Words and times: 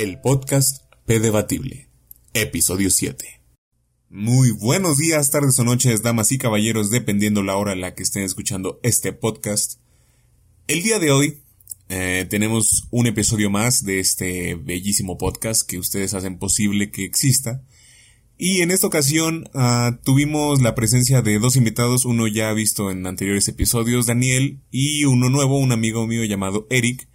El 0.00 0.18
podcast 0.18 0.84
P 1.04 1.20
Debatible, 1.20 1.90
episodio 2.32 2.88
7. 2.88 3.42
Muy 4.08 4.50
buenos 4.50 4.96
días, 4.96 5.30
tardes 5.30 5.58
o 5.58 5.64
noches, 5.64 6.00
damas 6.02 6.32
y 6.32 6.38
caballeros, 6.38 6.88
dependiendo 6.90 7.42
la 7.42 7.54
hora 7.56 7.74
en 7.74 7.82
la 7.82 7.94
que 7.94 8.02
estén 8.02 8.22
escuchando 8.22 8.80
este 8.82 9.12
podcast. 9.12 9.78
El 10.68 10.82
día 10.82 10.98
de 11.00 11.10
hoy 11.10 11.42
eh, 11.90 12.26
tenemos 12.30 12.88
un 12.90 13.08
episodio 13.08 13.50
más 13.50 13.84
de 13.84 14.00
este 14.00 14.54
bellísimo 14.54 15.18
podcast 15.18 15.68
que 15.68 15.76
ustedes 15.76 16.14
hacen 16.14 16.38
posible 16.38 16.90
que 16.90 17.04
exista. 17.04 17.62
Y 18.38 18.62
en 18.62 18.70
esta 18.70 18.86
ocasión 18.86 19.50
uh, 19.52 20.02
tuvimos 20.02 20.62
la 20.62 20.74
presencia 20.74 21.20
de 21.20 21.38
dos 21.38 21.56
invitados, 21.56 22.06
uno 22.06 22.26
ya 22.26 22.54
visto 22.54 22.90
en 22.90 23.06
anteriores 23.06 23.48
episodios, 23.48 24.06
Daniel, 24.06 24.62
y 24.70 25.04
uno 25.04 25.28
nuevo, 25.28 25.58
un 25.58 25.72
amigo 25.72 26.06
mío 26.06 26.24
llamado 26.24 26.66
Eric, 26.70 27.09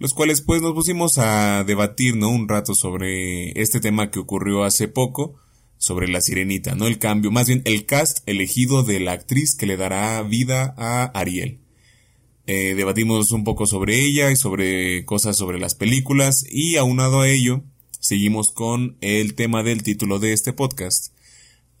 los 0.00 0.14
cuales 0.14 0.40
pues 0.40 0.62
nos 0.62 0.72
pusimos 0.72 1.18
a 1.18 1.62
debatir, 1.62 2.16
¿no? 2.16 2.30
Un 2.30 2.48
rato 2.48 2.74
sobre 2.74 3.60
este 3.60 3.80
tema 3.80 4.10
que 4.10 4.18
ocurrió 4.18 4.64
hace 4.64 4.88
poco, 4.88 5.34
sobre 5.76 6.08
la 6.08 6.22
sirenita, 6.22 6.74
¿no? 6.74 6.86
El 6.86 6.98
cambio, 6.98 7.30
más 7.30 7.48
bien 7.48 7.60
el 7.66 7.84
cast 7.84 8.26
elegido 8.26 8.82
de 8.82 8.98
la 8.98 9.12
actriz 9.12 9.54
que 9.54 9.66
le 9.66 9.76
dará 9.76 10.22
vida 10.22 10.74
a 10.78 11.04
Ariel. 11.04 11.60
Eh, 12.46 12.74
debatimos 12.74 13.30
un 13.30 13.44
poco 13.44 13.66
sobre 13.66 14.00
ella 14.00 14.30
y 14.30 14.36
sobre 14.36 15.04
cosas 15.04 15.36
sobre 15.36 15.60
las 15.60 15.74
películas 15.74 16.46
y 16.50 16.76
aunado 16.76 17.20
a 17.20 17.28
ello, 17.28 17.62
seguimos 18.00 18.52
con 18.52 18.96
el 19.02 19.34
tema 19.34 19.62
del 19.62 19.82
título 19.82 20.18
de 20.18 20.32
este 20.32 20.54
podcast. 20.54 21.12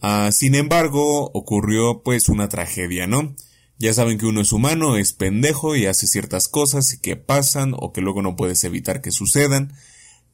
Uh, 0.02 0.30
sin 0.30 0.54
embargo, 0.54 1.30
ocurrió 1.32 2.02
pues 2.02 2.28
una 2.28 2.50
tragedia, 2.50 3.06
¿no? 3.06 3.34
Ya 3.80 3.94
saben 3.94 4.18
que 4.18 4.26
uno 4.26 4.42
es 4.42 4.52
humano, 4.52 4.98
es 4.98 5.14
pendejo 5.14 5.74
y 5.74 5.86
hace 5.86 6.06
ciertas 6.06 6.48
cosas 6.48 6.98
que 7.00 7.16
pasan 7.16 7.72
o 7.74 7.94
que 7.94 8.02
luego 8.02 8.20
no 8.20 8.36
puedes 8.36 8.62
evitar 8.64 9.00
que 9.00 9.10
sucedan. 9.10 9.72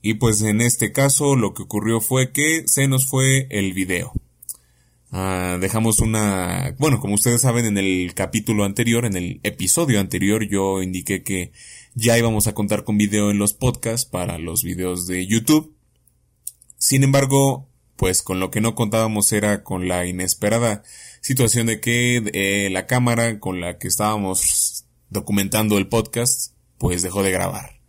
Y 0.03 0.15
pues 0.15 0.43
en 0.43 0.61
este 0.61 0.91
caso 0.91 1.37
lo 1.37 1.55
que 1.55 1.63
ocurrió 1.63 2.01
fue 2.01 2.33
que 2.33 2.65
se 2.67 2.89
nos 2.89 3.07
fue 3.07 3.47
el 3.51 3.73
video. 3.73 4.13
Uh, 5.13 5.61
dejamos 5.61 6.01
una... 6.01 6.75
Bueno, 6.81 6.99
como 6.99 7.15
ustedes 7.15 7.43
saben 7.43 7.67
en 7.67 7.79
el 7.79 8.15
capítulo 8.15 8.65
anterior, 8.65 9.05
en 9.05 9.17
el 9.17 9.39
episodio 9.45 10.01
anterior, 10.01 10.45
yo 10.49 10.83
indiqué 10.83 11.23
que 11.23 11.53
ya 11.95 12.19
íbamos 12.19 12.49
a 12.49 12.53
contar 12.53 12.83
con 12.83 12.99
video 12.99 13.31
en 13.31 13.39
los 13.39 13.55
podcasts 13.55 14.11
para 14.11 14.39
los 14.39 14.65
videos 14.65 15.07
de 15.07 15.25
YouTube. 15.25 15.73
Sin 16.79 17.05
embargo, 17.05 17.69
pues 17.95 18.23
con 18.23 18.41
lo 18.41 18.51
que 18.51 18.61
no 18.61 18.75
contábamos 18.75 19.31
era 19.31 19.63
con 19.63 19.87
la 19.87 20.05
inesperada 20.05 20.83
situación 21.27 21.67
de 21.67 21.81
que 21.81 22.23
eh, 22.35 22.71
la 22.71 22.87
cámara 22.87 23.41
con 23.41 23.61
la 23.61 23.79
que 23.79 23.89
estábamos 23.89 24.85
documentando 25.11 25.77
el 25.77 25.89
podcast 25.89 26.53
pues 26.79 27.03
dejó 27.03 27.25
de 27.25 27.33
grabar. 27.33 27.81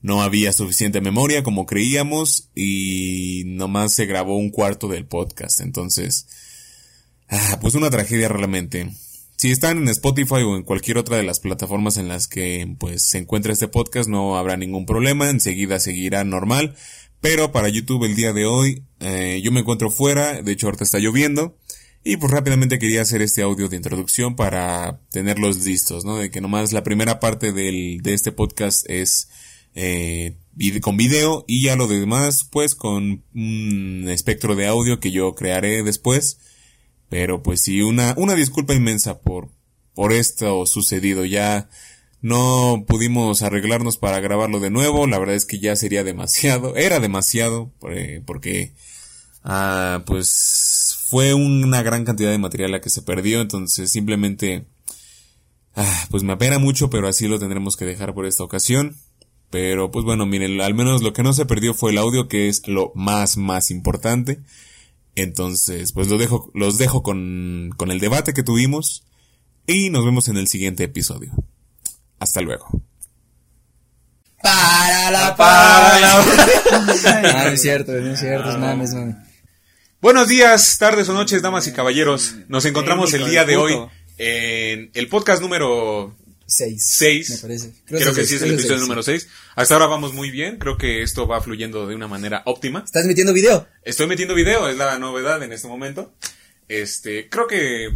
No 0.00 0.22
había 0.22 0.52
suficiente 0.52 1.00
memoria 1.00 1.42
como 1.42 1.66
creíamos 1.66 2.50
y 2.54 3.42
nomás 3.46 3.94
se 3.94 4.06
grabó 4.06 4.36
un 4.36 4.50
cuarto 4.50 4.86
del 4.86 5.06
podcast. 5.06 5.58
Entonces, 5.60 6.28
ah, 7.28 7.58
pues 7.60 7.74
una 7.74 7.90
tragedia 7.90 8.28
realmente. 8.28 8.92
Si 9.38 9.50
están 9.50 9.78
en 9.78 9.88
Spotify 9.88 10.42
o 10.46 10.56
en 10.56 10.62
cualquier 10.62 10.98
otra 10.98 11.16
de 11.16 11.24
las 11.24 11.40
plataformas 11.40 11.96
en 11.96 12.06
las 12.06 12.28
que 12.28 12.76
pues 12.78 13.02
se 13.02 13.18
encuentra 13.18 13.52
este 13.52 13.66
podcast 13.66 14.08
no 14.08 14.36
habrá 14.36 14.56
ningún 14.56 14.86
problema, 14.86 15.30
enseguida 15.30 15.80
seguirá 15.80 16.22
normal. 16.22 16.76
Pero 17.20 17.50
para 17.50 17.68
YouTube 17.68 18.04
el 18.04 18.14
día 18.14 18.32
de 18.32 18.46
hoy 18.46 18.84
eh, 19.00 19.40
yo 19.42 19.50
me 19.50 19.60
encuentro 19.60 19.90
fuera, 19.90 20.42
de 20.42 20.52
hecho 20.52 20.68
ahorita 20.68 20.84
está 20.84 21.00
lloviendo. 21.00 21.56
Y 22.06 22.18
pues 22.18 22.30
rápidamente 22.30 22.78
quería 22.78 23.00
hacer 23.00 23.22
este 23.22 23.40
audio 23.40 23.68
de 23.68 23.76
introducción 23.76 24.36
para 24.36 25.00
tenerlos 25.10 25.64
listos, 25.64 26.04
¿no? 26.04 26.18
De 26.18 26.30
que 26.30 26.42
nomás 26.42 26.74
la 26.74 26.84
primera 26.84 27.18
parte 27.18 27.50
del, 27.50 28.02
de 28.02 28.12
este 28.12 28.30
podcast 28.30 28.84
es 28.90 29.30
eh, 29.74 30.36
con 30.82 30.98
video 30.98 31.46
y 31.48 31.62
ya 31.62 31.76
lo 31.76 31.88
demás 31.88 32.44
pues 32.44 32.74
con 32.74 33.24
un 33.34 34.04
espectro 34.10 34.54
de 34.54 34.66
audio 34.66 35.00
que 35.00 35.12
yo 35.12 35.34
crearé 35.34 35.82
después. 35.82 36.40
Pero 37.08 37.42
pues 37.42 37.62
sí, 37.62 37.80
una, 37.80 38.14
una 38.18 38.34
disculpa 38.34 38.74
inmensa 38.74 39.20
por, 39.20 39.48
por 39.94 40.12
esto 40.12 40.66
sucedido. 40.66 41.24
Ya 41.24 41.70
no 42.20 42.84
pudimos 42.86 43.40
arreglarnos 43.40 43.96
para 43.96 44.20
grabarlo 44.20 44.60
de 44.60 44.68
nuevo. 44.68 45.06
La 45.06 45.18
verdad 45.18 45.36
es 45.36 45.46
que 45.46 45.58
ya 45.58 45.74
sería 45.74 46.04
demasiado. 46.04 46.76
Era 46.76 47.00
demasiado 47.00 47.72
eh, 47.88 48.20
porque, 48.26 48.72
ah, 49.42 50.02
pues 50.04 50.93
fue 51.06 51.34
una 51.34 51.82
gran 51.82 52.04
cantidad 52.04 52.30
de 52.30 52.38
material 52.38 52.72
la 52.72 52.80
que 52.80 52.88
se 52.88 53.02
perdió, 53.02 53.40
entonces 53.40 53.90
simplemente, 53.90 54.66
ah, 55.76 56.06
pues 56.10 56.22
me 56.22 56.32
apena 56.32 56.58
mucho, 56.58 56.88
pero 56.88 57.08
así 57.08 57.28
lo 57.28 57.38
tendremos 57.38 57.76
que 57.76 57.84
dejar 57.84 58.14
por 58.14 58.26
esta 58.26 58.42
ocasión. 58.42 58.96
Pero 59.50 59.90
pues 59.90 60.04
bueno, 60.04 60.26
miren, 60.26 60.60
al 60.60 60.74
menos 60.74 61.02
lo 61.02 61.12
que 61.12 61.22
no 61.22 61.32
se 61.32 61.46
perdió 61.46 61.74
fue 61.74 61.92
el 61.92 61.98
audio, 61.98 62.26
que 62.26 62.48
es 62.48 62.66
lo 62.66 62.90
más, 62.94 63.36
más 63.36 63.70
importante. 63.70 64.40
Entonces, 65.14 65.92
pues 65.92 66.08
lo 66.08 66.18
dejo, 66.18 66.50
los 66.54 66.78
dejo 66.78 67.02
con, 67.02 67.70
con 67.76 67.90
el 67.90 68.00
debate 68.00 68.32
que 68.32 68.42
tuvimos 68.42 69.04
y 69.66 69.90
nos 69.90 70.04
vemos 70.04 70.28
en 70.28 70.38
el 70.38 70.48
siguiente 70.48 70.84
episodio. 70.84 71.32
Hasta 72.18 72.40
luego. 72.40 72.66
Para 74.42 75.10
la 75.10 75.36
para 75.36 76.00
la. 76.00 77.22
no, 77.22 77.44
no 77.44 77.48
es 77.50 77.62
cierto, 77.62 77.92
no 77.92 78.12
es 78.12 78.20
cierto, 78.20 78.50
es 78.50 78.58
mames, 78.58 78.94
mames. 78.94 79.33
Buenos 80.04 80.28
días, 80.28 80.76
tardes 80.76 81.08
o 81.08 81.14
noches, 81.14 81.40
damas 81.40 81.66
y 81.66 81.72
caballeros. 81.72 82.34
Nos 82.48 82.66
encontramos 82.66 83.14
el 83.14 83.24
día 83.24 83.46
de 83.46 83.56
hoy 83.56 83.72
en 84.18 84.90
el 84.92 85.08
podcast 85.08 85.40
número 85.40 86.14
6. 86.46 87.30
me 87.30 87.38
parece. 87.38 87.72
Creo, 87.86 88.12
que 88.12 88.26
sí 88.26 88.34
es 88.34 88.42
el 88.42 88.52
episodio 88.52 88.80
número 88.80 89.02
6. 89.02 89.26
Hasta 89.56 89.72
ahora 89.72 89.86
vamos 89.86 90.12
muy 90.12 90.30
bien. 90.30 90.58
Creo 90.58 90.76
que 90.76 91.00
esto 91.00 91.26
va 91.26 91.40
fluyendo 91.40 91.86
de 91.86 91.94
una 91.94 92.06
manera 92.06 92.42
óptima. 92.44 92.82
¿Estás 92.84 93.06
metiendo 93.06 93.32
video? 93.32 93.66
Estoy 93.82 94.06
metiendo 94.06 94.34
video, 94.34 94.68
es 94.68 94.76
la 94.76 94.98
novedad 94.98 95.42
en 95.42 95.54
este 95.54 95.68
momento. 95.68 96.12
Este, 96.68 97.30
creo 97.30 97.46
que 97.46 97.88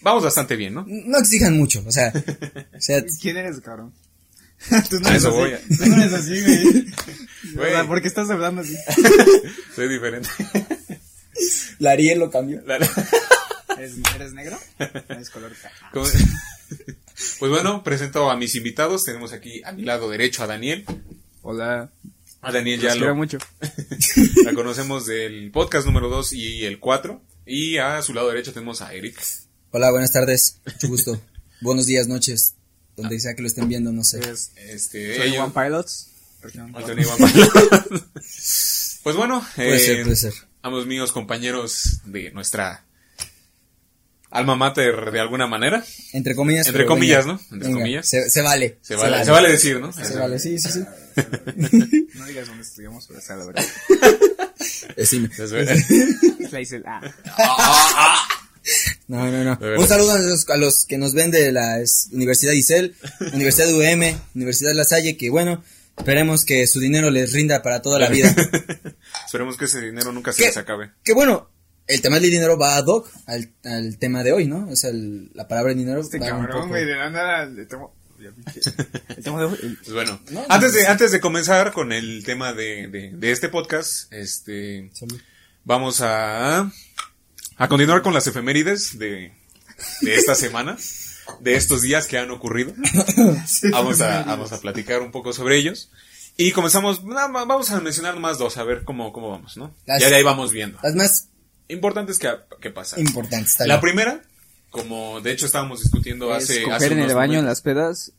vamos 0.00 0.24
bastante 0.24 0.56
bien, 0.56 0.72
¿no? 0.72 0.86
No 0.88 1.18
exijan 1.18 1.58
mucho, 1.58 1.84
o 1.86 1.92
sea. 1.92 2.10
o 2.74 2.80
sea 2.80 3.04
¿Quién 3.20 3.36
eres, 3.36 3.60
cabrón? 3.60 3.92
Tú 4.88 4.98
no 4.98 5.10
a 5.10 5.14
eso 5.14 5.30
voy. 5.30 5.52
Tú 5.76 5.84
no 5.84 5.96
eres 6.00 6.14
así, 6.14 6.40
güey. 6.40 6.86
güey. 7.54 7.86
¿Por 7.86 8.00
qué 8.00 8.08
estás 8.08 8.30
hablando 8.30 8.62
así? 8.62 8.76
Soy 9.76 9.88
diferente. 9.90 10.30
La 11.78 11.92
Ariel 11.92 12.18
lo 12.18 12.30
cambió. 12.30 12.62
¿Eres, 13.78 14.34
negro? 14.34 14.58
Es 15.08 15.30
color 15.30 15.52
Pues 17.38 17.50
bueno, 17.50 17.82
presento 17.82 18.30
a 18.30 18.36
mis 18.36 18.54
invitados. 18.54 19.04
Tenemos 19.04 19.32
aquí 19.32 19.62
a 19.64 19.72
mi 19.72 19.82
lado 19.82 20.10
derecho 20.10 20.42
a 20.42 20.46
Daniel. 20.46 20.84
Hola. 21.42 21.90
A 22.42 22.52
Daniel 22.52 22.80
ya 22.80 22.94
lo... 22.94 23.14
mucho. 23.14 23.38
La 24.44 24.54
conocemos 24.54 25.06
del 25.06 25.50
podcast 25.50 25.86
número 25.86 26.08
2 26.08 26.32
y 26.34 26.64
el 26.64 26.78
4. 26.78 27.20
Y 27.46 27.78
a 27.78 28.00
su 28.02 28.14
lado 28.14 28.28
derecho 28.28 28.52
tenemos 28.52 28.82
a 28.82 28.94
Eric. 28.94 29.20
Hola, 29.70 29.90
buenas 29.90 30.12
tardes. 30.12 30.60
Mucho 30.66 30.88
gusto. 30.88 31.20
Buenos 31.60 31.86
días, 31.86 32.06
noches. 32.06 32.54
Donde 32.96 33.18
sea 33.20 33.34
que 33.34 33.42
lo 33.42 33.48
estén 33.48 33.68
viendo, 33.68 33.92
no 33.92 34.04
sé. 34.04 34.20
este, 34.68 35.16
Soy 35.16 35.38
One 35.38 35.52
Pilots. 35.54 36.08
pues 39.02 39.16
bueno. 39.16 39.46
Puede 39.56 39.78
ser, 39.78 40.02
puede 40.02 40.16
ser 40.16 40.49
ambos 40.62 40.86
míos 40.86 41.12
compañeros 41.12 42.00
de 42.04 42.30
nuestra 42.32 42.84
alma 44.30 44.54
mater 44.56 45.10
de 45.10 45.20
alguna 45.20 45.46
manera. 45.46 45.84
Entre 46.12 46.34
comillas. 46.34 46.66
Entre 46.66 46.86
comillas, 46.86 47.26
¿no? 47.26 47.40
Entre 47.50 47.72
comillas. 47.72 48.08
Se, 48.08 48.42
vale, 48.42 48.78
se, 48.80 48.94
vale. 48.94 49.24
Se 49.24 49.30
vale. 49.30 49.50
decir, 49.50 49.80
¿no? 49.80 49.92
Se, 49.92 50.16
vale, 50.16 50.38
sí, 50.38 50.58
sí, 50.58 50.70
sí. 50.70 50.80
no 52.14 52.26
digas 52.26 52.46
dónde 52.46 52.62
estudiamos, 52.62 53.06
pero 53.06 53.20
sea 53.20 53.36
la 53.36 53.46
verdad. 53.46 53.64
Decime. 54.96 55.30
Ah. 57.38 58.28
No, 59.08 59.30
no, 59.30 59.44
no. 59.44 59.58
Un 59.78 59.88
saludo 59.88 60.12
a 60.12 60.18
los, 60.18 60.48
a 60.50 60.56
los, 60.56 60.84
que 60.84 60.98
nos 60.98 61.14
ven 61.14 61.30
de 61.30 61.50
la 61.52 61.82
Universidad 62.12 62.52
Isel, 62.52 62.94
Universidad 63.32 63.68
UM, 63.72 64.18
Universidad 64.34 64.74
La 64.74 64.84
Salle, 64.84 65.16
que 65.16 65.30
bueno, 65.30 65.62
Esperemos 66.00 66.46
que 66.46 66.66
su 66.66 66.80
dinero 66.80 67.10
les 67.10 67.34
rinda 67.34 67.62
para 67.62 67.82
toda 67.82 67.98
la 67.98 68.08
vida. 68.08 68.34
Esperemos 69.26 69.58
que 69.58 69.66
ese 69.66 69.82
dinero 69.82 70.12
nunca 70.12 70.32
se 70.32 70.46
les 70.46 70.56
acabe. 70.56 70.92
Que 71.04 71.12
bueno, 71.12 71.50
el 71.86 72.00
tema 72.00 72.18
del 72.18 72.30
dinero 72.30 72.58
va 72.58 72.78
a 72.78 72.80
hoc 72.80 73.10
al, 73.26 73.52
al 73.64 73.98
tema 73.98 74.22
de 74.22 74.32
hoy, 74.32 74.46
¿no? 74.46 74.66
O 74.70 74.76
sea, 74.76 74.90
la 74.94 75.46
palabra 75.46 75.74
dinero. 75.74 76.00
Este 76.00 76.18
cabrón, 76.18 76.70
güey, 76.70 76.86
de 76.86 76.94
nada 76.96 77.44
le 77.44 77.66
tomo. 77.66 77.94
Pues 79.22 79.92
bueno, 79.94 80.20
antes 80.50 80.74
de 80.74 80.86
antes 80.86 81.10
de 81.10 81.20
comenzar 81.20 81.72
con 81.72 81.90
el 81.90 82.22
tema 82.22 82.52
de, 82.52 82.88
de, 82.88 83.12
de 83.14 83.30
este 83.30 83.48
podcast, 83.48 84.12
este 84.12 84.90
vamos 85.64 86.02
a 86.02 86.70
a 87.56 87.68
continuar 87.68 88.02
con 88.02 88.12
las 88.12 88.26
efemérides 88.26 88.98
de, 88.98 89.32
de 90.02 90.14
esta 90.14 90.34
semana 90.44 90.76
de 91.40 91.54
estos 91.54 91.82
días 91.82 92.06
que 92.06 92.18
han 92.18 92.30
ocurrido. 92.30 92.74
vamos, 93.70 94.00
a, 94.00 94.22
vamos 94.24 94.52
a 94.52 94.60
platicar 94.60 95.00
un 95.02 95.10
poco 95.10 95.32
sobre 95.32 95.56
ellos. 95.56 95.90
Y 96.36 96.52
comenzamos, 96.52 97.04
vamos 97.04 97.70
a 97.70 97.80
mencionar 97.80 98.18
más 98.18 98.38
dos, 98.38 98.56
a 98.56 98.64
ver 98.64 98.84
cómo, 98.84 99.12
cómo 99.12 99.30
vamos, 99.30 99.56
¿no? 99.56 99.74
ya 99.86 100.08
de 100.08 100.14
ahí 100.14 100.22
vamos 100.22 100.52
viendo. 100.52 100.78
Las 100.82 100.94
más 100.94 101.28
importantes 101.68 102.18
que, 102.18 102.30
que 102.60 102.70
pasan. 102.70 103.00
Importantes, 103.00 103.58
La 103.66 103.80
primera, 103.80 104.22
como 104.70 105.20
de 105.20 105.32
hecho 105.32 105.46
estábamos 105.46 105.82
discutiendo 105.82 106.32
hace, 106.32 106.64
hace 106.70 106.86
en 106.86 107.00
el 107.00 107.14
baño 107.14 107.38
en 107.38 107.46
las 107.46 107.60
pedas. 107.60 108.12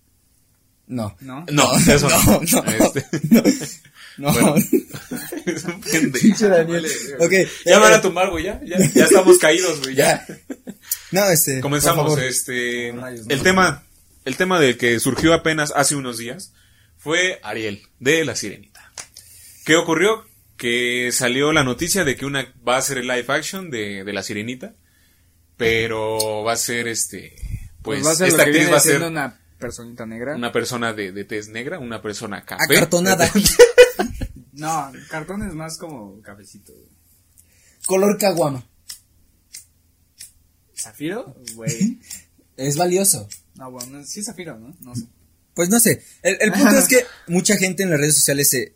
No. 0.88 1.16
¿No? 1.22 1.46
No, 1.50 1.78
eso 1.78 2.10
no. 2.10 2.24
no, 2.24 2.42
no. 2.42 2.72
Este, 2.72 3.06
No. 4.18 4.34
Bueno. 4.34 4.56
es 5.46 5.64
un 5.64 5.82
pendejo. 5.82 6.50
Daniel. 6.50 6.86
Ok. 7.20 7.32
Ya 7.66 7.76
eh, 7.76 7.80
van 7.80 7.94
a 7.94 8.02
tumbar, 8.02 8.30
güey, 8.30 8.44
ya, 8.44 8.62
ya, 8.64 8.78
ya 8.94 9.06
estamos 9.06 9.38
caídos, 9.40 9.82
güey, 9.82 9.96
ya. 9.96 10.26
Ya. 10.28 10.38
No, 11.12 11.26
este. 11.30 11.54
por 11.56 11.62
Comenzamos, 11.64 12.06
favor. 12.06 12.24
este, 12.24 12.94
Rayos, 12.96 13.26
no. 13.28 13.34
el 13.34 13.42
tema, 13.44 13.84
el 14.26 14.38
tema 14.38 14.60
del 14.60 14.78
que 14.78 15.00
surgió 15.00 15.34
apenas 15.34 15.72
hace 15.76 15.96
unos 15.96 16.18
días 16.18 16.54
fue 16.98 17.40
Ariel, 17.44 17.82
de 18.00 18.24
La 18.26 18.36
Sirenita. 18.36 18.92
¿Qué 19.66 19.76
ocurrió? 19.76 20.26
Que 20.58 21.12
salió 21.12 21.52
la 21.54 21.64
noticia 21.64 22.04
de 22.04 22.16
que 22.16 22.26
una 22.26 22.54
va 22.68 22.78
a 22.78 22.82
ser 22.82 23.00
el 23.00 23.08
live 23.08 23.26
action 23.28 23.70
de, 23.72 24.04
de 24.04 24.14
La 24.14 24.24
Sirenita, 24.24 24.74
pero 25.58 26.44
va 26.44 26.54
a 26.54 26.58
ser 26.58 26.88
este, 26.88 27.36
pues, 27.82 28.00
Pues, 28.02 28.08
va 28.08 28.12
a 28.12 28.16
ser 28.16 28.28
esta 28.28 28.38
lo 28.40 28.44
que 28.44 28.50
actriz 28.50 28.60
viene 28.62 28.72
va 28.72 28.78
a 28.78 28.82
ser 28.82 29.02
una 29.04 29.40
personita 29.60 30.06
negra. 30.06 30.36
una 30.36 30.52
persona 30.52 30.94
de, 30.94 31.12
de 31.12 31.24
tez 31.26 31.48
negra, 31.50 31.80
una 31.80 32.02
persona 32.02 32.44
café. 32.46 32.64
Acartonada. 32.64 33.30
No, 34.54 34.92
cartón 35.10 35.42
es 35.48 35.54
más 35.56 35.78
como 35.78 36.22
cafecito. 36.22 36.74
Color 37.86 38.18
caguama. 38.20 38.64
¿Zafiro? 40.82 41.36
Güey. 41.56 42.00
Es 42.58 42.76
valioso. 42.76 43.28
No, 43.56 43.72
bueno, 43.72 44.04
sí 44.06 44.20
es 44.20 44.26
zafiro, 44.28 44.60
¿no? 44.60 44.76
No 44.82 44.94
sé. 44.94 45.04
Pues 45.56 45.70
no 45.70 45.80
sé. 45.80 46.04
El, 46.22 46.38
el 46.42 46.52
punto 46.52 46.78
es 46.78 46.88
que 46.88 47.06
mucha 47.28 47.58
gente 47.58 47.82
en 47.84 47.90
las 47.90 48.00
redes 48.00 48.16
sociales 48.16 48.50
se. 48.50 48.76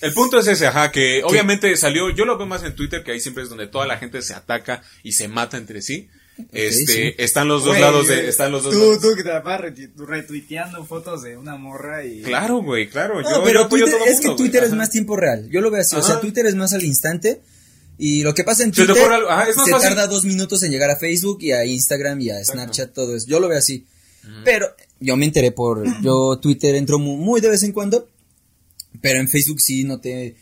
El 0.00 0.12
punto 0.12 0.40
es 0.40 0.48
ese, 0.48 0.66
ajá, 0.66 0.90
que 0.90 1.22
obviamente 1.22 1.76
salió, 1.76 2.10
yo 2.10 2.24
lo 2.24 2.36
veo 2.36 2.46
más 2.48 2.64
en 2.64 2.74
Twitter, 2.74 3.04
que 3.04 3.12
ahí 3.12 3.20
siempre 3.20 3.44
es 3.44 3.48
donde 3.48 3.68
toda 3.68 3.86
la 3.86 3.98
gente 3.98 4.20
se 4.22 4.34
ataca 4.34 4.82
y 5.04 5.12
se 5.12 5.28
mata 5.28 5.56
entre 5.56 5.82
sí. 5.82 6.08
este, 6.50 6.86
sí. 6.92 7.14
están 7.18 7.46
los 7.46 7.64
dos 7.64 7.78
lados 7.78 8.08
de, 8.08 8.28
están 8.28 8.50
los 8.50 8.64
dos 8.64 8.72
Tú, 8.74 8.80
lados. 8.80 9.00
tú 9.00 9.14
que 9.14 9.22
te 9.22 9.28
la 9.28 9.40
vas 9.40 9.60
retuiteando 9.96 10.84
fotos 10.84 11.22
de 11.22 11.36
una 11.36 11.56
morra 11.56 12.04
y... 12.04 12.22
Claro, 12.22 12.62
güey, 12.62 12.88
claro. 12.88 13.20
No, 13.20 13.30
yo, 13.30 13.36
yo 13.36 13.44
pero 13.44 13.60
a 13.64 13.68
Twitter- 13.68 13.90
todo 13.90 14.04
es 14.06 14.14
mundo, 14.16 14.30
que 14.36 14.42
Twitter 14.42 14.62
es 14.64 14.68
ajá. 14.70 14.76
más 14.78 14.90
tiempo 14.90 15.16
real. 15.16 15.48
Yo 15.50 15.60
lo 15.60 15.70
veo 15.70 15.80
así. 15.82 15.94
O 15.94 16.02
sea. 16.02 16.18
Twitter 16.20 16.46
es 16.46 16.54
más 16.56 16.72
al 16.72 16.82
instante. 16.84 17.40
Y 18.04 18.22
lo 18.24 18.34
que 18.34 18.42
pasa 18.42 18.64
en 18.64 18.74
Se 18.74 18.82
te 18.82 18.86
Twitter 18.88 19.12
algo- 19.12 19.30
ajá, 19.30 19.48
es 19.48 19.56
más 19.56 19.64
se 19.66 19.70
fácil. 19.70 19.88
tarda 19.90 20.06
dos 20.08 20.24
minutos 20.24 20.60
en 20.64 20.72
llegar 20.72 20.90
a 20.90 20.96
Facebook 20.96 21.38
y 21.40 21.52
a 21.52 21.64
Instagram 21.64 22.20
y 22.20 22.30
a 22.30 22.44
Snapchat, 22.44 22.92
todo 22.92 23.14
eso. 23.14 23.26
Yo 23.28 23.38
lo 23.38 23.46
veo 23.48 23.58
así. 23.58 23.86
Pero 24.44 24.66
yo 24.98 25.16
me 25.16 25.24
enteré 25.26 25.52
por. 25.52 25.84
Yo 26.02 26.38
Twitter 26.40 26.74
entro 26.74 26.98
mu- 26.98 27.16
muy, 27.16 27.40
de 27.40 27.50
vez 27.50 27.62
en 27.62 27.70
cuando. 27.72 28.08
Pero 29.00 29.20
en 29.20 29.28
Facebook 29.28 29.60
sí 29.60 29.84
noté. 29.84 30.34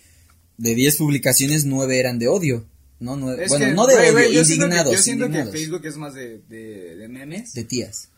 De 0.56 0.74
10 0.74 0.96
publicaciones, 0.96 1.64
9 1.66 1.98
eran 1.98 2.18
de 2.18 2.28
odio. 2.28 2.64
No, 2.98 3.16
nueve- 3.16 3.44
Es 3.44 3.48
bueno, 3.50 3.66
que, 3.66 3.72
no 3.72 3.86
de 3.86 3.94
güey, 3.94 4.04
odio, 4.06 4.12
güey, 4.12 4.34
yo 4.34 4.44
siento 4.44 4.64
que- 4.64 4.66
indignados. 4.66 4.92
Yo 4.96 5.02
siento 5.02 5.24
que 5.24 5.28
indignados. 5.28 5.54
Facebook 5.54 5.86
es 5.86 5.96
más 5.96 6.14
de, 6.14 6.38
de, 6.48 6.96
de 6.96 7.08
memes. 7.08 7.52
De 7.54 7.64
tías. 7.64 8.08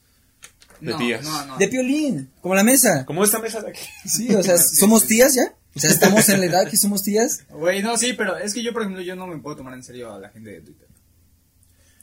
De 0.80 0.90
no, 0.92 0.98
tías. 0.98 1.24
No, 1.24 1.46
no. 1.46 1.56
De 1.58 1.66
piolín, 1.68 2.30
como 2.40 2.54
la 2.54 2.62
mesa. 2.64 3.04
Como 3.06 3.22
esta 3.24 3.38
mesa 3.40 3.60
de 3.60 3.70
aquí. 3.70 3.80
Sí, 4.06 4.32
o 4.34 4.42
sea, 4.42 4.56
Sí, 4.58 4.76
¿somos 4.76 5.02
sí. 5.02 5.08
tías 5.08 5.34
ya? 5.34 5.54
O 5.74 5.80
sea, 5.80 5.90
estamos 5.90 6.28
en 6.28 6.40
la 6.40 6.46
edad 6.46 6.68
que 6.70 6.76
somos 6.76 7.02
tías. 7.02 7.44
Güey, 7.48 7.82
no, 7.82 7.96
sí, 7.96 8.12
pero 8.12 8.36
es 8.36 8.52
que 8.54 8.62
yo, 8.62 8.72
por 8.72 8.82
ejemplo, 8.82 9.02
yo 9.02 9.16
no 9.16 9.26
me 9.26 9.38
puedo 9.38 9.56
tomar 9.56 9.74
en 9.74 9.82
serio 9.82 10.12
a 10.12 10.18
la 10.20 10.28
gente 10.28 10.50
de 10.50 10.60
Twitter. 10.60 10.86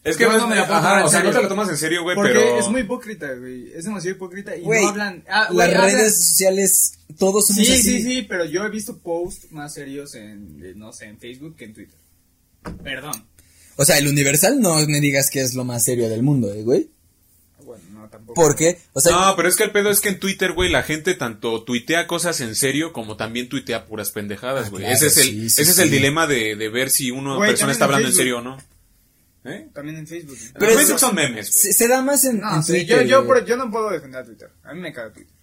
Es 0.04 0.16
que 0.16 0.24
Yo 0.24 0.32
no, 0.32 0.38
no 0.40 0.48
me 0.48 0.56
la 0.56 0.66
puedo 0.66 0.78
ajá, 0.80 0.88
tomar 0.88 1.02
en 1.02 1.06
o 1.08 1.10
sea, 1.10 1.24
no 1.24 1.32
te 1.32 1.42
lo 1.42 1.48
tomas 1.50 1.70
en 1.70 1.78
serio, 1.78 2.04
güey, 2.04 2.16
Porque 2.16 2.32
pero... 2.34 2.58
es 2.60 2.68
muy 2.70 2.82
hipócrita, 2.82 3.34
güey. 3.34 3.72
Es 3.74 3.84
demasiado 3.84 4.16
hipócrita 4.16 4.56
y 4.56 4.62
Güey, 4.62 4.82
no 4.84 4.90
hablan... 4.90 5.24
ah, 5.30 5.50
güey, 5.52 5.68
Las 5.68 5.78
hablan- 5.78 5.92
redes 5.92 6.26
sociales, 6.26 6.94
todos 7.18 7.48
somos 7.48 7.66
Sí, 7.68 7.74
así. 7.74 7.82
sí, 7.84 8.02
sí, 8.04 8.22
pero 8.24 8.46
yo 8.46 8.64
he 8.66 8.70
visto 8.70 8.98
posts 8.98 9.52
más 9.52 9.74
serios 9.74 10.16
en, 10.16 10.62
eh, 10.64 10.74
no 10.76 10.94
sé, 10.94 11.06
en 11.06 11.20
Facebook 11.20 11.58
que 11.58 11.66
en 11.66 11.74
Twitter. 11.74 11.98
Perdón. 12.82 13.26
O 13.76 13.84
sea, 13.86 13.98
el 13.98 14.08
Universal 14.08 14.60
no 14.62 14.76
me 14.88 15.02
digas 15.02 15.30
que 15.30 15.42
es 15.42 15.54
lo 15.54 15.66
más 15.66 15.84
serio 15.84 16.08
del 16.10 16.24
mundo, 16.24 16.52
¿eh, 16.54 16.64
güey. 16.64 16.90
No, 18.10 18.18
tampoco. 18.18 18.34
¿Por 18.42 18.56
qué? 18.56 18.80
O 18.94 19.02
sea, 19.02 19.12
No, 19.12 19.36
pero 19.36 19.48
es 19.50 19.56
que 19.56 19.64
el 19.64 19.72
pedo 19.72 19.90
es 19.92 20.02
que 20.02 20.10
en 20.10 20.20
Twitter, 20.20 20.54
güey, 20.54 20.70
la 20.72 20.84
gente 20.84 21.14
tanto 21.14 21.64
tuitea 21.64 22.08
cosas 22.08 22.42
en 22.42 22.56
serio 22.56 22.92
como 22.94 23.16
también 23.18 23.50
tuitea 23.50 23.86
puras 23.86 24.12
pendejadas, 24.12 24.68
Ah, 24.68 24.70
güey. 24.70 24.82
claro, 24.84 24.96
ese 24.96 25.08
es 25.08 25.18
el, 25.18 25.24
sí, 25.24 25.50
sí, 25.50 25.62
ese 25.62 25.72
es 25.72 25.76
sí. 25.78 25.82
el 25.84 25.92
dilema 25.92 26.28
de, 26.28 26.56
de 26.56 26.70
ver 26.70 26.90
si 26.90 27.12
una 27.12 27.36
Güey, 27.36 27.50
persona 27.52 27.72
está 27.72 27.86
en 27.86 27.90
hablando 27.92 28.10
en 28.10 28.16
serio 28.16 28.38
o 28.40 28.42
no. 28.42 28.58
¿Eh? 29.46 29.70
También 29.74 29.98
en 29.98 30.06
Facebook. 30.08 30.38
Pero 30.38 30.54
Pero 30.60 30.72
Facebook 30.74 30.96
eso- 30.98 31.08
son 31.08 31.16
memes, 31.16 31.48
se, 31.54 31.72
se 31.72 31.88
da 31.88 32.02
más 32.02 32.24
en, 32.26 32.40
No, 32.40 32.56
en 32.58 32.64
sí, 32.64 32.72
Twitter. 32.74 33.08
yo, 33.08 33.56
no 33.58 33.72
puedo 33.72 33.90
defender 33.90 34.22
a 34.22 34.26
Twitter. 34.26 34.50
A 34.64 34.74
mí 34.74 34.82
me 34.82 34.92
caga 34.92 35.14
Twitter. 35.14 35.34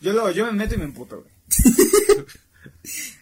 Yo, 0.00 0.12
lo, 0.14 0.30
yo 0.30 0.46
me 0.46 0.52
meto 0.52 0.74
y 0.74 0.78
me 0.78 0.84
emputo, 0.84 1.20
güey. 1.22 1.32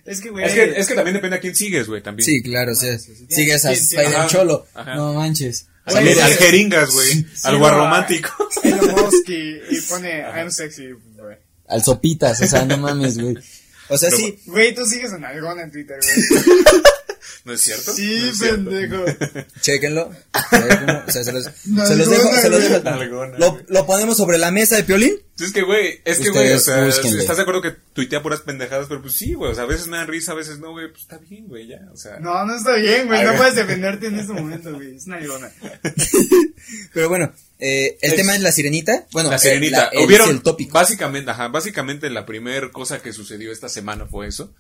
es 0.05 0.21
que, 0.21 0.31
güey. 0.31 0.45
Es 0.45 0.53
que, 0.55 0.65
es 0.81 0.87
que 0.89 0.95
también 0.95 1.15
depende 1.15 1.37
a 1.37 1.41
quién 1.41 1.55
sigues, 1.55 1.87
güey, 1.89 2.03
también. 2.03 2.25
Sí, 2.25 2.43
claro, 2.43 2.73
o 2.73 2.75
sea, 2.75 2.99
sí, 2.99 3.15
sí. 3.15 3.27
sigues 3.29 3.65
a 3.65 3.75
Sí, 3.75 3.85
sí, 3.85 3.97
Spider 3.97 4.27
Cholo. 4.29 4.67
ajá. 4.75 4.95
No 4.95 5.15
manches. 5.15 5.67
Al, 5.95 6.05
Güey, 6.05 6.19
al 6.21 6.33
sí. 6.33 6.39
jeringas, 6.39 6.91
güey. 6.91 7.27
al 7.45 7.59
guarromántico. 7.59 8.31
Elon 8.63 8.91
Musk 9.05 9.29
y, 9.29 9.61
y 9.71 9.81
pone 9.89 10.21
I'm 10.21 10.51
sexy, 10.51 10.91
güey. 11.17 11.37
Al 11.69 11.83
Sopitas, 11.85 12.41
o 12.41 12.47
sea, 12.47 12.65
no 12.65 12.77
mames, 12.79 13.19
güey. 13.19 13.37
O 13.89 13.99
sea, 13.99 14.09
Pero- 14.11 14.17
sí. 14.23 14.39
Güey, 14.47 14.75
tú 14.75 14.85
sigues 14.87 15.13
en 15.13 15.25
algón 15.25 15.59
en 15.61 15.71
Twitter, 15.71 15.99
güey. 16.03 16.53
¿No 17.45 17.55
es 17.55 17.63
cierto? 17.63 17.93
Sí, 17.95 18.07
¿No 18.21 18.31
es 18.31 18.39
cierto? 18.39 18.71
pendejo. 18.71 19.05
Chéquenlo. 19.63 20.11
Chéquenlo. 20.51 21.03
O 21.07 21.11
sea, 21.11 21.25
se 21.25 21.33
los, 21.33 21.47
No, 21.67 21.87
se 21.87 21.97
los 21.97 22.11
dejo, 22.11 22.35
se 22.35 22.49
los 22.51 22.63
dejo. 22.63 23.27
Lo, 23.39 23.61
lo 23.67 23.87
ponemos 23.87 24.17
sobre 24.19 24.37
la 24.39 24.51
mesa 24.51 24.77
de 24.77 24.85
Piolín. 24.85 25.15
Es 25.39 25.53
que, 25.53 25.63
güey, 25.63 26.01
es 26.05 26.19
que, 26.19 26.29
güey, 26.29 26.53
o 26.53 26.61
sea, 26.61 26.85
búsquenle. 26.85 27.21
¿estás 27.21 27.39
de 27.39 27.43
acuerdo 27.45 27.63
que 27.63 27.75
tuitea 27.95 28.23
puras 28.23 28.43
pendejadas? 28.43 28.89
Pero 28.89 29.01
pues 29.01 29.15
sí, 29.15 29.33
güey, 29.33 29.53
o 29.53 29.55
sea, 29.55 29.65
a 29.65 29.67
veces 29.67 29.87
me 29.87 29.97
dan 29.97 30.07
risa, 30.07 30.33
a 30.33 30.35
veces 30.35 30.59
no, 30.59 30.73
güey, 30.73 30.91
pues 30.91 31.01
está 31.01 31.17
bien, 31.17 31.49
güey, 31.49 31.67
ya, 31.67 31.81
o 31.91 31.97
sea. 31.97 32.21
No, 32.21 32.45
no 32.45 32.55
está 32.55 32.75
bien, 32.75 33.07
güey. 33.07 33.25
No 33.25 33.35
puedes 33.39 33.55
defenderte 33.55 34.09
en 34.09 34.19
este 34.21 34.35
momento, 34.35 34.75
güey. 34.75 34.97
Es 34.97 35.07
una 35.07 35.17
algona. 35.17 35.51
Pero 36.93 37.09
bueno, 37.09 37.33
eh, 37.59 37.97
el 38.03 38.11
Es- 38.11 38.17
tema 38.17 38.35
es 38.37 38.43
la 38.43 38.53
sirenita. 38.53 39.07
Bueno, 39.13 39.31
La 39.31 39.37
eh, 39.37 39.39
sirenita. 39.39 39.91
la- 39.93 40.05
Hubieron, 40.05 40.29
el 40.29 40.43
tópico. 40.43 40.75
básicamente, 40.75 41.31
ajá, 41.31 41.49
básicamente 41.49 42.11
la 42.11 42.27
primera 42.27 42.71
cosa 42.71 43.01
que 43.01 43.15
sucedió 43.15 43.51
esta 43.51 43.71
semana 43.71 44.05
fue 44.07 44.27
eso. 44.29 44.55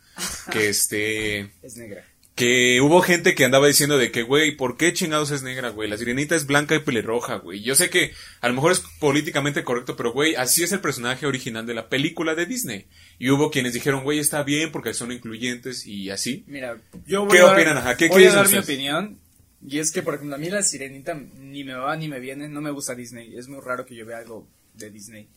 Que 0.50 0.70
este, 0.70 1.40
Es 1.62 1.76
negra. 1.76 2.06
Que 2.34 2.80
hubo 2.80 3.02
gente 3.02 3.34
que 3.34 3.44
andaba 3.44 3.66
diciendo 3.66 3.98
de 3.98 4.10
que, 4.10 4.22
güey, 4.22 4.56
¿por 4.56 4.76
qué 4.78 4.92
chingados 4.94 5.30
es 5.30 5.42
negra, 5.42 5.68
güey? 5.70 5.90
La 5.90 5.98
sirenita 5.98 6.34
es 6.34 6.46
blanca 6.46 6.74
y 6.74 6.78
pelirroja, 6.78 7.36
güey. 7.36 7.60
Yo 7.62 7.74
sé 7.74 7.90
que 7.90 8.12
a 8.40 8.48
lo 8.48 8.54
mejor 8.54 8.72
es 8.72 8.80
políticamente 8.98 9.62
correcto, 9.62 9.94
pero, 9.96 10.12
güey, 10.12 10.34
así 10.36 10.62
es 10.62 10.72
el 10.72 10.80
personaje 10.80 11.26
original 11.26 11.66
de 11.66 11.74
la 11.74 11.88
película 11.90 12.34
de 12.34 12.46
Disney. 12.46 12.86
Y 13.18 13.28
hubo 13.30 13.50
quienes 13.50 13.74
dijeron, 13.74 14.04
güey, 14.04 14.18
está 14.20 14.42
bien 14.42 14.72
porque 14.72 14.94
son 14.94 15.12
incluyentes 15.12 15.86
y 15.86 16.08
así. 16.08 16.44
Mira, 16.46 16.78
yo 17.06 17.26
¿Qué 17.28 17.28
voy 17.28 17.38
a 17.38 17.44
dar- 17.44 17.54
opinan? 17.56 17.76
Ajá, 17.76 17.96
¿qué- 17.96 18.06
qué 18.08 18.14
voy 18.14 18.24
a 18.24 18.32
dar 18.32 18.48
mi 18.48 18.56
opinión. 18.58 19.18
Y 19.66 19.78
es 19.78 19.92
que, 19.92 20.02
por 20.02 20.14
ejemplo, 20.14 20.36
a 20.36 20.38
mí 20.38 20.48
la 20.48 20.62
sirenita 20.62 21.12
ni 21.38 21.64
me 21.64 21.74
va 21.74 21.94
ni 21.96 22.08
me 22.08 22.18
viene. 22.20 22.48
No 22.48 22.62
me 22.62 22.70
gusta 22.70 22.94
Disney. 22.94 23.36
Es 23.36 23.48
muy 23.48 23.60
raro 23.60 23.84
que 23.84 23.94
yo 23.94 24.06
vea 24.06 24.16
algo 24.18 24.48
de 24.74 24.88
Disney. 24.90 25.28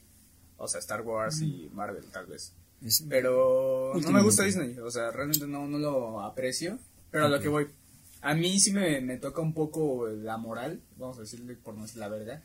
O 0.56 0.70
sea, 0.70 0.80
Star 0.80 1.02
Wars 1.02 1.42
y 1.42 1.70
Marvel, 1.74 2.06
tal 2.14 2.28
vez. 2.28 2.54
Es- 2.86 3.04
Pero 3.10 3.94
no 4.02 4.12
me 4.12 4.22
gusta 4.22 4.44
Disney. 4.44 4.78
O 4.80 4.92
sea, 4.92 5.12
realmente 5.12 5.48
no, 5.48 5.68
no 5.68 5.78
lo 5.78 6.22
aprecio. 6.22 6.78
Pero 7.12 7.26
a 7.26 7.30
lo 7.30 7.40
que 7.40 7.48
voy. 7.48 7.68
A 8.22 8.34
mí 8.34 8.60
sí 8.60 8.72
me, 8.72 9.02
me 9.02 9.18
toca 9.18 9.42
un 9.42 9.54
poco 9.54 10.08
la 10.08 10.38
moral. 10.38 10.80
Vamos 10.98 11.18
a 11.18 11.22
decirle 11.22 11.56
por 11.56 11.76
no 11.76 11.84
decir 11.84 12.00
la 12.00 12.08
verdad. 12.10 12.42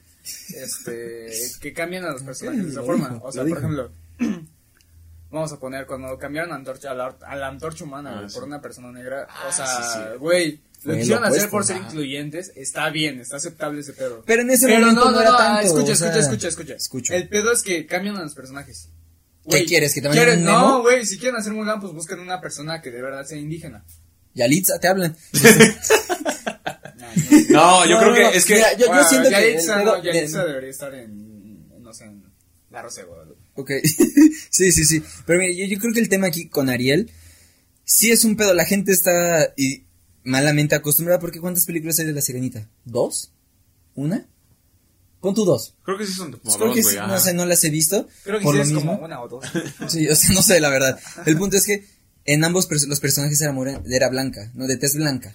Este, 0.55 1.31
que 1.61 1.73
cambian 1.73 2.05
a 2.05 2.13
los 2.13 2.23
personajes 2.23 2.65
de 2.65 2.71
esa 2.71 2.83
forma. 2.83 3.19
o 3.23 3.31
sea, 3.33 3.45
por 3.45 3.59
ejemplo, 3.59 3.91
vamos 5.31 5.53
a 5.53 5.59
poner 5.61 5.87
cuando 5.87 6.19
cambiaron 6.19 6.53
a, 6.53 6.57
antorcha, 6.57 6.91
a, 6.91 6.95
la, 6.95 7.17
a 7.27 7.37
la 7.37 7.49
antorcha 7.49 7.85
humana 7.85 8.23
Ah, 8.25 8.29
sí. 8.29 8.35
por 8.35 8.45
una 8.45 8.61
persona 8.61 8.91
negra. 8.93 9.27
Ah, 9.31 9.47
o 9.49 9.53
sea, 9.53 9.67
sí, 9.67 9.83
sí. 9.93 10.19
güey, 10.19 10.61
lo 10.85 10.95
quisieron 10.97 11.25
hacer 11.25 11.49
por 11.51 11.65
ser 11.65 11.77
incluyentes. 11.77 12.53
Está 12.57 12.91
bien, 12.91 13.21
está 13.21 13.37
aceptable 13.37 13.81
ese 13.81 13.93
pedo. 13.93 14.23
Pero 14.27 14.43
en 14.43 14.51
ese 14.51 14.67
Pero 14.67 14.81
momento 14.81 15.05
no, 15.05 15.11
no, 15.11 15.17
no, 15.17 15.21
era 15.23 15.37
tanto. 15.37 15.63
escucha, 15.67 15.93
o 15.93 15.97
sea, 15.97 16.09
escucha, 16.09 16.21
escucha, 16.21 16.49
escucha. 16.49 16.75
Escucho. 16.75 17.15
El 17.15 17.29
pedo 17.29 17.53
es 17.53 17.63
que 17.63 17.87
cambian 17.87 18.17
a 18.17 18.23
los 18.23 18.35
personajes. 18.35 18.89
¿Qué 19.51 19.65
quieres, 19.65 19.95
que 19.95 20.01
te? 20.03 20.37
No, 20.39 20.83
güey, 20.83 21.05
si 21.07 21.19
quieren 21.19 21.37
hacer 21.41 21.53
Mulan, 21.53 21.81
pues 21.81 21.93
buscan 21.93 22.21
una 22.21 22.41
persona 22.41 22.81
que 22.83 22.91
de 22.91 23.03
verdad 23.03 23.25
sea 23.27 23.39
indígena. 23.39 23.85
Yalitza, 24.35 24.79
te 24.79 24.89
hablan. 24.89 25.17
No, 27.51 27.87
yo 27.87 27.95
No, 27.95 27.99
creo 28.01 28.11
no, 28.11 28.15
que 28.17 28.23
no. 28.23 28.29
es 28.31 28.45
que. 28.45 28.55
Mira, 28.55 28.73
yo, 28.77 28.87
yo 28.87 29.05
siento 29.05 29.29
que. 29.29 29.35
Yalitza, 29.35 29.79
de- 29.79 30.03
Yalitza 30.03 30.45
debería 30.45 30.71
estar 30.71 30.95
en, 30.95 31.11
en, 31.11 31.83
no 31.83 31.93
sé, 31.93 32.05
en 32.05 32.23
La 32.71 32.83
Rosa 32.83 33.01
de 33.01 33.07
Guadalupe. 33.07 33.41
Ok, 33.55 33.71
sí, 34.51 34.73
sí, 34.73 34.85
sí. 34.85 35.03
Pero 35.27 35.39
mira, 35.41 35.53
yo, 35.55 35.65
yo 35.65 35.79
creo 35.81 35.93
que 35.95 36.01
el 36.01 36.09
tema 36.09 36.27
aquí 36.27 36.49
con 36.49 36.69
Ariel 36.69 37.11
sí 37.85 38.11
es 38.11 38.25
un 38.25 38.37
pedo. 38.37 38.53
La 38.55 38.65
gente 38.67 38.93
está 38.93 39.53
y, 39.57 39.85
malamente 40.25 40.75
acostumbrada 40.75 41.19
porque 41.21 41.41
¿cuántas 41.41 41.65
películas 41.65 41.99
hay 41.99 42.07
de 42.07 42.13
La 42.13 42.21
Sirenita? 42.21 42.69
¿Dos? 42.85 43.33
¿Una? 43.95 44.27
Pon 45.21 45.35
tú 45.35 45.45
dos. 45.45 45.75
Creo 45.85 45.99
que 45.99 46.07
sí 46.07 46.13
son 46.13 46.31
como 46.33 46.43
Pues 46.43 46.55
creo 46.57 46.67
dos, 46.69 46.77
que 46.77 46.83
güey, 46.83 46.95
sí, 46.95 47.01
no 47.07 47.19
sé, 47.19 47.35
no 47.35 47.45
las 47.47 47.65
he 47.65 47.71
visto. 47.71 48.07
Creo 48.25 48.39
que 48.39 48.45
por 48.45 48.55
sí 48.55 48.59
lo 48.59 48.65
es 48.65 48.71
mismo. 48.73 48.93
como 48.93 49.05
una 49.05 49.21
o 49.23 49.29
dos. 49.29 49.45
Sí, 49.89 50.07
o 50.09 50.15
sea, 50.15 50.31
no 50.35 50.43
sé, 50.43 50.61
la 50.61 50.71
verdad. 50.71 50.99
El 51.27 51.37
punto 51.37 51.57
es 51.57 51.65
que 51.67 51.85
en 52.25 52.45
ambos 52.45 52.69
pers- 52.71 52.87
los 52.87 53.01
personajes 53.01 53.41
era, 53.41 53.55
era 53.91 54.09
blanca, 54.11 54.51
no 54.55 54.67
de 54.67 54.77
tez 54.77 54.95
blanca. 54.95 55.35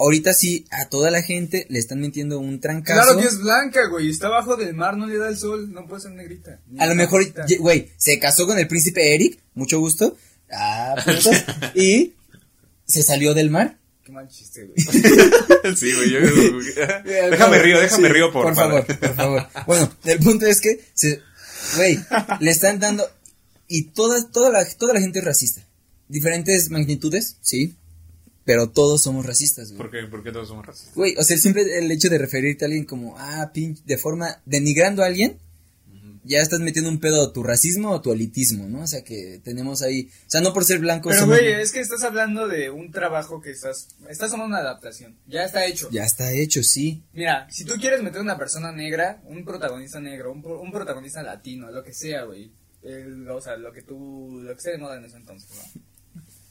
Ahorita 0.00 0.32
sí, 0.32 0.64
a 0.70 0.88
toda 0.88 1.10
la 1.10 1.22
gente 1.22 1.66
le 1.70 1.78
están 1.80 2.00
metiendo 2.00 2.38
un 2.38 2.60
trancazo. 2.60 3.02
Claro 3.02 3.18
que 3.20 3.26
es 3.26 3.38
blanca, 3.40 3.86
güey. 3.88 4.08
Está 4.10 4.28
abajo 4.28 4.56
del 4.56 4.72
mar, 4.74 4.96
no 4.96 5.06
le 5.06 5.18
da 5.18 5.28
el 5.28 5.36
sol. 5.36 5.72
No 5.72 5.86
puede 5.86 6.02
ser 6.02 6.12
negrita. 6.12 6.60
A 6.78 6.86
lo 6.86 6.94
mejor, 6.94 7.24
güey, 7.58 7.90
se 7.96 8.18
casó 8.20 8.46
con 8.46 8.58
el 8.58 8.68
príncipe 8.68 9.14
Eric, 9.14 9.40
mucho 9.54 9.80
gusto. 9.80 10.16
Ah, 10.52 10.94
puntos. 11.04 11.36
y 11.74 12.14
se 12.86 13.02
salió 13.02 13.34
del 13.34 13.50
mar. 13.50 13.76
Qué 14.08 14.12
mal 14.12 14.26
chiste, 14.26 14.64
güey. 14.64 14.78
Sí, 15.76 15.92
güey. 15.92 16.10
yo- 16.10 16.20
déjame 17.30 17.58
río, 17.58 17.78
déjame 17.78 18.08
Sí, 18.08 18.14
río 18.14 18.32
por, 18.32 18.44
por 18.44 18.54
para- 18.54 18.82
favor, 18.82 18.98
por 18.98 19.14
favor. 19.14 19.46
Bueno, 19.66 19.92
el 20.04 20.18
punto 20.20 20.46
es 20.46 20.62
que 20.62 20.80
se, 20.94 21.20
Güey, 21.76 21.98
le 22.40 22.50
están 22.50 22.80
dando. 22.80 23.06
Y 23.66 23.88
toda, 23.90 24.26
toda, 24.30 24.48
la, 24.48 24.64
toda 24.76 24.94
la 24.94 25.00
gente 25.00 25.18
es 25.18 25.24
racista. 25.26 25.60
Diferentes 26.08 26.70
magnitudes, 26.70 27.36
sí. 27.42 27.74
Pero 28.46 28.70
todos 28.70 29.02
somos 29.02 29.26
racistas, 29.26 29.72
güey. 29.72 29.76
¿Por 29.76 29.90
qué, 29.90 30.06
¿Por 30.06 30.22
qué 30.24 30.32
todos 30.32 30.48
somos 30.48 30.64
racistas? 30.64 30.94
Güey, 30.94 31.14
o 31.18 31.22
sea, 31.22 31.36
siempre 31.36 31.64
el 31.78 31.90
hecho 31.90 32.08
de 32.08 32.16
referirte 32.16 32.64
a 32.64 32.68
alguien 32.68 32.86
como, 32.86 33.14
ah, 33.18 33.50
pinche, 33.52 33.82
de 33.84 33.98
forma 33.98 34.40
denigrando 34.46 35.02
a 35.02 35.06
alguien, 35.06 35.36
ya 36.24 36.40
estás 36.40 36.60
metiendo 36.60 36.90
un 36.90 37.00
pedo 37.00 37.22
a 37.22 37.32
tu 37.32 37.42
racismo 37.42 37.90
o 37.90 38.00
tu 38.00 38.12
elitismo, 38.12 38.68
¿no? 38.68 38.82
O 38.82 38.86
sea, 38.86 39.02
que 39.04 39.40
tenemos 39.44 39.82
ahí, 39.82 40.10
o 40.26 40.30
sea, 40.30 40.40
no 40.40 40.52
por 40.52 40.64
ser 40.64 40.78
blancos. 40.78 41.10
Pero, 41.12 41.22
somos- 41.26 41.38
güey, 41.38 41.52
es 41.52 41.72
que 41.72 41.80
estás 41.80 42.02
hablando 42.02 42.48
de 42.48 42.70
un 42.70 42.90
trabajo 42.90 43.40
que 43.40 43.50
estás. 43.50 43.88
Estás 44.08 44.26
haciendo 44.28 44.46
una 44.46 44.58
adaptación. 44.58 45.16
Ya 45.26 45.44
está 45.44 45.64
hecho. 45.66 45.88
Ya 45.90 46.04
está 46.04 46.32
hecho, 46.32 46.62
sí. 46.62 47.02
Mira, 47.12 47.46
si 47.50 47.64
tú 47.64 47.74
quieres 47.80 48.02
meter 48.02 48.20
una 48.20 48.38
persona 48.38 48.72
negra, 48.72 49.20
un 49.24 49.44
protagonista 49.44 50.00
negro, 50.00 50.32
un, 50.32 50.44
un 50.44 50.72
protagonista 50.72 51.22
latino, 51.22 51.70
lo 51.70 51.82
que 51.84 51.92
sea, 51.94 52.24
güey. 52.24 52.50
O 53.30 53.40
sea, 53.40 53.56
lo 53.56 53.72
que 53.72 53.82
tú. 53.82 54.40
Lo 54.42 54.52
que 54.52 54.58
esté 54.58 54.70
de 54.72 54.78
moda 54.78 54.96
en 54.96 55.04
ese 55.04 55.16
entonces, 55.16 55.48
¿no? 55.74 55.82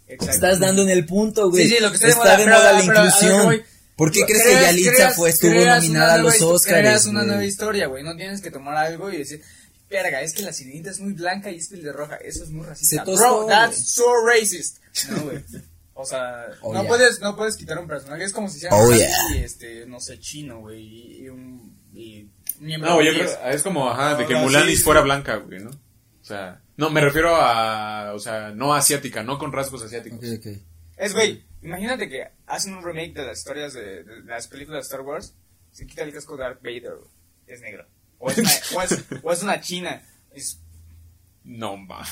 Exacto. 0.08 0.32
Estás 0.34 0.60
dando 0.60 0.84
en 0.84 0.90
el 0.90 1.06
punto, 1.06 1.50
güey. 1.50 1.68
Sí, 1.68 1.76
sí, 1.76 1.82
lo 1.82 1.90
que 1.90 1.96
esté 1.96 2.08
de 2.08 2.12
está 2.14 2.24
moda, 2.24 2.38
de 2.38 2.44
pero- 2.46 2.58
moda 2.58 2.74
la 2.74 2.80
pero 2.80 2.92
a 2.92 2.94
que 3.02 3.08
inclusión. 3.08 3.62
¿Por 3.98 4.12
qué 4.12 4.26
crees 4.26 4.44
Creas- 4.44 4.60
que 4.60 4.66
Yalitza 4.68 4.92
creas- 4.94 5.16
fue, 5.16 5.30
estuvo 5.32 5.54
nominada 5.66 6.14
a 6.14 6.18
los 6.20 6.40
Oscars? 6.42 6.78
Creas 6.80 7.06
una 7.08 7.22
güey? 7.22 7.28
nueva 7.30 7.46
historia, 7.46 7.88
güey. 7.88 8.04
No 8.04 8.16
tienes 8.16 8.42
que 8.42 8.52
tomar 8.52 8.78
algo 8.78 9.12
y 9.12 9.18
decir, 9.18 9.42
verga, 9.90 10.22
es 10.22 10.34
que 10.34 10.44
la 10.44 10.54
sirenita 10.54 10.90
es 10.92 11.00
muy 11.00 11.14
blanca 11.14 11.50
y 11.52 11.58
es 11.58 11.68
pelirroja. 11.70 12.16
Eso 12.18 12.44
es 12.44 12.50
muy 12.50 12.66
racista. 12.66 13.04
Bro, 13.04 13.46
that's 13.48 13.76
güey. 13.78 14.08
so 14.08 14.26
racist. 14.26 14.78
No, 15.10 15.22
güey. 15.24 15.44
O 15.94 16.06
sea, 16.06 16.46
Oh, 16.62 16.74
no, 16.74 16.82
yeah. 16.82 16.88
puedes, 16.90 17.20
no 17.22 17.36
puedes 17.36 17.58
quitar 17.58 17.80
un 17.80 17.88
personaje. 17.88 18.24
Es 18.24 18.32
como 18.34 18.50
si 18.50 18.58
hiciera 18.58 18.76
Oh, 18.76 18.88
un 18.88 18.96
yeah. 18.98 19.10
este, 19.44 19.86
no 19.88 20.00
sé, 20.00 20.20
chino, 20.20 20.60
güey. 20.60 20.82
Y, 20.82 21.24
y 21.24 21.30
un. 21.30 21.76
Y 21.94 22.30
miembro 22.60 22.92
No, 22.92 22.98
de 23.00 23.06
yo 23.06 23.14
creo, 23.14 23.48
es 23.50 23.64
como, 23.64 23.90
ajá, 23.90 24.16
de 24.16 24.26
que 24.28 24.34
Ahora 24.36 24.46
Mulanis 24.46 24.78
sí, 24.80 24.84
fuera 24.84 25.02
sí. 25.02 25.06
blanca, 25.06 25.36
güey, 25.38 25.60
¿no? 25.64 25.70
O 25.72 26.26
sea, 26.28 26.62
no, 26.76 26.90
me 26.92 27.02
refiero 27.02 27.36
a, 27.36 28.12
o 28.14 28.20
sea, 28.20 28.52
no 28.52 28.74
asiática, 28.76 29.24
no 29.24 29.40
con 29.40 29.52
rasgos 29.52 29.82
asiáticos. 29.84 30.20
Ok, 30.20 30.26
ok. 30.40 30.58
Es, 30.98 31.14
güey, 31.14 31.44
imagínate 31.64 32.10
que 32.10 32.28
hacen 32.46 32.74
un 32.76 32.84
remake 32.84 33.14
de 33.14 33.26
las 33.26 33.40
historias 33.40 33.74
de, 33.74 34.04
de 34.04 34.22
las 34.26 34.48
películas 34.48 34.80
de 34.84 34.88
Star 34.88 35.02
Wars. 35.02 35.34
Se 35.72 35.88
quita 35.88 36.04
el 36.04 36.14
casco 36.14 36.36
de 36.38 36.44
Darth 36.44 36.62
Vader, 36.62 36.96
es 37.48 37.62
negro. 37.62 37.88
O 38.20 38.30
es 38.32 38.38
una, 38.40 38.52
o 38.76 38.82
es, 38.82 38.96
o 39.24 39.32
es 39.34 39.44
una 39.44 39.62
china. 39.62 40.02
Es 40.34 40.58
No, 41.44 41.78
ma. 41.78 42.06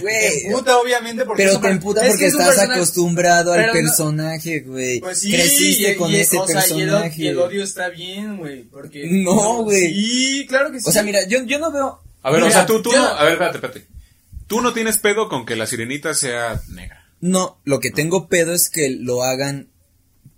Güey, 0.00 0.52
puta, 0.52 0.78
obviamente, 0.78 1.24
porque 1.24 1.44
pero 1.44 1.58
te 1.60 1.68
emputa 1.68 2.02
es 2.04 2.10
porque 2.12 2.26
estás 2.26 2.58
acostumbrado 2.58 3.52
al 3.52 3.66
no- 3.66 3.72
personaje, 3.72 4.60
güey. 4.60 5.00
Pues 5.00 5.20
sí, 5.20 5.32
Creciste 5.32 5.92
y- 5.92 5.96
con 5.96 6.10
y- 6.12 6.16
ese 6.16 6.36
o 6.38 6.46
sea, 6.46 6.66
y 6.68 6.80
el 6.82 6.88
o- 6.90 6.92
personaje. 6.92 7.22
Y 7.22 7.26
el, 7.28 7.38
odio 7.38 7.64
está 7.64 7.88
bien, 7.88 8.36
güey, 8.36 8.64
porque... 8.64 9.06
No, 9.10 9.62
güey. 9.62 9.92
Sí, 9.94 10.46
claro 10.48 10.70
que 10.70 10.80
sí. 10.80 10.88
O 10.88 10.92
sea, 10.92 11.02
mira, 11.02 11.26
yo, 11.26 11.42
yo 11.44 11.58
no 11.58 11.72
veo. 11.72 12.00
A 12.22 12.30
ver, 12.30 12.42
o 12.42 12.50
sea, 12.50 12.66
tú, 12.66 12.82
tú 12.82 12.92
no, 12.92 13.04
a 13.06 13.22
ver, 13.24 13.32
espérate, 13.34 13.56
espérate. 13.58 13.86
Tú 14.46 14.60
no 14.60 14.72
tienes 14.74 14.98
pedo 14.98 15.28
con 15.28 15.46
que 15.46 15.56
la 15.56 15.66
sirenita 15.66 16.12
sea 16.14 16.60
negra. 16.68 17.06
No, 17.20 17.58
lo 17.64 17.80
que 17.80 17.90
tengo 17.90 18.28
pedo 18.28 18.52
es 18.52 18.68
que 18.68 18.90
lo 18.90 19.22
hagan 19.24 19.68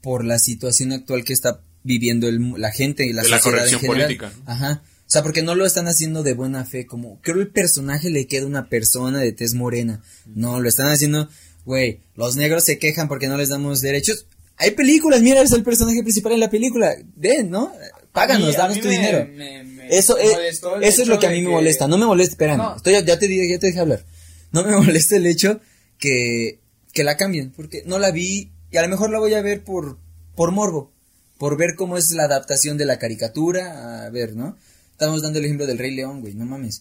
por 0.00 0.24
la 0.24 0.38
situación 0.38 0.92
actual 0.92 1.24
que 1.24 1.32
está 1.32 1.60
viviendo 1.82 2.28
el 2.28 2.38
mu- 2.40 2.56
la 2.56 2.70
gente 2.70 3.04
y 3.06 3.12
la 3.12 3.22
De 3.22 3.28
la 3.28 3.38
sociedad 3.38 3.56
corrección 3.58 3.80
en 3.80 3.86
general. 3.86 4.06
política, 4.06 4.32
¿no? 4.46 4.52
Ajá. 4.52 4.82
O 5.06 5.10
sea, 5.10 5.22
porque 5.22 5.42
no 5.42 5.54
lo 5.54 5.64
están 5.66 5.86
haciendo 5.86 6.22
de 6.24 6.34
buena 6.34 6.64
fe, 6.64 6.84
como 6.86 7.20
creo 7.22 7.36
el 7.40 7.48
personaje 7.48 8.10
le 8.10 8.26
queda 8.26 8.42
a 8.42 8.48
una 8.48 8.68
persona 8.68 9.20
de 9.20 9.30
tez 9.32 9.54
morena. 9.54 10.02
No, 10.34 10.60
lo 10.60 10.68
están 10.68 10.88
haciendo, 10.88 11.28
güey, 11.64 12.00
los 12.16 12.34
negros 12.36 12.64
se 12.64 12.78
quejan 12.78 13.06
porque 13.08 13.28
no 13.28 13.36
les 13.36 13.48
damos 13.50 13.80
derechos. 13.80 14.26
Hay 14.56 14.72
películas, 14.72 15.22
mira, 15.22 15.42
es 15.42 15.52
el 15.52 15.62
personaje 15.62 16.02
principal 16.02 16.32
en 16.32 16.40
la 16.40 16.50
película. 16.50 16.94
Ven, 17.14 17.50
¿no? 17.50 17.72
Páganos, 18.12 18.48
mí- 18.48 18.56
danos 18.56 18.80
tu 18.80 18.88
me- 18.88 18.90
dinero. 18.90 19.28
me- 19.32 19.62
me 19.64 19.96
Eso, 19.96 20.16
es, 20.18 20.32
molestó 20.32 20.76
el 20.76 20.82
eso 20.84 21.02
es 21.02 21.08
lo 21.08 21.18
que 21.20 21.26
a 21.26 21.30
mí 21.30 21.42
me 21.42 21.50
molesta. 21.50 21.86
No 21.86 21.98
me 21.98 22.06
molesta, 22.06 22.32
espérame. 22.32 22.56
No. 22.58 22.76
Estoy, 22.76 22.94
ya 23.04 23.18
te 23.18 23.28
dije, 23.28 23.48
ya 23.48 23.58
te 23.60 23.66
dejé 23.68 23.78
hablar. 23.80 24.04
No 24.50 24.64
me 24.64 24.74
molesta 24.76 25.14
el 25.16 25.26
hecho 25.26 25.60
que, 25.98 26.58
que 26.92 27.04
la 27.04 27.16
cambien, 27.16 27.52
porque 27.52 27.82
no 27.86 27.98
la 27.98 28.10
vi 28.10 28.50
y 28.72 28.76
a 28.76 28.82
lo 28.82 28.88
mejor 28.88 29.10
la 29.10 29.18
voy 29.18 29.34
a 29.34 29.42
ver 29.42 29.62
por, 29.62 29.98
por 30.34 30.50
morbo, 30.50 30.90
por 31.38 31.56
ver 31.56 31.74
cómo 31.76 31.96
es 31.96 32.10
la 32.10 32.24
adaptación 32.24 32.76
de 32.78 32.86
la 32.86 32.98
caricatura, 32.98 34.04
a 34.06 34.10
ver, 34.10 34.34
¿no? 34.34 34.56
Estamos 34.96 35.20
dando 35.20 35.38
el 35.40 35.44
ejemplo 35.44 35.66
del 35.66 35.76
Rey 35.76 35.94
León, 35.94 36.22
güey, 36.22 36.32
no 36.34 36.46
mames. 36.46 36.80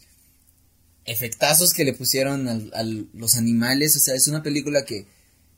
Efectazos 1.03 1.74
que 1.74 1.84
le 1.84 1.91
pusieron 1.91 2.48
al- 2.48 2.72
a 2.74 2.81
los 2.84 3.36
animales, 3.36 3.93
o 3.98 4.00
sea, 4.00 4.15
es 4.15 4.29
una 4.29 4.41
película 4.41 4.86
que 4.86 5.05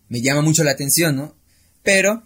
me 0.10 0.22
llama 0.22 0.42
mucho 0.42 0.64
la 0.64 0.72
atención, 0.72 1.16
¿no? 1.16 1.36
Pero 1.84 2.24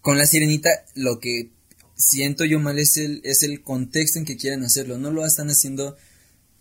con 0.00 0.18
la 0.18 0.26
sirenita 0.26 0.70
lo 0.96 1.20
que 1.20 1.50
siento 1.94 2.44
yo 2.44 2.58
mal 2.58 2.80
es 2.80 2.96
el, 2.96 3.20
es 3.22 3.44
el 3.44 3.62
contexto 3.62 4.18
en 4.18 4.24
que 4.24 4.36
quieren 4.36 4.64
hacerlo. 4.64 4.98
No 4.98 5.12
lo 5.12 5.24
están 5.24 5.50
haciendo 5.50 5.96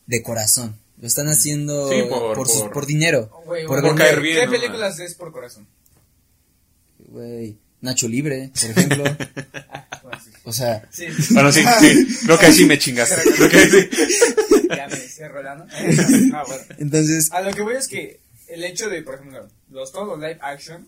de 0.06 0.22
corazón. 0.22 0.78
Lo 1.02 1.08
están 1.08 1.28
haciendo 1.30 1.90
Sí, 1.90 2.04
por, 2.08 2.36
por- 2.36 2.48
por- 2.48 2.72
por 2.74 2.86
dinero. 2.86 3.32
Por 3.68 3.96
caer 3.96 4.22
bien, 4.22 4.40
¿Qué 4.42 4.46
¿no? 4.46 4.52
películas 4.52 5.00
es 5.00 5.16
por 5.16 5.32
corazón? 5.32 5.68
Güey, 7.00 7.58
Nacho 7.82 8.08
Libre, 8.08 8.52
por 8.60 8.70
ejemplo. 8.72 9.04
O 10.46 10.54
sea, 10.54 10.88
Sí, 10.92 11.06
Bueno, 11.32 11.52
sí, 11.52 11.62
sí, 11.82 12.20
creo 12.26 12.40
que 12.40 12.46
ahí 12.46 12.54
sí 12.54 12.66
me 12.66 12.80
chingaste. 12.80 13.22
Creo 13.36 13.50
que 13.50 13.58
ahí 13.58 13.70
sí. 13.70 13.90
ya 14.70 14.88
me 14.88 14.96
cierro 14.96 15.44
la, 15.44 15.56
¿no? 15.56 15.66
Ah, 16.34 16.46
bueno. 16.48 16.64
entonces, 16.78 17.30
A 17.34 17.42
lo 17.42 17.52
que 17.54 17.62
voy 17.64 17.76
es 17.76 17.90
que 17.90 18.22
el 18.48 18.64
hecho 18.64 18.88
de, 18.90 19.02
por 19.04 19.16
ejemplo, 19.16 19.46
los 19.70 19.92
todos 19.92 20.08
los 20.08 20.20
live 20.20 20.38
action, 20.42 20.88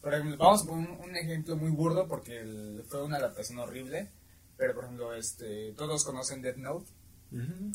por 0.00 0.14
ejemplo, 0.14 0.38
vamos 0.38 0.62
a 0.62 0.66
poner 0.66 0.88
un, 0.88 1.10
un 1.10 1.14
ejemplo 1.16 1.56
muy 1.56 1.70
burdo 1.72 2.08
porque 2.08 2.40
el- 2.40 2.82
fue 2.88 3.02
una 3.04 3.18
adaptación 3.18 3.58
horrible, 3.58 4.08
pero 4.56 4.74
por 4.74 4.84
ejemplo, 4.84 5.14
este, 5.14 5.74
todos 5.76 6.02
conocen 6.02 6.40
Death 6.40 6.56
Note. 6.56 6.86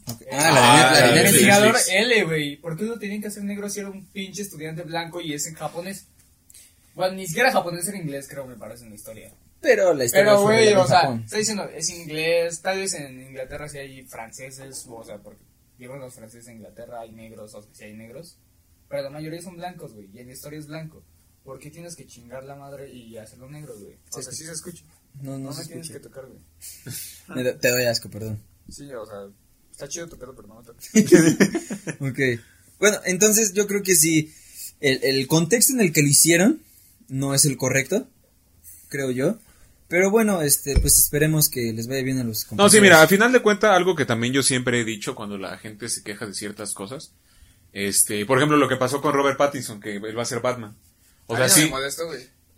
ok. 0.08 0.22
Eh, 0.24 0.27
ah, 0.31 0.51
la 0.51 0.62
de, 0.62 0.72
Net- 0.74 0.91
la 0.91 1.13
de 1.13 1.20
Ah, 1.20 1.27
investigador. 1.27 1.75
L, 1.88 2.24
güey. 2.24 2.55
¿Por 2.58 2.75
qué 2.75 2.86
lo 2.86 2.98
tenían 2.98 3.22
que 3.22 3.27
hacer 3.27 3.43
negro 3.43 3.70
si 3.70 3.79
era 3.79 3.89
un 3.91 4.08
pinche 4.08 4.41
estudiante 4.41 4.81
blanco 4.81 5.22
y 5.22 5.34
es 5.36 5.46
en 5.46 5.53
japonés? 5.53 6.08
Bueno, 6.95 7.15
ni 7.15 7.27
siquiera 7.27 7.51
japonés 7.51 7.88
era 7.88 7.98
inglés, 7.98 8.27
creo, 8.29 8.45
me 8.45 8.55
parece 8.57 8.83
en 8.83 8.89
la 8.89 8.95
historia. 8.95 9.33
Pero 9.62 9.93
la 9.93 10.05
historia 10.05 10.25
Pero, 10.25 10.41
güey, 10.41 10.67
en 10.69 10.77
o 10.77 10.88
sea, 10.88 11.01
Japón. 11.01 11.21
está 11.24 11.38
diciendo, 11.38 11.65
es 11.65 11.89
inglés, 11.89 12.62
tal 12.62 12.77
vez 12.79 12.93
en 12.95 13.21
Inglaterra 13.21 13.69
sí 13.69 13.77
hay 13.77 14.03
franceses, 14.03 14.86
o 14.89 15.03
sea, 15.03 15.17
porque 15.19 15.41
digamos 15.77 16.00
los 16.01 16.13
franceses 16.15 16.48
en 16.48 16.57
Inglaterra 16.57 17.01
hay 17.01 17.12
negros, 17.12 17.53
o 17.53 17.62
sea, 17.62 17.69
sí 17.74 17.83
hay 17.86 17.93
negros, 17.93 18.38
pero 18.89 19.03
la 19.03 19.10
mayoría 19.10 19.41
son 19.41 19.55
blancos, 19.57 19.93
güey, 19.93 20.10
y 20.13 20.19
en 20.19 20.27
la 20.27 20.33
historia 20.33 20.60
es 20.60 20.67
blanco. 20.67 21.03
¿Por 21.43 21.57
qué 21.60 21.71
tienes 21.71 21.95
que 21.95 22.05
chingar 22.05 22.43
la 22.43 22.55
madre 22.55 22.91
y 22.91 23.17
hacerlo 23.17 23.50
negro, 23.50 23.74
güey? 23.79 23.93
O 24.12 24.15
Se 24.17 24.24
sea, 24.24 24.31
sí 24.31 24.45
se 24.45 24.51
escucha. 24.51 24.83
No, 25.21 25.31
No, 25.31 25.45
no 25.45 25.53
se 25.53 25.62
me 25.62 25.67
tienes 25.67 25.89
que 25.89 26.00
tocar, 26.00 26.25
güey. 26.27 26.39
Me 27.43 27.53
Te 27.53 27.69
doy 27.69 27.86
asco, 27.86 28.10
perdón. 28.10 28.39
Sí, 28.69 28.91
o 28.93 29.05
sea, 29.05 29.27
está 29.71 29.88
chido 29.88 30.07
pedo, 30.07 30.36
pero 30.36 30.48
no 30.48 30.60
me 30.62 30.65
toques. 30.65 30.91
Ok. 32.00 32.19
Bueno, 32.79 32.98
entonces 33.05 33.53
yo 33.53 33.65
creo 33.67 33.81
que 33.81 33.95
sí. 33.95 34.31
El, 34.79 35.03
el 35.03 35.27
contexto 35.27 35.74
en 35.74 35.81
el 35.81 35.91
que 35.93 36.01
lo 36.03 36.07
hicieron 36.10 36.62
no 37.12 37.36
es 37.36 37.46
el 37.46 37.58
correcto, 37.58 38.08
creo 38.89 39.12
yo. 39.12 39.38
Pero 39.88 40.10
bueno, 40.10 40.41
este, 40.41 40.80
pues 40.80 40.98
esperemos 40.98 41.50
que 41.50 41.74
les 41.74 41.88
vaya 41.88 42.01
bien 42.01 42.18
a 42.20 42.24
los 42.24 42.50
No, 42.53 42.70
sí, 42.70 42.80
mira, 42.80 43.01
al 43.01 43.10
final 43.10 43.34
de 43.34 43.41
cuentas, 43.41 43.72
algo 43.72 43.94
que 43.96 44.06
también 44.06 44.32
yo 44.34 44.41
siempre 44.41 44.80
he 44.80 44.86
dicho 44.86 45.15
cuando 45.15 45.38
la 45.38 45.58
gente 45.58 45.89
se 45.89 46.01
queja 46.01 46.25
de 46.25 46.34
ciertas 46.34 46.74
cosas. 46.74 47.12
Este, 47.74 48.25
por 48.25 48.38
ejemplo, 48.38 48.58
lo 48.58 48.70
que 48.70 48.77
pasó 48.77 49.01
con 49.01 49.13
Robert 49.13 49.38
Pattinson, 49.38 49.82
que 49.82 49.98
él 49.98 50.18
va 50.18 50.22
a 50.22 50.25
ser 50.25 50.39
Batman. 50.39 50.75
O 51.27 51.36
sea, 51.36 51.46
A 51.46 51.48
mí 51.48 51.53
no 51.53 51.58
me 51.60 51.63
sí. 51.65 51.70
molesto. 51.70 52.03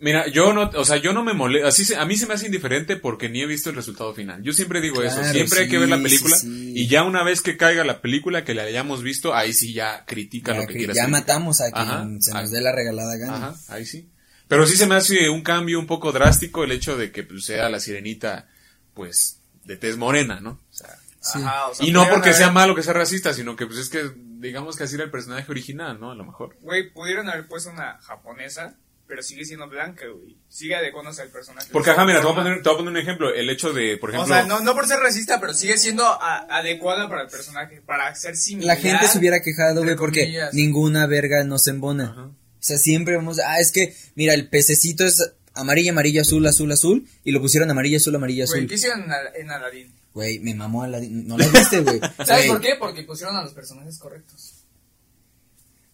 Mira, 0.00 0.26
yo 0.28 0.52
no, 0.52 0.70
o 0.74 0.84
sea, 0.84 0.96
yo 0.98 1.12
no 1.12 1.24
me 1.24 1.32
así 1.64 1.84
se- 1.84 1.96
a 1.96 2.04
mí 2.04 2.16
se 2.16 2.26
me 2.26 2.34
hace 2.34 2.46
indiferente 2.46 2.96
porque 2.96 3.28
ni 3.28 3.40
he 3.42 3.46
visto 3.46 3.70
el 3.70 3.76
resultado 3.76 4.12
final. 4.14 4.42
Yo 4.42 4.52
siempre 4.52 4.80
digo 4.80 5.02
eso, 5.02 5.22
siempre 5.24 5.60
hay 5.62 5.68
que 5.68 5.78
ver 5.78 5.88
la 5.88 6.00
película 6.02 6.36
sí, 6.36 6.46
sí. 6.48 6.72
y 6.76 6.88
ya 6.88 7.04
una 7.04 7.22
vez 7.24 7.40
que 7.42 7.56
caiga 7.56 7.84
la 7.84 8.00
película 8.02 8.44
que 8.44 8.54
la 8.54 8.64
hayamos 8.64 9.02
visto, 9.02 9.34
ahí 9.34 9.52
sí 9.52 9.72
ya 9.72 10.04
critica 10.04 10.52
Ya, 10.52 10.60
lo 10.60 10.66
que 10.66 10.72
que- 10.74 10.78
quieras. 10.80 10.96
ya 10.96 11.06
matamos 11.08 11.60
a 11.60 11.70
quien 11.70 11.86
Ajá, 11.88 12.08
se 12.20 12.32
nos 12.34 12.50
dé 12.50 12.60
la 12.60 12.72
regalada 12.72 13.16
gana. 13.16 13.36
Ajá, 13.36 13.56
ahí 13.68 13.86
sí. 13.86 14.08
Pero 14.54 14.66
sí 14.66 14.76
se 14.76 14.86
me 14.86 14.94
hace 14.94 15.28
un 15.30 15.42
cambio 15.42 15.78
un 15.78 15.86
poco 15.86 16.12
drástico 16.12 16.64
el 16.64 16.72
hecho 16.72 16.96
de 16.96 17.10
que 17.12 17.22
pues, 17.22 17.44
sea 17.44 17.68
la 17.68 17.80
sirenita, 17.80 18.48
pues, 18.94 19.40
de 19.64 19.76
tez 19.76 19.96
morena, 19.96 20.40
¿no? 20.40 20.50
O 20.50 20.74
sea, 20.74 20.96
Sí. 21.20 21.38
Ajá, 21.42 21.68
o 21.68 21.74
sea, 21.74 21.86
y 21.86 21.90
no 21.90 22.00
porque 22.10 22.28
haber- 22.28 22.34
sea 22.34 22.50
malo 22.50 22.74
que 22.74 22.82
sea 22.82 22.92
racista, 22.92 23.32
sino 23.32 23.56
que 23.56 23.64
pues 23.66 23.78
es 23.78 23.88
que 23.88 24.10
digamos 24.14 24.76
que 24.76 24.84
así 24.84 24.94
era 24.96 25.04
el 25.04 25.10
personaje 25.10 25.50
original, 25.50 25.98
¿no? 25.98 26.10
A 26.10 26.14
lo 26.14 26.22
mejor. 26.26 26.54
Güey, 26.60 26.90
pudieron 26.92 27.30
haber 27.30 27.48
puesto 27.48 27.70
una 27.70 27.96
japonesa, 28.02 28.74
pero 29.06 29.22
sigue 29.22 29.46
siendo 29.46 29.66
blanca, 29.66 30.04
güey. 30.06 30.36
Sigue 30.50 30.74
adecuándose 30.76 31.22
al 31.22 31.30
personaje. 31.30 31.68
Porque, 31.72 31.88
ajá, 31.92 32.04
mira, 32.04 32.20
te 32.20 32.26
voy, 32.26 32.34
a 32.34 32.36
poner, 32.36 32.56
te 32.62 32.68
voy 32.68 32.74
a 32.74 32.76
poner 32.76 32.90
un 32.92 32.96
ejemplo. 32.98 33.32
El 33.32 33.48
hecho 33.48 33.72
de, 33.72 33.96
por 33.96 34.10
O 34.10 34.12
ejemplo... 34.12 34.34
sea, 34.34 34.44
no, 34.44 34.60
no 34.60 34.74
por 34.74 34.86
ser 34.86 34.98
racista, 35.00 35.40
pero 35.40 35.54
sigue 35.54 35.78
siendo 35.78 36.04
a- 36.04 36.46
adecuada 36.58 37.08
para 37.08 37.22
el 37.22 37.28
personaje, 37.28 37.80
para 37.80 38.14
ser 38.14 38.36
similar. 38.36 38.76
La 38.76 38.82
gente 38.82 39.06
se 39.08 39.18
hubiera 39.18 39.40
quejado, 39.40 39.82
güey, 39.82 39.96
porque 39.96 40.24
comillas. 40.24 40.52
ninguna 40.52 41.06
verga 41.06 41.42
nos 41.44 41.66
embona. 41.68 42.10
Ajá. 42.10 42.30
O 42.64 42.66
sea, 42.66 42.78
siempre 42.78 43.14
vamos, 43.14 43.38
ah, 43.44 43.60
es 43.60 43.70
que, 43.72 43.94
mira, 44.14 44.32
el 44.32 44.48
pececito 44.48 45.04
es 45.04 45.22
amarilla, 45.52 45.90
amarilla, 45.90 46.22
azul, 46.22 46.46
azul, 46.46 46.72
azul, 46.72 47.06
y 47.22 47.30
lo 47.30 47.42
pusieron 47.42 47.70
amarilla, 47.70 47.98
azul, 47.98 48.16
amarilla, 48.16 48.46
Güey, 48.46 48.60
azul. 48.60 48.68
¿qué 48.70 48.74
hicieron 48.76 49.02
en, 49.02 49.12
Al- 49.12 49.36
en 49.36 49.50
Aladdin? 49.50 49.92
Güey, 50.14 50.38
me 50.38 50.54
mamó 50.54 50.82
a 50.82 50.88
la... 50.88 50.98
No 51.02 51.36
la 51.36 51.46
viste, 51.48 51.80
güey. 51.80 52.00
¿Sabes 52.24 52.46
Güey. 52.46 52.48
por 52.48 52.60
qué? 52.62 52.70
Porque 52.78 53.02
pusieron 53.02 53.36
a 53.36 53.42
los 53.42 53.52
personajes 53.52 53.98
correctos. 53.98 54.54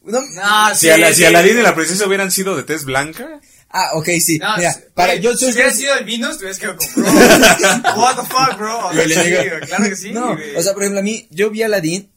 No, 0.04 0.20
No, 0.20 0.74
Si, 0.76 0.88
a 0.88 0.96
la, 0.96 1.12
si 1.12 1.24
Aladín 1.24 1.58
y 1.58 1.62
la 1.62 1.74
princesa 1.74 2.06
hubieran 2.06 2.30
sido 2.30 2.56
de 2.56 2.62
tez 2.62 2.84
blanca, 2.84 3.40
Ah, 3.72 3.90
ok, 3.94 4.08
sí. 4.20 4.38
No, 4.38 4.56
Mira, 4.56 4.72
si- 4.72 4.80
para, 4.94 5.12
güey, 5.14 5.22
yo, 5.24 5.36
si 5.36 5.46
hubiera 5.52 5.72
sido 5.72 5.94
el 5.96 6.04
Vinos, 6.04 6.38
te 6.38 6.44
hubieras 6.44 6.58
quedado 6.58 6.76
como, 6.76 6.90
bro, 7.08 8.00
what 8.02 8.16
the 8.16 8.22
fuck, 8.28 8.56
bro. 8.58 8.86
O 8.88 8.92
sea, 8.92 9.02
Yo 9.02 9.08
le 9.08 9.14
sí, 9.14 9.20
digo- 9.30 9.42
güey, 9.48 9.60
claro 9.66 9.84
que 9.88 9.96
sí, 9.96 10.10
no, 10.12 10.34
güey. 10.36 10.56
o 10.56 10.62
sea, 10.62 10.72
por 10.72 10.82
ejemplo, 10.84 11.00
a 11.00 11.02
mí, 11.04 11.26
yo 11.30 11.50
vi 11.50 11.62
Aladdin 11.62 12.08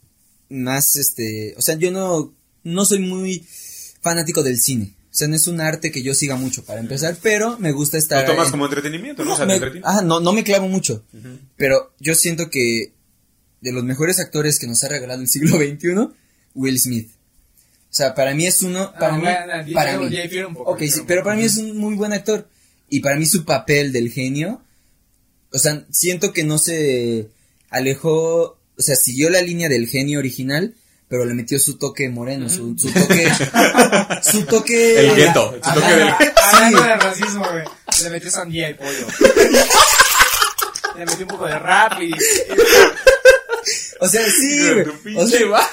más, 0.49 0.95
este, 0.95 1.53
o 1.57 1.61
sea, 1.61 1.75
yo 1.75 1.91
no, 1.91 2.33
no 2.63 2.85
soy 2.85 2.99
muy 2.99 3.45
fanático 4.03 4.43
del 4.43 4.59
cine. 4.59 4.93
O 5.11 5.15
sea, 5.15 5.27
no 5.27 5.35
es 5.35 5.47
un 5.47 5.61
arte 5.61 5.91
que 5.91 6.01
yo 6.03 6.13
siga 6.13 6.35
mucho 6.35 6.63
para 6.65 6.79
empezar, 6.79 7.17
pero 7.21 7.57
me 7.59 7.71
gusta 7.71 7.97
estar. 7.97 8.21
Lo 8.27 8.31
tomas 8.33 8.47
en- 8.47 8.51
como 8.51 8.65
entretenimiento, 8.65 9.23
¿no? 9.23 9.29
No, 9.29 9.33
O 9.33 9.37
sea, 9.37 9.45
me- 9.45 9.81
ajá, 9.83 10.01
no, 10.01 10.19
no 10.19 10.33
me 10.33 10.43
clavo 10.43 10.67
mucho. 10.67 11.03
Pero 11.55 11.93
yo 11.99 12.13
siento 12.15 12.49
que 12.49 12.93
de 13.61 13.71
los 13.71 13.83
mejores 13.83 14.19
actores 14.19 14.59
que 14.59 14.67
nos 14.67 14.83
ha 14.83 14.89
regalado 14.89 15.21
el 15.21 15.27
siglo 15.29 15.57
XXI, 15.57 16.09
Will 16.55 16.79
Smith. 16.79 17.09
O 17.89 17.95
sea, 17.95 18.15
para 18.15 18.33
mí 18.33 18.47
es 18.47 18.61
uno, 18.63 18.91
para 18.93 19.13
Ah, 19.13 19.17
mí, 19.17 19.23
bueno, 19.23 19.73
para 19.75 19.97
mí. 19.99 20.17
un 20.47 20.53
poco, 20.55 20.71
Ok, 20.71 20.81
sí, 20.83 21.01
pero 21.07 21.23
para 21.23 21.35
mí 21.35 21.43
es 21.43 21.57
un 21.57 21.77
muy 21.77 21.93
buen 21.95 22.11
actor. 22.11 22.49
Y 22.89 22.99
para 23.01 23.15
mí 23.15 23.25
su 23.27 23.45
papel 23.45 23.91
del 23.91 24.11
genio, 24.11 24.61
o 25.51 25.59
sea, 25.59 25.85
siento 25.91 26.33
que 26.33 26.43
no 26.43 26.57
se 26.57 27.29
alejó, 27.69 28.57
o 28.77 28.81
sea, 28.81 28.95
siguió 28.95 29.29
la 29.29 29.41
línea 29.43 29.69
del 29.69 29.87
genio 29.87 30.17
original, 30.19 30.73
pero 31.13 31.25
le 31.25 31.35
metió 31.35 31.59
su 31.59 31.77
toque 31.77 32.09
moreno, 32.09 32.49
su, 32.49 32.75
su 32.75 32.91
toque, 32.91 33.31
su 34.23 34.41
toque. 34.45 34.99
El 34.99 35.15
gueto, 35.15 35.51
su 35.61 35.69
Ajá, 35.69 35.75
toque 35.75 35.95
del- 35.95 36.09
Hablando 36.41 36.81
de 36.81 36.95
racismo, 36.95 37.45
güey. 37.51 37.63
Le 38.03 38.09
metió 38.09 38.31
sandía 38.31 38.71
y 38.71 38.73
pollo. 38.73 39.07
Le 40.97 41.05
metió 41.05 41.21
un 41.25 41.27
poco 41.27 41.45
de 41.45 41.59
rap 41.59 42.01
y. 42.01 42.11
O 43.99 44.07
sea, 44.07 44.25
sí, 44.25 44.59
güey. 45.03 45.15
O 45.17 45.27
sea, 45.27 45.45
va- 45.45 45.69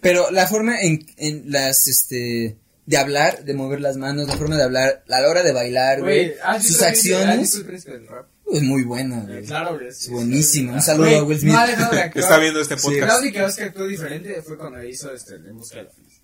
Pero 0.00 0.30
la 0.30 0.46
forma 0.46 0.80
en, 0.80 1.04
en 1.16 1.50
las, 1.50 1.88
este, 1.88 2.56
de 2.86 2.96
hablar, 2.96 3.44
de 3.44 3.54
mover 3.54 3.80
las 3.80 3.96
manos, 3.96 4.28
la 4.28 4.36
forma 4.36 4.56
de 4.56 4.62
hablar, 4.62 5.02
a 5.10 5.20
la 5.20 5.28
hora 5.28 5.42
de 5.42 5.52
bailar, 5.52 6.02
güey, 6.02 6.34
¿has 6.44 6.64
sus 6.68 6.76
¿has 6.82 6.90
acciones, 6.90 7.40
visto 7.40 7.58
el 7.58 7.64
príncipe 7.66 7.92
del 7.94 8.06
rap? 8.06 8.26
Es 8.52 8.62
muy 8.62 8.82
buena, 8.84 9.20
güey. 9.20 9.44
Claro, 9.44 9.74
güey. 9.76 9.88
Es 9.88 10.08
buenísimo. 10.10 10.72
Un 10.74 10.82
saludo 10.82 11.18
a 11.18 11.22
Will 11.24 11.38
Smith. 11.38 11.52
No 11.52 11.58
ha 11.58 11.66
dejado 11.66 11.92
de 11.94 12.02
actuar. 12.02 12.24
Está 12.24 12.38
viendo 12.38 12.60
este 12.60 12.76
Sí. 12.78 12.84
podcast. 12.86 13.08
La 13.12 13.18
única 13.18 13.44
vez 13.46 13.56
que 13.56 13.62
actuó 13.64 13.86
diferente 13.86 14.42
fue 14.42 14.56
cuando 14.58 14.82
hizo 14.84 15.12
este, 15.12 15.34
En 15.36 15.56
Busca 15.56 15.76
de 15.78 15.84
la 15.84 15.90
Felicidad. 15.90 16.22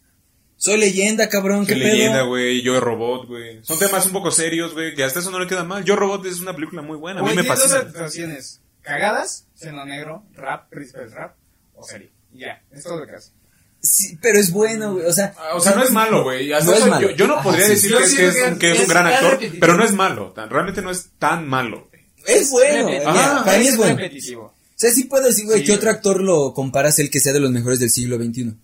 Soy 0.56 0.76
leyenda, 0.78 1.28
cabrón, 1.30 1.64
qué 1.66 1.72
Qué 1.74 1.80
pedo. 1.80 1.92
leyenda, 1.92 2.22
güey. 2.22 2.60
Yo 2.62 2.78
Robot, 2.80 3.26
güey. 3.28 3.60
Son 3.64 3.78
temas 3.78 4.04
un 4.06 4.12
poco 4.12 4.30
serios, 4.30 4.74
güey. 4.74 4.94
Que 4.94 5.04
hasta 5.04 5.20
eso 5.20 5.30
no 5.30 5.38
le 5.38 5.46
queda 5.46 5.64
mal. 5.64 5.84
Yo 5.84 5.96
Robot 5.96 6.26
es 6.26 6.40
una 6.40 6.54
película 6.54 6.82
muy 6.82 6.98
buena. 6.98 7.20
A 7.20 7.22
mí 7.22 7.28
Güey, 7.32 7.36
me 7.36 7.42
tiene 7.42 7.58
dos 7.58 7.72
actuaciones. 7.72 8.60
Cagadas, 8.82 9.46
siendo 9.54 9.84
negro, 9.84 10.24
rap, 10.34 10.70
del 10.72 11.12
rap, 11.12 11.36
o 11.74 11.82
serie. 11.82 12.10
Y 12.32 12.40
Ya, 12.40 12.62
es 12.72 12.82
todo 12.84 12.98
lo 13.00 13.06
que 13.06 13.14
hace. 13.16 13.30
Sí, 13.82 14.18
pero 14.20 14.38
es 14.38 14.52
bueno, 14.52 14.92
güey, 14.94 15.06
o 15.06 15.12
sea. 15.12 15.32
Ah, 15.38 15.54
O 15.54 15.60
sea, 15.60 15.74
no 15.74 15.82
es 15.82 15.90
malo, 15.90 16.22
güey. 16.24 16.50
No. 16.50 17.00
Yo, 17.00 17.10
yo 17.10 17.26
no 17.26 17.34
Ajá, 17.34 17.42
podría 17.42 17.64
sí. 17.66 17.72
decir 17.72 17.96
que, 17.96 18.02
es- 18.04 18.14
que 18.14 18.28
es, 18.28 18.34
que 18.58 18.72
un- 18.72 18.76
es 18.76 18.88
gran 18.88 19.06
actor, 19.06 19.30
repetitivo. 19.32 19.60
pero 19.60 19.74
no 19.76 19.84
es 19.84 19.92
malo. 19.92 20.32
Tan- 20.32 20.50
Realmente 20.50 20.82
no 20.82 20.90
es 20.90 21.10
tan 21.18 21.48
malo. 21.48 21.89
Es 22.26 22.50
bueno, 22.50 22.86
Repetitivo. 22.88 23.12
mira, 23.12 23.42
para 23.44 23.58
mí 23.58 23.66
es 23.66 23.76
bueno. 23.76 23.94
O 23.94 23.96
repetitivo. 23.96 24.54
sea, 24.76 24.90
sí 24.90 25.04
puedo 25.04 25.26
decir, 25.26 25.46
güey, 25.46 25.60
Sí, 25.60 25.66
que 25.66 25.72
otro 25.72 25.90
actor 25.90 26.20
lo 26.22 26.52
comparas 26.54 26.98
el 26.98 27.10
que 27.10 27.20
sea 27.20 27.32
de 27.32 27.40
los 27.40 27.50
mejores 27.50 27.78
del 27.80 27.90
siglo 27.90 28.16
XXI. 28.16 28.54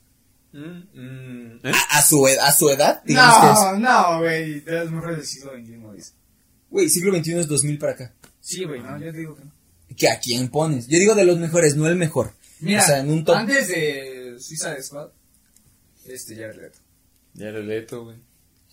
Mm, 0.53 0.59
mm, 0.95 1.61
¿eh? 1.67 1.73
A, 1.91 1.99
a 1.99 2.03
su, 2.03 2.27
ed- 2.29 2.39
a 2.39 2.53
su 2.53 2.69
edad, 2.71 3.03
digamos 3.05 3.35
que 3.41 3.47
es. 3.53 3.59
No, 3.59 3.79
no, 3.79 4.19
güey. 4.21 4.61
De 4.61 4.73
las 4.73 4.91
mejores 4.91 5.17
del 5.19 5.27
siglo 5.27 5.53
XXI, 5.53 5.97
dice. 5.97 6.13
Güey, 6.71 6.89
siglo 6.89 7.17
XXI 7.17 7.33
es 7.41 7.47
2000 7.49 7.79
para 7.79 7.93
acá. 7.93 8.15
Sí, 8.41 8.65
güey, 8.65 8.81
no, 8.81 8.99
yo 8.99 9.13
digo 9.13 9.37
que 9.37 9.45
no. 9.45 9.53
¿Que 9.97 10.09
¿A 10.11 10.19
quién 10.21 10.49
pones? 10.49 10.87
Yo 10.89 10.99
digo 10.99 11.15
de 11.15 11.25
los 11.25 11.39
mejores, 11.39 11.77
no 11.77 11.87
el 11.87 11.97
mejor. 11.97 12.33
Mira, 12.61 12.83
o 12.83 12.87
sea, 12.87 12.99
en 13.01 13.11
un 13.11 13.25
top. 13.25 13.37
antes 13.37 13.69
de 13.69 14.37
Suiza 14.41 14.81
Squad, 14.83 15.09
este 16.07 16.35
ya 16.37 16.47
es 16.47 16.57
reto. 16.57 16.79
Ya 17.35 17.47
le 17.51 17.63
leto, 17.63 18.05
güey. 18.05 18.17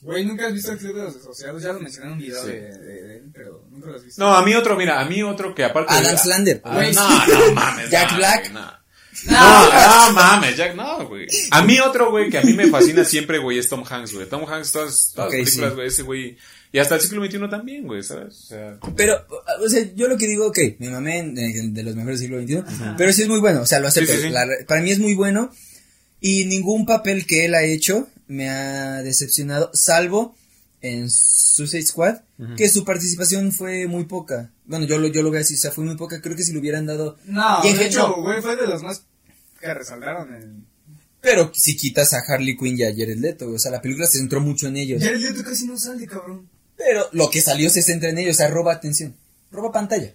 Güey, 0.03 0.25
¿nunca 0.25 0.47
has 0.47 0.53
visto 0.53 0.71
el 0.73 0.77
Club 0.77 0.95
de 0.95 1.03
los 1.03 1.13
Desociados? 1.15 1.63
Ya 1.63 1.71
lo 1.73 1.79
mencioné 1.79 2.07
en 2.07 2.13
un 2.13 2.19
video 2.19 2.43
de, 2.45 2.53
de- 2.61 2.77
de 3.03 3.15
él, 3.17 3.23
pero 3.33 3.65
nunca 3.71 3.87
lo 3.89 3.95
has 3.95 4.03
visto. 4.03 4.21
No, 4.23 4.35
a 4.35 4.43
mí 4.45 4.53
otro, 4.53 4.75
mira, 4.75 4.99
a 4.99 5.05
mí 5.05 5.23
otro 5.23 5.55
que 5.55 5.63
aparte. 5.63 5.93
Adam 5.93 6.11
de- 6.11 6.17
Slander. 6.17 6.61
Ah, 6.63 6.75
Güey, 6.75 6.93
no, 6.93 7.09
no 7.27 7.51
mames. 7.53 7.89
Jack 7.89 8.11
no, 8.11 8.17
Black. 8.17 8.41
güey, 8.51 8.53
no. 8.53 8.83
No, 9.25 10.07
no 10.07 10.13
mames, 10.13 10.57
Jack, 10.57 10.75
no, 10.75 11.07
güey. 11.07 11.27
A 11.51 11.63
mí 11.63 11.79
otro, 11.79 12.09
güey, 12.11 12.29
que 12.29 12.39
a 12.39 12.41
mí 12.41 12.53
me 12.53 12.67
fascina 12.67 13.05
siempre, 13.05 13.37
güey, 13.37 13.57
es 13.59 13.69
Tom 13.69 13.83
Hanks, 13.89 14.13
güey. 14.13 14.27
Tom 14.27 14.43
Hanks, 14.51 14.71
todas, 14.71 15.11
todas 15.15 15.31
las 15.31 15.39
películas, 15.41 15.69
sí. 15.69 15.75
güey, 15.75 15.87
ese 15.87 16.01
güey. 16.03 16.37
Y 16.73 16.79
hasta 16.79 16.95
el 16.95 17.01
siglo 17.01 17.23
XXI 17.23 17.49
también, 17.49 17.85
güey, 17.85 18.01
¿sabes? 18.01 18.33
O 18.33 18.47
sea, 18.47 18.79
Pero, 18.97 19.25
o 19.61 19.69
sea, 19.69 19.83
yo 19.95 20.07
lo 20.07 20.17
que 20.17 20.27
digo, 20.27 20.47
ok, 20.47 20.57
me 20.79 20.89
mamé 20.89 21.19
en- 21.19 21.73
de 21.73 21.83
los 21.83 21.95
mejores 21.95 22.19
del 22.19 22.29
siglo 22.29 22.41
XXI, 22.41 22.73
pero 22.97 23.13
sí 23.13 23.21
es 23.21 23.27
muy 23.29 23.39
bueno, 23.39 23.61
o 23.61 23.65
sea, 23.67 23.79
lo 23.79 23.87
acepto. 23.87 24.11
Sí, 24.11 24.17
sí, 24.17 24.23
sí. 24.23 24.29
La- 24.29 24.47
para 24.67 24.81
mí 24.81 24.89
es 24.91 24.97
muy 24.99 25.13
bueno 25.13 25.51
y 26.19 26.45
ningún 26.45 26.85
papel 26.87 27.27
que 27.27 27.45
él 27.45 27.53
ha 27.53 27.61
hecho 27.63 28.07
me 28.27 28.49
ha 28.49 29.01
decepcionado, 29.01 29.69
salvo 29.73 30.35
en 30.81 31.09
Suicide 31.09 31.85
Squad, 31.85 32.17
que 32.57 32.67
su 32.69 32.83
participación 32.83 33.51
fue 33.51 33.87
muy 33.87 34.03
poca. 34.03 34.51
Bueno, 34.65 34.85
yo 34.85 34.97
lo, 34.97 35.07
yo 35.07 35.23
lo 35.23 35.31
veo 35.31 35.41
así, 35.41 35.55
o 35.55 35.57
sea, 35.57 35.71
fue 35.71 35.85
muy 35.85 35.95
poca, 35.95 36.21
creo 36.21 36.35
que 36.35 36.43
si 36.43 36.51
lo 36.51 36.59
hubieran 36.59 36.85
dado... 36.85 37.17
No, 37.25 37.63
Y 37.63 37.69
en 37.69 37.77
de 37.77 37.85
hecho, 37.85 38.07
no. 38.07 38.21
güey, 38.21 38.41
fue 38.41 38.55
de 38.55 38.67
los 38.67 38.83
más 38.83 39.03
que 39.59 39.73
resaltaron 39.73 40.33
en... 40.33 40.65
Pero 41.21 41.51
si 41.53 41.77
quitas 41.77 42.13
a 42.13 42.19
Harley 42.27 42.57
Quinn 42.57 42.77
y 42.77 42.83
a 42.83 42.91
Jared 42.91 43.17
Leto, 43.17 43.49
o 43.49 43.57
sea, 43.57 43.71
la 43.71 43.81
película 43.81 44.05
se 44.07 44.17
centró 44.17 44.41
mucho 44.41 44.67
en 44.67 44.75
ellos. 44.75 45.01
Jared 45.01 45.21
Leto 45.21 45.41
casi 45.41 45.65
no 45.65 45.77
sale, 45.77 46.05
cabrón. 46.05 46.49
Pero 46.75 47.07
lo 47.13 47.29
que 47.29 47.41
salió 47.41 47.69
se 47.69 47.81
centra 47.81 48.09
en 48.09 48.17
ellos, 48.17 48.35
o 48.35 48.37
sea, 48.39 48.49
roba 48.49 48.73
atención, 48.73 49.15
roba 49.51 49.71
pantalla. 49.71 50.13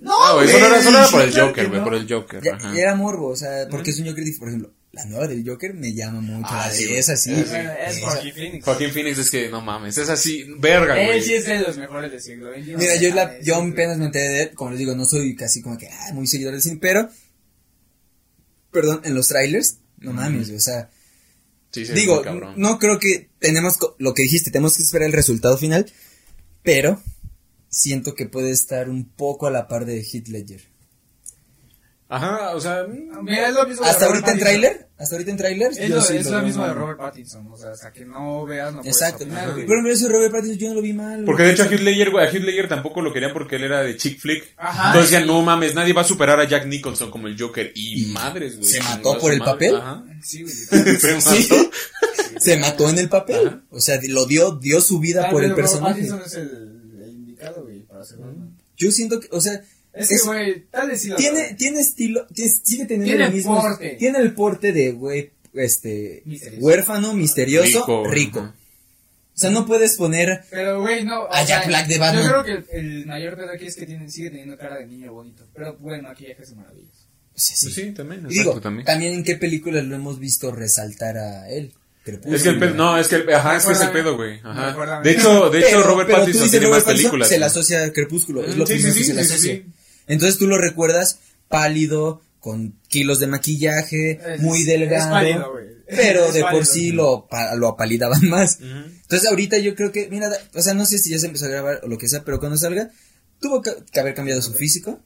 No, 0.00 0.12
ah, 0.20 0.34
güey, 0.34 0.48
solo 0.48 0.66
era, 0.66 0.82
solo 0.82 0.98
era 0.98 1.08
por 1.08 1.22
el 1.22 1.38
Joker, 1.38 1.68
güey, 1.68 1.78
no. 1.78 1.84
por 1.84 1.94
el 1.94 2.12
Joker. 2.12 2.42
Ya, 2.42 2.54
ajá. 2.56 2.76
era 2.76 2.94
morbo, 2.96 3.28
o 3.28 3.36
sea, 3.36 3.68
porque 3.70 3.90
es 3.90 3.98
un 4.00 4.08
Joker, 4.08 4.24
por 4.38 4.48
ejemplo, 4.48 4.72
la 4.98 5.04
nueva 5.06 5.26
del 5.26 5.48
Joker 5.48 5.74
me 5.74 5.92
llama 5.94 6.20
mucho, 6.20 6.48
Ah, 6.50 6.66
la 6.68 6.72
sí, 6.72 6.82
de 6.82 6.88
güey. 6.88 6.98
esa 7.00 7.16
sí. 7.16 7.34
Sí, 7.34 7.42
Bueno, 7.48 7.70
es 7.86 7.96
Esa- 7.96 8.06
Joaquin 8.10 8.32
Phoenix. 8.34 8.64
Joaquín 8.64 8.90
Phoenix 8.92 9.18
es 9.18 9.30
que, 9.30 9.48
no 9.48 9.60
mames, 9.60 9.96
es 9.98 10.08
así, 10.08 10.44
verga, 10.58 11.00
Él 11.00 11.06
güey. 11.06 11.22
sí 11.22 11.34
es 11.34 11.46
de 11.46 11.58
los 11.60 11.76
mejores 11.76 12.10
del 12.10 12.20
siglo 12.20 12.52
XXI. 12.52 12.76
Mira, 12.76 12.96
yo, 12.96 13.14
la, 13.14 13.26
Mames, 13.26 13.44
yo 13.46 13.54
apenas 13.56 13.98
me 13.98 14.04
enteré 14.06 14.28
de 14.28 14.42
él, 14.42 14.50
como 14.54 14.70
les 14.70 14.78
digo, 14.78 14.94
no 14.94 15.04
soy 15.04 15.34
casi 15.36 15.62
como 15.62 15.76
que 15.78 15.88
ah, 15.88 16.12
muy 16.14 16.26
seguidor 16.26 16.52
del 16.52 16.62
cine, 16.62 16.78
pero, 16.80 17.08
perdón, 18.70 19.00
en 19.04 19.14
los 19.14 19.28
trailers, 19.28 19.78
no 19.98 20.12
mames, 20.12 20.48
güey, 20.48 20.56
o 20.56 20.60
sea, 20.60 20.90
Sí, 21.70 21.84
sí, 21.84 21.92
digo, 21.92 22.22
no 22.56 22.78
creo 22.78 22.98
que 22.98 23.28
tenemos, 23.38 23.76
lo 23.98 24.14
que 24.14 24.22
dijiste, 24.22 24.50
tenemos 24.50 24.76
que 24.76 24.82
esperar 24.82 25.06
el 25.06 25.12
resultado 25.12 25.58
final, 25.58 25.84
pero 26.62 27.02
siento 27.68 28.14
que 28.14 28.26
puede 28.26 28.50
estar 28.50 28.88
un 28.88 29.04
poco 29.06 29.46
a 29.46 29.50
la 29.50 29.68
par 29.68 29.84
de 29.84 30.00
Heath 30.00 30.28
Ledger. 30.28 30.62
Ajá, 32.10 32.56
o 32.56 32.60
sea, 32.60 32.86
Mira, 33.22 33.48
es 33.48 33.54
lo 33.54 33.66
mismo 33.66 33.84
de 33.84 33.90
Hasta 33.90 34.06
Robert 34.06 34.24
ahorita 34.24 34.32
en 34.32 34.38
tráiler, 34.38 34.88
hasta 34.96 35.14
ahorita 35.16 35.30
en 35.30 35.36
tráiler, 35.36 35.72
Es 35.76 35.90
lo, 35.90 36.00
sí 36.00 36.16
es 36.16 36.24
lo 36.24 36.30
lo 36.32 36.36
veo 36.38 36.46
mismo 36.46 36.66
de. 36.66 36.72
Robert 36.72 36.98
Pattinson. 36.98 37.46
O 37.52 37.56
sea, 37.58 37.72
hasta 37.72 37.92
que 37.92 38.06
no 38.06 38.46
veas, 38.46 38.72
no 38.72 38.80
puedes 38.80 38.96
Exacto, 38.96 39.24
opinar, 39.24 39.52
güey. 39.52 39.66
pero 39.66 39.86
eso 39.90 40.06
de 40.06 40.12
Robert 40.14 40.32
Pattinson 40.32 40.58
yo 40.58 40.68
no 40.70 40.74
lo 40.76 40.80
vi 40.82 40.92
mal. 40.94 41.24
Porque 41.26 41.42
de 41.42 41.52
hecho 41.52 41.64
a 41.64 41.66
Heath 41.66 41.80
Ledger, 41.80 42.10
güey, 42.10 42.26
a 42.26 42.30
Heath 42.30 42.42
Ledger 42.42 42.66
tampoco 42.68 43.02
lo 43.02 43.12
querían 43.12 43.34
porque 43.34 43.56
él 43.56 43.64
era 43.64 43.82
de 43.82 43.94
chick 43.98 44.18
flick. 44.18 44.42
Ajá. 44.56 44.86
Entonces 44.88 45.10
decían, 45.10 45.26
no 45.28 45.42
mames, 45.42 45.74
nadie 45.74 45.92
va 45.92 46.00
a 46.00 46.04
superar 46.04 46.40
a 46.40 46.44
Jack 46.48 46.64
Nicholson 46.66 47.10
como 47.10 47.26
el 47.26 47.38
Joker. 47.38 47.72
Y, 47.74 48.04
Y 48.04 48.06
madres, 48.12 48.56
güey. 48.56 48.70
se 48.72 48.80
mató 48.82 49.18
por 49.18 49.30
el 49.32 49.40
madre. 49.40 49.52
papel. 49.52 49.76
Ajá. 49.76 50.04
Sí, 50.22 50.42
güey. 50.44 50.54
Se 50.98 51.14
mató. 51.14 51.30
Sí. 51.36 51.70
Se 52.38 52.56
mató 52.56 52.88
en 52.88 52.98
el 53.00 53.08
papel. 53.10 53.62
O 53.68 53.80
sea, 53.80 54.00
lo 54.08 54.24
dio, 54.24 54.52
dio 54.52 54.80
su 54.80 54.98
vida 54.98 55.22
Tal 55.22 55.30
por 55.32 55.44
el 55.44 55.50
Robert 55.50 55.68
personaje. 55.68 55.94
Pattinson 55.94 56.22
es 56.24 56.34
el, 56.34 57.00
el 57.02 57.10
indicado, 57.10 57.64
güey, 57.64 57.80
para 57.82 58.00
Batman. 58.00 58.56
Yo 58.78 58.90
siento 58.92 59.20
que, 59.20 59.28
o 59.32 59.40
sea, 59.40 59.60
Es 59.98 60.10
es- 60.10 60.22
que, 60.22 60.28
güey, 60.28 60.64
tal 60.70 60.88
vez 60.88 61.00
sí 61.02 61.10
tiene, 61.16 61.54
tiene 61.54 61.80
estilo, 61.80 62.26
tiene, 62.34 62.50
sigue 62.50 62.84
teniendo 62.86 63.06
Tiene 63.16 63.24
el 63.26 63.32
mismo. 63.32 63.60
porte. 63.60 63.96
Tiene 63.98 64.18
el 64.18 64.32
porte 64.34 64.72
de, 64.72 64.92
güey, 64.92 65.30
este, 65.54 66.22
Misterioso. 66.24 66.64
huérfano, 66.64 67.14
misterioso, 67.14 68.04
rico. 68.06 68.40
O 68.40 69.40
sea, 69.40 69.50
no 69.50 69.66
puedes 69.66 69.96
poner, 69.96 70.42
Pero, 70.50 70.80
güey, 70.80 71.04
no. 71.04 71.26
A 71.30 71.44
Jack 71.44 71.60
sea, 71.60 71.68
Black 71.68 71.86
de 71.86 71.98
Batman. 71.98 72.24
Yo 72.24 72.42
creo 72.42 72.44
que 72.44 72.76
el, 72.76 72.86
el 72.86 73.06
mayor 73.06 73.36
pedo 73.36 73.50
aquí 73.52 73.66
es 73.66 73.76
que 73.76 73.86
tiene, 73.86 74.10
sigue 74.10 74.30
teniendo 74.30 74.58
cara 74.58 74.78
de 74.78 74.86
niño 74.86 75.12
bonito. 75.12 75.44
Pero, 75.54 75.76
bueno, 75.78 76.08
maquillaje 76.08 76.42
es 76.42 76.54
maravilloso. 76.56 76.90
o 77.34 77.38
sea, 77.38 77.56
sí. 77.56 77.66
Pues 77.66 77.74
sí, 77.76 77.90
también, 77.92 78.20
exacto, 78.26 78.28
digo, 78.50 78.60
también. 78.60 78.84
también 78.84 79.12
en 79.14 79.22
qué 79.22 79.36
películas 79.36 79.84
lo 79.84 79.94
hemos 79.94 80.18
visto 80.18 80.50
resaltar 80.50 81.18
a 81.18 81.48
él. 81.50 81.72
Crepúsculo. 82.04 82.36
Es 82.36 82.42
que 82.42 82.48
el 82.48 82.58
pedo, 82.58 82.74
no, 82.74 82.98
es 82.98 83.06
que, 83.06 83.16
el- 83.16 83.32
ajá, 83.32 83.56
es 83.58 83.64
que 83.66 83.72
es 83.72 83.80
el 83.80 83.90
pedo, 83.90 84.16
güey. 84.16 84.40
Ajá. 84.42 85.00
De 85.02 85.10
hecho, 85.12 85.50
de 85.50 85.58
hecho, 85.60 85.68
Pero- 85.70 85.82
Robert 85.84 86.10
Pattinson 86.10 86.50
tiene 86.50 86.66
Robert 86.66 86.86
más 86.86 86.94
películas. 86.96 87.28
Se 87.28 87.38
le 87.38 87.44
asocia 87.44 87.84
a 87.84 87.92
Crepúsculo, 87.92 88.44
es 88.44 88.56
lo 88.56 88.66
sí, 88.66 88.72
primero 88.74 88.92
sí, 88.94 88.98
que 88.98 89.04
sí, 89.04 89.10
se 89.10 89.14
le 89.14 89.22
sí, 89.24 89.28
sí, 89.28 89.34
asocia. 89.34 89.62
Entonces 90.08 90.38
tú 90.38 90.46
lo 90.46 90.58
recuerdas 90.58 91.20
pálido, 91.48 92.22
con 92.40 92.74
kilos 92.88 93.18
de 93.20 93.26
maquillaje, 93.26 94.20
Es- 94.34 94.40
muy 94.40 94.60
es 94.60 94.66
delgado, 94.66 95.10
pálido, 95.10 95.52
pero 95.88 96.26
Es 96.26 96.34
de 96.34 96.40
por 96.42 96.66
sí 96.66 96.92
lo, 96.92 97.26
pa- 97.28 97.54
lo 97.54 97.68
apalidaban 97.68 98.20
más. 98.28 98.58
Entonces 98.60 99.28
ahorita 99.28 99.58
yo 99.58 99.74
creo 99.74 99.90
que, 99.92 100.08
mira, 100.08 100.30
o 100.54 100.62
sea, 100.62 100.74
no 100.74 100.86
sé 100.86 100.98
si 100.98 101.10
ya 101.10 101.18
se 101.18 101.26
empezó 101.26 101.46
a 101.46 101.48
grabar 101.48 101.80
o 101.82 101.88
lo 101.88 101.98
que 101.98 102.08
sea, 102.08 102.24
pero 102.24 102.38
cuando 102.38 102.56
salga, 102.58 102.90
tuvo 103.40 103.60
que, 103.62 103.70
que 103.90 104.00
haber 104.00 104.14
cambiado 104.14 104.40
su 104.42 104.52
físico. 104.52 105.00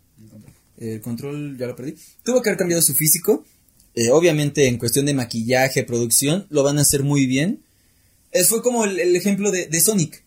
El 0.79 1.01
control 1.01 1.57
ya 1.59 1.67
lo 1.67 1.77
perdí. 1.77 1.95
Tuvo 2.25 2.43
que 2.43 2.49
haber 2.49 2.59
cambiado 2.59 2.83
su 2.83 2.95
físico. 2.95 3.45
Eh, 3.95 4.11
obviamente 4.11 4.67
en 4.67 4.79
cuestión 4.79 5.07
de 5.07 5.15
maquillaje, 5.15 5.85
producción, 5.85 6.47
lo 6.51 6.63
van 6.63 6.79
a 6.79 6.83
hacer 6.83 7.03
muy 7.03 7.27
bien. 7.27 7.63
Es, 8.33 8.49
fue 8.49 8.63
como 8.63 8.85
el, 8.85 8.99
el 8.99 9.15
ejemplo 9.15 9.51
de, 9.51 9.67
de 9.69 9.81
Sonic. 9.81 10.25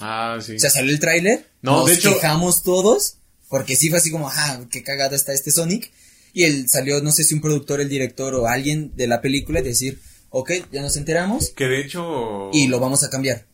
Ah, 0.00 0.38
sí. 0.44 0.56
O 0.56 0.58
sea, 0.58 0.70
salió 0.70 0.90
el 0.90 0.98
tráiler, 0.98 1.46
No, 1.62 1.78
nos 1.80 1.86
de 1.88 1.94
hecho- 1.94 2.14
quejamos 2.14 2.62
todos, 2.64 3.18
porque 3.54 3.76
sí 3.76 3.88
fue 3.88 3.98
así 3.98 4.10
como, 4.10 4.26
ajá, 4.26 4.66
qué 4.68 4.82
cagada 4.82 5.14
está 5.14 5.32
este 5.32 5.52
Sonic. 5.52 5.92
Y 6.32 6.42
él 6.42 6.68
salió, 6.68 7.00
no 7.00 7.12
sé 7.12 7.22
si 7.22 7.34
un 7.34 7.40
productor, 7.40 7.80
el 7.80 7.88
director 7.88 8.34
o 8.34 8.48
alguien 8.48 8.90
de 8.96 9.06
la 9.06 9.20
película, 9.20 9.62
decir, 9.62 10.00
ok, 10.30 10.50
ya 10.72 10.82
nos 10.82 10.96
enteramos 10.96 11.50
Que 11.50 11.68
de 11.68 11.80
hecho. 11.80 12.50
y 12.52 12.66
lo 12.66 12.80
vamos 12.80 13.04
a 13.04 13.10
cambiar. 13.10 13.46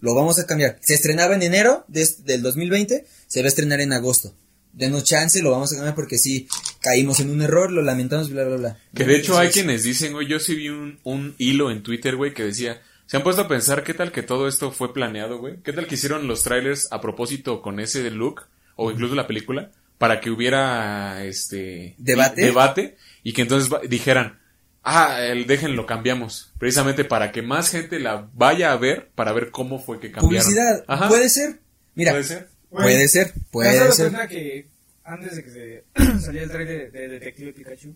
lo 0.00 0.14
vamos 0.14 0.38
a 0.38 0.46
cambiar. 0.46 0.78
Se 0.80 0.94
estrenaba 0.94 1.34
en 1.34 1.42
enero 1.42 1.84
de 1.88 2.08
del 2.24 2.40
2020, 2.40 3.04
se 3.26 3.40
va 3.42 3.44
a 3.44 3.48
estrenar 3.48 3.82
en 3.82 3.92
agosto. 3.92 4.32
Denos 4.72 5.04
chance, 5.04 5.42
lo 5.42 5.50
vamos 5.50 5.74
a 5.74 5.76
cambiar 5.76 5.94
porque 5.94 6.16
sí, 6.16 6.48
caímos 6.80 7.20
en 7.20 7.28
un 7.28 7.42
error, 7.42 7.70
lo 7.70 7.82
lamentamos, 7.82 8.30
bla, 8.30 8.44
bla, 8.44 8.56
bla. 8.56 8.78
Que 8.94 9.04
de 9.04 9.16
hecho 9.16 9.38
hay 9.38 9.50
quienes 9.50 9.82
dicen, 9.82 10.14
güey, 10.14 10.26
yo 10.26 10.40
sí 10.40 10.54
vi 10.54 10.70
un, 10.70 11.00
un 11.04 11.34
hilo 11.36 11.70
en 11.70 11.82
Twitter, 11.82 12.16
güey, 12.16 12.32
que 12.32 12.44
decía, 12.44 12.80
se 13.04 13.18
han 13.18 13.22
puesto 13.22 13.42
a 13.42 13.48
pensar 13.48 13.84
qué 13.84 13.92
tal 13.92 14.10
que 14.10 14.22
todo 14.22 14.48
esto 14.48 14.72
fue 14.72 14.94
planeado, 14.94 15.36
güey. 15.36 15.58
¿Qué 15.62 15.74
tal 15.74 15.86
que 15.86 15.96
hicieron 15.96 16.26
los 16.26 16.44
trailers 16.44 16.88
a 16.90 17.02
propósito 17.02 17.60
con 17.60 17.78
ese 17.78 18.10
look, 18.10 18.46
o 18.80 18.90
incluso 18.92 19.14
la 19.14 19.26
película, 19.26 19.70
para 19.98 20.20
que 20.20 20.30
hubiera, 20.30 21.24
este... 21.24 21.94
¿Debate? 21.98 22.40
Debate, 22.42 22.96
y 23.24 23.32
que 23.32 23.42
entonces 23.42 23.68
dijeran, 23.90 24.38
ah, 24.84 25.20
el 25.22 25.46
déjenlo, 25.46 25.84
cambiamos. 25.86 26.52
Precisamente 26.58 27.04
para 27.04 27.32
que 27.32 27.42
más 27.42 27.68
gente 27.70 27.98
la 27.98 28.28
vaya 28.34 28.70
a 28.72 28.76
ver, 28.76 29.10
para 29.14 29.32
ver 29.32 29.50
cómo 29.50 29.80
fue 29.80 29.98
que 29.98 30.12
cambiaron. 30.12 30.44
Publicidad, 30.46 30.84
Ajá. 30.86 31.08
puede 31.08 31.28
ser. 31.28 31.58
Mira, 31.96 32.12
¿Puede 32.12 32.24
ser? 32.24 32.48
puede 32.70 33.08
ser, 33.08 33.32
¿Te 33.32 33.32
has 33.32 33.96
puede 33.96 34.10
ser. 34.10 34.28
que 34.28 34.68
antes 35.04 35.34
de 35.36 35.42
que 35.42 35.50
se 35.50 35.84
saliera 36.20 36.44
el 36.46 36.50
trailer 36.52 36.92
de, 36.92 36.98
de 37.00 37.08
Detective 37.08 37.52
Pikachu, 37.52 37.94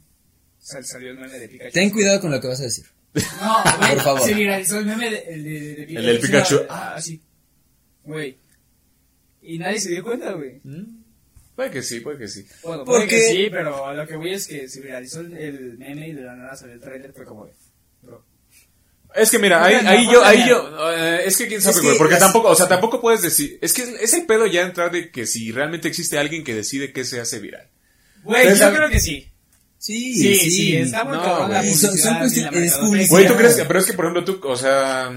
sal- 0.59 0.85
salió 0.85 1.11
el 1.12 1.18
meme 1.18 1.38
de 1.38 1.49
Pikachu? 1.49 1.73
Ten 1.73 1.90
cuidado 1.90 2.21
con 2.21 2.31
lo 2.33 2.40
que 2.40 2.49
vas 2.49 2.61
a 2.61 2.64
decir. 2.64 2.85
No, 3.40 3.62
güey, 3.79 3.95
Por 3.95 4.01
favor. 4.03 4.23
Se 4.23 4.35
viralizó 4.35 4.79
el 4.81 4.87
meme 4.87 5.11
de, 5.11 5.18
el 5.29 5.45
de, 5.45 5.51
de- 5.51 5.75
de 5.77 5.87
Pikachu. 5.87 5.99
El 6.01 6.07
del 6.07 6.21
Pikachu. 6.21 6.61
Ah, 6.68 6.97
sí. 7.01 7.23
Güey. 8.05 8.37
Y 9.42 9.59
nadie 9.59 9.81
se 9.81 9.90
dio 9.90 10.02
cuenta, 10.02 10.33
güey. 10.33 10.61
Mm, 10.64 11.02
Puede 11.57 11.70
que 11.70 11.83
sí, 11.83 12.00
puede 12.00 12.16
que 12.18 12.28
sí. 12.28 12.46
Bueno, 12.62 12.85
Porque- 12.85 13.07
puede 13.07 13.09
que 13.09 13.20
sí, 13.31 13.48
pero 13.50 13.87
a 13.87 13.92
lo 13.92 14.07
que 14.07 14.16
voy 14.16 14.33
es 14.33 14.46
que 14.46 14.68
se 14.68 14.81
viralizó 14.81 15.20
el, 15.20 15.37
el 15.37 15.78
meme 15.78 16.09
y 16.09 16.12
de 16.12 16.22
la 16.22 16.35
nada 16.35 16.57
salió 16.57 16.74
el 16.74 16.81
trailer, 16.81 17.12
fue 17.12 17.26
como. 17.26 17.46
Bro. 18.00 18.24
Es 19.14 19.31
que 19.31 19.38
mira, 19.38 19.62
ahí, 19.62 19.74
ahí 19.74 20.11
yo, 20.11 20.24
ahí 20.24 20.48
yo, 20.48 20.90
eh, 20.94 21.20
es 21.26 21.37
que 21.37 21.46
quién 21.46 21.61
sabe, 21.61 21.81
güey, 21.83 21.92
que 21.92 21.98
porque 21.98 22.16
tampoco, 22.16 22.48
o 22.48 22.55
sea, 22.55 22.66
tampoco 22.66 22.98
puedes 23.02 23.20
decir, 23.20 23.59
es 23.61 23.74
que 23.74 23.83
es, 23.83 24.14
el 24.14 24.24
pedo 24.24 24.46
ya 24.46 24.62
entrar 24.62 24.90
de 24.90 25.11
que 25.11 25.26
si 25.26 25.52
realmente 25.52 25.87
existe 25.88 26.16
alguien 26.18 26.42
que 26.42 26.55
decide 26.55 26.94
qué 26.94 27.05
se 27.05 27.20
hace 27.20 27.38
viral. 27.38 27.68
Güey, 28.22 28.57
yo 28.59 28.72
creo 28.72 28.88
que 28.88 29.00
sí. 29.00 29.28
Sí, 29.76 30.14
Sí, 30.14 30.35
sí. 30.37 30.50
sí, 30.50 30.76
está 30.76 31.05
muy 31.05 31.16
No, 31.18 31.48
la 31.48 31.61
publicidad. 31.61 33.11
Güey, 33.11 33.26
¿tú 33.26 33.35
crees 33.35 33.57
que, 33.57 33.64
pero 33.66 33.81
es 33.81 33.85
que 33.87 33.92
por 33.92 34.07
ejemplo 34.07 34.24
tú, 34.24 34.40
o 34.48 34.57
sea, 34.57 35.12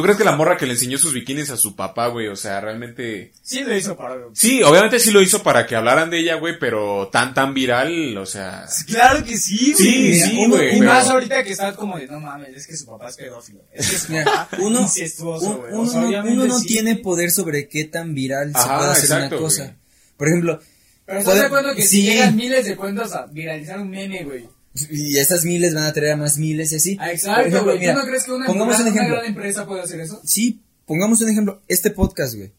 ¿tú 0.00 0.04
crees 0.04 0.16
que 0.16 0.24
la 0.24 0.34
morra 0.34 0.56
que 0.56 0.64
le 0.64 0.72
enseñó 0.72 0.96
sus 0.96 1.12
bikinis 1.12 1.50
a 1.50 1.58
su 1.58 1.76
papá, 1.76 2.06
güey, 2.06 2.28
o 2.28 2.36
sea, 2.36 2.58
realmente... 2.62 3.32
Sí 3.42 3.60
lo 3.64 3.76
hizo 3.76 3.94
para... 3.98 4.14
Sí, 4.32 4.62
obviamente 4.62 4.98
sí 4.98 5.10
lo 5.10 5.20
hizo 5.20 5.42
para 5.42 5.66
que 5.66 5.76
hablaran 5.76 6.08
de 6.08 6.20
ella, 6.20 6.36
güey, 6.36 6.58
pero 6.58 7.08
tan, 7.12 7.34
tan 7.34 7.52
viral, 7.52 8.16
o 8.16 8.24
sea... 8.24 8.64
Claro 8.86 9.22
que 9.22 9.36
sí, 9.36 9.74
Sí, 9.76 10.08
güey. 10.08 10.14
sí, 10.20 10.36
Uno- 10.38 10.56
güey, 10.56 10.76
Y 10.76 10.78
pero- 10.78 10.90
más 10.92 11.06
ahorita 11.08 11.44
que 11.44 11.52
está 11.52 11.74
como 11.76 11.98
de, 11.98 12.06
no 12.06 12.18
mames, 12.18 12.56
es 12.56 12.66
que 12.66 12.76
su 12.78 12.86
papá 12.86 13.10
es 13.10 13.16
pedófilo. 13.16 13.60
Es 13.72 13.90
que 13.90 13.96
su 13.98 14.12
Mira, 14.12 14.24
papá 14.24 14.56
uno, 14.60 14.80
incestuoso, 14.80 15.50
un- 15.50 15.56
güey. 15.58 15.72
O 15.74 15.80
uno 15.80 15.90
sea, 15.90 16.00
no, 16.00 16.06
obviamente 16.08 16.32
uno 16.34 16.46
no 16.46 16.58
sí. 16.58 16.66
tiene 16.66 16.96
poder 16.96 17.30
sobre 17.30 17.68
qué 17.68 17.84
tan 17.84 18.14
viral 18.14 18.48
se 18.56 18.66
puede 18.66 18.90
hacer 18.90 19.04
exacto, 19.04 19.36
una 19.36 19.44
cosa. 19.44 19.62
güey. 19.64 19.74
Por 20.16 20.28
ejemplo, 20.28 20.60
Pero 21.04 21.18
estás 21.18 21.34
de 21.34 21.44
acuerdo 21.46 21.74
que 21.74 21.82
sí. 21.82 21.88
si 21.88 22.02
llegan 22.04 22.36
miles 22.36 22.64
de 22.64 22.76
cuentas 22.76 23.12
a 23.14 23.26
viralizar 23.26 23.78
un 23.80 23.90
meme, 23.90 24.24
güey. 24.24 24.48
Y 24.90 25.18
esas 25.18 25.44
miles 25.44 25.74
van 25.74 25.84
a 25.84 25.92
traer 25.92 26.12
a 26.12 26.16
más 26.16 26.38
miles 26.38 26.72
y 26.72 26.76
así. 26.76 26.96
Ah, 27.00 27.12
Exacto, 27.12 27.46
ejemplo. 27.48 27.72
¿Tú 27.78 27.98
no 27.98 28.04
crees 28.06 28.24
que 28.24 28.32
una, 28.32 28.46
pongamos 28.46 28.76
una, 28.76 28.84
un 28.84 28.92
una 28.92 28.96
ejemplo. 28.96 29.16
gran 29.16 29.28
empresa 29.28 29.66
puede 29.66 29.82
hacer 29.82 30.00
eso? 30.00 30.20
Sí, 30.24 30.60
pongamos 30.86 31.20
un 31.20 31.28
ejemplo. 31.30 31.62
Este 31.68 31.90
podcast, 31.90 32.34
güey, 32.34 32.52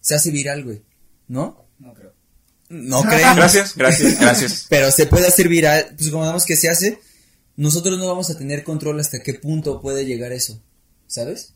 se 0.00 0.14
hace 0.14 0.30
viral, 0.30 0.64
güey. 0.64 0.82
¿No? 1.28 1.66
No 1.78 1.92
creo. 1.94 2.12
No 2.70 3.02
creemos. 3.08 3.36
Gracias, 3.36 3.76
gracias, 3.76 4.18
gracias. 4.20 4.66
Pero 4.70 4.90
se 4.90 5.06
puede 5.06 5.26
hacer 5.28 5.48
viral. 5.48 5.86
Pues 5.96 6.06
supongamos 6.06 6.44
que 6.44 6.56
se 6.56 6.68
hace. 6.68 6.98
Nosotros 7.56 7.98
no 7.98 8.06
vamos 8.06 8.30
a 8.30 8.38
tener 8.38 8.64
control 8.64 8.98
hasta 9.00 9.22
qué 9.22 9.34
punto 9.34 9.80
puede 9.82 10.06
llegar 10.06 10.32
eso. 10.32 10.62
¿Sabes? 11.06 11.54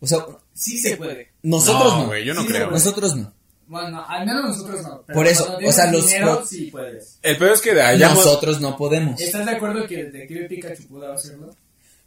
O 0.00 0.06
sea, 0.06 0.20
Sí 0.54 0.78
se 0.78 0.96
puede. 0.96 1.32
nosotros 1.42 1.92
no. 2.06 2.16
Yo 2.18 2.32
no 2.34 2.42
Sí, 2.42 2.48
creo. 2.48 2.70
Nosotros 2.70 3.16
no. 3.16 3.34
Bueno, 3.68 4.04
al 4.08 4.26
menos 4.26 4.44
nosotros 4.56 4.82
no. 4.82 5.02
Pero 5.06 5.16
Por 5.16 5.26
eso, 5.26 5.58
o 5.64 5.72
sea, 5.72 5.92
los 5.92 6.06
dinero, 6.06 6.38
pro- 6.38 6.46
sí 6.46 6.68
puedes. 6.70 7.18
El 7.22 7.36
peor 7.36 7.52
es 7.52 7.60
que 7.60 7.74
de 7.74 7.82
allá... 7.82 8.08
Nosotros 8.14 8.60
no 8.60 8.76
podemos. 8.76 9.20
¿Estás 9.20 9.44
de 9.44 9.52
acuerdo 9.52 9.86
que 9.86 10.00
el 10.00 10.12
detective 10.12 10.48
Pikachu 10.48 10.84
pudo 10.84 11.12
hacerlo? 11.12 11.54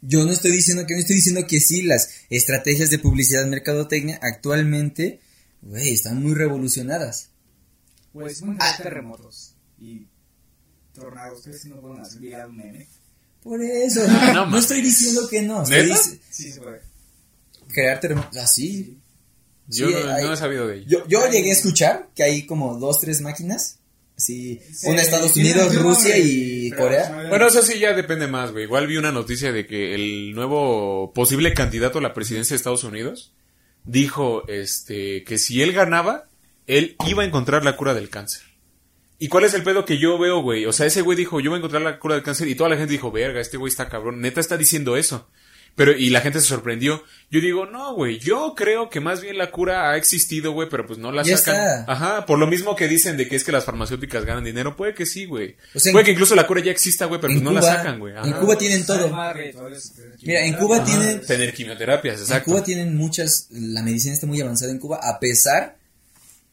Yo 0.00 0.24
no 0.24 0.32
estoy 0.32 0.50
diciendo 0.50 0.84
que 0.86 0.94
no 0.94 1.00
estoy 1.00 1.16
diciendo 1.16 1.46
que 1.46 1.60
sí, 1.60 1.82
las 1.82 2.10
estrategias 2.28 2.90
de 2.90 2.98
publicidad 2.98 3.46
mercadotecnia 3.46 4.18
actualmente, 4.20 5.20
güey, 5.62 5.92
están 5.92 6.20
muy 6.20 6.34
revolucionadas. 6.34 7.28
Pues 8.12 8.42
muy 8.42 8.56
Ah. 8.58 8.74
terremotos 8.76 9.54
y 9.80 10.06
tornados. 10.92 11.38
¿Ustedes 11.38 11.64
no 11.66 11.76
pueden 11.80 12.00
hacer 12.00 12.20
viral 12.20 12.50
un 12.50 12.56
meme? 12.56 12.88
Por 13.44 13.62
eso, 13.62 14.00
No 14.34 14.46
no, 14.46 14.58
estoy 14.58 14.82
diciendo 14.82 15.28
que 15.28 15.42
no. 15.42 15.62
¿Neta? 15.66 15.96
Sí 16.28 16.50
se 16.50 16.60
puede. 16.60 16.80
crear 17.68 18.00
terremotos. 18.00 18.36
Así. 18.36 18.98
Yo 19.68 19.88
Sí, 19.88 19.94
no, 19.94 20.12
hay- 20.12 20.24
no 20.24 20.32
he 20.32 20.36
sabido 20.36 20.66
de 20.66 20.78
ello. 20.78 20.86
Yo, 20.88 21.06
yo 21.08 21.30
llegué 21.30 21.50
a 21.50 21.52
escuchar 21.54 22.08
que 22.14 22.22
hay 22.24 22.46
como 22.46 22.78
dos, 22.78 23.00
tres 23.00 23.20
máquinas. 23.20 23.78
Así, 24.16 24.60
Sí, 24.72 24.88
una 24.88 25.00
Estados 25.02 25.34
Unidos, 25.36 25.74
un 25.74 25.82
Rusia 25.82 26.18
y 26.18 26.70
pero 26.70 26.82
Corea. 26.82 27.08
no- 27.10 27.28
Bueno, 27.30 27.46
eso 27.46 27.62
sí 27.62 27.78
ya 27.78 27.94
depende 27.94 28.26
más, 28.26 28.52
güey. 28.52 28.64
Igual 28.64 28.86
vi 28.86 28.96
una 28.98 29.10
noticia 29.10 29.52
de 29.52 29.66
que 29.66 29.94
el 29.94 30.32
nuevo 30.34 31.12
posible 31.14 31.54
candidato 31.54 31.98
a 31.98 32.02
la 32.02 32.12
presidencia 32.12 32.54
de 32.54 32.58
Estados 32.58 32.84
Unidos 32.84 33.32
dijo 33.84 34.46
este 34.48 35.24
que 35.24 35.38
si 35.38 35.62
él 35.62 35.72
ganaba, 35.72 36.28
él 36.66 36.96
iba 37.08 37.22
a 37.22 37.26
encontrar 37.26 37.64
la 37.64 37.76
cura 37.76 37.94
del 37.94 38.10
cáncer. 38.10 38.42
¿Y 39.18 39.28
cuál 39.28 39.44
es 39.44 39.54
el 39.54 39.62
pedo 39.62 39.84
que 39.84 39.98
yo 39.98 40.18
veo, 40.18 40.42
güey? 40.42 40.66
O 40.66 40.72
sea, 40.72 40.86
ese 40.86 41.00
güey 41.00 41.16
dijo, 41.16 41.40
yo 41.40 41.50
voy 41.50 41.56
a 41.56 41.58
encontrar 41.58 41.82
la 41.82 41.98
cura 41.98 42.14
del 42.16 42.24
cáncer 42.24 42.48
y 42.48 42.54
toda 42.54 42.70
la 42.70 42.76
gente 42.76 42.92
dijo, 42.92 43.10
verga, 43.12 43.40
este 43.40 43.56
güey 43.56 43.70
está 43.70 43.88
cabrón. 43.88 44.20
Neta 44.20 44.40
está 44.40 44.56
diciendo 44.56 44.96
eso. 44.96 45.28
Pero, 45.74 45.96
y 45.96 46.10
la 46.10 46.20
gente 46.20 46.38
se 46.40 46.46
sorprendió. 46.48 47.02
Yo 47.30 47.40
digo, 47.40 47.64
no, 47.64 47.94
güey, 47.94 48.18
yo 48.18 48.54
creo 48.54 48.90
que 48.90 49.00
más 49.00 49.22
bien 49.22 49.38
la 49.38 49.50
cura 49.50 49.90
ha 49.90 49.96
existido, 49.96 50.52
güey, 50.52 50.68
pero 50.68 50.86
pues 50.86 50.98
no 50.98 51.10
la 51.12 51.22
Ya 51.22 51.38
sacan. 51.38 51.54
está. 51.80 51.90
Ajá, 51.92 52.26
por 52.26 52.38
lo 52.38 52.46
mismo 52.46 52.76
que 52.76 52.88
dicen 52.88 53.16
de 53.16 53.26
que 53.26 53.36
es 53.36 53.42
que 53.44 53.52
las 53.52 53.64
farmacéuticas 53.64 54.26
ganan 54.26 54.44
dinero, 54.44 54.76
puede 54.76 54.92
que 54.92 55.06
sí, 55.06 55.24
güey. 55.24 55.56
O 55.74 55.80
sea, 55.80 55.88
en- 55.90 55.94
puede 55.94 56.04
que 56.04 56.10
incluso 56.12 56.34
la 56.34 56.46
cura 56.46 56.60
ya 56.60 56.70
exista, 56.70 57.06
güey, 57.06 57.18
pero 57.22 57.32
en 57.32 57.38
pues 57.38 57.44
no 57.44 57.52
la 57.52 57.60
Cuba- 57.60 57.74
sacan, 57.76 57.98
güey. 58.00 58.14
en. 58.22 58.32
Cuba 58.34 58.58
tienen 58.58 58.84
todo. 58.84 59.08
Mira, 60.22 60.44
en 60.44 60.54
Cuba 60.56 60.76
Ajá, 60.76 60.84
tienen, 60.84 61.20
Tener 61.22 61.54
quimioterapias, 61.54 62.16
en 62.16 62.22
exacto. 62.22 62.50
Cuba 62.50 62.62
tienen 62.64 62.94
muchas, 62.96 63.46
la 63.50 63.82
medicina 63.82 64.12
está 64.12 64.26
muy 64.26 64.40
avanzada 64.42 64.70
en 64.72 64.78
Cuba, 64.78 65.00
a 65.02 65.18
pesar 65.18 65.78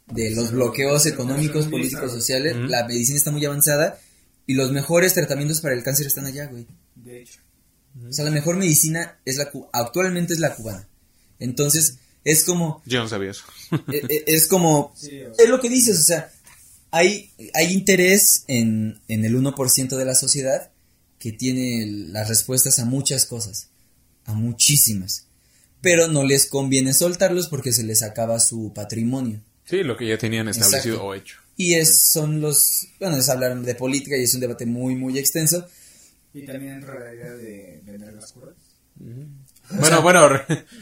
de 0.08 0.32
los 0.32 0.52
bloqueos 0.52 1.06
económicos, 1.08 1.68
políticos, 1.68 2.12
sociales, 2.14 2.56
la 2.56 2.86
medicina 2.88 3.18
está 3.18 3.32
muy 3.32 3.46
avanzada 3.46 4.00
y 4.48 4.54
los 4.54 4.72
mejores 4.72 5.14
tratamientos 5.14 5.60
para 5.60 5.76
el 5.76 5.84
cáncer 5.84 6.08
están 6.08 6.26
allá, 6.26 6.46
güey. 6.48 6.66
De 6.96 7.22
hecho. 7.22 7.42
O 8.08 8.14
sea, 8.14 8.26
la 8.26 8.32
mejor 8.32 8.56
medicina 8.58 9.18
es 9.26 9.38
la 9.38 9.50
cu- 9.52 9.68
actualmente 9.74 10.34
es 10.34 10.40
la 10.40 10.56
cubana. 10.56 10.88
Entonces, 11.40 11.96
es 12.24 12.44
como 12.44 12.82
Yo 12.86 13.00
no 13.02 13.08
sabía 13.10 13.32
eso. 13.32 13.44
e- 13.92 14.06
e- 14.10 14.24
es 14.28 14.48
como 14.48 14.94
Sí, 14.96 15.22
o 15.24 15.34
sea, 15.34 15.44
es 15.46 15.50
lo 15.50 15.60
que 15.60 15.70
dices, 15.70 16.00
o 16.00 16.04
sea, 16.04 16.32
hay 16.92 17.32
hay 17.54 17.72
interés 17.74 18.44
en 18.48 19.00
en 19.08 19.26
el 19.26 19.36
1% 19.36 19.96
de 19.98 20.06
la 20.06 20.16
sociedad 20.16 20.70
que 21.20 21.32
tiene 21.32 21.86
las 22.12 22.30
respuestas 22.30 22.80
a 22.80 22.86
muchas 22.86 23.26
cosas, 23.26 23.68
a 24.26 24.34
muchísimas. 24.34 25.26
Pero 25.82 26.08
no 26.08 26.24
les 26.24 26.46
conviene 26.46 26.94
soltarlos 26.94 27.48
porque 27.48 27.72
se 27.74 27.84
les 27.84 28.04
acaba 28.04 28.40
su 28.40 28.74
patrimonio. 28.74 29.42
Sí, 29.66 29.84
lo 29.84 29.96
que 29.96 30.08
ya 30.08 30.18
tenían 30.18 30.48
establecido 30.50 30.96
Exacto. 30.96 31.08
o 31.08 31.14
hecho. 31.16 31.38
Y 31.56 31.76
es 31.76 31.96
son 32.00 32.42
los, 32.42 32.88
bueno, 33.00 33.18
es 33.18 33.30
hablar 33.30 33.62
de 33.62 33.76
política 33.76 34.18
y 34.18 34.24
es 34.24 34.34
un 34.34 34.40
debate 34.42 34.66
muy 34.66 34.96
muy 34.96 35.18
extenso. 35.20 35.68
Y 36.34 36.46
también 36.46 36.74
entra 36.74 37.00
la 37.00 37.14
idea 37.14 37.32
de 37.32 37.82
vender 37.84 38.14
las 38.14 38.32
curas. 38.32 38.56
Bueno, 39.72 40.02
bueno, 40.02 40.30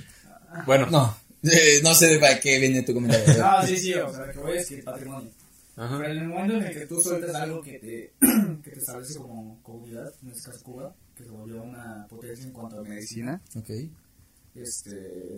bueno. 0.65 0.87
No, 0.89 1.17
eh, 1.43 1.79
no 1.83 1.93
sé 1.93 2.17
para 2.19 2.39
qué 2.39 2.59
viene 2.59 2.83
tu 2.83 2.93
comentario. 2.93 3.25
No, 3.37 3.65
sí, 3.65 3.77
sí, 3.77 3.93
o 3.93 4.11
sea, 4.13 4.25
lo 4.25 4.33
que 4.33 4.39
voy 4.39 4.65
que 4.65 4.75
el 4.75 4.83
patrimonio. 4.83 5.29
Ajá. 5.75 5.97
Pero 5.99 6.11
en 6.11 6.17
el 6.17 6.27
momento 6.27 6.55
en 6.57 6.63
el 6.63 6.73
que 6.73 6.87
tú 6.87 6.99
sueltas 7.01 7.35
algo 7.35 7.61
que 7.61 7.77
te, 7.79 8.13
que 8.63 8.71
te 8.71 8.79
establece 8.79 9.15
como 9.19 9.61
comunidad, 9.61 10.11
en 10.23 10.29
este 10.31 10.49
caso 10.51 10.63
Cuba, 10.63 10.95
que 11.15 11.23
se 11.23 11.29
volvió 11.29 11.61
una 11.61 12.07
potencia 12.09 12.45
en 12.45 12.51
cuanto 12.51 12.79
a 12.79 12.83
medicina, 12.83 13.39
Ok. 13.55 13.69
este, 14.55 14.95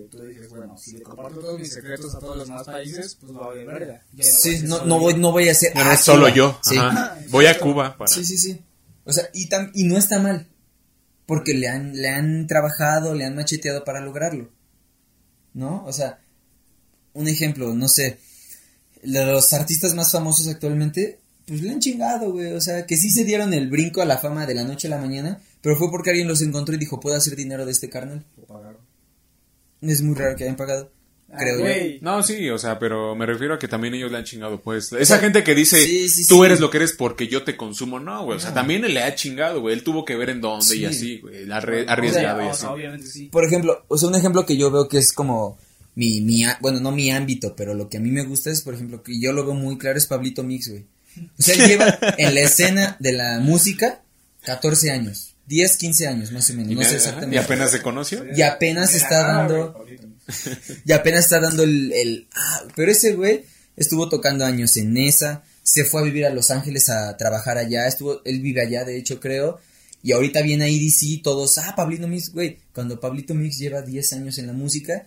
tú 0.09 0.21
dices, 0.23 0.49
bueno, 0.49 0.77
si 0.77 0.93
le 0.97 1.03
comparto 1.03 1.39
todos 1.41 1.59
mis 1.59 1.73
secretos 1.73 2.15
a 2.15 2.19
todos 2.19 2.37
los 2.37 2.47
demás 2.47 2.65
países, 2.65 3.17
pues 3.19 3.33
va 3.35 3.47
a 3.47 3.51
haber 3.51 3.65
verga. 3.65 4.01
Ya 4.13 4.23
no 4.23 4.23
voy 4.23 4.29
a 4.29 4.33
Sí, 4.39 4.57
ser 4.59 4.69
no, 4.69 4.85
no 4.85 4.99
voy 4.99 5.13
no 5.15 5.31
voy 5.33 5.49
a 5.49 5.51
hacer 5.51 5.73
Ya 5.75 5.83
no 5.83 5.89
ah, 5.89 5.93
es 5.93 5.99
solo 6.01 6.21
Cuba. 6.27 6.33
yo. 6.35 6.59
Sí. 6.63 6.77
Ajá. 6.77 7.19
Voy 7.29 7.45
a 7.45 7.59
Cuba 7.59 7.97
para. 7.97 8.07
Sí, 8.07 8.23
sí, 8.25 8.37
sí. 8.37 8.61
O 9.09 9.13
sea, 9.13 9.29
y, 9.33 9.49
tam- 9.49 9.71
y 9.73 9.83
no 9.85 9.97
está 9.97 10.19
mal. 10.19 10.47
Porque 11.25 11.53
le 11.53 11.67
han, 11.67 11.93
le 11.95 12.09
han 12.09 12.47
trabajado, 12.47 13.13
le 13.15 13.25
han 13.25 13.35
macheteado 13.35 13.83
para 13.83 13.99
lograrlo. 14.01 14.49
¿No? 15.53 15.83
O 15.85 15.91
sea, 15.93 16.19
un 17.13 17.27
ejemplo, 17.27 17.73
no 17.73 17.87
sé. 17.87 18.19
Los 19.03 19.51
artistas 19.53 19.93
más 19.95 20.11
famosos 20.11 20.47
actualmente, 20.47 21.19
pues 21.47 21.61
le 21.61 21.71
han 21.71 21.79
chingado, 21.79 22.31
güey. 22.31 22.53
O 22.53 22.61
sea, 22.61 22.85
que 22.85 22.97
sí 22.97 23.09
se 23.09 23.23
dieron 23.23 23.53
el 23.53 23.69
brinco 23.69 24.01
a 24.01 24.05
la 24.05 24.17
fama 24.17 24.45
de 24.45 24.55
la 24.55 24.63
noche 24.63 24.87
a 24.87 24.91
la 24.91 24.97
mañana, 24.99 25.41
pero 25.61 25.75
fue 25.75 25.89
porque 25.89 26.11
alguien 26.11 26.27
los 26.27 26.41
encontró 26.41 26.75
y 26.75 26.79
dijo, 26.79 26.99
puedo 26.99 27.15
hacer 27.15 27.35
dinero 27.35 27.65
de 27.65 27.71
este 27.71 27.89
carnal. 27.89 28.25
Lo 28.37 28.45
pagaron. 28.45 28.81
Es 29.81 30.01
muy 30.01 30.15
raro 30.15 30.35
que 30.35 30.43
hayan 30.43 30.55
pagado. 30.55 30.91
Creo 31.37 31.59
yo. 31.59 31.97
No, 32.01 32.23
sí, 32.23 32.49
o 32.49 32.57
sea, 32.57 32.79
pero 32.79 33.15
me 33.15 33.25
refiero 33.25 33.53
a 33.53 33.59
que 33.59 33.67
también 33.67 33.93
ellos 33.93 34.11
le 34.11 34.17
han 34.17 34.23
chingado, 34.23 34.59
pues. 34.61 34.91
Esa 34.93 35.19
gente 35.19 35.43
que 35.43 35.53
dice, 35.55 35.77
sí, 35.81 36.09
sí, 36.09 36.27
tú 36.27 36.39
sí. 36.39 36.45
eres 36.45 36.59
lo 36.59 36.69
que 36.69 36.77
eres 36.77 36.93
porque 36.93 37.27
yo 37.27 37.43
te 37.43 37.55
consumo, 37.57 37.99
no, 37.99 38.23
güey. 38.25 38.37
O 38.37 38.39
sea, 38.41 38.53
también 38.53 38.83
él 38.85 38.93
le 38.93 39.03
ha 39.03 39.13
chingado, 39.15 39.61
güey. 39.61 39.75
Él 39.75 39.83
tuvo 39.83 40.05
que 40.05 40.15
ver 40.15 40.29
en 40.29 40.41
dónde 40.41 40.75
y 40.75 40.79
Sí. 40.79 40.85
así, 40.85 41.17
güey. 41.19 41.45
arre- 41.49 41.81
O 41.81 41.83
sea, 41.85 41.93
arriesgado 41.93 42.43
y 42.43 42.47
así. 42.47 42.61
sea, 42.61 42.71
obviamente 42.71 43.07
sí. 43.07 43.25
Por 43.31 43.45
ejemplo, 43.45 43.83
o 43.87 43.97
sea, 43.97 44.09
un 44.09 44.15
ejemplo 44.15 44.45
que 44.45 44.57
yo 44.57 44.71
veo 44.71 44.87
que 44.87 44.97
es 44.97 45.13
como 45.13 45.57
mi, 45.95 46.21
mi, 46.21 46.43
bueno, 46.61 46.79
no 46.79 46.91
mi 46.91 47.11
ámbito, 47.11 47.55
pero 47.55 47.73
lo 47.73 47.89
que 47.89 47.97
a 47.97 47.99
mí 47.99 48.09
me 48.09 48.23
gusta 48.23 48.49
es, 48.49 48.61
por 48.61 48.73
ejemplo, 48.73 49.03
que 49.03 49.19
yo 49.19 49.31
lo 49.33 49.43
veo 49.45 49.53
muy 49.55 49.77
claro 49.77 49.97
es 49.97 50.05
Pablito 50.07 50.43
Mix, 50.43 50.69
güey. 50.69 50.85
O 51.37 51.41
sea, 51.41 51.55
él 51.55 51.67
lleva 51.67 51.97
en 52.17 52.33
la 52.35 52.41
escena 52.41 52.95
de 52.99 53.11
la 53.11 53.39
música 53.39 54.01
14 54.45 54.91
años, 54.91 55.35
10, 55.47 55.75
15 55.77 56.07
años 56.07 56.31
más 56.31 56.49
o 56.49 56.53
menos, 56.53 56.71
Y, 56.71 56.75
no 56.75 56.83
sé 56.83 56.91
me- 56.91 56.95
exactamente. 56.95 57.35
y 57.35 57.39
apenas 57.39 57.71
se 57.71 57.81
conoció. 57.81 58.23
Y 58.33 58.41
apenas 58.43 58.93
está 58.95 59.25
Ah, 59.25 59.37
dando. 59.39 59.85
y 60.85 60.91
apenas 60.91 61.25
está 61.25 61.39
dando 61.39 61.63
el, 61.63 61.91
el- 61.91 62.27
ah, 62.35 62.63
pero 62.75 62.91
ese 62.91 63.13
güey 63.15 63.43
estuvo 63.75 64.09
tocando 64.09 64.45
años 64.45 64.75
en 64.77 64.97
esa, 64.97 65.43
se 65.63 65.85
fue 65.85 66.01
a 66.01 66.03
vivir 66.03 66.25
a 66.25 66.29
Los 66.33 66.51
Ángeles 66.51 66.89
a 66.89 67.15
trabajar 67.17 67.57
allá, 67.57 67.87
estuvo, 67.87 68.21
él 68.25 68.41
vive 68.41 68.61
allá, 68.61 68.83
de 68.83 68.97
hecho, 68.97 69.19
creo, 69.19 69.59
y 70.03 70.11
ahorita 70.11 70.41
viene 70.41 70.65
a 70.65 70.67
EDC, 70.67 71.21
todos, 71.23 71.57
ah, 71.57 71.73
Pablito 71.75 72.07
Mix, 72.07 72.31
güey, 72.33 72.57
cuando 72.73 72.99
Pablito 72.99 73.33
Mix 73.33 73.57
lleva 73.57 73.81
10 73.81 74.13
años 74.13 74.37
en 74.37 74.47
la 74.47 74.53
música, 74.53 75.05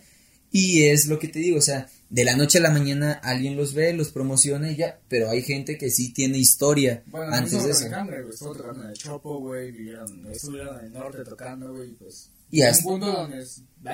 y 0.51 0.83
es 0.83 1.07
lo 1.07 1.17
que 1.17 1.27
te 1.27 1.39
digo, 1.39 1.57
o 1.57 1.61
sea, 1.61 1.87
de 2.11 2.23
la 2.23 2.35
noche 2.35 2.59
a 2.59 2.61
la 2.61 2.69
mañana 2.69 3.13
alguien 3.13 3.55
los 3.57 3.73
ve, 3.73 3.91
los 3.93 4.09
promociona 4.09 4.71
y 4.71 4.75
ya, 4.75 4.99
pero 5.07 5.31
hay 5.31 5.41
gente 5.41 5.79
que 5.79 5.89
sí 5.89 6.13
tiene 6.13 6.37
historia 6.37 7.01
Bueno, 7.07 7.33
antes 7.33 7.51
de 7.63 7.71
eso. 7.71 7.85
güey, 7.89 8.29
estuvo 8.29 8.53
tocando 8.55 8.83
en 8.83 8.89
el 8.91 8.95
Chopo, 8.97 9.39
güey, 9.39 9.73
estuvieron 10.31 10.79
en 10.79 10.85
el 10.85 10.93
norte 10.93 11.23
tocando, 11.23 11.73
güey, 11.73 11.89
pues. 11.93 12.29
Y 12.51 12.61
hasta- 12.61 12.87
un 12.87 12.99
punto 12.99 13.11
donde 13.11 13.43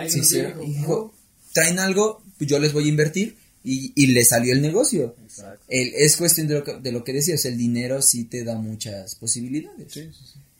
Sí, 0.09 0.23
sí, 0.25 0.41
dijo, 0.65 1.13
traen 1.53 1.79
algo, 1.79 2.21
yo 2.39 2.59
les 2.59 2.73
voy 2.73 2.85
a 2.85 2.89
invertir, 2.89 3.35
y, 3.63 3.91
y 3.95 4.07
le 4.07 4.23
salió 4.23 4.53
el 4.53 4.61
negocio. 4.61 5.15
El- 5.67 5.93
es 5.95 6.15
cuestión 6.17 6.47
de 6.47 6.53
lo, 6.55 6.63
que, 6.63 6.73
de 6.79 6.91
lo 6.91 7.03
que 7.03 7.13
decías, 7.13 7.43
el 7.45 7.57
dinero 7.57 8.01
sí 8.01 8.23
te 8.23 8.43
da 8.43 8.55
muchas 8.55 9.15
posibilidades. 9.15 9.91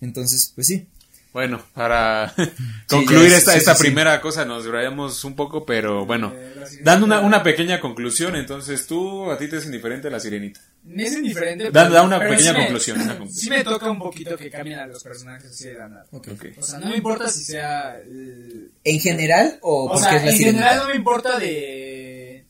Entonces, 0.01 0.51
pues 0.53 0.67
sí. 0.67 0.85
Bueno, 1.31 1.61
para 1.73 2.33
concluir 2.87 3.31
esta, 3.33 3.51
sí, 3.51 3.59
esta 3.59 3.73
sí, 3.75 3.77
sí. 3.77 3.83
primera 3.83 4.19
cosa 4.19 4.45
nos 4.45 4.65
rayamos 4.65 5.23
un 5.23 5.35
poco, 5.35 5.63
pero 5.65 6.05
bueno, 6.05 6.33
Eh, 6.35 6.79
dando 6.81 7.05
una, 7.05 7.19
una 7.19 7.43
pequeña 7.43 7.79
conclusión, 7.79 8.35
entonces 8.35 8.87
tú, 8.87 9.29
a 9.29 9.37
ti 9.37 9.47
te 9.47 9.57
es 9.57 9.65
indiferente 9.65 10.09
la 10.09 10.19
sirenita. 10.19 10.59
Me 10.83 11.03
es 11.03 11.13
indiferente. 11.13 11.65
Da- 11.65 11.83
pero- 11.83 11.93
da 11.93 12.01
una 12.03 12.17
pero 12.17 12.31
pequeña 12.31 12.51
sí 12.51 12.57
me- 12.57 12.63
conclusión, 12.65 13.01
una 13.01 13.17
conclusión. 13.17 13.41
Sí 13.43 13.49
me 13.49 13.63
toca 13.63 13.91
un 13.91 13.99
poquito 13.99 14.37
que 14.37 14.49
cambien 14.49 14.79
a 14.79 14.87
los 14.87 15.03
personajes 15.03 15.51
así 15.51 15.65
de 15.65 15.73
la 15.75 15.87
nada. 15.87 16.05
Ok. 16.11 16.27
Ok. 16.33 16.45
O 16.57 16.63
sea, 16.63 16.79
no 16.79 16.87
me 16.89 16.97
importa 16.97 17.29
si 17.29 17.43
sea... 17.43 17.97
el- 17.99 18.71
¿En 18.83 18.99
general 18.99 19.59
o, 19.61 19.83
O 19.85 19.89
porque 19.89 20.03
sea, 20.05 20.15
es 20.17 20.23
la 20.25 20.31
en 20.31 20.37
sirenita? 20.37 20.63
general 20.63 20.83
no 20.87 20.89
me 20.91 20.95
importa 20.97 21.37
de... 21.39 22.45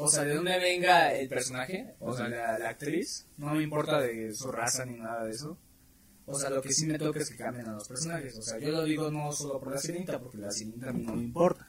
O 0.00 0.08
sea, 0.08 0.22
de 0.24 0.34
dónde 0.34 0.58
venga 0.60 1.12
el 1.12 1.28
personaje, 1.28 1.94
o 2.00 2.16
sea, 2.16 2.28
la, 2.28 2.56
la 2.58 2.68
actriz. 2.68 3.26
No 3.36 3.54
me 3.54 3.62
importa 3.64 4.00
de 4.00 4.32
su 4.34 4.50
raza 4.52 4.84
ni 4.84 4.96
nada 4.98 5.24
de 5.24 5.32
eso. 5.32 5.56
O 6.30 6.38
sea, 6.38 6.50
lo 6.50 6.60
que 6.62 6.72
sí 6.72 6.86
me 6.86 6.98
toca 6.98 7.20
es 7.20 7.30
que 7.30 7.36
cambien 7.36 7.66
a 7.68 7.72
los 7.72 7.88
personajes. 7.88 8.36
O 8.36 8.42
sea, 8.42 8.58
yo 8.58 8.70
lo 8.70 8.84
digo 8.84 9.10
no 9.10 9.32
solo 9.32 9.58
por 9.58 9.72
la 9.72 9.78
sirenita, 9.78 10.18
porque 10.18 10.38
la 10.38 10.50
sirenita 10.50 10.90
a 10.90 10.92
mí 10.92 11.02
no 11.04 11.14
me 11.14 11.22
importa. 11.22 11.68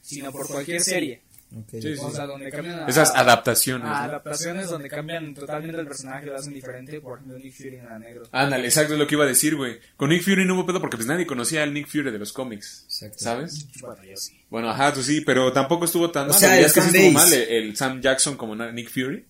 Sino 0.00 0.30
por 0.32 0.46
cualquier 0.46 0.80
serie. 0.82 1.22
Ok. 1.56 1.80
Sí, 1.80 1.94
O 1.98 2.10
sea, 2.10 2.26
donde 2.26 2.50
cambian 2.50 2.80
a, 2.80 2.86
Esas 2.88 3.10
adaptaciones. 3.14 3.86
a 3.86 3.88
¿no? 3.88 3.96
adaptaciones 3.96 4.68
donde 4.68 4.90
cambian 4.90 5.32
totalmente 5.32 5.80
el 5.80 5.86
personaje, 5.86 6.26
lo 6.26 6.36
hacen 6.36 6.52
diferente. 6.52 7.00
Por 7.00 7.18
ejemplo, 7.18 7.38
Nick 7.38 7.54
Fury 7.54 7.76
en 7.76 8.00
negro. 8.00 8.24
Ándale, 8.32 8.66
exacto 8.66 8.92
es 8.92 8.98
lo 8.98 9.06
que 9.06 9.14
iba 9.14 9.24
a 9.24 9.28
decir, 9.28 9.56
güey. 9.56 9.78
Con 9.96 10.10
Nick 10.10 10.22
Fury 10.22 10.44
no 10.44 10.54
hubo 10.56 10.66
pedo 10.66 10.78
porque 10.80 10.96
pues 10.98 11.06
nadie 11.06 11.26
conocía 11.26 11.62
al 11.62 11.72
Nick 11.72 11.86
Fury 11.88 12.10
de 12.10 12.18
los 12.18 12.34
cómics, 12.34 12.84
Exacto. 12.84 13.18
¿sabes? 13.18 13.66
Bueno, 13.80 14.04
yo 14.04 14.16
sí. 14.18 14.44
Bueno, 14.50 14.68
ajá, 14.70 14.92
tú 14.92 15.02
sí, 15.02 15.22
pero 15.22 15.50
tampoco 15.52 15.86
estuvo 15.86 16.10
tan 16.10 16.24
O 16.26 16.30
mal. 16.32 16.38
sea, 16.38 16.50
¿Sabías 16.50 16.76
el 16.76 16.82
que 16.82 16.90
sí 16.90 16.96
estuvo 16.98 17.12
mal 17.12 17.32
el, 17.32 17.48
el 17.48 17.76
Sam 17.76 18.00
Jackson 18.02 18.36
como 18.36 18.54
Nick 18.54 18.90
Fury? 18.90 19.24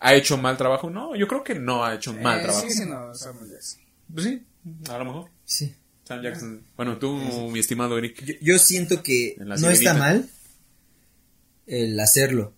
¿Ha 0.00 0.12
hecho 0.14 0.36
mal 0.36 0.58
trabajo? 0.58 0.90
No, 0.90 1.16
yo 1.16 1.26
creo 1.26 1.42
que 1.42 1.54
no 1.54 1.82
ha 1.86 1.94
hecho 1.94 2.12
mal 2.12 2.40
Eh, 2.40 2.42
trabajo. 2.42 2.66
Sí, 2.68 2.74
sí, 2.74 2.84
no, 2.86 3.14
Samuel 3.14 3.50
Jackson. 3.50 3.80
Pues 4.12 4.26
sí, 4.26 4.42
a 4.88 4.98
lo 4.98 5.04
mejor. 5.04 5.30
Sí. 5.44 5.74
Sam 6.04 6.22
Jackson. 6.22 6.62
Bueno, 6.76 6.98
tú, 6.98 7.16
mi 7.50 7.58
estimado 7.58 7.98
Eric. 7.98 8.24
Yo, 8.24 8.34
yo 8.40 8.58
siento 8.58 9.02
que 9.02 9.36
no 9.38 9.54
está 9.70 9.94
mal 9.94 10.30
el 11.66 11.98
hacerlo. 11.98 12.54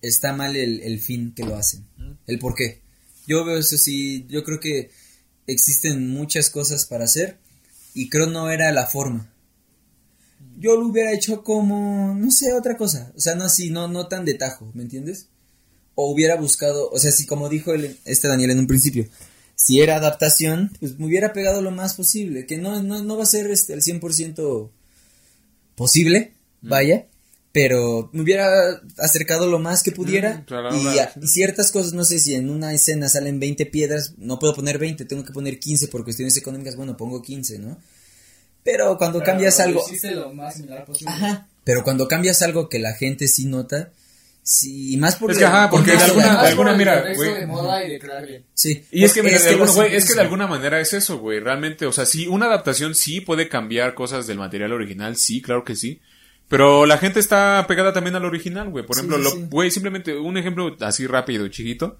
Está 0.00 0.32
mal 0.32 0.56
el, 0.56 0.80
el 0.80 0.98
fin 1.00 1.32
que 1.34 1.44
lo 1.44 1.54
hacen. 1.56 1.84
El 2.26 2.38
por 2.40 2.54
qué. 2.54 2.80
Yo 3.26 3.44
veo 3.44 3.58
eso 3.58 3.78
sí, 3.78 4.26
yo 4.28 4.42
creo 4.42 4.58
que 4.58 4.90
existen 5.46 6.08
muchas 6.08 6.50
cosas 6.50 6.86
para 6.86 7.04
hacer 7.04 7.38
y 7.94 8.08
creo 8.08 8.26
no 8.26 8.50
era 8.50 8.72
la 8.72 8.86
forma. 8.86 9.32
Yo 10.58 10.76
lo 10.76 10.88
hubiera 10.88 11.12
hecho 11.12 11.44
como, 11.44 12.14
no 12.16 12.30
sé, 12.32 12.52
otra 12.52 12.76
cosa. 12.76 13.12
O 13.16 13.20
sea, 13.20 13.36
no 13.36 13.44
así, 13.44 13.70
no, 13.70 13.86
no 13.86 14.08
tan 14.08 14.24
de 14.24 14.34
tajo, 14.34 14.72
¿me 14.74 14.82
entiendes? 14.82 15.28
O 15.94 16.10
hubiera 16.12 16.34
buscado, 16.36 16.90
o 16.90 16.98
sea, 16.98 17.12
si 17.12 17.26
como 17.26 17.48
dijo 17.48 17.72
el- 17.72 17.96
este 18.04 18.26
Daniel 18.26 18.50
en 18.50 18.58
un 18.58 18.66
principio, 18.66 19.06
si 19.64 19.80
era 19.80 19.96
adaptación, 19.96 20.72
pues 20.80 20.98
me 20.98 21.06
hubiera 21.06 21.32
pegado 21.32 21.62
lo 21.62 21.70
más 21.70 21.94
posible, 21.94 22.46
que 22.46 22.58
no, 22.58 22.82
no, 22.82 23.02
no 23.02 23.16
va 23.16 23.22
a 23.22 23.26
ser 23.26 23.50
este, 23.50 23.74
el 23.74 23.82
100% 23.82 24.70
posible, 25.74 26.32
vaya, 26.60 27.06
pero 27.52 28.08
me 28.12 28.22
hubiera 28.22 28.46
acercado 28.98 29.48
lo 29.48 29.58
más 29.58 29.82
que 29.82 29.92
pudiera 29.92 30.38
Mm, 30.38 30.44
claro, 30.46 30.76
y, 30.76 30.80
claro, 30.82 31.10
a- 31.16 31.24
y 31.24 31.26
ciertas 31.28 31.70
cosas, 31.70 31.92
no 31.92 32.04
sé 32.04 32.18
si 32.18 32.34
en 32.34 32.50
una 32.50 32.72
escena 32.72 33.08
salen 33.08 33.38
20 33.40 33.66
piedras, 33.66 34.14
no 34.18 34.38
puedo 34.38 34.54
poner 34.54 34.78
20, 34.78 35.04
tengo 35.04 35.24
que 35.24 35.32
poner 35.32 35.58
15 35.58 35.88
por 35.88 36.02
cuestiones 36.04 36.36
económicas, 36.36 36.76
bueno, 36.76 36.96
pongo 36.96 37.20
15, 37.22 37.58
¿no? 37.58 37.78
Pero 38.64 38.96
cuando 38.96 39.18
Pero 39.18 39.26
cambias 39.32 39.60
algo... 39.60 39.82
Hiciste 39.86 40.12
lo 40.12 40.32
más 40.32 40.54
similar 40.54 40.84
posible. 40.86 41.12
Ajá. 41.12 41.48
Pero 41.64 41.82
cuando 41.84 42.06
cambias 42.08 42.42
algo 42.42 42.68
que 42.68 42.78
la 42.78 42.94
gente 42.94 43.26
sí 43.28 43.44
nota, 43.46 43.92
sí, 44.42 44.94
y 44.94 44.96
más 44.96 45.16
por 45.16 45.30
Es 45.30 45.38
que, 45.38 45.44
ajá, 45.44 45.70
porque 45.70 45.92
de 45.92 45.98
alguna- 45.98 46.42
de 46.42 46.48
alguna- 46.48 46.72
mira, 46.74 47.00
güey. 47.14 47.30
de 47.34 47.46
de. 47.98 48.44
Sí. 48.54 48.84
Y 48.90 49.04
es 49.04 49.12
que, 49.12 49.22
mira, 49.22 49.38
de 49.38 49.48
alguna- 49.50 49.66
lo 49.66 49.72
güey, 49.74 49.94
es 49.94 50.06
que 50.06 50.14
de 50.14 50.20
alguna 50.20 50.46
manera 50.46 50.80
es 50.80 50.92
eso, 50.92 51.18
güey. 51.18 51.40
Realmente, 51.40 51.86
o 51.86 51.92
sea, 51.92 52.06
sí, 52.06 52.26
una 52.26 52.46
adaptación 52.46 52.94
sí 52.94 53.20
puede 53.20 53.48
cambiar 53.48 53.94
cosas 53.94 54.26
del 54.26 54.38
material 54.38 54.72
original, 54.72 55.16
sí, 55.16 55.40
claro 55.42 55.64
que 55.64 55.76
sí. 55.76 56.00
Pero 56.48 56.84
la 56.84 56.98
gente 56.98 57.18
está 57.20 57.64
pegada 57.66 57.92
también 57.94 58.14
al 58.16 58.24
original, 58.26 58.68
güey. 58.68 58.84
Por 58.84 58.96
ejemplo, 58.96 59.16
sí, 59.16 59.22
lo- 59.24 59.30
sí. 59.30 59.46
güey, 59.48 59.70
simplemente 59.70 60.16
un 60.18 60.36
ejemplo 60.36 60.76
así 60.80 61.06
rápido, 61.06 61.48
chiquito. 61.48 61.96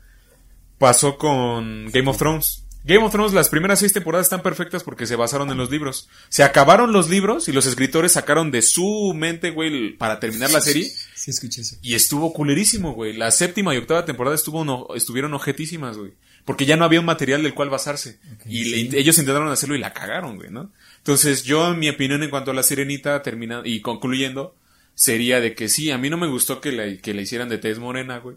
Pasó 0.78 1.16
con 1.16 1.86
Game 1.90 2.10
of 2.10 2.18
Thrones. 2.18 2.64
Game 2.84 3.04
of 3.04 3.12
Thrones, 3.12 3.32
las 3.32 3.48
primeras 3.48 3.78
seis 3.78 3.92
temporadas 3.92 4.26
están 4.26 4.42
perfectas 4.42 4.82
porque 4.82 5.06
se 5.06 5.14
basaron 5.14 5.48
en 5.50 5.56
los 5.56 5.70
libros. 5.70 6.08
Se 6.28 6.42
acabaron 6.42 6.92
los 6.92 7.08
libros 7.08 7.48
y 7.48 7.52
los 7.52 7.64
escritores 7.66 8.12
sacaron 8.12 8.50
de 8.50 8.60
su 8.62 9.14
mente, 9.14 9.50
güey, 9.50 9.96
para 9.96 10.18
terminar 10.18 10.50
la 10.50 10.60
serie. 10.60 10.90
Sí, 11.22 11.30
escuché 11.30 11.60
eso. 11.60 11.76
Y 11.82 11.94
estuvo 11.94 12.32
culerísimo, 12.32 12.94
güey. 12.94 13.12
La 13.12 13.30
séptima 13.30 13.72
y 13.74 13.78
octava 13.78 14.04
temporada 14.04 14.34
estuvo 14.34 14.64
no- 14.64 14.88
estuvieron 14.96 15.32
objetísimas, 15.34 15.96
güey. 15.96 16.14
Porque 16.44 16.66
ya 16.66 16.76
no 16.76 16.84
había 16.84 16.98
un 16.98 17.06
material 17.06 17.44
del 17.44 17.54
cual 17.54 17.70
basarse. 17.70 18.18
y 18.44 18.64
le- 18.88 18.98
ellos 18.98 19.16
intentaron 19.18 19.48
hacerlo 19.48 19.76
y 19.76 19.78
la 19.78 19.92
cagaron, 19.92 20.34
güey, 20.36 20.50
¿no? 20.50 20.72
Entonces, 20.98 21.44
yo, 21.44 21.70
en 21.70 21.78
mi 21.78 21.88
opinión 21.88 22.24
en 22.24 22.30
cuanto 22.30 22.50
a 22.50 22.54
la 22.54 22.64
sirenita, 22.64 23.22
termina, 23.22 23.62
y 23.64 23.80
concluyendo, 23.82 24.56
sería 24.96 25.38
de 25.40 25.54
que 25.54 25.68
sí, 25.68 25.92
a 25.92 25.98
mí 25.98 26.10
no 26.10 26.16
me 26.16 26.26
gustó 26.26 26.60
que 26.60 26.72
la, 26.72 26.96
que 27.00 27.14
la 27.14 27.22
hicieran 27.22 27.48
de 27.48 27.58
tez 27.58 27.78
morena, 27.78 28.18
güey. 28.18 28.36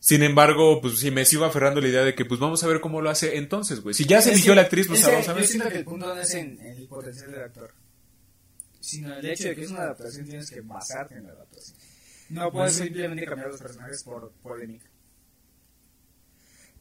Sin 0.00 0.22
embargo, 0.22 0.80
pues 0.80 1.00
sí 1.00 1.10
me 1.10 1.26
sigo 1.26 1.44
aferrando 1.44 1.80
a 1.80 1.82
la 1.82 1.88
idea 1.90 2.02
de 2.02 2.14
que 2.14 2.24
pues 2.24 2.40
vamos 2.40 2.64
a 2.64 2.66
ver 2.66 2.80
cómo 2.80 3.02
lo 3.02 3.10
hace 3.10 3.36
entonces, 3.36 3.80
güey. 3.82 3.94
Si 3.94 4.06
ya 4.06 4.22
se 4.22 4.32
eligió 4.32 4.54
la 4.54 4.62
actriz, 4.62 4.86
pues 4.88 5.02
vamos 5.12 5.28
a 5.28 5.32
ver. 5.34 5.42
Yo 5.42 5.48
siento 5.48 5.68
que 5.68 5.76
el 5.76 5.84
punto 5.84 6.06
no 6.14 6.18
es 6.20 6.32
en, 6.34 6.58
en 6.60 6.78
el 6.78 6.86
potencial 6.88 7.30
del 7.30 7.42
actor, 7.42 7.72
sino 8.80 9.14
el 9.14 9.26
hecho 9.26 9.48
de 9.48 9.54
que 9.54 9.62
es 9.64 9.70
una 9.70 9.82
adaptación, 9.82 10.26
tienes 10.26 10.50
que 10.50 10.60
basarte 10.62 11.16
en 11.16 11.24
la 11.24 11.32
adaptación. 11.32 11.76
No 12.32 12.50
puedes 12.50 12.74
simplemente 12.74 13.24
cambiar 13.26 13.50
los 13.50 13.60
personajes 13.60 14.02
por 14.02 14.32
polémica. 14.42 14.86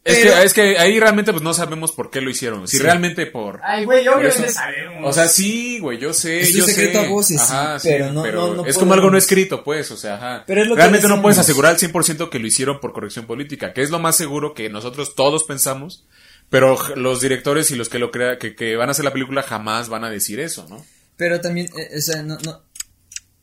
Es, 0.04 0.18
Pero- 0.18 0.34
que, 0.36 0.44
es 0.44 0.54
que 0.56 0.78
ahí 0.80 1.00
realmente 1.00 1.32
pues 1.32 1.44
no 1.44 1.54
sabemos 1.54 1.92
por 1.92 2.10
qué 2.10 2.22
lo 2.22 2.32
hicieron. 2.32 2.68
Si 2.68 2.78
Sí. 2.78 2.84
realmente 2.84 3.28
por... 3.28 3.60
Ay, 3.64 3.86
güey, 3.86 4.08
obviamente 4.08 4.50
sabemos. 4.50 5.08
O 5.08 5.14
sea, 5.14 5.28
sí, 5.28 5.78
güey, 5.78 6.00
yo 6.00 6.12
sé, 6.12 6.40
Es 6.42 6.54
un 6.56 6.62
yo 6.62 6.66
secreto 6.66 7.00
sé. 7.02 7.06
a 7.06 7.10
voces, 7.10 7.40
Ajá, 7.42 7.80
sí, 7.80 7.90
pero 7.92 8.12
no- 8.12 8.26
no- 8.26 8.54
no 8.56 8.66
es 8.66 8.78
como 8.80 8.94
algo 8.96 9.12
no 9.12 9.18
escrito, 9.20 9.64
pues, 9.64 9.92
o 9.92 9.98
sea, 9.98 10.16
ajá. 10.16 10.44
Pero 10.48 10.62
es 10.64 10.68
lo 10.68 10.74
que 10.76 10.82
Realmente 10.82 11.08
no 11.08 11.22
puedes 11.22 11.38
asegurar 11.38 11.74
al 11.74 11.78
100% 11.80 12.32
que 12.32 12.40
lo 12.40 12.48
hicieron 12.48 12.80
por 12.80 12.94
corrección 12.94 13.28
política, 13.28 13.74
que 13.74 13.84
es 13.84 13.92
lo 13.92 14.00
más 14.00 14.16
seguro 14.16 14.56
que 14.56 14.70
nosotros 14.72 15.14
todos 15.14 15.44
pensamos, 15.44 16.08
pero 16.50 16.80
los 16.96 17.22
directores 17.22 17.70
y 17.70 17.76
los 17.76 17.88
que 17.88 18.00
lo 18.00 18.10
crea, 18.10 18.40
que, 18.40 18.56
que 18.56 18.76
van 18.78 18.90
a 18.90 18.94
hacer 18.94 19.06
la 19.06 19.14
película 19.14 19.44
jamás 19.44 19.88
van 19.88 20.04
a 20.04 20.10
decir 20.10 20.40
eso, 20.40 20.66
¿no? 20.68 20.84
Pero 21.16 21.40
también, 21.42 21.68
eh, 21.78 21.98
o 22.00 22.02
sea, 22.02 22.24
no, 22.24 22.40
no, 22.44 22.64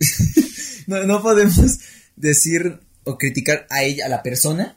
no, 0.88 1.04
no 1.04 1.22
podemos 1.22 1.78
decir 2.20 2.80
o 3.04 3.16
criticar 3.18 3.66
a 3.70 3.82
ella, 3.82 4.06
a 4.06 4.08
la 4.08 4.22
persona. 4.22 4.76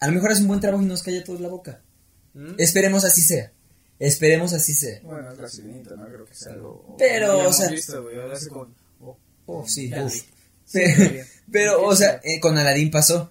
A 0.00 0.06
lo 0.06 0.12
mejor 0.12 0.32
hace 0.32 0.42
un 0.42 0.48
buen 0.48 0.60
trabajo 0.60 0.82
y 0.82 0.86
nos 0.86 1.02
calla 1.02 1.22
todos 1.24 1.40
la 1.40 1.48
boca. 1.48 1.80
¿Mm? 2.34 2.54
Esperemos 2.58 3.04
así 3.04 3.22
sea. 3.22 3.52
Esperemos 3.98 4.52
así 4.52 4.74
sea. 4.74 5.00
Bueno, 5.02 5.30
es 5.32 5.38
la 5.38 5.48
sirenita, 5.48 5.94
no 5.94 6.06
creo 6.06 6.24
que 6.24 6.34
sea 6.34 6.52
algo. 6.52 6.96
Pero, 6.98 7.26
ya 7.28 7.34
o 7.36 7.40
hemos 7.42 7.56
sea- 7.56 7.70
visto, 7.70 8.02
güey, 8.02 8.16
hace 8.32 8.48
con- 8.48 8.74
oh, 9.00 9.16
Oh, 9.46 9.66
sí, 9.66 9.92
uf. 9.94 10.14
Pero, 10.72 11.24
pero, 11.50 11.82
o 11.86 11.94
sea, 11.94 12.20
eh, 12.24 12.40
con 12.40 12.56
Aladdin 12.56 12.90
pasó. 12.90 13.30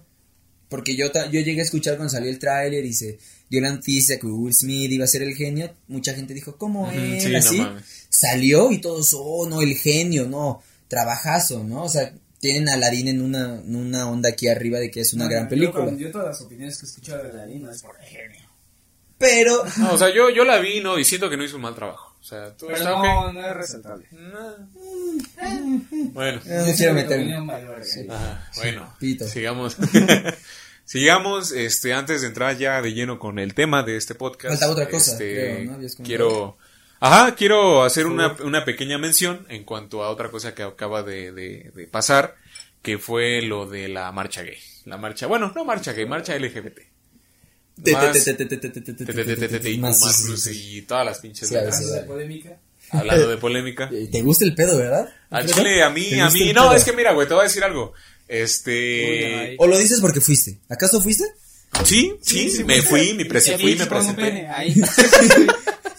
Porque 0.68 0.94
yo, 0.94 1.10
yo 1.12 1.40
llegué 1.40 1.60
a 1.60 1.64
escuchar 1.64 1.96
cuando 1.96 2.10
salió 2.12 2.30
el 2.30 2.38
tráiler 2.38 2.84
y 2.84 2.92
se 2.94 3.18
dio 3.50 3.60
la 3.60 3.72
noticia 3.72 4.18
que 4.20 4.26
Will 4.26 4.54
Smith 4.54 4.90
iba 4.92 5.04
a 5.04 5.08
ser 5.08 5.22
el 5.22 5.34
genio. 5.34 5.74
Mucha 5.88 6.14
gente 6.14 6.32
dijo, 6.34 6.56
¿cómo 6.56 6.88
sí, 6.92 7.34
Así. 7.34 7.60
Salió 8.08 8.70
y 8.70 8.80
todos, 8.80 9.12
oh, 9.18 9.48
no, 9.48 9.60
el 9.60 9.74
genio, 9.76 10.26
no, 10.28 10.62
trabajazo, 10.88 11.64
¿no? 11.64 11.82
O 11.82 11.88
sea, 11.88 12.14
tienen 12.42 12.68
a 12.68 12.74
Aladdin 12.74 13.06
en 13.06 13.22
una, 13.22 13.54
en 13.54 13.76
una 13.76 14.10
onda 14.10 14.30
aquí 14.30 14.48
arriba 14.48 14.80
de 14.80 14.90
que 14.90 15.00
es 15.00 15.12
una 15.14 15.24
No, 15.26 15.30
gran 15.30 15.44
no, 15.44 15.48
película. 15.50 15.90
Yo, 15.92 15.96
yo 15.96 16.10
todas 16.10 16.26
las 16.26 16.40
opiniones 16.40 16.76
que 16.76 16.86
he 16.86 16.88
escuchado 16.88 17.22
de 17.22 17.32
la 17.32 17.46
no 17.46 17.70
es 17.70 17.82
por 17.82 17.96
genio. 18.00 18.40
Pero, 19.16 19.62
No, 19.78 19.92
o 19.92 19.96
sea, 19.98 20.12
yo, 20.12 20.28
yo 20.30 20.44
la 20.44 20.58
vi, 20.58 20.80
¿no? 20.80 20.98
Y 20.98 21.04
siento 21.04 21.30
que 21.30 21.36
no 21.36 21.44
hizo 21.44 21.54
un 21.54 21.62
mal 21.62 21.76
trabajo. 21.76 22.16
O 22.20 22.24
sea, 22.24 22.56
tú 22.56 22.66
Pero 22.66 22.82
no, 22.84 22.98
ok. 23.28 23.32
no 23.34 23.46
es 23.46 23.56
resaltable. 23.56 24.06
Bueno. 26.12 26.40
no 26.44 26.66
me 26.66 26.74
quiero 26.74 26.94
Mi 26.94 27.02
meter. 27.02 27.18
opinión 27.20 27.46
mayor, 27.46 27.80
güey. 27.94 28.08
Ajá, 28.10 28.50
bueno, 28.56 28.94
pito. 28.98 29.28
sigamos. 29.28 29.76
sigamos, 30.84 31.52
este, 31.52 31.92
antes 31.92 32.22
de 32.22 32.26
entrar 32.26 32.58
ya 32.58 32.82
de 32.82 32.92
lleno 32.92 33.20
con 33.20 33.38
el 33.38 33.54
tema 33.54 33.84
de 33.84 33.96
este 33.96 34.16
podcast. 34.16 34.54
Faltaba 34.54 34.72
otra 34.72 34.88
cosa, 34.88 35.12
este, 35.12 35.32
creo, 35.32 35.78
¿no? 35.78 36.04
Quiero, 36.04 36.58
ajá, 37.02 37.34
quiero 37.34 37.82
hacer 37.84 38.06
una, 38.06 38.36
una 38.42 38.64
pequeña 38.64 38.98
mención 38.98 39.46
en 39.48 39.64
cuanto 39.64 40.02
a 40.02 40.10
otra 40.10 40.30
cosa 40.30 40.54
que 40.54 40.62
acaba 40.62 41.02
de, 41.02 41.32
de, 41.32 41.70
de 41.74 41.86
pasar, 41.86 42.36
que 42.80 42.98
fue 42.98 43.42
lo 43.42 43.66
de 43.66 43.88
la 43.88 44.10
marcha 44.12 44.42
gay. 44.42 44.56
La 44.84 44.96
marcha, 44.96 45.26
bueno, 45.26 45.52
no 45.54 45.64
marcha 45.64 45.92
gay, 45.92 46.06
marcha 46.06 46.36
LGBT. 46.38 46.78
Más- 49.80 50.24
y 50.52 50.82
todas 50.82 51.04
las 51.06 51.18
pinches 51.20 51.50
letras. 51.50 51.80
polémica. 52.06 52.58
Hablando 52.90 53.28
de 53.28 53.36
polémica. 53.38 53.90
¿Te 54.10 54.20
gusta 54.22 54.44
el 54.44 54.54
pedo, 54.54 54.76
verdad? 54.76 55.08
Al 55.30 55.46
chile, 55.46 55.82
a 55.82 55.88
mí, 55.90 56.10
¿Te 56.10 56.20
a 56.20 56.28
mí, 56.30 56.52
no, 56.52 56.74
es 56.74 56.84
que 56.84 56.92
mira, 56.92 57.12
güey, 57.12 57.26
te 57.26 57.32
voy 57.34 57.40
a 57.40 57.44
decir 57.44 57.64
algo. 57.64 57.94
Este. 58.28 59.56
¿O 59.58 59.66
lo 59.66 59.78
dices 59.78 60.00
porque 60.00 60.20
fuiste? 60.20 60.58
¿Acaso 60.68 61.00
fuiste? 61.00 61.24
sí, 62.20 62.50
sí, 62.50 62.64
me 62.64 62.82
fui, 62.82 63.14
me, 63.14 63.24
fui, 63.24 63.76
me 63.76 63.86
presenté. 63.86 64.46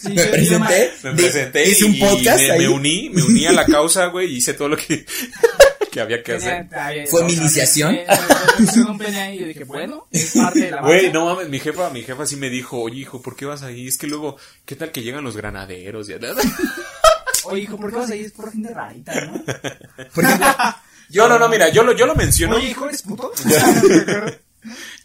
Sí, 0.03 0.09
Me 0.13 0.25
presenté. 0.25 0.91
Me 1.03 1.11
presenté 1.13 1.69
hice 1.69 1.85
y, 1.85 1.89
un 1.89 1.95
y 1.95 1.99
podcast 1.99 2.41
me, 2.41 2.51
ahí. 2.51 2.59
me 2.59 2.67
uní, 2.69 3.09
me 3.09 3.23
uní 3.23 3.45
a 3.45 3.53
la 3.53 3.65
causa, 3.65 4.07
güey, 4.07 4.33
y 4.33 4.37
hice 4.37 4.53
todo 4.53 4.67
lo 4.69 4.77
que, 4.77 5.05
que 5.91 6.01
había 6.01 6.21
que 6.21 6.33
hacer. 6.33 6.67
¿Fue 7.09 7.23
mi 7.23 7.33
iniciación? 7.33 7.95
Ahí 7.95 9.35
y 9.35 9.39
yo 9.39 9.47
dije, 9.47 9.63
bueno, 9.63 10.07
es 10.11 10.33
parte 10.35 10.59
de 10.59 10.71
la 10.71 10.81
Güey, 10.81 11.11
no 11.11 11.25
mames, 11.25 11.47
mi 11.47 11.59
jefa, 11.59 11.89
mi 11.89 12.03
jefa 12.03 12.25
sí 12.25 12.35
me 12.35 12.49
dijo, 12.49 12.81
oye 12.81 12.97
hijo, 12.97 13.21
¿por 13.21 13.35
qué 13.35 13.45
vas 13.45 13.63
ahí? 13.63 13.87
Es 13.87 13.97
que 13.97 14.07
luego, 14.07 14.37
¿qué 14.65 14.75
tal 14.75 14.91
que 14.91 15.03
llegan 15.03 15.23
los 15.23 15.37
granaderos? 15.37 16.09
Y 16.09 16.13
Oye, 17.45 17.61
hijo, 17.63 17.77
¿por 17.77 17.91
qué 17.91 17.97
vas 17.97 18.09
ahí? 18.09 18.21
Es 18.21 18.31
por 18.31 18.51
gente 18.51 18.73
rarita, 18.73 19.13
¿no? 19.21 19.43
Por 20.13 20.23
ejemplo, 20.23 20.47
Yo 21.09 21.27
no, 21.27 21.37
no, 21.37 21.47
mira, 21.47 21.69
yo 21.69 21.83
lo, 21.83 21.95
yo 21.95 22.07
lo 22.07 22.15
menciono. 22.15 22.55
Oye, 22.55 22.69
hijo, 22.69 22.87
¿eres 22.87 23.03
puto? 23.03 23.31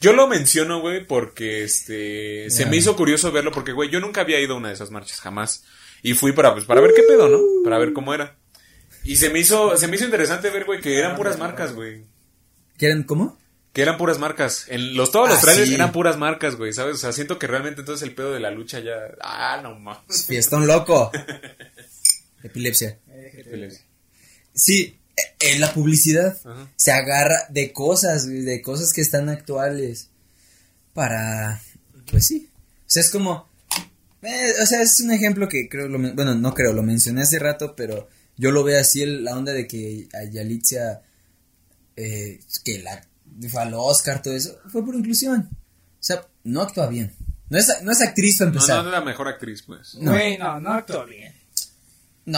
Yo 0.01 0.13
lo 0.13 0.27
menciono, 0.27 0.81
güey, 0.81 1.05
porque 1.07 1.65
este 1.65 2.49
se 2.51 2.67
me 2.67 2.77
hizo 2.77 2.97
curioso 2.97 3.33
verlo 3.33 3.51
porque, 3.53 3.73
güey, 3.73 3.91
yo 3.91 4.01
nunca 4.01 4.21
había 4.23 4.41
ido 4.41 4.55
a 4.55 4.59
una 4.59 4.69
de 4.69 4.75
esas 4.75 4.91
marchas, 4.91 5.21
jamás. 5.21 5.65
Y 6.03 6.15
fui 6.15 6.33
para 6.33 6.53
pues 6.53 6.65
para 6.65 6.81
ver 6.81 6.93
qué 6.95 7.03
pedo, 7.03 7.29
¿no? 7.29 7.41
Para 7.65 7.79
ver 7.79 7.93
cómo 7.93 8.15
era. 8.15 8.37
Y 9.05 9.17
se 9.17 9.31
me 9.31 9.39
hizo 9.41 9.77
se 9.77 9.89
me 9.89 9.97
hizo 9.97 10.05
interesante 10.05 10.51
ver, 10.51 10.65
güey, 10.65 10.81
que 10.81 10.99
eran 10.99 11.17
puras 11.17 11.39
marcas, 11.39 11.73
güey. 11.75 12.05
¿quieren 12.77 13.03
cómo? 13.03 13.39
Que 13.73 13.83
eran 13.83 13.97
puras 13.99 14.19
marcas. 14.19 14.67
En 14.69 14.97
los 14.97 15.11
todos 15.11 15.29
los 15.29 15.39
Ah, 15.39 15.43
trailers 15.43 15.69
sí. 15.69 15.75
eran 15.75 15.93
puras 15.93 16.17
marcas, 16.17 16.57
güey, 16.57 16.73
¿sabes? 16.73 16.95
O 16.97 16.99
sea, 16.99 17.13
siento 17.13 17.39
que 17.39 17.47
realmente 17.47 17.81
entonces 17.81 18.07
el 18.09 18.15
pedo 18.15 18.33
de 18.33 18.41
la 18.41 18.51
lucha 18.51 18.81
ya 18.81 18.95
ah, 19.21 19.61
no 19.63 19.79
mames. 19.79 20.25
Fiestón 20.27 20.67
loco. 20.67 21.11
Epilepsia. 22.43 22.99
Sí, 24.55 24.81
eh, 24.83 24.99
en 25.41 25.61
la 25.61 25.73
publicidad 25.73 26.37
Ajá. 26.45 26.71
se 26.77 26.93
agarra 26.93 27.47
de 27.51 27.73
cosas, 27.73 28.27
de 28.27 28.61
cosas 28.63 28.93
que 28.93 29.01
están 29.01 29.29
actuales 29.29 30.09
para, 30.95 31.61
pues 32.11 32.27
sí, 32.27 32.49
o 32.55 32.85
sea, 32.91 33.03
es 33.03 33.11
como, 33.11 33.49
eh, 34.23 34.53
o 34.63 34.67
sea, 34.67 34.83
es 34.83 35.01
un 35.01 35.11
ejemplo 35.13 35.49
que 35.49 35.69
creo, 35.69 35.89
lo 35.89 35.99
bueno, 36.15 36.35
no 36.35 36.55
creo, 36.55 36.73
lo 36.73 36.83
mencioné 36.83 37.23
hace 37.23 37.39
rato, 37.39 37.75
pero 37.77 38.09
yo 38.37 38.51
lo 38.51 38.65
veo 38.65 38.81
así, 38.81 39.03
el- 39.03 39.25
la 39.25 39.37
onda 39.37 39.53
de 39.53 39.67
que 39.67 40.09
a 40.15 40.25
Yalitza, 40.25 41.03
eh, 41.97 42.41
que 42.65 42.79
la 42.81 43.05
fue 43.51 43.63
al 43.63 43.75
Oscar, 43.75 44.21
todo 44.23 44.35
eso, 44.35 44.59
fue 44.69 44.85
por 44.85 44.95
inclusión, 44.95 45.49
o 45.53 46.03
sea, 46.03 46.27
no 46.45 46.63
actúa 46.63 46.89
bien, 46.89 47.13
no 47.51 47.59
es, 47.59 47.69
no 47.83 47.93
es 47.93 48.01
actriz 48.01 48.39
para 48.39 48.51
empezar, 48.51 48.77
no 48.79 48.83
no, 48.85 48.89
es 48.89 48.93
la 48.95 49.05
mejor 49.05 49.29
actriz, 49.29 49.63
pues. 49.63 49.95
No. 49.97 50.13
No, 50.39 50.61
no 50.61 50.73
actuó 50.73 51.05
bien. 51.07 51.33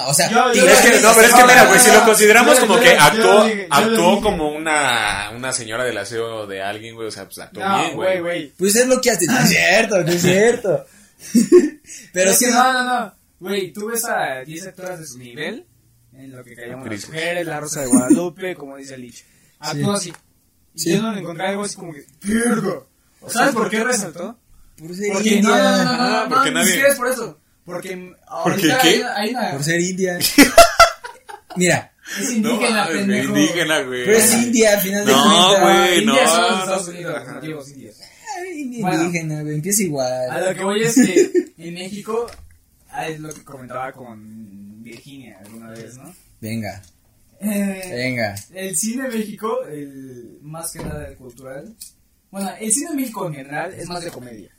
O 0.09 0.15
sea, 0.15 0.31
Yo- 0.31 0.47
yo- 0.49 0.53
tiene- 0.53 0.73
Es 0.73 0.79
que, 0.81 1.01
no, 1.01 1.13
pero 1.15 1.27
es 1.27 1.35
que 1.35 1.43
mira, 1.45 1.65
güey, 1.67 1.81
si 1.81 1.91
lo 1.91 2.05
consideramos 2.05 2.55
Yo- 2.61 2.67
como 2.67 2.81
que 2.81 2.91
actuó, 2.97 3.47
actuó 3.71 4.21
como 4.21 4.51
una, 4.53 5.31
una 5.35 5.53
señora 5.53 5.85
del 5.85 5.99
aseo 5.99 6.47
de 6.47 6.63
alguien, 6.63 6.95
güey, 6.95 7.09
o 7.09 7.11
sea, 7.11 7.25
pues 7.25 7.39
actuó 7.39 7.65
No, 7.67 7.79
bien, 7.79 7.97
güey, 7.97 8.09
güey. 8.21 8.21
güey. 8.21 8.53
Pues 8.57 8.77
es 8.77 8.87
lo 8.87 9.01
que 9.01 9.11
hace. 9.11 9.27
No 9.27 9.39
es 9.39 9.49
cierto, 9.49 10.03
no 10.03 10.11
es 10.13 10.23
cierto. 10.23 10.87
Pero 12.13 12.31
Es 12.31 12.39
sí. 12.39 12.45
que 12.47 12.51
no, 12.53 12.73
no, 12.73 12.85
no. 12.85 13.15
Güey, 13.41 13.73
tú 13.73 13.87
ves 13.87 14.05
a 14.05 14.41
10 14.45 14.67
actoras 14.67 15.01
de 15.01 15.07
su 15.07 15.19
nivel, 15.19 15.67
en 16.15 16.37
lo 16.37 16.45
que 16.45 16.55
callamos 16.55 16.89
las 16.89 17.07
mujeres, 17.09 17.47
la 17.47 17.61
Rosa 17.61 17.81
de 17.81 17.87
Guadalupe, 17.87 18.55
como 18.55 18.77
dice 18.77 18.95
el 18.95 19.03
Lich. 19.03 19.25
Actuó 19.59 19.93
así. 19.93 20.13
Y 20.75 20.81
Sí. 20.81 20.93
yo 20.95 21.03
no 21.03 21.13
le 21.13 21.21
encontré 21.21 21.47
algo 21.47 21.65
así 21.65 21.77
como 21.77 21.93
que, 21.93 22.05
¡Virgo! 22.23 22.87
¿Sabes 23.29 23.55
por 23.55 23.69
qué 23.71 23.83
resaltó? 23.83 24.39
Porque 25.13 25.43
no, 25.43 25.49
no, 25.51 25.57
no, 25.57 25.77
no, 25.77 25.85
no, 25.85 25.91
Ah, 25.93 26.27
no, 26.29 26.35
porque 26.35 26.51
nadie- 26.53 26.95
por 26.97 27.09
eso. 27.09 27.39
Porque 27.71 28.15
ahorita 28.27 28.79
qué? 28.83 28.89
hay, 28.89 29.03
hay 29.17 29.31
una... 29.31 29.51
Por 29.53 29.65
ser 29.65 29.81
india. 29.81 30.19
Mira, 31.57 31.93
Es 32.19 32.31
No, 32.39 32.51
indígena, 32.53 32.87
güey, 32.87 32.99
pendejo. 32.99 33.37
indígena, 33.37 33.81
güey. 33.83 34.05
pero 34.05 34.17
es 34.19 34.35
india 34.35 34.73
al 34.75 34.81
final 34.81 35.07
de 35.07 35.13
No, 35.13 35.23
cuentas. 35.23 35.61
güey, 35.63 35.99
India 35.99 36.25
no, 36.25 36.29
son 36.31 36.41
los 36.43 36.51
no. 36.51 36.59
Estados 36.63 36.89
Unidos, 36.89 37.15
los 37.19 37.35
nativos 37.35 37.71
indios. 37.71 37.97
Indígena, 38.57 39.43
güey. 39.43 39.55
Empieza 39.57 39.83
A 39.83 39.85
igual. 39.85 40.45
lo 40.49 40.55
que 40.55 40.65
voy 40.65 40.83
es 40.83 40.95
que 40.95 41.31
en 41.59 41.75
México, 41.75 42.27
ah, 42.91 43.09
es 43.09 43.21
lo 43.21 43.33
que 43.33 43.43
comentaba 43.45 43.93
con 43.93 44.83
Virginia 44.83 45.39
alguna 45.45 45.71
vez, 45.71 45.97
¿no? 45.97 46.15
Venga, 46.41 46.83
Eh, 47.41 47.91
venga. 47.95 48.35
el 48.55 48.77
cine 48.77 49.07
en 49.07 49.13
México, 49.19 49.65
el, 49.67 50.39
más 50.43 50.73
que 50.73 50.79
nada 50.81 51.07
el 51.09 51.17
cultural. 51.17 51.75
Bueno, 52.31 52.51
el 52.61 52.73
cine 52.73 52.95
México 52.95 53.27
en 53.27 53.35
general 53.35 53.75
es 53.75 53.89
más 53.89 54.03
de 54.05 54.11
comedia. 54.11 54.51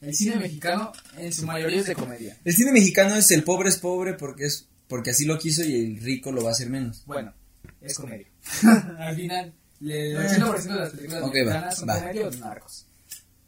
El 0.00 0.14
cine 0.14 0.36
mexicano 0.36 0.92
en 1.16 1.32
su 1.32 1.44
mayoría 1.44 1.80
es 1.80 1.86
de 1.86 1.94
comedia. 1.94 2.36
El 2.44 2.54
cine 2.54 2.72
mexicano 2.72 3.16
es 3.16 3.30
el 3.32 3.42
pobre 3.42 3.68
es 3.68 3.78
pobre 3.78 4.14
porque 4.14 4.44
es 4.46 4.66
porque 4.86 5.10
así 5.10 5.24
lo 5.26 5.38
quiso 5.38 5.62
y 5.64 5.74
el 5.74 6.00
rico 6.00 6.32
lo 6.32 6.42
va 6.42 6.50
a 6.50 6.52
hacer 6.52 6.70
menos. 6.70 7.02
Bueno, 7.04 7.32
es 7.80 7.94
comedia. 7.94 8.26
Al 8.98 9.16
final, 9.16 9.52
el 9.82 10.16
80% 10.16 10.62
de 10.62 10.74
las 10.76 10.90
películas 10.90 11.22
Ok, 11.24 11.28
va, 11.28 11.32
mexicanas 11.44 11.76
son 11.78 11.88
va. 11.88 11.94
comedia 12.00 12.26
o 12.26 12.30
narcos. 12.30 12.86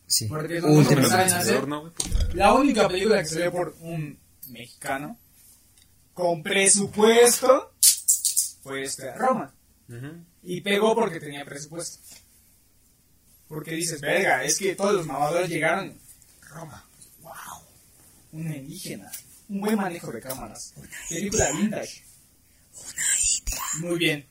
Sí. 0.07 0.27
Porque 0.27 0.57
es 0.57 0.63
lo 0.63 0.69
Último. 0.73 0.79
único 0.81 0.89
que 0.91 0.97
Pero 0.97 1.09
saben 1.09 1.29
vencedor, 1.33 1.57
hacer. 1.57 1.69
¿no, 1.69 1.81
güey? 1.83 1.93
La 2.35 2.55
única 2.55 2.89
película 2.89 3.19
que 3.23 3.29
se 3.29 3.39
ve 3.39 3.51
por 3.51 3.77
un 3.81 4.19
mexicano 4.49 5.17
con 6.13 6.43
presupuesto 6.43 7.73
fue 8.63 8.83
este, 8.83 9.15
Roma. 9.15 9.55
Y 10.43 10.61
pegó 10.61 10.95
porque 10.95 11.21
tenía 11.21 11.45
presupuesto. 11.45 12.01
Porque 13.49 13.73
dices, 13.73 14.01
verga, 14.01 14.45
es 14.45 14.59
que 14.59 14.75
todos 14.75 14.95
los 14.95 15.07
mamadores 15.07 15.49
llegaron. 15.49 15.95
Roma, 16.51 16.85
wow. 17.23 17.33
Una 18.33 18.57
indígena. 18.57 19.11
Un 19.49 19.61
buen 19.61 19.77
manejo 19.77 20.13
de 20.13 20.21
cámaras. 20.21 20.75
Película 21.09 21.51
vintage. 21.53 22.05
Muy 23.81 23.99
bien. 23.99 24.27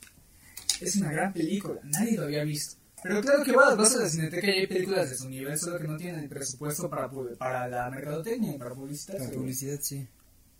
Es 0.80 0.96
una 0.98 1.12
gran 1.12 1.34
película. 1.34 1.80
Nadie 1.84 2.18
lo 2.18 2.24
había 2.24 2.44
visto. 2.44 2.76
Pero 3.02 3.22
claro 3.22 3.44
que 3.44 3.52
vas, 3.54 3.78
vas 3.78 3.96
a 3.96 4.00
la 4.00 4.10
cineteca 4.10 4.48
y 4.48 4.60
hay 4.60 4.68
películas 4.68 5.10
de 5.10 5.16
su 5.18 5.30
nivel, 5.30 5.58
solo 5.58 5.80
que 5.80 5.88
no 5.88 5.98
tienen 5.98 6.20
el 6.22 6.30
presupuesto 6.30 6.90
para, 6.90 7.10
para 7.38 7.68
la 7.68 7.90
mercadotecnia 7.90 8.56
y 8.56 8.58
para 8.58 8.76
publicitar. 8.76 9.20
La 9.22 9.30
publicidad, 9.30 9.80
sí. 9.82 10.06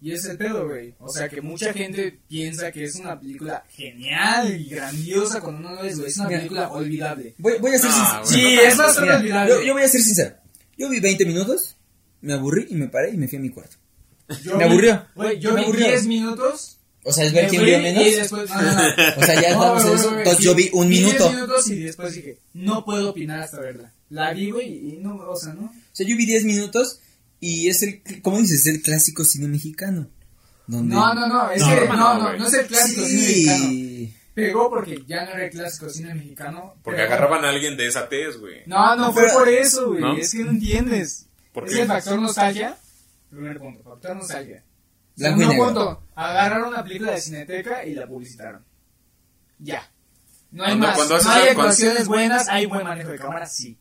Y 0.02 0.14
es 0.14 0.24
el 0.24 0.38
pedo, 0.38 0.66
güey. 0.66 0.96
O 1.00 1.10
sea, 1.10 1.28
que 1.28 1.42
mucha 1.42 1.74
gente 1.74 2.18
piensa 2.30 2.72
que 2.72 2.86
es 2.86 2.96
una 2.96 3.20
película 3.20 3.66
genial 3.70 4.58
y 4.58 4.70
grandiosa 4.70 5.42
cuando 5.42 5.70
no 5.70 5.76
lo 5.76 5.84
es, 5.84 5.98
güey. 5.98 6.08
Es 6.10 6.18
una 6.18 6.30
película 6.30 6.70
olvidable. 6.70 7.36
Voy, 7.38 7.58
voy 7.60 7.72
a 7.76 7.80
ser 7.80 7.90
Ah, 7.94 8.22
sincero. 8.24 8.50
Sí, 8.50 8.60
es 8.66 8.78
bastante 8.78 9.02
Mira, 9.02 9.18
olvidable. 9.20 9.52
yo, 9.56 9.62
yo 9.64 9.74
voy 9.74 9.84
a 9.84 9.88
ser 9.90 10.02
sincero. 10.02 10.36
Yo 10.80 10.90
vi 10.90 11.00
20 11.00 11.26
minutos, 11.26 11.76
me 12.22 12.34
aburrí 12.34 12.66
y 12.70 12.76
me 12.76 12.88
paré 12.88 13.12
y 13.12 13.18
me 13.18 13.28
fui 13.28 13.38
a 13.38 13.42
mi 13.42 13.50
cuarto. 13.50 13.76
Yo 14.44 14.58
me 14.58 14.64
vi- 14.66 14.72
aburrió. 14.72 15.06
Güey, 15.16 15.40
yo 15.40 15.52
Me 15.54 15.60
vi 15.60 15.64
aburrió. 15.66 15.88
10 15.88 16.06
minutos. 16.08 16.78
O 17.04 17.14
sea, 17.14 17.26
es 17.26 17.34
ver 17.34 17.48
quién 17.50 17.64
vio 17.64 17.80
menos. 17.80 18.06
Y 18.06 18.12
después, 18.12 18.50
no, 18.50 18.62
no, 18.62 18.74
no. 18.74 18.82
O 19.18 19.24
sea, 19.26 19.42
ya 19.42 19.56
güey, 19.56 19.70
a 19.70 19.78
eso. 19.78 20.18
Entonces 20.18 20.38
sí, 20.38 20.44
yo 20.44 20.56
vi 20.56 20.70
un 20.74 20.90
10 20.90 21.04
minuto. 21.06 21.32
minutos 21.32 21.70
y 21.70 21.76
después 21.80 22.14
dije, 22.14 22.38
no 22.54 22.84
puedo 22.86 23.10
opinar 23.12 23.40
hasta 23.42 23.60
verla. 23.60 23.94
La 24.10 24.34
vi, 24.34 24.52
güey, 24.52 24.90
y 24.96 24.98
no, 25.02 25.16
o 25.16 25.36
sea, 25.36 25.54
no. 25.54 25.66
O 25.66 25.72
sea, 25.94 26.06
yo 26.08 26.16
vi 26.18 26.26
10 26.26 26.44
minutos 26.46 27.00
y 27.40 27.68
es 27.70 27.82
el, 27.84 28.02
¿cómo 28.22 28.38
dices? 28.40 28.62
Es 28.62 28.66
el 28.68 28.82
clásico 28.82 29.24
cine 29.24 29.48
mexicano. 29.48 30.08
Donde... 30.68 30.94
No, 30.94 31.14
no, 31.16 31.26
no, 31.28 31.50
es 31.52 31.62
No, 31.62 31.68
que 31.70 31.88
no, 31.88 31.96
no, 32.20 32.38
no, 32.38 32.48
es 32.48 32.54
el 32.54 32.68
clásico 32.68 33.04
cine 33.06 33.22
mexicano. 33.22 33.64
Pegó 34.48 34.70
porque 34.70 35.04
ya 35.08 35.26
no 35.26 35.32
era 35.32 35.46
el 35.46 35.52
clásico 35.52 35.90
cine 35.90 36.14
mexicano. 36.16 36.76
Porque 36.84 37.02
pero- 37.02 37.08
agarraban 37.14 37.46
a 37.46 37.50
alguien 37.50 37.76
de 37.78 37.88
esa 37.88 38.08
tez, 38.10 38.38
güey. 38.38 38.64
No, 38.66 38.96
no, 38.96 39.12
fue 39.14 39.24
Pero- 39.24 39.34
por 39.40 39.50
eso, 39.50 39.88
güey. 39.90 40.02
¿No? 40.02 40.18
Es 40.18 40.32
que 40.32 40.44
no 40.44 40.52
entiendes. 40.52 41.28
¿Por 41.54 41.66
es 41.68 41.74
qué? 41.76 41.82
el 41.82 41.88
factor 41.88 42.20
nostalgia. 42.20 42.78
Primer 43.30 43.60
punto, 43.60 43.84
factor 43.84 44.16
nostalgia. 44.16 44.64
Segundo 45.16 45.52
punto, 45.56 46.04
agarraron 46.16 46.70
una 46.70 46.84
película 46.84 47.12
de 47.12 47.22
Cineteca 47.22 47.84
y 47.86 47.94
la 47.94 48.08
publicitaron. 48.08 48.64
Ya. 49.60 49.84
No 50.52 50.64
hay 50.64 50.70
Cuando- 50.72 50.88
más. 50.88 50.96
cuando 50.96 51.16
haces 51.16 51.28
no 51.28 51.34
hay 51.34 51.48
actuaciones 51.50 52.08
buenas, 52.08 52.48
hay 52.50 52.66
buen 52.66 52.84
manejo 52.84 53.10
de 53.12 53.20
cámara, 53.20 53.46
sí. 53.46 53.78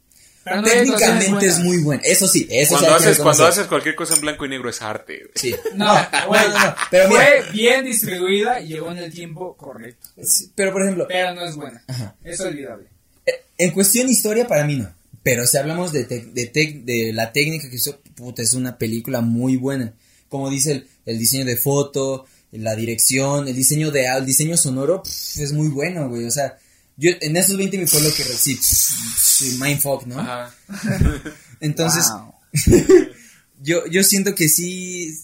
Técnicamente 0.65 1.47
es 1.47 1.59
muy 1.61 1.79
buena. 1.83 2.03
Eso 2.05 2.27
sí, 2.29 2.47
eso 2.51 2.75
Cuando 2.77 2.95
haces, 2.97 3.19
cuando 3.19 3.47
haces 3.47 3.67
cualquier 3.67 3.95
cosa 3.95 4.15
en 4.15 4.21
blanco 4.21 4.45
y 4.47 4.49
negro 4.49 4.69
es 4.71 4.81
arte. 4.83 5.19
güey. 5.19 5.31
Sí. 5.35 5.55
No, 5.75 5.95
güey, 6.27 6.49
no, 6.49 6.59
no, 6.65 6.75
pero 6.91 7.09
mira. 7.09 7.21
fue 7.21 7.53
bien 7.53 7.85
distribuida 7.85 8.61
y 8.61 8.69
llegó 8.69 8.91
en 8.91 8.99
el 8.99 9.13
tiempo 9.13 9.57
correcto. 9.57 10.09
Sí, 10.23 10.51
Pero 10.55 10.73
por 10.73 10.83
ejemplo, 10.83 11.07
Pero 11.09 11.35
no 11.35 11.45
es 11.45 11.55
buena. 11.57 11.83
Ajá. 11.87 12.15
Es 12.25 12.41
olvidable. 12.41 12.87
eh, 13.27 13.33
en 13.59 13.71
cuestión 13.73 14.09
historia 14.09 14.47
para 14.47 14.65
mí 14.65 14.77
no. 14.77 14.93
Pero 15.23 15.47
si 15.47 15.57
hablamos 15.59 15.93
de, 15.93 16.09
tec- 16.09 16.33
de, 16.33 16.53
tec- 16.53 16.85
de 16.85 17.13
la 17.13 17.33
técnica 17.33 17.69
que 17.69 17.77
hizo, 17.77 17.99
puta, 18.15 18.41
es 18.43 18.55
una 18.55 18.79
película 18.79 19.21
muy 19.21 19.57
buena. 19.57 19.93
Como 20.29 20.49
dice 20.49 20.73
el, 20.73 20.89
el 21.07 21.19
diseño 21.19 21.45
de 21.45 21.57
foto, 21.57 22.25
la 22.53 22.75
dirección, 22.75 23.47
el 23.49 23.55
diseño 23.55 23.91
de 23.91 24.07
el 24.07 24.25
diseño 24.25 24.57
sonoro, 24.57 25.03
pf, 25.03 25.43
es 25.43 25.53
muy 25.53 25.69
bueno, 25.69 26.09
güey. 26.09 26.25
O 26.25 26.31
sea, 26.31 26.57
yo 26.99 27.13
en 27.21 27.37
esos 27.37 27.57
20 27.57 27.79
me 27.79 27.87
fue 27.87 28.03
lo 28.03 28.13
que 28.13 28.23
sí, 28.25 28.59
sí, 28.61 29.57
mindfuck, 29.61 30.05
¿no? 30.07 30.19
Ajá. 30.21 30.55
Entonces, 31.61 32.05
yo, 33.63 33.87
yo 33.87 34.03
siento 34.03 34.35
que 34.35 34.49
sí 34.49 35.19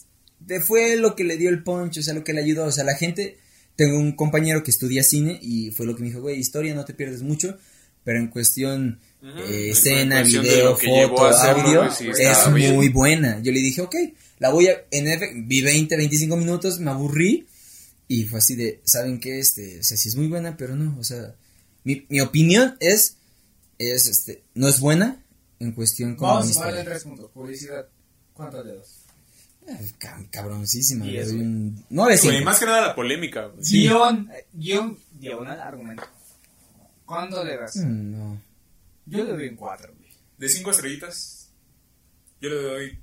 fue 0.67 0.97
lo 0.97 1.15
que 1.17 1.25
le 1.25 1.37
dio 1.37 1.51
el 1.51 1.63
punch, 1.63 1.99
o 1.99 2.03
sea, 2.03 2.15
lo 2.15 2.25
que 2.25 2.33
le 2.33 2.41
ayudó. 2.43 2.65
O 2.67 2.73
sea, 2.73 2.85
la 2.85 2.97
gente, 2.97 3.39
tengo 3.77 3.99
un 3.99 4.13
compañero 4.13 4.63
que 4.63 4.71
estudia 4.71 5.03
cine 5.03 5.39
y 5.43 5.71
fue 5.71 5.87
lo 5.87 5.95
que 5.97 6.03
me 6.03 6.09
dijo, 6.09 6.21
güey, 6.21 6.39
historia 6.39 6.75
no 6.75 6.85
te 6.85 6.95
pierdes 6.95 7.23
mucho, 7.23 7.59
pero 8.05 8.19
en 8.19 8.29
cuestión 8.29 9.01
eh, 9.23 9.67
en 9.67 9.71
escena, 9.73 10.21
cuestión 10.21 10.43
video, 10.45 10.77
foto, 10.77 11.27
hacerlo, 11.27 11.83
audio, 11.85 11.91
sí, 11.93 12.09
es 12.19 12.55
bien. 12.55 12.75
muy 12.75 12.89
buena. 12.89 13.41
Yo 13.43 13.53
le 13.53 13.61
dije, 13.61 13.81
ok, 13.81 13.95
la 14.39 14.51
voy 14.51 14.69
a, 14.69 14.77
en 14.91 15.07
efe- 15.07 15.47
vi 15.47 15.61
20, 15.63 15.97
25 15.97 16.37
minutos, 16.37 16.79
me 16.79 16.91
aburrí 16.91 17.47
y 18.07 18.25
fue 18.25 18.39
así 18.39 18.55
de, 18.55 18.81
¿saben 18.85 19.19
qué? 19.19 19.39
Este, 19.39 19.81
o 19.81 19.83
sea, 19.83 19.97
sí 19.97 20.09
es 20.11 20.17
muy 20.17 20.27
buena, 20.27 20.57
pero 20.57 20.77
no, 20.77 20.99
o 20.99 21.05
sea, 21.05 21.35
mi, 21.85 22.07
mi 22.09 22.21
opinión 22.21 22.77
es, 22.81 23.17
es, 23.79 24.07
este, 24.09 24.43
no 24.55 24.69
es 24.69 24.81
buena 24.81 25.23
en 25.61 25.73
cuestión 25.73 26.17
como 26.17 26.31
Vamos 26.33 26.47
a 26.47 26.51
historia. 26.51 26.71
ponerle 26.71 26.81
en 26.91 26.93
tres 26.93 27.05
puntos. 27.05 27.31
Publicidad. 27.33 27.87
¿Cuántos 28.33 28.65
dedos? 28.65 28.89
Ah, 29.69 29.79
cab- 29.99 30.29
Cabroncísima. 30.31 31.07
Y 31.07 31.13
le 31.13 31.21
eso, 31.21 31.29
doy 31.31 31.37
güey. 31.39 31.47
un 31.49 31.85
9 31.91 32.19
Güey, 32.23 32.45
más 32.45 32.59
que 32.59 32.67
nada 32.67 32.81
la 32.89 32.95
polémica. 32.95 33.47
güey. 33.47 33.65
Sí. 33.65 33.83
Guión, 33.83 34.31
guion, 34.53 34.99
diagonal, 35.13 35.61
argumento. 35.61 36.03
¿Cuánto 37.07 37.45
le 37.45 37.57
das? 37.57 37.77
Mm, 37.77 38.11
No. 38.13 38.43
Yo 39.07 39.25
le 39.25 39.33
doy 39.33 39.49
un 39.49 39.57
4, 39.57 39.93
güey. 39.97 40.11
De 40.39 40.49
cinco 40.49 40.71
estrellitas, 40.71 41.49
yo 42.41 42.49
le 42.49 42.57
doy 42.57 42.99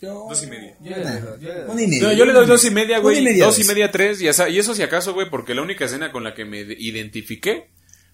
Yo... 0.00 0.26
dos 0.28 0.42
y 0.42 0.46
media. 0.46 0.76
Yo 0.80 0.90
le 0.96 1.02
doy 1.02 1.20
dos, 1.20 1.40
yo 1.40 1.48
le 1.48 1.54
doy 1.62 1.70
Una 1.70 1.82
y 1.82 1.86
media. 1.88 2.02
No, 2.08 2.12
yo 2.14 2.24
le 2.24 2.32
doy 2.32 2.46
dos 2.46 2.64
y 2.64 2.70
media, 2.70 2.98
güey. 3.00 3.18
y 3.18 3.22
media, 3.22 3.44
Dos 3.46 3.58
y 3.58 3.64
media, 3.64 3.90
tres. 3.92 4.20
Y, 4.22 4.28
eso 4.28 4.74
si 4.74 4.82
acaso, 4.82 5.12
güey, 5.12 5.28
porque 5.28 5.54
la 5.54 5.62
única 5.62 5.84
escena 5.84 6.10
con 6.12 6.24
la 6.24 6.34
que 6.34 6.44
me 6.44 6.64
de- 6.64 6.76
identifiqué 6.78 7.68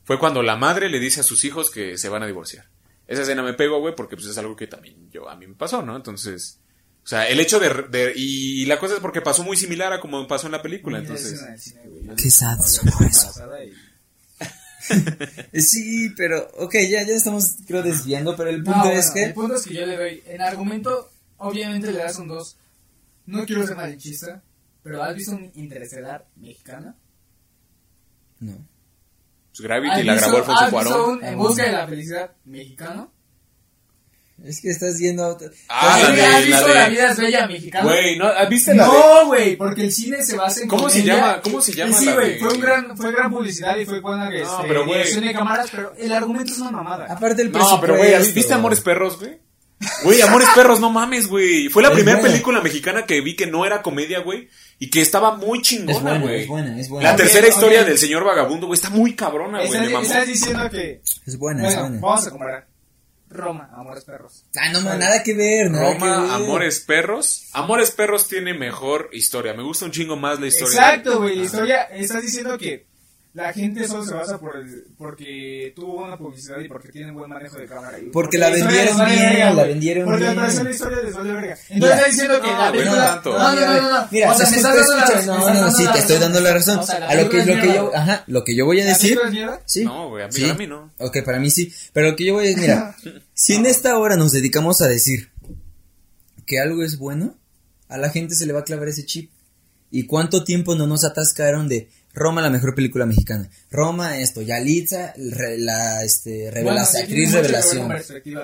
fue 0.07 0.19
cuando 0.19 0.43
la 0.43 0.57
madre 0.57 0.89
le 0.89 0.99
dice 0.99 1.21
a 1.21 1.25
sus 1.25 1.45
hijos 1.45 1.71
que 1.71 1.99
se 1.99 2.09
van 2.09 2.23
a 2.23 2.27
divorciar. 2.27 2.65
Esa 3.07 3.23
escena 3.23 3.43
me 3.43 3.53
pegó, 3.53 3.81
güey, 3.81 3.95
porque 3.95 4.17
pues 4.17 4.29
es 4.29 4.39
algo 4.39 4.57
que 4.57 4.67
también 4.67 5.11
yo 5.11 5.29
a 5.29 5.37
mí 5.37 5.47
me 5.47 5.55
pasó, 5.55 5.83
¿no? 5.83 5.95
Entonces, 5.97 6.59
o 7.05 7.07
sea, 7.07 7.29
el 7.29 7.39
hecho 7.41 7.59
de, 7.61 7.69
de- 7.91 8.13
y 8.17 8.65
la 8.67 8.79
cosa 8.79 8.95
es 8.95 9.01
porque 9.01 9.21
pasó 9.21 9.43
muy 9.45 9.57
similar 9.57 9.93
a 9.93 10.01
como 10.01 10.27
pasó 10.27 10.47
en 10.47 10.53
la 10.53 10.63
película, 10.63 10.99
entonces. 10.99 11.41
Qué 12.17 12.31
sad 12.31 12.59
Sí, 15.53 16.11
pero, 16.17 16.49
ok, 16.59 16.75
ya, 16.89 17.03
ya 17.05 17.15
estamos, 17.15 17.57
creo, 17.67 17.83
desviando, 17.83 18.37
pero 18.37 18.51
el 18.51 18.59
No, 18.63 18.73
punto 18.73 18.81
bueno, 18.87 19.01
es 19.01 19.11
que... 19.11 19.25
El 19.25 19.35
punto 19.35 19.55
es 19.57 19.65
que 19.67 19.75
yo 19.75 19.85
le 19.87 19.97
doy. 19.97 20.23
En 20.27 20.41
argumento, 20.41 21.11
obviamente 21.39 21.91
le 21.93 21.99
das 21.99 22.19
un 22.19 22.29
2. 22.29 22.57
No 23.27 23.45
quiero 23.45 23.67
ser 23.67 23.77
malinchista, 23.77 24.43
pero 24.85 25.03
¿has 25.03 25.17
visto 25.17 25.33
un 25.33 25.51
interestelar 25.55 26.27
mexicano? 26.37 26.95
No. 28.39 28.65
Pues 29.57 29.69
Gravity 29.69 29.91
¿Has 30.01 30.05
la 30.05 30.15
grabó 30.17 30.37
Alfonso 30.39 30.61
visto 30.65 30.71
Cuarón. 30.71 31.11
un 31.19 31.25
En 31.25 31.39
busca 31.39 31.63
de 31.65 31.73
la 31.73 31.87
felicidad 31.87 32.31
mexicano? 32.45 33.13
Es 34.45 34.61
que 34.61 34.69
estás 34.69 34.99
yendo 34.99 35.25
a 35.25 35.29
otra... 35.29 35.49
Ah, 35.69 35.95
¿Has 35.95 36.03
la 36.03 36.11
de- 36.15 36.23
¿Has 36.27 36.33
la 36.33 36.41
visto 36.41 36.67
de- 36.69 36.75
La 36.75 36.89
vida 36.91 37.11
es 37.11 37.17
bella 37.19 37.47
mexicana? 37.47 37.85
Güey, 37.91 38.19
¿no? 38.19 38.27
¿viste 38.51 38.75
la 38.75 38.85
de- 38.85 38.91
No, 38.93 39.27
güey, 39.29 39.57
porque 39.57 39.83
el 39.85 39.93
cine 39.93 40.23
se 40.23 40.37
basa 40.37 40.61
en 40.61 40.69
¿Cómo 40.69 40.91
se 40.91 40.99
comedia. 41.01 41.17
llama? 41.17 41.41
¿Cómo 41.41 41.61
se 41.63 41.73
llama 41.73 41.97
Sí, 41.97 42.05
la 42.05 42.15
güey, 42.15 42.33
de- 42.35 42.39
fue 42.41 42.49
un 42.53 42.61
gran 42.61 42.97
fue 42.99 43.13
gran 43.13 43.31
publicidad 43.31 43.77
y 43.79 43.87
fue 43.87 44.01
buena 44.01 44.29
este, 44.35 44.47
pero, 44.69 44.85
güey. 44.85 44.99
dirección 44.99 45.25
de 45.25 45.33
cámaras, 45.33 45.69
pero 45.71 45.95
el 45.97 46.13
argumento 46.13 46.53
es 46.53 46.59
una 46.59 46.71
mamada. 46.71 47.07
Aparte 47.09 47.37
del 47.37 47.51
No, 47.51 47.81
pero 47.81 47.95
güey, 47.95 48.11
presupuesto. 48.11 48.35
¿viste 48.35 48.53
Amores 48.53 48.81
Perros, 48.83 49.19
güey? 49.19 49.39
Güey, 50.05 50.23
Amores 50.23 50.49
Perros, 50.55 50.81
no 50.81 50.91
mames, 50.91 51.27
güey. 51.29 51.69
Fue 51.69 51.83
la 51.83 51.89
Es 51.91 51.95
primera 51.95 52.19
buena. 52.19 52.33
película 52.33 52.61
mexicana 52.63 53.05
que 53.05 53.21
vi 53.21 53.37
que 53.37 53.47
no 53.47 53.67
era 53.67 53.83
comedia, 53.83 54.21
güey. 54.21 54.49
Y 54.79 54.89
que 54.91 55.03
estaba 55.03 55.37
muy 55.37 55.61
chingona, 55.63 56.19
güey. 56.19 56.43
es 56.43 56.49
buena, 56.49 56.81
es 56.81 56.89
buena. 56.89 57.11
La 57.11 57.17
tercera 57.17 57.47
historia 57.49 57.85
del 57.85 57.99
señor 57.99 58.25
vagabundo, 58.25 58.67
güey, 58.67 58.77
está 58.77 58.91
muy 58.91 59.15
cabrona, 59.15 59.65
güey. 59.67 59.95
estás, 60.03 60.27
diciendo 60.27 60.71
que 60.71 61.03
Es 61.27 61.39
buena, 61.39 61.69
es 61.69 61.79
buena. 61.79 62.01
vamos 62.01 62.27
a 62.27 62.31
comparar 62.31 62.67
Roma, 63.29 63.71
Amores 63.77 64.05
Perros. 64.05 64.45
Ah, 64.57 64.71
no, 64.73 64.81
no, 64.81 64.97
nada 64.97 65.23
que 65.23 65.35
ver, 65.35 65.71
nada 65.71 65.93
que 65.93 65.99
Roma, 65.99 66.21
ver. 66.23 66.31
Amores 66.31 66.81
Perros. 66.81 67.49
Amores 67.53 67.91
Perros 67.91 68.29
tiene 68.29 68.55
mejor 68.55 69.11
historia. 69.13 69.53
Me 69.53 69.63
gusta 69.63 69.85
un 69.85 69.91
chingo 69.91 70.17
más 70.17 70.41
la 70.41 70.47
historia. 70.47 70.73
Exacto, 70.75 71.19
güey, 71.21 71.37
la 71.37 71.45
historia 71.45 71.83
estás 71.83 72.23
diciendo 72.23 72.57
que 72.57 72.87
la 73.37 73.53
gente 73.53 73.87
solo 73.87 74.03
se 74.03 74.15
basa 74.15 74.39
por 74.41 74.57
el, 74.57 74.85
porque 74.97 75.71
tuvo 75.77 76.01
buena 76.01 76.17
publicidad 76.17 76.59
y 76.59 76.69
porque 76.69 76.89
tiene 76.89 77.13
buen 77.13 77.29
manejo 77.29 77.59
de 77.59 77.67
cámara. 77.67 77.99
y 77.99 78.07
Porque 78.07 78.39
la 78.39 78.49
historia 78.49 78.77
vendieron 78.79 79.07
bien, 79.07 79.21
verga, 79.31 79.53
la 79.53 79.65
vendieron 79.65 80.05
porque 80.07 80.23
bien. 80.25 80.37
la 80.37 80.49
de 80.49 80.65
la 80.65 80.71
historia 80.71 80.99
les 81.03 81.15
vale 81.15 81.33
verga. 81.33 81.59
Entonces 81.69 81.99
estás 81.99 82.13
diciendo 82.13 82.41
que 82.41 82.47
No, 82.51 82.59
la 82.59 82.67
no 82.67 82.73
película... 82.73 83.07
tanto. 83.07 83.39
No, 83.39 83.55
no, 83.55 83.61
no, 83.61 83.83
no, 83.83 83.91
no. 84.01 84.09
Mira, 84.11 84.33
o 84.33 84.35
sea, 84.39 84.47
se 84.47 84.53
me 84.53 84.57
escucha, 84.63 84.81
estás 84.81 84.87
dando 84.87 84.97
la 84.97 85.07
razón, 85.07 85.55
no, 85.55 85.61
no, 85.67 85.71
sí, 85.71 85.83
te 85.85 85.85
la 85.91 85.99
estoy 85.99 86.19
dando 86.19 86.41
la 86.41 86.53
razón. 86.55 86.79
O 86.79 86.83
sea, 86.87 86.99
la 87.01 87.09
a 87.09 87.15
lo 87.15 87.29
que, 87.29 87.45
lo 87.45 87.61
que 87.63 87.75
yo, 87.75 87.91
ajá, 87.95 88.25
lo 88.27 88.45
que 88.45 88.57
yo 88.57 88.65
voy 88.65 88.81
a 88.81 88.85
¿La 88.85 88.91
decir, 88.93 89.19
mierda? 89.31 89.61
sí. 89.67 89.85
No, 89.85 90.09
güey, 90.09 90.25
a 90.25 90.29
mí- 90.29 90.33
sí. 90.33 90.49
a 90.49 90.55
mí 90.55 90.67
no. 90.67 90.91
Ok, 90.99 91.19
para 91.23 91.39
mí 91.39 91.51
sí. 91.51 91.71
Pero 91.93 92.09
lo 92.11 92.17
que 92.17 92.25
yo 92.25 92.33
voy 92.33 92.45
a 92.47 92.49
decir, 92.49 92.63
mira, 92.63 92.97
si 93.35 93.53
en 93.55 93.67
esta 93.67 93.99
hora 93.99 94.17
nos 94.17 94.33
dedicamos 94.33 94.81
a 94.81 94.89
decir 94.89 95.31
que 96.47 96.59
algo 96.59 96.83
es 96.83 96.97
bueno, 96.99 97.37
a 97.89 97.99
la 97.99 98.09
gente 98.09 98.35
se 98.35 98.47
le 98.47 98.55
va 98.55 98.61
a 98.61 98.65
clavar 98.65 98.89
ese 98.89 99.05
chip. 99.05 99.31
¿Y 99.91 100.07
cuánto 100.07 100.43
tiempo 100.43 100.75
no 100.75 100.87
nos 100.87 101.05
atascaron 101.05 101.69
de 101.69 101.89
Roma, 102.17 102.41
la 102.41 102.51
mejor 102.51 102.75
película 102.75 103.07
mexicana? 103.07 103.49
Roma, 103.71 104.19
esto, 104.19 104.41
Yalitza, 104.43 105.13
re- 105.17 105.59
la 105.59 106.03
este, 106.03 106.51
revelación, 106.51 106.65
Bueno, 106.65 106.81
actriz 106.81 107.33
revelación. 107.33 107.93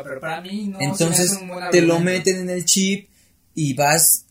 pero 0.05 0.21
para 0.21 0.41
mí 0.43 0.69
no 0.69 0.79
Entonces 0.81 1.37
te 1.73 1.81
lo 1.81 1.99
meten 1.99 2.37
en 2.41 2.51
el 2.51 2.65
chip 2.67 3.09
y 3.55 3.73
vas 3.75 4.27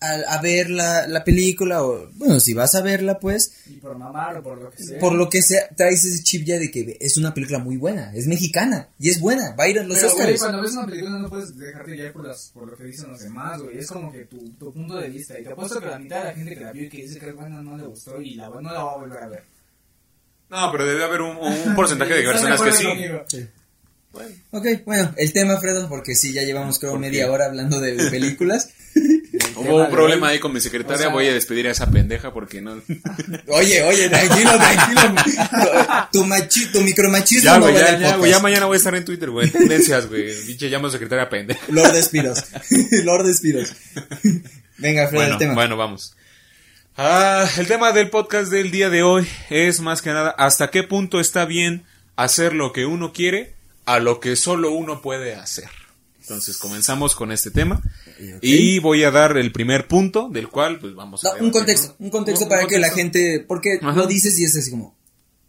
a, 0.00 0.34
a 0.34 0.40
ver 0.40 0.70
la, 0.70 1.06
la 1.06 1.24
película 1.24 1.82
o 1.84 2.08
bueno 2.14 2.40
si 2.40 2.54
vas 2.54 2.74
a 2.74 2.80
verla 2.82 3.18
pues 3.18 3.52
Y 3.66 3.74
por 3.74 3.98
mamar 3.98 4.38
o 4.38 4.42
por 4.42 4.58
lo 4.60 4.70
que 4.70 4.82
sea. 4.82 4.98
por 4.98 5.12
lo 5.14 5.28
que 5.28 5.42
sea 5.42 5.68
traes 5.76 6.04
ese 6.04 6.22
chip 6.22 6.44
ya 6.46 6.58
de 6.58 6.70
que 6.70 6.96
es 7.00 7.18
una 7.18 7.34
película 7.34 7.58
muy 7.58 7.76
buena 7.76 8.10
es 8.14 8.26
mexicana 8.26 8.88
y 8.98 9.10
es 9.10 9.20
buena 9.20 9.54
va 9.56 9.64
a 9.64 9.68
ir 9.68 9.78
a 9.78 9.82
los 9.84 9.98
Pero, 9.98 10.10
güey, 10.12 10.22
Oscars 10.34 10.40
cuando 10.40 10.62
ves 10.62 10.72
una 10.72 10.86
película 10.86 11.18
no 11.18 11.28
puedes 11.28 11.56
dejarte 11.58 11.92
guiar 11.92 12.12
por, 12.12 12.26
las, 12.26 12.50
por 12.54 12.68
lo 12.70 12.76
que 12.76 12.84
dicen 12.84 13.10
los 13.10 13.20
demás, 13.20 13.60
güey. 13.60 13.78
Es 13.78 13.88
como 13.88 14.10
que 14.10 14.24
tu, 14.24 14.38
tu 14.52 14.72
punto 14.72 14.96
de 14.96 15.08
vista. 15.10 15.38
Y 15.38 15.44
te 15.44 15.50
apuesto 15.52 15.78
que 15.80 15.86
la 15.86 15.98
mitad 15.98 16.18
de 16.20 16.24
la 16.24 16.34
gente 16.34 16.54
que 16.54 16.60
la 16.64 16.72
vio 16.72 16.84
y 16.84 16.88
que 16.88 17.02
dice 17.02 17.18
que 17.18 17.28
es 17.28 17.34
buena 17.34 17.60
no 17.62 17.76
le 17.76 17.84
gustó 17.86 18.20
y 18.22 18.34
la, 18.36 18.48
no 18.48 18.60
la 18.62 18.82
va 18.82 18.92
a 18.92 18.96
volver 18.96 19.22
a 19.22 19.28
ver. 19.28 19.42
No, 20.48 20.72
pero 20.72 20.86
debe 20.86 21.04
haber 21.04 21.20
un, 21.20 21.36
un 21.36 21.74
porcentaje 21.76 22.14
de 22.14 22.20
¿Estás 22.24 22.40
personas 22.40 22.62
que 22.62 22.72
sí. 22.72 22.84
conmigo? 22.86 23.24
Bueno. 24.12 24.34
Ok, 24.50 24.66
bueno 24.84 25.14
el 25.16 25.32
tema 25.32 25.56
Fredo 25.58 25.88
porque 25.88 26.16
sí 26.16 26.32
ya 26.32 26.42
llevamos 26.42 26.80
creo 26.80 26.92
¿Por 26.92 27.00
media 27.00 27.26
qué? 27.26 27.30
hora 27.30 27.46
hablando 27.46 27.78
de 27.80 27.92
películas 28.10 28.70
Hubo 29.56 29.76
un 29.84 29.90
problema 29.90 30.28
ahí 30.28 30.38
con 30.38 30.52
mi 30.52 30.60
secretaria, 30.60 30.96
O 30.96 30.98
sea- 30.98 31.08
voy 31.12 31.26
a 31.28 31.32
despedir 31.34 31.68
a 31.68 31.70
esa 31.72 31.90
pendeja 31.90 32.32
porque 32.32 32.60
no... 32.60 32.72
oye 33.48 33.82
oye 33.82 34.08
tranquilo 34.08 34.50
tranquilo 34.56 35.14
tu, 36.12 36.24
machi, 36.24 36.66
tu 36.72 36.80
micromachismo 36.80 37.44
ya, 37.44 37.58
no 37.58 37.66
güey, 37.70 37.74
vale 37.74 38.30
ya, 38.30 38.38
mañana 38.40 38.66
voy 38.66 38.74
a 38.74 38.78
estar 38.78 38.94
en 38.94 39.04
Twitter, 39.04 39.30
güey. 39.30 39.50
Tendencias, 39.50 40.08
güey. 40.08 40.34
Pinche 40.46 40.68
llamo 40.68 40.88
secretaria 40.90 41.28
pendeja. 41.28 41.60
Lord 41.68 41.92
Despidos 41.92 42.44
Lord 43.04 43.26
Despidos 43.26 43.72
venga 44.78 45.10
Bueno, 45.10 45.32
el 45.32 45.38
tema 45.38 45.54
bueno, 45.54 45.76
vamos. 45.76 46.14
Ah, 46.96 47.46
el 47.58 47.66
tema 47.66 47.92
del 47.92 48.10
podcast 48.10 48.50
del 48.50 48.70
día 48.70 48.90
de 48.90 49.02
hoy 49.02 49.26
es 49.48 49.80
más 49.80 50.02
que 50.02 50.10
nada 50.10 50.30
hasta 50.30 50.68
qué 50.70 50.82
punto 50.82 51.20
está 51.20 51.44
bien 51.44 51.84
hacer 52.16 52.52
lo 52.54 52.72
que 52.72 52.84
uno 52.86 53.12
quiere 53.12 53.54
a 53.86 53.98
lo 53.98 54.20
que 54.20 54.36
solo 54.36 54.70
uno 54.72 55.00
puede 55.02 55.34
hacer. 55.34 55.68
Entonces 56.30 56.58
comenzamos 56.58 57.16
con 57.16 57.32
este 57.32 57.50
tema 57.50 57.82
y 58.40 58.78
voy 58.78 59.02
a 59.02 59.10
dar 59.10 59.36
el 59.36 59.50
primer 59.50 59.88
punto 59.88 60.28
del 60.28 60.46
cual 60.48 60.78
pues 60.78 60.94
vamos 60.94 61.24
a 61.24 61.36
No, 61.36 61.44
un 61.44 61.50
contexto, 61.50 61.96
¿no? 61.98 62.04
un 62.04 62.10
contexto 62.12 62.44
Un 62.44 62.48
para 62.48 62.66
que 62.68 62.78
la 62.78 62.90
contexto. 62.90 63.18
gente, 63.18 63.44
porque 63.48 63.80
Ajá. 63.82 63.96
lo 63.98 64.06
dices 64.06 64.38
y 64.38 64.44
es 64.44 64.56
así 64.56 64.70
como, 64.70 64.96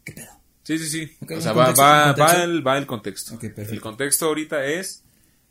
¿qué 0.03 0.13
pedo? 0.13 0.31
Sí, 0.63 0.79
sí, 0.79 0.89
sí. 0.89 1.11
Ok, 1.21 1.33
o 1.37 1.41
sea, 1.41 1.53
va, 1.53 1.65
contexto, 1.65 1.83
va, 1.83 2.03
contexto. 2.15 2.37
va 2.39 2.43
el, 2.43 2.67
va 2.67 2.77
el 2.79 2.87
contexto. 2.87 3.35
Ok, 3.35 3.41
perfecto. 3.41 3.73
El 3.73 3.81
contexto 3.81 4.25
ahorita 4.25 4.65
es, 4.65 5.03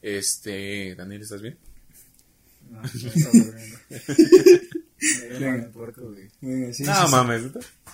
este, 0.02 0.96
Daniel, 0.96 1.22
¿estás 1.22 1.42
bien? 1.42 1.56
No, 2.68 2.80
güey. 6.00 6.28
Venga, 6.40 6.72
sí, 6.72 6.82
no 6.82 7.06
sí. 7.06 7.10
mames. 7.12 7.42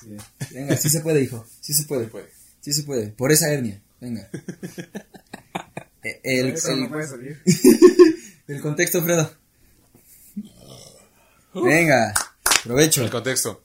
Sí. 0.00 0.16
Venga, 0.54 0.76
sí 0.78 0.88
se 0.88 1.00
puede, 1.00 1.20
hijo, 1.22 1.46
sí 1.60 1.74
se 1.74 1.82
puede, 1.84 2.04
Se 2.04 2.10
puede. 2.10 2.30
sí 2.62 2.72
se 2.72 2.82
puede, 2.84 3.08
por 3.08 3.30
esa 3.30 3.52
hernia, 3.52 3.82
venga. 4.00 4.26
El, 6.22 6.48
Eso 6.50 6.72
el- 6.72 6.80
no 6.82 6.88
puede 6.88 7.06
salir. 7.06 7.42
el 8.48 8.60
contexto, 8.60 9.02
Fredo. 9.02 9.32
Venga, 11.54 12.12
provecho. 12.64 13.02
El 13.02 13.10
contexto. 13.10 13.62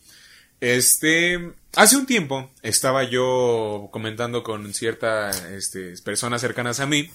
Este, 0.61 1.53
hace 1.75 1.97
un 1.97 2.05
tiempo 2.05 2.51
estaba 2.61 3.03
yo 3.03 3.89
comentando 3.91 4.43
con 4.43 4.73
ciertas 4.73 5.43
este, 5.45 5.93
personas 6.03 6.39
cercanas 6.41 6.79
a 6.79 6.85
mí 6.85 7.09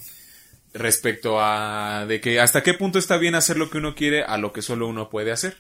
respecto 0.75 1.41
a 1.41 2.05
de 2.07 2.21
que 2.21 2.41
hasta 2.41 2.63
qué 2.63 2.75
punto 2.75 2.99
está 2.99 3.17
bien 3.17 3.35
hacer 3.35 3.57
lo 3.57 3.71
que 3.71 3.79
uno 3.79 3.95
quiere 3.95 4.25
a 4.25 4.37
lo 4.37 4.53
que 4.53 4.63
solo 4.63 4.87
uno 4.89 5.09
puede 5.09 5.33
hacer. 5.33 5.57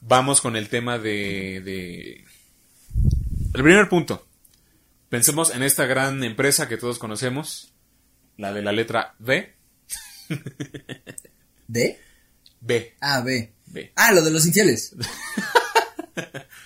Vamos 0.00 0.40
con 0.40 0.56
el 0.56 0.68
tema 0.68 0.98
de, 0.98 1.60
de... 1.62 2.24
El 3.54 3.62
primer 3.62 3.88
punto. 3.88 4.26
Pensemos 5.10 5.54
en 5.54 5.62
esta 5.62 5.84
gran 5.84 6.24
empresa 6.24 6.68
que 6.68 6.78
todos 6.78 6.98
conocemos, 6.98 7.69
la 8.40 8.52
de 8.52 8.62
la 8.62 8.72
letra 8.72 9.14
B. 9.18 9.54
¿D? 11.68 11.98
B. 12.60 12.94
Ah, 13.00 13.20
B. 13.20 13.52
B. 13.66 13.92
Ah, 13.94 14.12
lo 14.12 14.22
de 14.22 14.30
los 14.30 14.46
infieles. 14.46 14.94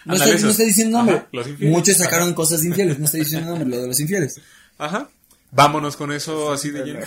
No 0.06 0.16
estoy, 0.16 0.38
no 0.42 0.50
estoy 0.50 0.66
diciendo 0.66 0.98
nombre. 0.98 1.16
Ajá, 1.16 1.28
los 1.32 1.48
infieles. 1.48 1.74
Muchos 1.74 1.96
sacaron 1.96 2.34
cosas 2.34 2.60
de 2.60 2.68
infieles, 2.68 2.98
no 2.98 3.06
estoy 3.06 3.20
diciendo 3.20 3.48
nombre, 3.48 3.68
lo 3.70 3.80
de 3.80 3.88
los 3.88 4.00
infieles. 4.00 4.38
Ajá. 4.76 5.08
Vámonos 5.50 5.96
con 5.96 6.12
eso 6.12 6.52
así 6.52 6.70
de 6.70 6.84
lleno. 6.84 7.00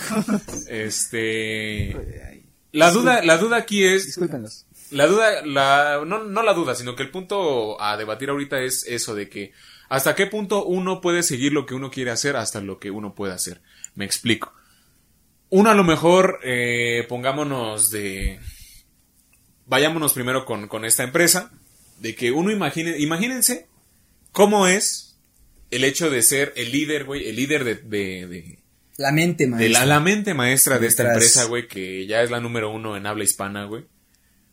Este. 0.66 2.42
La 2.72 2.90
duda, 2.90 3.22
la 3.22 3.38
duda 3.38 3.58
aquí 3.58 3.84
es. 3.84 4.06
Discúlpenos. 4.06 4.66
La 4.90 5.06
duda, 5.06 5.46
la, 5.46 6.02
no, 6.04 6.24
no 6.24 6.42
la 6.42 6.54
duda, 6.54 6.74
sino 6.74 6.96
que 6.96 7.04
el 7.04 7.10
punto 7.10 7.80
a 7.80 7.96
debatir 7.96 8.30
ahorita 8.30 8.60
es 8.62 8.84
eso 8.88 9.14
de 9.14 9.28
que 9.28 9.52
hasta 9.88 10.16
qué 10.16 10.26
punto 10.26 10.64
uno 10.64 11.00
puede 11.00 11.22
seguir 11.22 11.52
lo 11.52 11.66
que 11.66 11.74
uno 11.74 11.92
quiere 11.92 12.10
hacer 12.10 12.34
hasta 12.34 12.60
lo 12.60 12.80
que 12.80 12.90
uno 12.90 13.14
puede 13.14 13.32
hacer. 13.32 13.60
Me 13.94 14.04
explico. 14.04 14.52
Uno 15.50 15.70
a 15.70 15.74
lo 15.74 15.84
mejor, 15.84 16.40
eh, 16.42 17.06
pongámonos 17.08 17.90
de... 17.90 18.38
Vayámonos 19.66 20.12
primero 20.12 20.44
con, 20.44 20.66
con 20.68 20.84
esta 20.84 21.04
empresa, 21.04 21.50
de 22.00 22.14
que 22.14 22.30
uno 22.30 22.50
imagine, 22.50 22.98
imagínense 22.98 23.66
cómo 24.32 24.66
es 24.66 25.18
el 25.70 25.84
hecho 25.84 26.10
de 26.10 26.22
ser 26.22 26.52
el 26.56 26.72
líder, 26.72 27.04
güey, 27.04 27.28
el 27.28 27.36
líder 27.36 27.64
de, 27.64 27.74
de, 27.74 28.26
de, 28.26 28.58
La 28.96 29.12
mente, 29.12 29.44
de 29.44 29.50
maestra. 29.50 29.80
la, 29.80 29.86
la 29.86 30.00
mente 30.00 30.32
maestra 30.34 30.78
de 30.78 30.86
esta 30.86 31.02
empresa, 31.12 31.44
güey, 31.44 31.68
que 31.68 32.06
ya 32.06 32.22
es 32.22 32.30
la 32.30 32.40
número 32.40 32.70
uno 32.70 32.96
en 32.96 33.06
habla 33.06 33.24
hispana, 33.24 33.64
güey. 33.64 33.86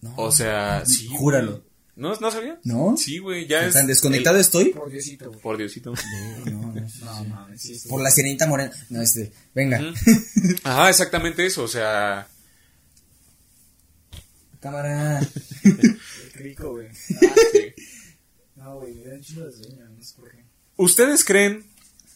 No. 0.02 0.14
O 0.18 0.32
sea, 0.32 0.86
sí. 0.86 1.08
Júralo. 1.08 1.65
¿No, 1.96 2.14
¿No 2.16 2.30
sabía? 2.32 2.60
¿No? 2.66 2.98
Sí, 2.98 3.20
güey, 3.20 3.48
ya 3.48 3.66
es. 3.66 3.74
¿Tan 3.74 3.88
desconectado 3.88 4.36
el- 4.36 4.42
estoy? 4.42 4.66
Por 4.74 4.90
Diosito. 4.92 5.32
Por 5.32 5.58
Diosito. 5.58 5.94
No, 6.46 6.52
no, 6.52 6.74
no. 6.74 6.88
No, 7.06 7.24
mames, 7.26 7.62
sí, 7.62 7.78
sí. 7.80 7.88
Por 7.88 8.02
la 8.02 8.12
sirenita 8.12 8.48
morena. 8.48 8.72
No, 8.90 9.02
este, 9.02 9.32
venga. 9.54 9.82
Ajá, 10.64 10.90
exactamente 10.90 11.46
eso, 11.46 11.64
o 11.64 11.68
sea. 11.70 12.28
Cámara. 14.60 15.22
Qué 15.64 16.40
rico, 16.40 16.72
güey. 16.72 16.88
sí. 16.94 17.74
No, 18.56 18.80
güey, 18.80 18.94
me 18.96 19.06
da 19.06 19.16
un 19.16 19.22
chido 19.22 19.46
de 19.46 19.52
sueño, 19.54 19.86
no 19.90 20.04
sé 20.04 20.16
por 20.20 20.32
qué. 20.32 20.44
¿Ustedes 20.78 21.24
creen 21.24 21.66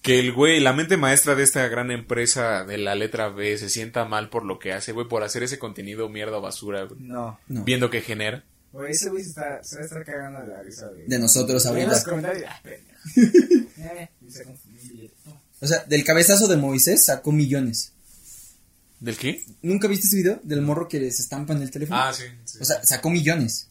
que 0.02 0.20
el 0.20 0.34
güey, 0.34 0.60
la 0.60 0.74
mente 0.74 0.98
maestra 0.98 1.36
de 1.36 1.44
esta 1.44 1.68
gran 1.68 1.92
empresa 1.92 2.66
de 2.66 2.78
la 2.80 2.96
letra 2.96 3.30
B, 3.30 3.58
se 3.58 3.70
sienta 3.70 4.06
mal 4.06 4.30
por 4.30 4.44
lo 4.46 4.58
que 4.58 4.74
hace, 4.74 4.92
güey, 4.94 5.08
por 5.08 5.24
hacer 5.24 5.44
ese 5.44 5.60
contenido 5.60 6.10
mierda 6.10 6.38
o 6.38 6.42
basura, 6.42 6.84
güey? 6.84 7.00
No. 7.02 7.40
No. 7.48 7.64
Viendo 7.64 7.90
que 7.90 8.02
genera. 8.02 8.44
Güey, 8.72 8.92
ese 8.92 9.10
güey 9.10 9.24
se, 9.24 9.30
está, 9.30 9.64
se 9.64 9.76
va 9.78 9.82
a 9.82 9.86
estar 9.86 10.06
cagando 10.06 10.42
de 10.42 10.48
la 10.48 10.62
risa, 10.62 10.88
güey. 10.88 11.08
De 11.08 11.18
nosotros 11.20 11.66
En 11.66 11.74
los 11.76 11.88
ahorita. 11.88 12.04
comentarios, 12.10 12.46
ah, 12.48 12.62
pendejo. 12.64 13.70
Eh, 13.78 14.10
se. 14.30 14.46
O 15.62 15.68
sea, 15.68 15.84
del 15.86 16.04
cabezazo 16.04 16.48
de 16.48 16.58
Moisés 16.58 17.06
sacó 17.06 17.32
millones. 17.32 17.94
¿Del 19.00 19.18
qué? 19.18 19.44
¿Nunca 19.62 19.88
viste 19.88 20.08
ese 20.08 20.18
video? 20.18 20.40
Del 20.44 20.62
morro 20.62 20.88
que 20.88 21.00
se 21.12 21.22
estampa 21.22 21.54
en 21.54 21.62
el 21.62 21.72
teléfono. 21.72 22.00
Ah, 22.00 22.14
sí. 22.14 22.24
sí. 22.46 22.60
O 22.62 22.66
sea, 22.66 22.84
sacó 22.84 23.10
millones. 23.10 23.68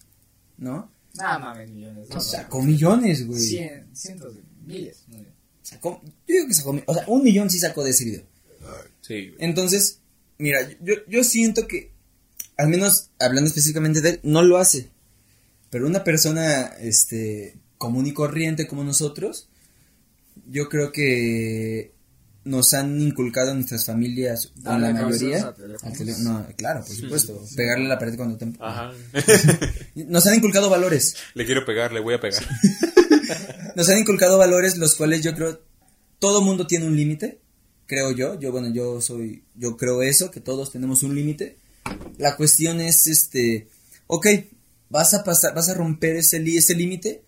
¿No? 0.56 0.90
Nada 1.14 1.38
mames, 1.38 1.70
millones. 1.70 2.08
No, 2.08 2.14
no. 2.16 2.20
Sacó 2.20 2.62
millones, 2.62 3.26
güey. 3.26 3.40
Cien, 3.40 3.86
cientos 3.94 4.34
de 4.34 4.42
miles. 4.66 5.04
No, 5.08 5.18
Sacó, 5.62 6.00
yo 6.02 6.10
digo 6.26 6.46
que 6.48 6.54
sacó, 6.54 6.82
o 6.86 6.94
sea, 6.94 7.04
un 7.08 7.22
millón 7.22 7.50
sí 7.50 7.58
sacó 7.58 7.84
de 7.84 7.90
ese 7.90 8.04
video. 8.04 8.22
sí, 9.02 9.28
güey. 9.28 9.36
Entonces, 9.38 10.00
mira, 10.38 10.60
yo, 10.80 10.94
yo 11.06 11.22
siento 11.24 11.66
que, 11.68 11.92
al 12.58 12.68
menos 12.68 13.10
hablando 13.18 13.48
específicamente 13.48 14.02
de 14.02 14.10
él, 14.10 14.20
no 14.22 14.42
lo 14.42 14.58
hace. 14.58 14.90
Pero 15.70 15.86
una 15.86 16.04
persona, 16.04 16.66
este, 16.80 17.56
común 17.78 18.06
y 18.06 18.12
corriente 18.12 18.66
como 18.66 18.84
nosotros, 18.84 19.48
yo 20.46 20.68
creo 20.68 20.92
que 20.92 21.92
nos 22.44 22.72
han 22.74 23.00
inculcado 23.00 23.50
en 23.50 23.58
nuestras 23.58 23.84
familias, 23.84 24.52
en 24.56 24.62
Darle 24.62 24.92
la 24.92 25.02
mayoría, 25.02 25.42
a 25.42 25.48
al 25.48 26.24
no, 26.24 26.46
claro, 26.56 26.84
por 26.84 26.96
supuesto, 26.96 27.42
pegarle 27.56 27.86
a 27.86 27.88
la 27.88 27.98
pared 27.98 28.16
cuando 28.16 28.38
te... 28.38 28.50
Ajá. 28.58 28.92
Nos 29.94 30.26
han 30.26 30.36
inculcado 30.36 30.70
valores. 30.70 31.14
le 31.34 31.44
quiero 31.44 31.64
pegar, 31.66 31.92
le 31.92 32.00
voy 32.00 32.14
a 32.14 32.20
pegar. 32.20 32.42
Nos 33.76 33.88
han 33.88 33.98
inculcado 33.98 34.38
valores 34.38 34.78
los 34.78 34.94
cuales 34.94 35.22
yo 35.22 35.34
creo 35.34 35.60
todo 36.18 36.40
mundo 36.40 36.66
tiene 36.66 36.86
un 36.86 36.96
límite, 36.96 37.38
creo 37.86 38.12
yo. 38.12 38.38
Yo 38.38 38.52
bueno, 38.52 38.68
yo 38.72 39.00
soy 39.00 39.44
yo 39.54 39.76
creo 39.76 40.02
eso 40.02 40.30
que 40.30 40.40
todos 40.40 40.72
tenemos 40.72 41.02
un 41.02 41.14
límite. 41.14 41.56
La 42.18 42.36
cuestión 42.36 42.80
es 42.80 43.06
este, 43.06 43.68
ok, 44.06 44.26
vas 44.90 45.14
a 45.14 45.22
pasar 45.24 45.54
vas 45.54 45.68
a 45.68 45.74
romper 45.74 46.16
ese 46.16 46.38
límite. 46.74 47.22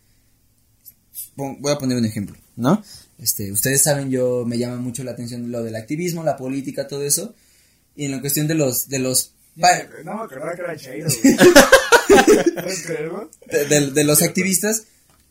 Voy 1.36 1.72
a 1.72 1.78
poner 1.78 1.96
un 1.96 2.04
ejemplo, 2.04 2.36
¿no? 2.56 2.82
Este, 3.18 3.50
ustedes 3.52 3.82
saben, 3.82 4.10
yo 4.10 4.44
me 4.46 4.58
llama 4.58 4.76
mucho 4.76 5.04
la 5.04 5.12
atención 5.12 5.50
lo 5.50 5.62
del 5.62 5.76
activismo, 5.76 6.22
la 6.24 6.36
política, 6.36 6.86
todo 6.88 7.02
eso. 7.04 7.34
Y 7.96 8.06
en 8.06 8.12
la 8.12 8.20
cuestión 8.20 8.46
de 8.46 8.54
los 8.54 8.88
de 8.88 8.98
los 8.98 9.34
pa- 9.58 9.86
no 10.04 10.26
que 10.28 10.34
era 10.34 10.76
Chairo, 10.76 11.08
de, 13.50 13.64
de- 13.66 13.90
de 13.92 14.04
los 14.04 14.22
activistas 14.22 14.84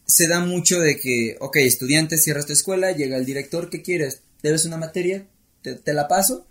se 0.06 0.28
da 0.28 0.40
mucho 0.40 0.80
de 0.80 0.98
que, 0.98 1.38
ok, 1.40 1.58
estudiante, 1.58 2.18
cierras 2.18 2.46
tu 2.48 2.54
escuela, 2.54 2.92
llega 2.92 3.18
el 3.18 3.26
director, 3.26 3.70
¿qué 3.70 3.82
quieres? 3.84 4.22
¿Debes 4.42 4.66
una 4.66 4.78
materia? 4.78 5.28
¿Te, 5.62 5.76
te 5.76 5.94
la 5.94 6.08
paso? 6.08 6.48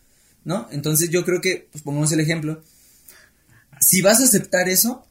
¿No? 0.49 0.67
Entonces 0.71 1.11
yo 1.11 1.27
creo 1.27 1.43
que, 1.43 1.69
pues 1.71 1.85
pongamos 1.85 2.11
el 2.13 2.21
ejemplo, 2.21 2.65
si 3.83 4.01
vas 4.01 4.19
a 4.21 4.25
aceptar 4.25 4.67
eso, 4.71 5.07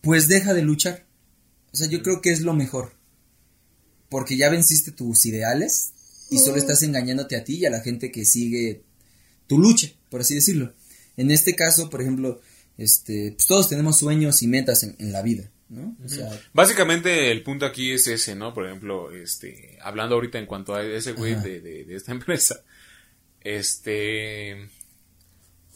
pues 0.00 0.26
deja 0.26 0.54
de 0.54 0.62
luchar. 0.62 1.04
O 1.70 1.76
sea, 1.76 1.86
yo 1.86 2.02
creo 2.02 2.22
que 2.22 2.30
es 2.30 2.40
lo 2.40 2.54
mejor. 2.54 2.94
Porque 4.08 4.38
ya 4.38 4.48
venciste 4.48 4.90
tus 4.90 5.26
ideales 5.26 5.90
y 6.30 6.38
solo 6.38 6.56
estás 6.56 6.82
engañándote 6.82 7.36
a 7.36 7.44
ti 7.44 7.58
y 7.58 7.66
a 7.66 7.70
la 7.70 7.82
gente 7.82 8.10
que 8.10 8.24
sigue 8.24 8.80
tu 9.46 9.58
lucha, 9.58 9.88
por 10.08 10.22
así 10.22 10.34
decirlo. 10.34 10.72
En 11.18 11.30
este 11.30 11.54
caso, 11.54 11.90
por 11.90 12.00
ejemplo, 12.00 12.40
este, 12.78 13.32
pues 13.32 13.46
todos 13.46 13.68
tenemos 13.68 13.98
sueños 13.98 14.42
y 14.42 14.46
metas 14.46 14.82
en, 14.82 14.96
en 14.98 15.12
la 15.12 15.20
vida, 15.20 15.50
¿no? 15.68 15.94
O 16.02 16.08
sea, 16.08 16.30
Básicamente 16.54 17.30
el 17.30 17.42
punto 17.42 17.66
aquí 17.66 17.92
es 17.92 18.06
ese, 18.06 18.34
¿no? 18.34 18.54
Por 18.54 18.64
ejemplo, 18.64 19.12
este, 19.12 19.76
hablando 19.82 20.14
ahorita 20.14 20.38
en 20.38 20.46
cuanto 20.46 20.74
a 20.74 20.82
ese 20.82 21.12
güey 21.12 21.34
de, 21.34 21.60
de 21.60 21.94
esta 21.94 22.12
empresa, 22.18 22.64
este, 23.40 24.68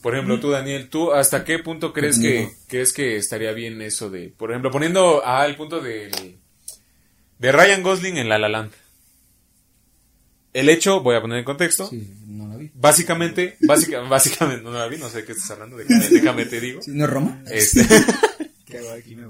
por 0.03 0.15
ejemplo, 0.15 0.39
tú 0.41 0.51
Daniel, 0.51 0.89
¿tú 0.89 1.13
hasta 1.13 1.45
qué 1.45 1.59
punto 1.59 1.93
crees 1.93 2.19
que, 2.19 2.51
crees 2.69 2.93
que 2.93 3.17
estaría 3.17 3.53
bien 3.53 3.81
eso 3.83 4.11
de, 4.11 4.29
por 4.29 4.51
ejemplo, 4.51 4.71
poniendo 4.71 5.25
al 5.25 5.57
punto 5.57 5.81
del, 5.81 6.39
de 7.39 7.53
Ryan 7.53 7.83
Gosling 7.83 8.19
en 8.19 8.29
La 8.29 8.39
La 8.39 8.49
Land? 8.49 8.73
El 10.53 10.69
hecho, 10.69 11.01
voy 11.01 11.17
a 11.17 11.21
poner 11.21 11.39
en 11.39 11.45
contexto, 11.45 11.89
sí, 11.89 12.17
no 12.27 12.47
la 12.47 12.57
vi. 12.57 12.71
básicamente, 12.75 13.57
básica, 13.63 14.01
básicamente, 14.09 14.63
no 14.63 14.73
la 14.73 14.87
vi, 14.87 14.99
no 14.99 15.09
sé 15.09 15.19
de 15.19 15.25
qué 15.25 15.33
estás 15.33 15.51
hablando, 15.51 15.77
déjame, 15.77 16.09
déjame 16.09 16.47
te 16.47 16.61
digo. 16.61 16.81
¿Sí, 16.81 16.93
¿No 16.93 17.05
es 17.05 17.11
Roma? 17.11 17.43
Este, 17.51 17.85
Qué 18.65 18.79
aquí 18.91 19.17
me. 19.17 19.25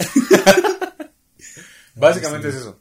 Básicamente 1.94 2.48
es 2.48 2.54
eso. 2.54 2.79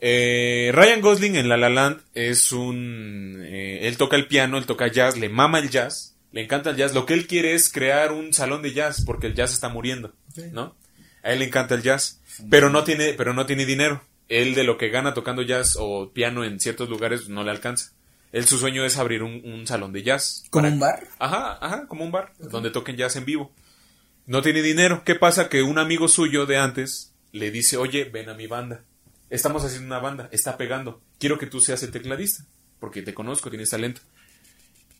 Eh, 0.00 0.70
Ryan 0.74 1.00
Gosling 1.00 1.36
en 1.36 1.48
La 1.48 1.56
La 1.56 1.68
Land 1.68 2.00
es 2.14 2.52
un... 2.52 3.38
eh, 3.44 3.80
él 3.86 3.96
toca 3.96 4.16
el 4.16 4.26
piano, 4.26 4.56
él 4.56 4.66
toca 4.66 4.88
jazz, 4.88 5.18
le 5.18 5.28
mama 5.28 5.58
el 5.58 5.68
jazz, 5.68 6.16
le 6.32 6.42
encanta 6.42 6.70
el 6.70 6.76
jazz. 6.76 6.94
Lo 6.94 7.04
que 7.06 7.14
él 7.14 7.26
quiere 7.26 7.54
es 7.54 7.70
crear 7.70 8.12
un 8.12 8.32
salón 8.32 8.62
de 8.62 8.72
jazz 8.72 9.02
porque 9.04 9.26
el 9.26 9.34
jazz 9.34 9.52
está 9.52 9.68
muriendo, 9.68 10.14
¿no? 10.52 10.74
A 11.22 11.32
él 11.32 11.40
le 11.40 11.44
encanta 11.46 11.74
el 11.74 11.82
jazz, 11.82 12.20
pero 12.48 12.70
no 12.70 12.82
tiene, 12.84 13.12
pero 13.12 13.34
no 13.34 13.44
tiene 13.44 13.66
dinero. 13.66 14.02
Él 14.28 14.54
de 14.54 14.64
lo 14.64 14.78
que 14.78 14.88
gana 14.88 15.12
tocando 15.12 15.42
jazz 15.42 15.76
o 15.78 16.12
piano 16.12 16.44
en 16.44 16.60
ciertos 16.60 16.88
lugares 16.88 17.28
no 17.28 17.44
le 17.44 17.50
alcanza. 17.50 17.92
Él 18.32 18.46
su 18.46 18.58
sueño 18.58 18.84
es 18.84 18.96
abrir 18.96 19.22
un, 19.24 19.42
un 19.44 19.66
salón 19.66 19.92
de 19.92 20.04
jazz. 20.04 20.44
¿Como 20.50 20.68
un 20.68 20.78
bar? 20.78 21.08
Ajá, 21.18 21.58
ajá, 21.60 21.86
como 21.88 22.04
un 22.04 22.12
bar 22.12 22.32
donde 22.38 22.70
toquen 22.70 22.96
jazz 22.96 23.16
en 23.16 23.24
vivo. 23.24 23.52
No 24.26 24.40
tiene 24.40 24.62
dinero. 24.62 25.02
¿Qué 25.04 25.16
pasa? 25.16 25.48
Que 25.48 25.62
un 25.62 25.78
amigo 25.78 26.06
suyo 26.06 26.46
de 26.46 26.56
antes 26.56 27.12
le 27.32 27.50
dice, 27.50 27.76
oye, 27.76 28.04
ven 28.04 28.28
a 28.28 28.34
mi 28.34 28.46
banda. 28.46 28.84
Estamos 29.30 29.64
haciendo 29.64 29.86
una 29.86 29.98
banda, 30.00 30.28
está 30.32 30.56
pegando. 30.56 31.00
Quiero 31.18 31.38
que 31.38 31.46
tú 31.46 31.60
seas 31.60 31.82
el 31.82 31.90
tecladista, 31.92 32.44
porque 32.80 33.02
te 33.02 33.14
conozco, 33.14 33.48
tienes 33.48 33.70
talento. 33.70 34.00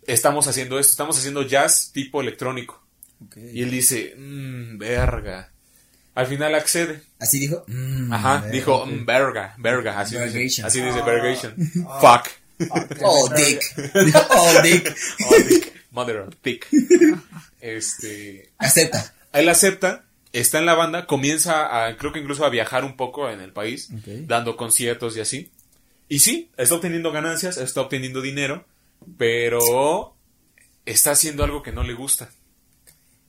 Estamos 0.06 0.46
haciendo 0.46 0.78
esto, 0.78 0.92
estamos 0.92 1.18
haciendo 1.18 1.42
jazz 1.42 1.90
tipo 1.92 2.20
electrónico. 2.20 2.82
Ok. 3.26 3.36
Y 3.52 3.62
él 3.62 3.70
dice, 3.70 4.14
mmm, 4.16 4.78
verga. 4.78 5.50
Al 6.14 6.26
final 6.26 6.54
accede. 6.54 7.02
¿Así 7.18 7.38
dijo? 7.38 7.64
Mm, 7.68 8.12
Ajá, 8.12 8.46
dijo, 8.50 8.76
ok. 8.82 8.88
"Mm, 8.90 9.04
verga, 9.04 9.54
verga. 9.58 10.00
Así 10.00 10.14
dice, 10.16 10.26
Vergation. 10.26 10.66
así 10.66 10.80
dice 10.80 10.98
Ah. 11.00 11.04
vergation. 11.04 11.54
Ah. 11.88 12.00
Fuck. 12.00 12.70
Oh, 13.02 13.28
dick. 13.34 13.60
Oh, 14.30 14.60
dick. 14.62 14.96
Oh, 15.28 15.36
dick. 15.48 15.72
Mother 15.92 16.16
of 16.20 16.34
dick. 16.42 16.66
Este. 17.60 18.50
Acepta. 18.58 19.14
Él 19.32 19.48
acepta 19.48 20.04
está 20.32 20.58
en 20.58 20.66
la 20.66 20.74
banda, 20.74 21.06
comienza 21.06 21.86
a, 21.86 21.96
creo 21.96 22.12
que 22.12 22.20
incluso 22.20 22.44
a 22.44 22.50
viajar 22.50 22.84
un 22.84 22.96
poco 22.96 23.28
en 23.30 23.40
el 23.40 23.52
país, 23.52 23.88
dando 24.26 24.56
conciertos 24.56 25.16
y 25.16 25.20
así. 25.20 25.50
Y 26.08 26.20
sí, 26.20 26.50
está 26.56 26.74
obteniendo 26.74 27.12
ganancias, 27.12 27.56
está 27.56 27.80
obteniendo 27.80 28.20
dinero, 28.20 28.66
pero 29.16 30.16
está 30.84 31.12
haciendo 31.12 31.44
algo 31.44 31.62
que 31.62 31.72
no 31.72 31.84
le 31.84 31.94
gusta. 31.94 32.30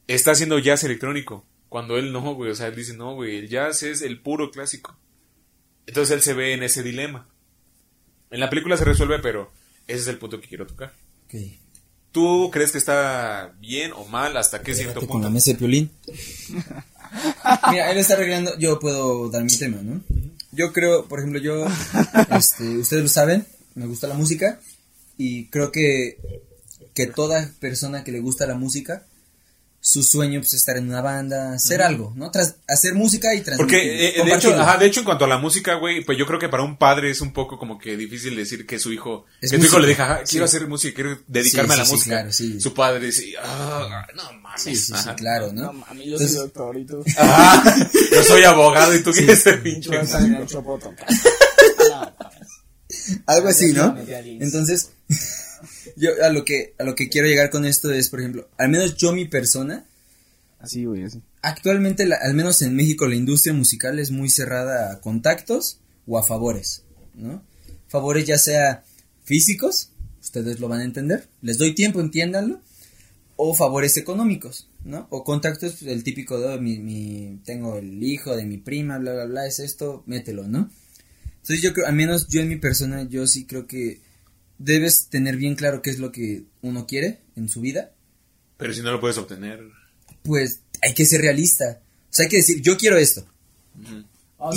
Está 0.07 0.31
haciendo 0.31 0.59
jazz 0.59 0.83
electrónico, 0.83 1.45
cuando 1.69 1.97
él 1.97 2.11
no, 2.11 2.33
güey, 2.33 2.51
o 2.51 2.55
sea, 2.55 2.67
él 2.67 2.75
dice, 2.75 2.95
no, 2.95 3.13
güey, 3.15 3.37
el 3.37 3.49
jazz 3.49 3.83
es 3.83 4.01
el 4.01 4.19
puro 4.19 4.51
clásico. 4.51 4.97
Entonces 5.85 6.15
él 6.15 6.21
se 6.21 6.33
ve 6.33 6.53
en 6.53 6.63
ese 6.63 6.83
dilema. 6.83 7.27
En 8.29 8.39
la 8.39 8.49
película 8.49 8.77
se 8.77 8.85
resuelve, 8.85 9.19
pero 9.19 9.51
ese 9.87 9.99
es 9.99 10.07
el 10.07 10.17
punto 10.17 10.39
que 10.41 10.47
quiero 10.47 10.65
tocar. 10.67 10.93
¿Tú 12.11 12.49
crees 12.51 12.71
que 12.71 12.77
está 12.77 13.53
bien 13.59 13.93
o 13.93 14.05
mal 14.05 14.35
hasta 14.35 14.61
qué 14.61 14.73
cierto 14.73 14.95
Pégate 14.95 15.07
con 15.11 15.21
la 15.21 15.27
punto? 15.27 15.33
mesa 15.35 15.51
de 15.51 15.57
piolín. 15.57 15.91
Mira, 17.71 17.91
él 17.91 17.97
está 17.97 18.13
arreglando, 18.13 18.57
yo 18.57 18.79
puedo 18.79 19.29
dar 19.29 19.43
mi 19.43 19.57
tema, 19.57 19.77
¿no? 19.81 20.01
Yo 20.51 20.73
creo, 20.73 21.05
por 21.05 21.19
ejemplo, 21.19 21.39
yo, 21.39 21.65
este, 22.37 22.77
ustedes 22.77 23.03
lo 23.03 23.09
saben, 23.09 23.45
me 23.75 23.85
gusta 23.85 24.07
la 24.07 24.15
música 24.15 24.59
y 25.17 25.45
creo 25.47 25.71
que, 25.71 26.17
que 26.93 27.07
toda 27.07 27.51
persona 27.59 28.03
que 28.03 28.11
le 28.11 28.19
gusta 28.19 28.47
la 28.47 28.55
música, 28.55 29.05
su 29.83 30.03
sueño 30.03 30.39
pues, 30.39 30.49
es 30.53 30.59
estar 30.59 30.77
en 30.77 30.87
una 30.89 31.01
banda, 31.01 31.53
hacer 31.53 31.81
algo, 31.81 32.13
¿no? 32.15 32.29
Tras, 32.29 32.55
hacer 32.67 32.93
música 32.93 33.33
y 33.33 33.41
transmitir. 33.41 33.57
Porque, 33.57 34.09
eh, 34.09 34.23
de, 34.23 34.35
hecho, 34.35 34.53
ajá, 34.53 34.77
de 34.77 34.85
hecho, 34.85 34.99
en 34.99 35.05
cuanto 35.05 35.25
a 35.25 35.27
la 35.27 35.39
música, 35.39 35.73
güey, 35.73 36.05
pues 36.05 36.19
yo 36.19 36.27
creo 36.27 36.37
que 36.37 36.49
para 36.49 36.61
un 36.61 36.77
padre 36.77 37.09
es 37.09 37.19
un 37.19 37.33
poco 37.33 37.57
como 37.57 37.79
que 37.79 37.97
difícil 37.97 38.35
decir 38.35 38.67
que 38.67 38.77
su 38.77 38.93
hijo, 38.93 39.25
Es 39.41 39.49
que 39.49 39.57
tu 39.57 39.65
hijo 39.65 39.79
le 39.79 39.87
diga, 39.87 40.03
ajá, 40.05 40.19
Sí. 40.23 40.31
quiero 40.33 40.45
hacer 40.45 40.67
música, 40.67 40.93
quiero 40.93 41.17
dedicarme 41.27 41.73
Sí, 41.73 41.79
a 41.81 41.83
la 41.83 41.89
música. 41.89 42.15
claro, 42.17 42.31
sí. 42.31 42.61
Su 42.61 42.73
padre 42.75 43.07
dice, 43.07 43.33
ah, 43.43 44.05
no 44.15 44.33
mames. 44.39 44.61
Sí, 44.61 44.75
sí, 44.75 44.85
sí, 44.85 44.93
Ajá. 44.93 45.15
claro, 45.15 45.51
¿no? 45.51 45.63
No 45.63 45.73
mami, 45.73 46.05
yo 46.05 46.11
Entonces- 46.11 46.31
soy 46.33 46.41
doctor 46.45 46.77
y 46.77 46.85
tú. 46.85 47.03
Ajá, 47.17 47.89
yo 48.13 48.23
soy 48.23 48.43
abogado 48.43 48.95
y 48.95 49.01
tú 49.01 49.11
quieres 49.11 49.41
ser 49.41 49.63
pinche. 49.63 49.89
Algo 53.25 53.47
así, 53.47 53.73
¿no? 53.73 53.97
Entonces, 54.39 54.89
yo 55.97 56.11
a 56.23 56.29
lo 56.29 56.43
que 56.45 56.73
a 56.79 56.83
lo 56.83 56.95
que 56.95 57.09
quiero 57.09 57.27
llegar 57.27 57.49
con 57.49 57.65
esto 57.65 57.91
es, 57.91 58.09
por 58.09 58.19
ejemplo, 58.19 58.49
al 58.57 58.69
menos 58.69 58.95
yo 58.97 59.13
mi 59.13 59.25
persona, 59.25 59.85
Así, 60.59 60.85
güey, 60.85 61.03
así. 61.03 61.21
actualmente 61.41 62.05
la- 62.05 62.17
al 62.21 62.33
menos 62.33 62.61
en 62.61 62.75
México 62.75 63.07
la 63.07 63.15
industria 63.15 63.53
musical 63.53 63.97
es 63.99 64.11
muy 64.11 64.29
cerrada 64.29 64.91
a 64.91 65.01
contactos 65.01 65.79
o 66.07 66.17
a 66.19 66.23
favores, 66.23 66.83
¿no? 67.15 67.43
Favores 67.87 68.25
ya 68.25 68.37
sea 68.37 68.83
físicos, 69.23 69.89
ustedes 70.21 70.59
lo 70.59 70.67
van 70.67 70.81
a 70.81 70.85
entender, 70.85 71.27
les 71.41 71.57
doy 71.57 71.73
tiempo, 71.75 71.99
entiéndanlo, 71.99 72.61
o 73.35 73.53
favores 73.55 73.97
económicos, 73.97 74.67
¿no? 74.85 75.07
O 75.09 75.23
contactos, 75.23 75.81
el 75.81 76.03
típico 76.03 76.39
de 76.39 76.59
mi, 76.59 76.77
mi, 76.77 77.39
tengo 77.43 77.77
el 77.77 78.03
hijo 78.03 78.35
de 78.35 78.45
mi 78.45 78.57
prima, 78.57 78.97
bla, 78.99 79.13
bla, 79.13 79.25
bla, 79.25 79.47
es 79.47 79.59
esto, 79.59 80.03
mételo, 80.05 80.47
¿no? 80.47 80.69
Entonces 81.41 81.61
yo 81.63 81.73
creo, 81.73 81.87
al 81.87 81.95
menos 81.95 82.27
yo 82.27 82.41
en 82.41 82.49
mi 82.49 82.57
persona, 82.57 83.01
yo 83.09 83.25
sí 83.25 83.45
creo 83.45 83.65
que 83.65 83.99
debes 84.63 85.07
tener 85.07 85.37
bien 85.37 85.55
claro 85.55 85.81
qué 85.81 85.89
es 85.89 85.99
lo 85.99 86.11
que 86.11 86.43
uno 86.61 86.85
quiere 86.87 87.19
en 87.35 87.49
su 87.49 87.61
vida, 87.61 87.91
Pero 88.57 88.73
si 88.73 88.81
no 88.81 88.91
lo 88.91 88.99
puedes 88.99 89.17
obtener. 89.17 89.59
pues 90.23 90.61
hay 90.81 90.93
que 90.93 91.05
ser 91.05 91.21
realista. 91.21 91.79
O 91.81 92.13
sea, 92.13 92.23
hay 92.25 92.29
que 92.29 92.37
decir, 92.37 92.61
yo 92.61 92.77
quiero 92.77 92.97
esto. 92.97 93.25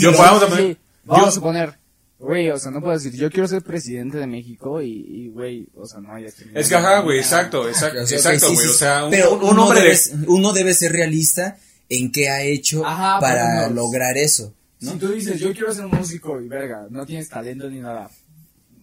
Yo, 0.00 0.12
vamos 0.12 0.42
a 0.42 0.46
sí, 0.46 0.52
poner- 0.52 0.76
Vamos 1.04 1.24
yo- 1.24 1.28
a 1.28 1.32
suponer. 1.32 1.74
Güey, 2.18 2.48
o 2.50 2.58
sea, 2.58 2.70
no 2.70 2.80
puedo 2.80 2.94
decir, 2.94 3.12
yo 3.12 3.28
quiero 3.30 3.46
ser 3.46 3.60
presidente 3.62 4.16
de 4.16 4.26
México 4.26 4.80
y, 4.80 5.28
güey, 5.28 5.66
o 5.74 5.86
sea, 5.86 6.00
no 6.00 6.14
hay 6.14 6.24
Es 6.24 6.68
que, 6.68 6.74
ajá, 6.74 7.00
güey, 7.00 7.18
exacto, 7.18 7.68
exacto, 7.68 8.00
O 8.02 8.06
sea, 8.06 8.16
ok, 8.18 8.24
exacto, 8.24 8.48
sí, 8.48 8.54
güey. 8.54 8.66
sí, 8.66 8.70
O 8.72 8.74
sea, 8.74 9.04
un, 9.04 9.10
pero 9.10 9.34
un- 9.34 9.42
un 9.50 9.58
hombre 9.58 9.80
debe, 9.82 9.94
de... 9.94 10.26
uno 10.28 10.52
debe 10.54 10.72
ser 10.72 10.92
realista 10.92 11.58
en 11.90 12.10
qué 12.12 12.30
ha 12.30 12.42
hecho 12.42 12.86
Ajá, 12.86 13.20
para 13.20 13.68
lograr 13.68 14.16
eso. 14.16 14.54
¿no? 14.80 14.92
Si 14.92 14.98
tú 14.98 15.12
dices, 15.12 15.38
yo 15.38 15.52
quiero 15.52 15.74
ser 15.74 15.86
músico 15.86 16.40
y 16.40 16.48
verga, 16.48 16.86
no 16.88 17.04
tienes 17.04 17.28
talento 17.28 17.68
ni 17.68 17.80
nada. 17.80 18.10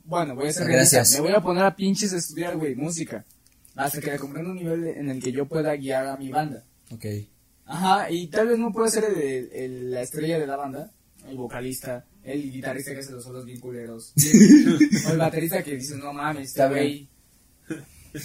Bueno, 0.03 0.35
voy 0.35 0.47
a 0.49 0.53
ser 0.53 0.67
Gracias. 0.67 0.91
realista. 0.91 1.17
Me 1.21 1.27
voy 1.29 1.37
a 1.37 1.41
poner 1.43 1.63
a 1.63 1.75
pinches 1.75 2.13
a 2.13 2.17
estudiar, 2.17 2.57
güey, 2.57 2.75
música. 2.75 3.25
Hasta 3.75 4.01
que 4.01 4.17
comprenda 4.17 4.51
un 4.51 4.57
nivel 4.57 4.85
en 4.87 5.09
el 5.09 5.21
que 5.23 5.31
yo 5.31 5.47
pueda 5.47 5.75
guiar 5.75 6.07
a 6.07 6.17
mi 6.17 6.29
banda. 6.29 6.63
Ok. 6.91 7.05
Ajá, 7.65 8.11
y 8.11 8.27
tal 8.27 8.47
vez 8.49 8.59
no 8.59 8.71
pueda 8.73 8.89
ser 8.89 9.05
el- 9.05 9.49
el- 9.53 9.91
la 9.91 10.01
estrella 10.01 10.37
de 10.39 10.47
la 10.47 10.57
banda, 10.57 10.91
el 11.27 11.37
vocalista, 11.37 12.05
el 12.23 12.51
guitarrista 12.51 12.91
que 12.93 12.99
hace 12.99 13.11
los 13.13 13.23
solos 13.23 13.45
bien 13.45 13.59
culeros, 13.61 14.13
o 15.07 15.11
el 15.11 15.17
baterista 15.17 15.63
que 15.63 15.75
dice, 15.77 15.95
no 15.95 16.11
mames, 16.11 16.49
Está 16.49 16.67
güey. 16.67 17.07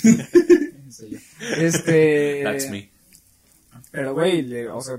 Este. 1.58 2.42
That's 2.44 2.70
me. 2.70 2.90
Pero, 3.90 4.14
güey, 4.14 4.42
le- 4.42 4.68
o 4.68 4.80
sea, 4.80 4.98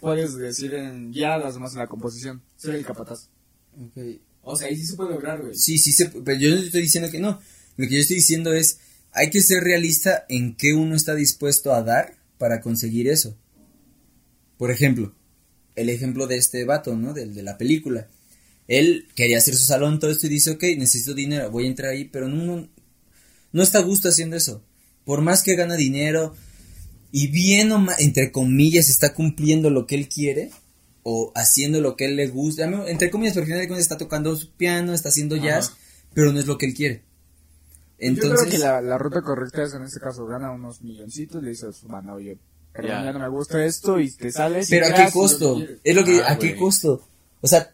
puedes 0.00 0.36
decir 0.36 0.74
en 0.74 1.10
guiar 1.10 1.32
a 1.32 1.38
las 1.38 1.54
demás 1.54 1.72
en 1.72 1.78
la 1.80 1.86
composición, 1.86 2.42
ser 2.56 2.74
el 2.74 2.84
capataz. 2.84 3.28
ok. 3.76 4.20
O 4.42 4.56
sea, 4.56 4.68
ahí 4.68 4.76
sí 4.76 4.86
se 4.86 4.94
puede 4.94 5.10
lograr, 5.10 5.40
güey. 5.40 5.54
Sí, 5.54 5.78
sí, 5.78 5.92
se, 5.92 6.06
pero 6.06 6.38
yo 6.38 6.50
no 6.50 6.62
estoy 6.62 6.82
diciendo 6.82 7.10
que 7.10 7.18
no. 7.18 7.40
Lo 7.76 7.86
que 7.86 7.94
yo 7.94 8.00
estoy 8.00 8.16
diciendo 8.16 8.52
es, 8.52 8.78
hay 9.12 9.30
que 9.30 9.42
ser 9.42 9.62
realista 9.62 10.24
en 10.28 10.54
qué 10.54 10.74
uno 10.74 10.96
está 10.96 11.14
dispuesto 11.14 11.72
a 11.72 11.82
dar 11.82 12.16
para 12.38 12.60
conseguir 12.60 13.08
eso. 13.08 13.36
Por 14.56 14.70
ejemplo, 14.70 15.14
el 15.76 15.88
ejemplo 15.88 16.26
de 16.26 16.36
este 16.36 16.64
vato, 16.64 16.96
¿no? 16.96 17.14
Del 17.14 17.34
de 17.34 17.42
la 17.42 17.58
película. 17.58 18.08
Él 18.66 19.06
quería 19.14 19.38
hacer 19.38 19.56
su 19.56 19.64
salón, 19.64 19.98
todo 19.98 20.10
esto 20.10 20.26
y 20.26 20.30
dice, 20.30 20.50
ok, 20.50 20.62
necesito 20.76 21.14
dinero, 21.14 21.50
voy 21.50 21.64
a 21.64 21.68
entrar 21.68 21.92
ahí, 21.92 22.04
pero 22.04 22.28
no, 22.28 22.68
no, 23.52 23.62
está 23.62 23.78
a 23.78 23.82
gusto 23.82 24.08
haciendo 24.08 24.36
eso. 24.36 24.62
Por 25.04 25.22
más 25.22 25.42
que 25.42 25.56
gana 25.56 25.76
dinero 25.76 26.34
y 27.10 27.28
bien 27.28 27.72
o 27.72 27.86
entre 27.98 28.30
comillas, 28.30 28.90
está 28.90 29.14
cumpliendo 29.14 29.70
lo 29.70 29.86
que 29.86 29.94
él 29.94 30.08
quiere 30.08 30.50
o 31.10 31.32
haciendo 31.34 31.80
lo 31.80 31.96
que 31.96 32.04
él 32.04 32.16
le 32.16 32.26
gusta. 32.28 32.64
A 32.64 32.90
Entre 32.90 33.08
comillas, 33.10 33.32
porque 33.32 33.44
al 33.44 33.46
final 33.46 33.60
de 33.62 33.68
cuentas 33.68 33.82
está 33.84 33.96
tocando 33.96 34.36
su 34.36 34.50
piano, 34.52 34.92
está 34.92 35.08
haciendo 35.08 35.36
jazz, 35.36 35.72
pero 36.12 36.32
no 36.32 36.38
es 36.38 36.46
lo 36.46 36.58
que 36.58 36.66
él 36.66 36.74
quiere. 36.74 36.94
Yo 36.96 37.00
creo 37.98 38.10
Entonces, 38.30 38.48
que 38.50 38.58
la, 38.58 38.80
la 38.82 38.98
ruta 38.98 39.22
correcta 39.22 39.62
es 39.62 39.72
en 39.74 39.82
este 39.84 39.98
caso 40.00 40.26
gana 40.26 40.50
unos 40.50 40.82
milloncitos, 40.82 41.42
le 41.42 41.50
dices, 41.50 41.76
banda, 41.84 42.12
oye, 42.14 42.36
pero 42.72 42.88
Ya. 42.88 43.04
ya 43.04 43.12
no 43.12 43.18
me 43.20 43.28
gusta 43.28 43.64
esto 43.64 43.98
y 43.98 44.10
te 44.10 44.30
sales. 44.30 44.68
y 44.68 44.70
pero 44.72 44.86
a 44.86 44.92
qué 44.94 45.10
costo? 45.10 45.60
Es 45.82 45.96
lo 45.96 46.04
que, 46.04 46.20
Ah, 46.20 46.32
¿a 46.32 46.38
qué 46.38 46.48
güey. 46.48 46.58
costo? 46.60 47.08
O 47.40 47.46
sea, 47.48 47.72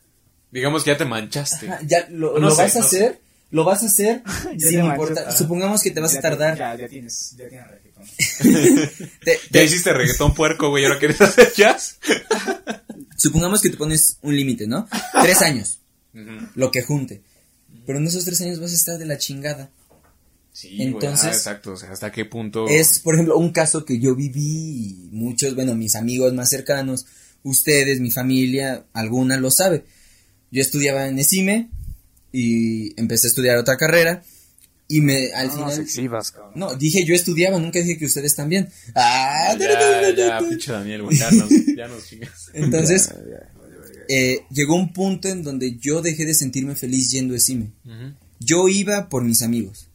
Digamos 0.52 0.84
que 0.84 0.92
ya 0.92 0.96
te 0.96 1.04
manchaste. 1.04 1.68
ajá, 1.68 1.80
ya 1.84 2.06
lo, 2.10 2.34
No 2.38 2.48
lo 2.48 2.54
sé, 2.54 2.62
vas 2.62 2.76
a 2.76 2.78
no 2.80 2.86
sé. 2.86 2.96
hacer, 2.96 3.20
lo 3.50 3.64
vas 3.64 3.82
a 3.82 3.86
hacer 3.86 4.22
Ya 4.56 4.68
sin 4.68 4.84
importar. 4.84 5.32
Supongamos 5.36 5.82
que 5.82 5.90
te 5.90 5.98
vas 6.00 6.12
Ya 6.12 6.18
a 6.20 6.22
tardar. 6.22 6.56
Ya, 6.56 6.74
ya 6.76 6.88
tienes, 6.88 7.34
ya 7.36 7.48
tienes 7.48 7.66
reggaetón. 7.68 8.04
te- 9.24 9.32
Ya 9.50 9.50
te- 9.50 9.64
hiciste 9.64 9.92
reggaetón 9.92 10.32
puerco, 10.34 10.70
güey, 10.70 10.84
¿y 10.84 10.86
ahora 10.86 10.98
quieres 11.00 11.20
hacer 11.20 11.52
jazz? 11.54 11.98
Supongamos 13.16 13.60
que 13.60 13.70
te 13.70 13.76
pones 13.76 14.18
un 14.22 14.36
límite, 14.36 14.66
¿no? 14.66 14.88
Tres 15.22 15.42
años, 15.42 15.80
lo 16.54 16.70
que 16.70 16.82
junte. 16.82 17.22
Pero 17.86 17.98
en 17.98 18.06
esos 18.06 18.24
tres 18.24 18.40
años 18.40 18.60
vas 18.60 18.72
a 18.72 18.74
estar 18.76 18.98
de 18.98 19.06
la 19.06 19.18
chingada. 19.18 19.70
Sí, 20.52 20.76
Entonces- 20.80 21.34
exacto, 21.34 21.72
o 21.72 21.76
sea, 21.76 21.90
hasta 21.90 22.12
qué 22.12 22.24
punto... 22.24 22.68
Es, 22.68 23.00
por 23.00 23.14
ejemplo, 23.14 23.36
un 23.36 23.50
caso 23.50 23.84
que 23.84 23.98
yo 23.98 24.14
viví 24.14 25.00
y 25.02 25.08
muchos, 25.10 25.54
bueno, 25.56 25.74
mis 25.74 25.96
amigos 25.96 26.32
más 26.32 26.48
cercanos, 26.50 27.06
ustedes, 27.42 27.98
mi 28.00 28.12
familia, 28.12 28.84
alguna 28.92 29.36
lo 29.36 29.50
sabe. 29.50 29.84
Yo 30.52 30.62
estudiaba 30.62 31.08
en 31.08 31.18
ESIME 31.18 31.70
y 32.32 32.98
empecé 33.00 33.26
a 33.26 33.30
estudiar 33.30 33.56
otra 33.58 33.76
carrera 33.76 34.22
y 34.96 35.00
me, 35.00 35.32
al 35.32 35.48
No 35.48 35.54
nos 35.56 35.70
final... 35.72 35.80
exhibas. 35.80 36.34
No, 36.54 36.74
dije 36.76 37.04
yo 37.04 37.16
estudiaba, 37.16 37.58
nunca 37.58 37.80
dije 37.80 37.98
que 37.98 38.06
ustedes 38.06 38.36
también. 38.36 38.68
Ah, 38.94 39.56
Ya, 39.58 40.10
ya, 40.14 40.38
pinche 40.38 40.70
Daniel, 40.70 41.02
güey, 41.02 41.16
ya 41.18 41.30
nos, 41.32 41.48
ya 41.76 41.88
nos 41.88 42.06
chingas. 42.06 42.50
Entonces, 42.54 43.08
Ya, 43.08 43.14
ya, 43.30 44.04
eh, 44.08 44.42
llegó 44.50 44.76
un 44.76 44.92
punto 44.92 45.28
en 45.28 45.42
donde 45.42 45.76
yo 45.78 46.00
dejé 46.00 46.24
de 46.26 46.34
sentirme 46.34 46.76
feliz 46.76 47.10
yendo 47.10 47.34
a. 47.34 47.72
Ujú. 47.84 48.14
Yo 48.38 48.68
iba 48.68 49.08
por 49.08 49.24
mis 49.24 49.42
amigos. 49.42 49.88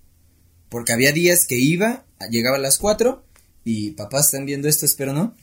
Porque 0.68 0.92
había 0.92 1.14
días 1.14 1.46
que 1.46 1.56
iba, 1.58 2.04
llegaba 2.30 2.58
a 2.58 2.60
las 2.60 2.78
4 2.78 3.24
y 3.64 3.92
papás 3.92 4.26
están 4.26 4.46
viendo 4.46 4.68
esto, 4.68 4.86
espero 4.86 5.14
no. 5.14 5.34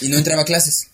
Y 0.00 0.08
no 0.08 0.18
entraba 0.18 0.42
a 0.42 0.44
clases. 0.44 0.88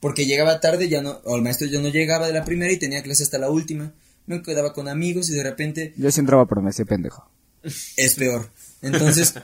Porque 0.00 0.24
llegaba 0.24 0.58
tarde, 0.60 0.88
ya 0.88 1.02
no, 1.02 1.20
o 1.24 1.36
el 1.36 1.42
maestro 1.42 1.66
ya 1.66 1.80
no 1.80 1.88
llegaba 1.90 2.26
de 2.28 2.32
la 2.32 2.44
primera 2.46 2.72
y 2.72 2.78
tenía 2.78 3.02
clase 3.02 3.24
hasta 3.24 3.38
la 3.38 3.50
última. 3.50 3.92
Me 4.26 4.42
quedaba 4.42 4.72
con 4.72 4.88
amigos 4.88 5.28
y 5.30 5.34
de 5.34 5.42
repente 5.42 5.92
Yo 5.96 6.10
sí 6.10 6.20
entraba, 6.20 6.46
pero 6.46 6.62
me 6.62 6.70
hacía 6.70 6.84
pendejo. 6.84 7.28
es 7.96 8.14
peor. 8.14 8.50
Entonces, 8.82 9.34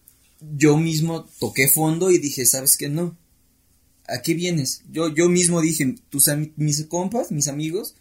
yo 0.56 0.76
mismo 0.76 1.28
toqué 1.38 1.68
fondo 1.68 2.10
y 2.10 2.18
dije, 2.18 2.46
¿sabes 2.46 2.76
qué? 2.76 2.88
No. 2.88 3.16
¿A 4.08 4.22
qué 4.22 4.34
vienes? 4.34 4.82
Yo, 4.90 5.08
yo 5.14 5.28
mismo 5.28 5.60
dije, 5.60 5.94
tus, 6.08 6.28
mis 6.56 6.84
compas, 6.86 7.30
mis 7.30 7.48
amigos, 7.48 7.94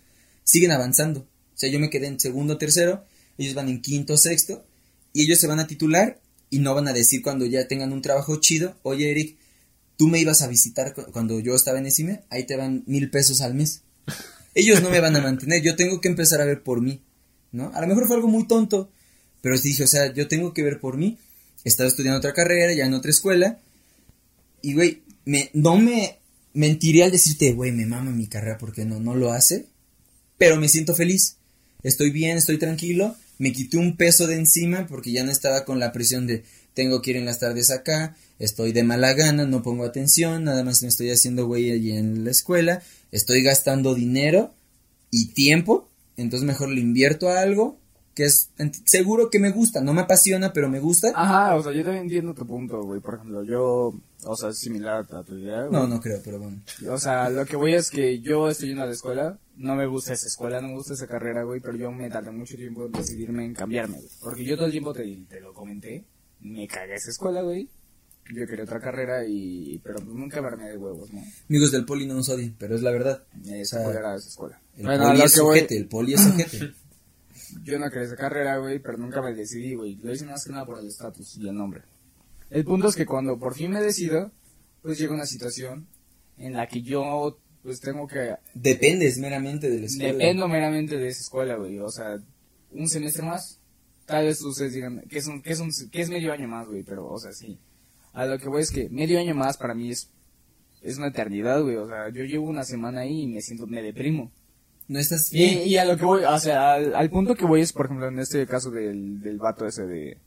siguen 0.43 0.71
avanzando. 0.71 1.19
O 1.21 1.57
sea, 1.59 1.69
yo 1.69 1.79
me 1.79 1.89
quedé 1.89 2.07
en 2.07 2.19
segundo, 2.19 2.57
tercero, 2.57 3.03
ellos 3.37 3.53
van 3.53 3.69
en 3.69 3.81
quinto, 3.81 4.17
sexto, 4.17 4.65
y 5.13 5.23
ellos 5.23 5.39
se 5.39 5.47
van 5.47 5.59
a 5.59 5.67
titular 5.67 6.19
y 6.49 6.59
no 6.59 6.73
van 6.73 6.87
a 6.87 6.93
decir 6.93 7.21
cuando 7.21 7.45
ya 7.45 7.67
tengan 7.67 7.91
un 7.93 8.01
trabajo 8.01 8.39
chido, 8.39 8.75
oye 8.81 9.11
Eric, 9.11 9.37
tú 9.97 10.07
me 10.07 10.19
ibas 10.19 10.41
a 10.41 10.47
visitar 10.47 10.93
cu- 10.95 11.11
cuando 11.11 11.39
yo 11.41 11.53
estaba 11.53 11.77
en 11.79 11.85
ESIME, 11.85 12.23
ahí 12.29 12.45
te 12.45 12.55
van 12.55 12.83
mil 12.87 13.09
pesos 13.11 13.41
al 13.41 13.53
mes. 13.53 13.81
Ellos 14.53 14.81
no 14.81 14.89
me 14.89 14.99
van 14.99 15.15
a 15.15 15.21
mantener, 15.21 15.61
yo 15.61 15.75
tengo 15.75 16.01
que 16.01 16.07
empezar 16.07 16.41
a 16.41 16.45
ver 16.45 16.63
por 16.63 16.81
mí, 16.81 17.01
¿no? 17.51 17.71
A 17.73 17.81
lo 17.81 17.87
mejor 17.87 18.07
fue 18.07 18.15
algo 18.15 18.27
muy 18.27 18.47
tonto, 18.47 18.91
pero 19.41 19.57
dije, 19.57 19.83
o 19.83 19.87
sea, 19.87 20.13
yo 20.13 20.27
tengo 20.27 20.53
que 20.53 20.63
ver 20.63 20.79
por 20.79 20.97
mí. 20.97 21.17
Estaba 21.63 21.89
estudiando 21.89 22.19
otra 22.19 22.33
carrera, 22.33 22.73
ya 22.73 22.85
en 22.85 22.93
otra 22.93 23.11
escuela. 23.11 23.59
Y, 24.61 24.73
güey, 24.73 25.01
me, 25.25 25.49
no 25.53 25.77
me 25.77 26.19
mentiría 26.53 27.05
al 27.05 27.11
decirte, 27.11 27.53
güey, 27.53 27.71
me 27.71 27.85
mama 27.85 28.11
mi 28.11 28.27
carrera 28.27 28.57
porque 28.57 28.85
no, 28.85 28.99
no 28.99 29.15
lo 29.15 29.31
hace, 29.31 29.67
pero 30.37 30.57
me 30.57 30.69
siento 30.69 30.95
feliz. 30.95 31.37
Estoy 31.83 32.11
bien, 32.11 32.37
estoy 32.37 32.57
tranquilo, 32.57 33.15
me 33.37 33.53
quité 33.53 33.77
un 33.77 33.95
peso 33.95 34.27
de 34.27 34.35
encima 34.35 34.87
porque 34.87 35.11
ya 35.11 35.23
no 35.23 35.31
estaba 35.31 35.63
con 35.63 35.79
la 35.79 35.91
presión 35.91 36.27
de 36.27 36.43
tengo 36.73 37.01
que 37.01 37.11
ir 37.11 37.17
en 37.17 37.25
las 37.25 37.39
tardes 37.39 37.71
acá, 37.71 38.15
estoy 38.37 38.71
de 38.71 38.83
mala 38.83 39.13
gana, 39.13 39.45
no 39.45 39.63
pongo 39.63 39.85
atención, 39.85 40.43
nada 40.43 40.63
más 40.63 40.81
me 40.81 40.89
estoy 40.89 41.09
haciendo 41.09 41.45
güey 41.45 41.71
allí 41.71 41.91
en 41.91 42.23
la 42.23 42.31
escuela, 42.31 42.81
estoy 43.11 43.43
gastando 43.43 43.95
dinero 43.95 44.53
y 45.11 45.33
tiempo, 45.33 45.89
entonces 46.17 46.47
mejor 46.47 46.69
le 46.69 46.81
invierto 46.81 47.29
a 47.29 47.41
algo 47.41 47.79
que 48.15 48.25
es 48.25 48.51
seguro 48.85 49.29
que 49.29 49.39
me 49.39 49.51
gusta, 49.51 49.79
no 49.79 49.93
me 49.93 50.01
apasiona, 50.01 50.51
pero 50.51 50.67
me 50.67 50.81
gusta. 50.81 51.13
Ajá, 51.15 51.55
o 51.55 51.63
sea, 51.63 51.71
yo 51.71 51.83
también 51.83 52.03
entiendo 52.03 52.33
tu 52.33 52.45
punto, 52.45 52.83
güey. 52.83 52.99
Por 52.99 53.13
ejemplo, 53.15 53.43
yo, 53.43 53.93
o 54.25 54.35
sea, 54.35 54.49
es 54.49 54.57
similar 54.57 55.05
a 55.09 55.23
tu 55.23 55.35
idea. 55.37 55.61
güey. 55.61 55.71
No, 55.71 55.87
no 55.87 56.01
creo, 56.01 56.19
pero 56.21 56.37
bueno. 56.37 56.61
O 56.89 56.97
sea, 56.97 57.29
lo 57.29 57.45
que 57.45 57.55
voy 57.55 57.75
es 57.75 57.89
que 57.89 58.19
yo 58.19 58.49
estoy 58.49 58.69
yendo 58.69 58.83
a 58.83 58.87
la 58.87 58.91
escuela, 58.91 59.39
no 59.55 59.73
me 59.75 59.85
gusta 59.85 60.11
esa 60.11 60.27
escuela, 60.27 60.59
no 60.59 60.67
me 60.67 60.73
gusta 60.73 60.95
esa 60.95 61.07
carrera, 61.07 61.43
güey, 61.43 61.61
pero 61.61 61.77
yo 61.77 61.93
me 61.93 62.09
tardé 62.09 62.31
mucho 62.31 62.57
tiempo 62.57 62.87
en 62.87 62.91
decidirme 62.91 63.45
en 63.45 63.53
cambiarme, 63.53 63.95
güey. 63.95 64.09
Porque 64.19 64.43
yo 64.43 64.57
todo 64.57 64.65
el 64.65 64.73
tiempo 64.73 64.91
te, 64.91 65.03
te 65.29 65.39
lo 65.39 65.53
comenté, 65.53 66.03
me 66.41 66.67
cagué 66.67 66.95
esa 66.95 67.11
escuela, 67.11 67.41
güey. 67.41 67.69
Yo 68.33 68.45
quería 68.45 68.63
otra 68.63 68.79
carrera 68.79 69.25
y, 69.25 69.79
pero 69.83 69.99
nunca 70.01 70.41
me 70.41 70.47
armé 70.49 70.69
de 70.69 70.77
huevos, 70.77 71.11
¿no? 71.11 71.21
Amigos 71.49 71.71
del 71.71 71.85
poli 71.85 72.05
no 72.05 72.13
nos 72.13 72.29
odien, 72.29 72.55
pero 72.59 72.75
es 72.75 72.81
la 72.83 72.91
verdad. 72.91 73.23
Esa 73.45 73.79
O 73.81 73.91
sea, 73.91 73.99
era 73.99 74.15
esa 74.15 74.27
escuela. 74.29 74.61
El 74.77 74.85
Bueno, 74.85 75.05
a 75.05 75.11
poli 75.11 75.21
es 75.23 75.33
que 75.33 75.41
voy- 75.41 75.65
el 75.69 75.87
poli 75.87 76.13
es 76.13 76.25
ojete. 76.27 76.73
Yo 77.63 77.79
no 77.79 77.89
quería 77.89 78.05
esa 78.05 78.15
carrera, 78.15 78.57
güey, 78.57 78.77
pero 78.79 78.97
nunca 78.99 79.21
me 79.23 79.33
decidí, 79.33 79.73
güey. 79.73 79.95
Lo 79.95 80.13
hice 80.13 80.25
más 80.25 80.43
que 80.45 80.51
nada 80.51 80.65
por 80.65 80.77
el 80.79 80.87
estatus 80.87 81.37
y 81.37 81.47
el 81.49 81.55
nombre. 81.55 81.81
El 82.51 82.63
punto 82.63 82.87
es 82.89 82.95
que 82.95 83.05
cuando 83.07 83.39
por 83.39 83.55
fin 83.55 83.71
me 83.71 83.81
decido, 83.81 84.31
pues 84.83 84.99
llega 84.99 85.13
una 85.13 85.25
situación 85.25 85.87
en 86.37 86.53
la 86.53 86.67
que 86.67 86.81
yo, 86.83 87.39
pues 87.63 87.79
tengo 87.79 88.07
que... 88.07 88.35
Dependes 88.53 89.17
meramente 89.17 89.69
de 89.69 89.79
la 89.79 89.85
escuela. 89.87 90.11
Dependo 90.13 90.47
meramente 90.47 90.97
de 90.97 91.07
esa 91.07 91.21
escuela, 91.21 91.55
güey. 91.55 91.79
O 91.79 91.89
sea, 91.89 92.19
un 92.71 92.87
semestre 92.87 93.23
más, 93.23 93.59
tal 94.05 94.25
vez 94.25 94.39
ustedes 94.41 94.73
digan 94.73 95.01
que 95.09 95.17
es, 95.17 95.25
un, 95.27 95.41
que 95.41 95.51
es, 95.53 95.59
un, 95.59 95.71
que 95.91 96.01
es 96.01 96.09
medio 96.09 96.31
año 96.31 96.47
más, 96.47 96.67
güey, 96.67 96.83
pero, 96.83 97.07
o 97.07 97.17
sea, 97.19 97.31
sí. 97.33 97.57
A 98.13 98.25
lo 98.25 98.37
que 98.39 98.49
voy 98.49 98.61
es 98.61 98.71
que 98.71 98.89
medio 98.89 99.19
año 99.19 99.35
más 99.35 99.57
para 99.57 99.73
mí 99.73 99.91
es, 99.91 100.09
es 100.81 100.97
una 100.97 101.07
eternidad, 101.07 101.61
güey. 101.61 101.75
O 101.75 101.87
sea, 101.87 102.09
yo 102.09 102.23
llevo 102.23 102.47
una 102.47 102.63
semana 102.63 103.01
ahí 103.01 103.21
y 103.23 103.27
me 103.27 103.41
siento, 103.41 103.67
me 103.67 103.81
deprimo. 103.81 104.31
No 104.87 104.97
estás 104.99 105.31
Y, 105.33 105.37
bien. 105.37 105.67
y 105.67 105.77
a 105.77 105.85
lo 105.85 105.97
que 105.97 106.05
voy, 106.05 106.23
o 106.23 106.39
sea, 106.39 106.73
al, 106.73 106.95
al 106.95 107.09
punto 107.11 107.35
que 107.35 107.45
voy 107.45 107.61
es, 107.61 107.71
por 107.73 107.85
ejemplo, 107.85 108.07
en 108.07 108.17
este 108.19 108.45
caso 108.47 108.71
del, 108.71 109.21
del 109.21 109.37
vato 109.37 109.67
ese 109.67 109.83
de, 109.85 110.17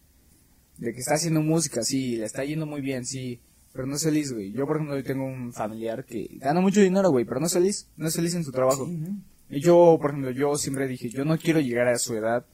de 0.79 0.93
que 0.93 1.01
está 1.01 1.15
haciendo 1.15 1.41
música, 1.43 1.83
sí, 1.83 2.17
le 2.17 2.27
está 2.27 2.45
yendo 2.45 2.65
muy 2.65 2.81
bien, 2.81 3.05
sí, 3.05 3.41
pero 3.73 3.87
no 3.87 3.97
es 3.97 4.05
feliz, 4.05 4.33
güey. 4.33 4.53
Yo, 4.53 4.65
por 4.67 4.77
ejemplo, 4.77 4.95
hoy 4.95 5.03
tengo 5.03 5.25
un 5.25 5.53
familiar 5.53 6.05
que 6.05 6.29
gana 6.35 6.61
mucho 6.61 6.81
dinero, 6.81 7.11
güey, 7.11 7.25
pero 7.25 7.41
no 7.41 7.47
es 7.47 7.53
feliz, 7.53 7.89
no 7.97 8.07
es 8.07 8.15
feliz 8.15 8.35
en 8.37 8.45
su 8.45 8.53
trabajo. 8.53 8.87
Sí, 8.87 8.93
¿no? 8.93 9.17
Y 9.51 9.61
yo, 9.61 9.99
por 10.01 10.11
ejemplo, 10.13 10.31
yo 10.31 10.55
siempre 10.57 10.87
dije, 10.87 11.09
yo 11.11 11.25
no 11.25 11.37
quiero 11.39 11.59
llegar 11.59 11.89
a 11.89 11.99
su 11.99 12.15
edad, 12.15 12.47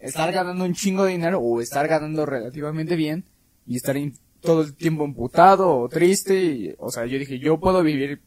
estar 0.00 0.32
ganando 0.32 0.64
un 0.64 0.74
chingo 0.74 1.04
de 1.04 1.12
dinero 1.12 1.38
o 1.40 1.60
estar 1.60 1.86
ganando 1.88 2.26
relativamente 2.26 2.96
bien 2.96 3.24
y 3.66 3.76
estar 3.76 3.96
in- 3.96 4.14
todo 4.44 4.62
el 4.62 4.74
tiempo 4.74 5.04
emputado 5.04 5.76
o 5.78 5.88
triste. 5.88 6.34
y- 6.44 6.74
o 6.78 6.90
sea, 6.90 7.06
yo 7.06 7.18
dije, 7.18 7.38
yo 7.38 7.58
puedo 7.58 7.82
vivir 7.82 8.20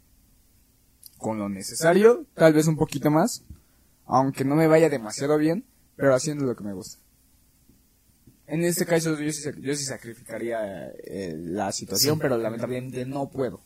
con 1.18 1.38
lo 1.40 1.48
necesario, 1.50 2.26
tal 2.36 2.54
vez 2.54 2.68
un 2.68 2.76
poquito 2.76 3.10
más, 3.10 3.44
aunque 4.06 4.44
no 4.44 4.56
me 4.56 4.68
vaya 4.68 4.90
demasiado 4.90 5.38
bien, 5.38 5.64
pero 5.96 6.14
haciendo 6.14 6.46
lo 6.46 6.56
que 6.56 6.64
me 6.64 6.74
gusta. 6.74 6.98
En 8.48 8.64
este 8.64 8.86
caso 8.86 9.20
yo 9.20 9.32
sí, 9.32 9.44
yo 9.60 9.76
sí 9.76 9.84
sacrificaría 9.84 10.88
eh, 11.04 11.36
la 11.38 11.72
situación, 11.72 12.18
pero 12.20 12.38
lamentablemente 12.38 13.06
no 13.06 13.30
puedo. 13.30 13.60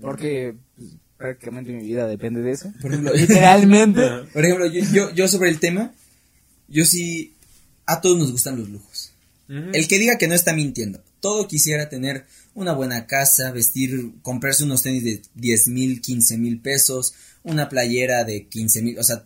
Porque 0.00 0.56
pues, 0.76 0.90
prácticamente 1.16 1.72
mi 1.72 1.82
vida 1.84 2.06
depende 2.06 2.40
de 2.42 2.52
eso. 2.52 2.72
Por 2.80 2.90
ejemplo, 2.92 3.12
Literalmente. 3.14 4.00
por 4.32 4.44
ejemplo 4.44 4.66
yo, 4.66 4.82
yo, 4.92 5.10
yo 5.14 5.28
sobre 5.28 5.50
el 5.50 5.60
tema, 5.60 5.92
yo 6.68 6.84
sí, 6.84 7.34
a 7.86 8.00
todos 8.00 8.18
nos 8.18 8.32
gustan 8.32 8.58
los 8.58 8.68
lujos. 8.68 9.12
El 9.48 9.86
que 9.86 9.98
diga 9.98 10.18
que 10.18 10.26
no 10.26 10.34
está 10.34 10.52
mintiendo. 10.54 11.00
Todo 11.20 11.48
quisiera 11.48 11.88
tener 11.88 12.26
una 12.54 12.72
buena 12.72 13.06
casa, 13.06 13.50
vestir, 13.52 14.12
comprarse 14.22 14.64
unos 14.64 14.82
tenis 14.82 15.04
de 15.04 15.22
10 15.34 15.68
mil, 15.68 16.00
15 16.00 16.38
mil 16.38 16.60
pesos, 16.60 17.14
una 17.42 17.68
playera 17.68 18.24
de 18.24 18.46
15 18.48 18.82
mil, 18.82 18.98
o 18.98 19.02
sea, 19.04 19.24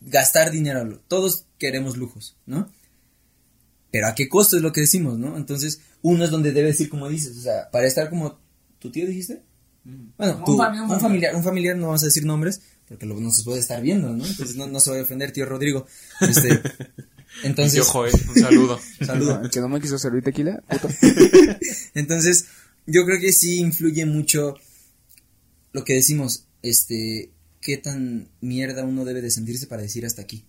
gastar 0.00 0.50
dinero. 0.50 1.00
Todos 1.08 1.44
queremos 1.58 1.96
lujos, 1.96 2.36
¿no? 2.46 2.70
Pero 3.90 4.06
a 4.06 4.14
qué 4.14 4.28
costo 4.28 4.56
es 4.56 4.62
lo 4.62 4.72
que 4.72 4.82
decimos, 4.82 5.18
¿no? 5.18 5.36
Entonces, 5.36 5.80
uno 6.02 6.24
es 6.24 6.30
donde 6.30 6.52
debe 6.52 6.68
decir 6.68 6.88
como 6.88 7.08
dices, 7.08 7.36
o 7.36 7.40
sea, 7.40 7.70
para 7.70 7.86
estar 7.86 8.10
como 8.10 8.38
tu 8.78 8.90
tío 8.90 9.06
dijiste. 9.06 9.42
Bueno, 10.18 10.36
Un 10.38 10.44
tú, 10.44 10.56
fami- 10.58 10.82
un 10.92 11.00
familiar, 11.00 11.34
un 11.34 11.42
familiar, 11.42 11.76
no 11.76 11.86
vamos 11.86 12.02
a 12.02 12.06
decir 12.06 12.24
nombres, 12.26 12.60
porque 12.86 13.06
lo, 13.06 13.18
no 13.18 13.30
se 13.32 13.42
puede 13.42 13.60
estar 13.60 13.80
viendo, 13.80 14.10
¿no? 14.14 14.26
Entonces 14.26 14.56
no, 14.56 14.66
no 14.66 14.80
se 14.80 14.90
vaya 14.90 15.00
a 15.02 15.04
ofender, 15.04 15.32
tío 15.32 15.46
Rodrigo. 15.46 15.86
Este, 16.20 16.60
entonces, 17.42 17.74
Tío 17.74 17.84
Joel, 17.84 18.12
un 18.28 18.34
saludo. 18.42 18.80
saludo. 19.06 19.42
que 19.50 19.60
no 19.60 19.68
me 19.68 19.80
quiso 19.80 19.98
servir 19.98 20.22
tequila, 20.22 20.62
puto. 20.68 20.88
Entonces, 21.94 22.46
yo 22.86 23.04
creo 23.04 23.20
que 23.20 23.32
sí 23.32 23.58
influye 23.60 24.04
mucho 24.06 24.54
lo 25.72 25.84
que 25.84 25.94
decimos, 25.94 26.44
este, 26.62 27.30
qué 27.60 27.76
tan 27.76 28.28
mierda 28.40 28.84
uno 28.84 29.04
debe 29.04 29.20
de 29.22 29.30
sentirse 29.30 29.66
para 29.66 29.82
decir 29.82 30.06
hasta 30.06 30.22
aquí. 30.22 30.44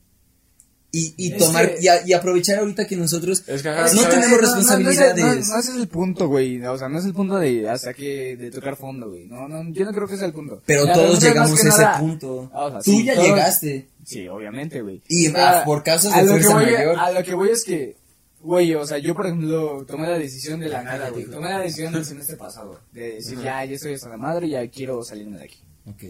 Y, 0.91 1.13
y 1.17 1.37
tomar, 1.37 1.75
que- 1.75 1.83
y, 1.83 1.87
a- 1.87 2.07
y 2.07 2.13
aprovechar 2.13 2.57
ahorita 2.57 2.87
que 2.87 2.95
nosotros 2.95 3.43
Es 3.45 3.61
que, 3.61 3.69
no 3.69 3.75
ajá, 3.75 3.89
tenemos 3.91 4.05
¿sabes? 4.09 4.29
no, 4.31 4.37
responsabilidades. 4.39 5.17
No, 5.23 5.27
no, 5.27 5.35
no 5.35 5.59
ese 5.59 5.71
es 5.71 5.77
el 5.77 5.87
punto, 5.87 6.27
güey. 6.27 6.65
O 6.65 6.77
sea, 6.79 6.89
no 6.89 6.97
es 6.97 7.05
el 7.05 7.13
punto 7.13 7.37
de 7.37 7.69
hasta 7.69 7.93
que 7.93 8.35
de 8.35 8.49
tocar 8.49 8.75
fondo, 8.75 9.07
güey. 9.09 9.27
No, 9.27 9.47
no, 9.47 9.71
yo 9.71 9.85
no 9.85 9.93
creo 9.93 10.07
que 10.07 10.17
sea 10.17 10.25
el 10.25 10.33
punto. 10.33 10.63
pero 10.65 10.91
todos 10.91 11.21
llegamos 11.21 11.51
a 11.51 11.53
ese 11.53 11.67
nada- 11.67 11.99
punto. 11.99 12.49
O 12.51 12.69
sea, 12.71 12.79
Tú 12.81 12.89
sí, 12.91 13.03
ya 13.05 13.13
todos- 13.13 13.27
llegaste. 13.27 13.87
Sí, 14.09 14.27
obviamente, 14.27 14.81
güey. 14.81 15.01
Y 15.07 15.27
O 15.27 15.31
sea, 15.31 15.63
por 15.65 15.83
causas 15.83 16.13
a 16.15 16.21
de 16.23 16.25
lo 16.25 16.33
que 16.37 16.39
fuerza 16.43 16.53
voy, 16.55 16.65
mayor. 16.73 16.99
A 16.99 17.11
lo 17.11 17.23
que 17.23 17.33
voy 17.35 17.49
es 17.49 17.63
que, 17.63 17.95
güey, 18.41 18.73
o 18.73 18.85
sea, 18.87 18.97
yo 18.97 19.13
por 19.13 19.27
ejemplo 19.27 19.85
tomé 19.87 20.07
la 20.07 20.17
decisión 20.17 20.59
de 20.59 20.67
la 20.69 20.81
nada, 20.81 21.09
güey. 21.11 21.25
Tomé 21.25 21.47
la 21.49 21.59
decisión 21.59 21.93
del 21.93 22.03
semestre 22.05 22.35
pasado. 22.35 22.79
De 22.91 23.13
decir, 23.15 23.37
ya, 23.39 23.63
ya 23.65 23.75
estoy 23.75 23.93
hasta 23.93 24.09
la 24.09 24.17
madre, 24.17 24.49
ya 24.49 24.67
quiero 24.69 25.03
salirme 25.03 25.37
de 25.37 25.43
aquí. 25.43 25.59
Ok. 25.85 26.03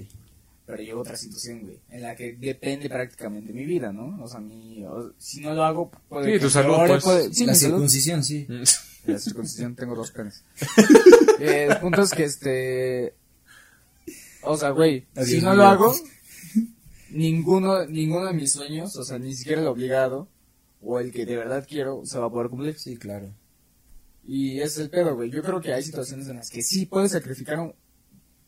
Pero 0.66 0.82
llegó 0.84 1.02
otra 1.02 1.18
situación, 1.18 1.62
güey, 1.62 1.80
en 1.90 2.04
la 2.04 2.16
que 2.16 2.34
depende 2.40 2.88
prácticamente 2.90 3.52
mi 3.52 3.66
vida, 3.66 3.92
¿no? 3.92 4.24
O 4.24 4.28
sea, 4.28 4.40
mi, 4.40 4.86
o- 4.86 5.12
si 5.18 5.42
no 5.42 5.54
lo 5.56 5.64
hago, 5.64 5.92
puede 6.08 6.26
Sí, 6.28 6.32
que 6.34 6.40
tu 6.40 6.50
salud, 6.50 6.76
pues. 6.88 7.04
puede- 7.04 7.34
sí, 7.34 7.46
la 7.46 7.56
salud. 7.56 7.74
circuncisión, 7.78 8.24
sí. 8.24 8.48
La 9.06 9.18
circuncisión 9.18 9.76
tengo 9.76 9.96
dos 9.96 10.12
penes. 10.12 10.44
Eh, 11.42 11.68
el 11.70 11.78
punto 11.80 12.02
es 12.02 12.12
que 12.12 12.26
este. 12.26 13.14
O 14.44 14.58
sea, 14.58 14.70
güey, 14.72 15.06
Adiós, 15.16 15.30
si 15.30 15.42
no 15.42 15.56
lo 15.56 15.64
hago, 15.66 15.96
ninguno, 17.12 17.86
ninguno 17.86 18.26
de 18.26 18.34
mis 18.34 18.54
sueños, 18.54 18.96
o 18.96 19.04
sea, 19.04 19.20
ni 19.20 19.34
siquiera 19.34 19.62
el 19.62 19.68
obligado, 19.68 20.28
o 20.82 21.00
el 21.00 21.12
que 21.12 21.26
de 21.26 21.36
verdad 21.36 21.66
quiero, 21.68 22.06
se 22.06 22.20
va 22.20 22.28
a 22.28 22.30
poder 22.30 22.50
cumplir. 22.50 22.78
Sí, 22.78 22.98
claro. 22.98 23.34
Y 24.24 24.60
es 24.60 24.78
el 24.78 24.90
pedo, 24.90 25.16
güey. 25.16 25.30
Yo 25.30 25.42
creo 25.42 25.60
que 25.60 25.74
hay 25.74 25.84
situaciones 25.84 26.28
en 26.28 26.38
las 26.38 26.50
que 26.50 26.62
sí 26.62 26.86
puedes 26.86 27.12
sacrificar 27.12 27.60
un, 27.60 27.74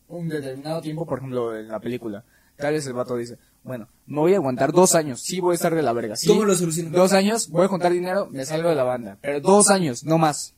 un 0.08 0.28
determinado 0.28 0.80
tiempo, 0.80 1.06
por 1.06 1.18
ejemplo, 1.18 1.56
en 1.56 1.68
la 1.68 1.80
película. 1.80 2.24
Tal 2.56 2.74
vez 2.74 2.86
el 2.86 2.92
vato 2.92 3.16
dice, 3.16 3.38
bueno, 3.64 3.88
me 4.06 4.20
voy 4.20 4.34
a 4.34 4.36
aguantar 4.36 4.72
dos 4.72 4.94
años, 4.94 5.20
sí 5.22 5.40
voy 5.40 5.52
a 5.52 5.54
estar 5.54 5.74
de 5.74 5.82
la 5.82 5.92
verga. 5.92 6.16
Sí, 6.16 6.28
¿Cómo 6.28 6.44
lo 6.44 6.54
solucionas? 6.54 6.92
Dos 6.92 7.12
años, 7.12 7.48
voy 7.48 7.64
a 7.64 7.68
juntar 7.68 7.92
dinero, 7.92 8.28
me 8.30 8.44
salgo 8.44 8.68
de 8.68 8.74
la 8.74 8.84
banda. 8.84 9.18
Pero 9.20 9.40
dos 9.40 9.70
años, 9.70 10.04
no 10.04 10.18
más. 10.18 10.54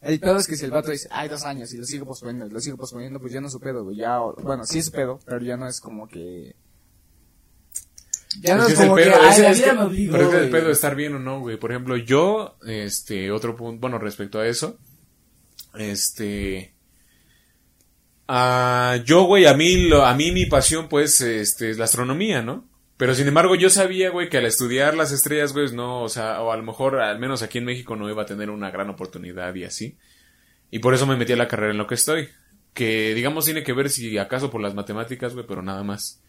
El 0.00 0.18
pedo 0.18 0.36
es 0.36 0.48
que 0.48 0.56
si 0.56 0.64
el 0.64 0.72
vato 0.72 0.90
dice, 0.90 1.08
ay, 1.12 1.28
dos 1.28 1.44
años, 1.44 1.72
y 1.72 1.76
lo 1.76 1.84
sigo 1.84 2.04
posponiendo, 2.04 2.46
lo 2.46 2.60
sigo 2.60 2.76
posponiendo, 2.76 3.20
pues 3.20 3.32
ya 3.32 3.40
no 3.40 3.46
es 3.46 3.52
su 3.52 3.60
pedo, 3.60 3.84
güey. 3.84 3.96
Ya, 3.96 4.18
bueno, 4.18 4.66
sí 4.66 4.80
es 4.80 4.86
su 4.86 4.92
pedo, 4.92 5.20
pero 5.24 5.40
ya 5.40 5.56
no 5.56 5.68
es 5.68 5.80
como 5.80 6.08
que... 6.08 6.56
Ya 8.40 8.56
no 8.56 8.66
Es 8.66 8.74
como 8.74 8.94
que, 8.96 9.04
ay, 9.04 9.42
la 9.42 9.52
vida 9.52 9.64
que- 9.64 9.72
me 9.72 9.82
obligó, 9.82 10.12
pero 10.12 10.28
es 10.28 10.34
el 10.34 10.50
pedo 10.50 10.66
de 10.66 10.72
estar 10.72 10.94
bien 10.96 11.14
o 11.14 11.18
no, 11.18 11.40
güey. 11.40 11.56
Por 11.58 11.70
ejemplo, 11.72 11.96
yo, 11.96 12.56
este, 12.66 13.30
otro 13.30 13.56
punto, 13.56 13.80
bueno, 13.80 13.98
respecto 13.98 14.38
a 14.40 14.46
eso, 14.46 14.78
este, 15.78 16.72
ah, 18.28 18.98
yo, 19.04 19.24
güey, 19.24 19.46
a 19.46 19.54
mí, 19.54 19.88
lo- 19.88 20.04
a 20.04 20.14
mí 20.14 20.30
mi 20.32 20.46
pasión, 20.46 20.88
pues, 20.88 21.20
este, 21.20 21.70
es 21.70 21.78
la 21.78 21.84
astronomía, 21.84 22.42
¿no? 22.42 22.68
Pero 22.96 23.14
sin 23.14 23.26
embargo, 23.26 23.54
yo 23.56 23.68
sabía, 23.68 24.10
güey, 24.10 24.28
que 24.28 24.38
al 24.38 24.46
estudiar 24.46 24.94
las 24.96 25.10
estrellas, 25.12 25.52
güey, 25.52 25.72
no, 25.74 26.02
o 26.02 26.08
sea, 26.08 26.40
o 26.40 26.52
a 26.52 26.56
lo 26.56 26.62
mejor, 26.62 27.00
al 27.00 27.18
menos 27.18 27.42
aquí 27.42 27.58
en 27.58 27.64
México, 27.64 27.96
no 27.96 28.08
iba 28.08 28.22
a 28.22 28.26
tener 28.26 28.48
una 28.50 28.70
gran 28.70 28.90
oportunidad 28.90 29.54
y 29.54 29.64
así. 29.64 29.96
Y 30.70 30.78
por 30.78 30.94
eso 30.94 31.06
me 31.06 31.16
metí 31.16 31.32
a 31.32 31.36
la 31.36 31.48
carrera 31.48 31.72
en 31.72 31.78
lo 31.78 31.86
que 31.86 31.96
estoy. 31.96 32.28
Que, 32.74 33.12
digamos, 33.14 33.44
tiene 33.44 33.62
que 33.64 33.72
ver 33.72 33.90
si 33.90 34.16
acaso 34.18 34.50
por 34.50 34.60
las 34.62 34.74
matemáticas, 34.74 35.34
güey, 35.34 35.46
pero 35.46 35.62
nada 35.62 35.82
más. 35.82 36.20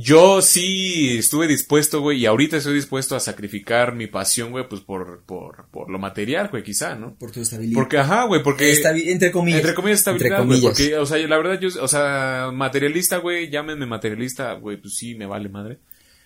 Yo 0.00 0.42
sí 0.42 1.18
estuve 1.18 1.48
dispuesto, 1.48 2.00
güey, 2.00 2.20
y 2.20 2.26
ahorita 2.26 2.56
estoy 2.56 2.74
dispuesto 2.74 3.16
a 3.16 3.20
sacrificar 3.20 3.96
mi 3.96 4.06
pasión, 4.06 4.52
güey, 4.52 4.68
pues 4.68 4.80
por, 4.80 5.24
por, 5.26 5.66
por 5.72 5.90
lo 5.90 5.98
material, 5.98 6.50
güey, 6.52 6.62
quizá, 6.62 6.94
¿no? 6.94 7.16
Por 7.16 7.32
tu 7.32 7.40
estabilidad. 7.40 7.74
Porque, 7.74 7.98
ajá, 7.98 8.22
güey, 8.26 8.40
porque... 8.44 8.80
Entre 9.10 9.32
comillas. 9.32 9.58
Entre 9.58 9.74
comillas 9.74 9.98
estabilidad, 9.98 10.46
güey, 10.46 10.60
porque, 10.60 10.96
o 10.96 11.04
sea, 11.04 11.18
la 11.26 11.36
verdad, 11.36 11.58
yo, 11.58 11.68
o 11.82 11.88
sea, 11.88 12.50
materialista, 12.54 13.16
güey, 13.16 13.50
llámenme 13.50 13.86
materialista, 13.86 14.52
güey, 14.52 14.76
pues 14.76 14.94
sí, 14.94 15.16
me 15.16 15.26
vale 15.26 15.48
madre. 15.48 15.78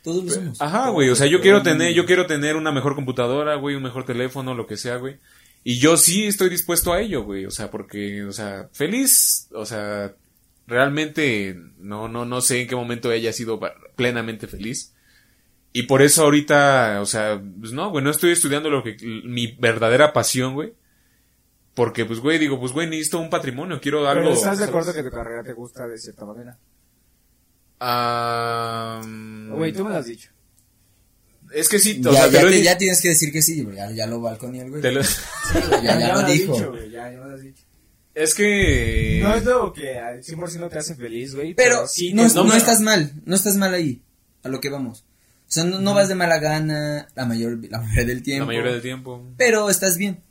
Todos 0.02 0.22
lo 0.22 0.30
somos. 0.30 0.60
Ajá, 0.60 0.90
güey, 0.90 1.08
o 1.08 1.16
sea, 1.16 1.26
yo 1.26 1.40
quiero 1.40 1.62
tener, 1.62 1.94
yo 1.94 2.04
quiero 2.04 2.26
tener 2.26 2.56
una 2.56 2.72
mejor 2.72 2.94
computadora, 2.94 3.54
güey, 3.54 3.74
un 3.74 3.84
mejor 3.84 4.04
teléfono, 4.04 4.54
lo 4.54 4.66
que 4.66 4.76
sea, 4.76 4.96
güey. 4.96 5.16
Y 5.64 5.78
yo 5.78 5.96
sí 5.96 6.26
estoy 6.26 6.50
dispuesto 6.50 6.92
a 6.92 7.00
ello, 7.00 7.22
güey. 7.22 7.46
O 7.46 7.50
sea, 7.50 7.70
porque, 7.70 8.24
o 8.24 8.32
sea, 8.32 8.68
feliz, 8.72 9.48
o 9.52 9.64
sea, 9.64 10.12
realmente 10.66 11.56
no, 11.78 12.08
no, 12.08 12.24
no 12.24 12.40
sé 12.40 12.62
en 12.62 12.68
qué 12.68 12.76
momento 12.76 13.10
haya 13.10 13.32
sido 13.32 13.58
pa- 13.60 13.74
plenamente 13.96 14.46
feliz. 14.46 14.94
Y 15.72 15.84
por 15.84 16.02
eso 16.02 16.22
ahorita, 16.24 17.00
o 17.00 17.06
sea, 17.06 17.40
pues 17.60 17.72
no, 17.72 17.90
güey, 17.90 18.04
no 18.04 18.10
estoy 18.10 18.30
estudiando 18.32 18.68
lo 18.70 18.82
que, 18.84 18.96
mi 19.24 19.56
verdadera 19.58 20.12
pasión, 20.12 20.54
güey. 20.54 20.74
Porque, 21.74 22.04
pues, 22.04 22.20
güey, 22.20 22.38
digo, 22.38 22.60
pues, 22.60 22.72
güey, 22.72 22.86
necesito 22.86 23.18
un 23.18 23.30
patrimonio, 23.30 23.80
quiero 23.80 24.06
algo. 24.06 24.24
Pero 24.24 24.34
¿estás 24.34 24.58
de 24.58 24.66
¿sabes? 24.66 24.68
acuerdo 24.68 24.92
que 24.92 25.02
tu 25.08 25.10
carrera 25.16 25.42
te 25.42 25.54
gusta 25.54 25.88
de 25.88 25.96
cierta 25.96 26.26
manera? 26.26 26.58
Ah, 27.80 29.00
mm, 29.04 29.52
Güey, 29.54 29.72
tú 29.72 29.84
me 29.84 29.90
lo 29.90 29.96
has 29.96 30.06
dicho. 30.06 30.30
Es 31.52 31.68
que 31.68 31.78
sí, 31.78 32.00
o 32.06 32.12
ya, 32.12 32.22
sea, 32.22 32.26
te 32.30 32.32
ya 32.36 32.42
lo 32.42 32.48
te- 32.50 32.62
ya 32.62 32.78
tienes 32.78 33.00
que 33.02 33.08
decir 33.08 33.32
que 33.32 33.42
sí, 33.42 33.66
ya, 33.74 33.90
ya 33.90 34.06
lo 34.06 34.20
balconeó 34.20 34.62
el 34.64 34.70
güey. 34.70 34.82
te 34.82 34.92
lo- 34.92 35.02
ya, 35.82 35.82
ya 35.82 35.96
me 35.96 36.06
lo 36.08 36.18
has 36.20 36.32
dijo. 36.32 36.52
dicho, 36.54 36.70
güey, 36.70 36.90
ya, 36.90 37.10
ya 37.10 37.18
me 37.20 37.26
lo 37.28 37.34
has 37.34 37.42
dicho. 37.42 37.61
Es 38.14 38.34
que... 38.34 39.20
No 39.22 39.34
es 39.34 39.44
lo 39.44 39.72
que 39.72 39.98
al 39.98 40.22
100% 40.22 40.68
te 40.70 40.78
hace 40.78 40.94
feliz, 40.94 41.34
güey. 41.34 41.54
Pero 41.54 41.86
sí 41.86 42.12
no, 42.12 42.22
no 42.28 42.54
estás 42.54 42.80
mal, 42.80 43.12
no 43.24 43.34
estás 43.34 43.56
mal 43.56 43.72
ahí, 43.72 44.02
a 44.42 44.48
lo 44.48 44.60
que 44.60 44.68
vamos. 44.70 45.04
O 45.48 45.54
sea, 45.54 45.64
no, 45.64 45.80
no 45.80 45.94
vas 45.94 46.08
de 46.08 46.14
mala 46.14 46.38
gana 46.38 47.08
la 47.14 47.24
mayor, 47.26 47.58
la 47.70 47.80
mayoría 47.80 48.04
del 48.06 48.22
tiempo. 48.22 48.42
La 48.42 48.46
mayoría 48.46 48.72
del 48.72 48.82
tiempo. 48.82 49.22
Pero 49.36 49.68
estás 49.70 49.96
bien. 49.98 50.22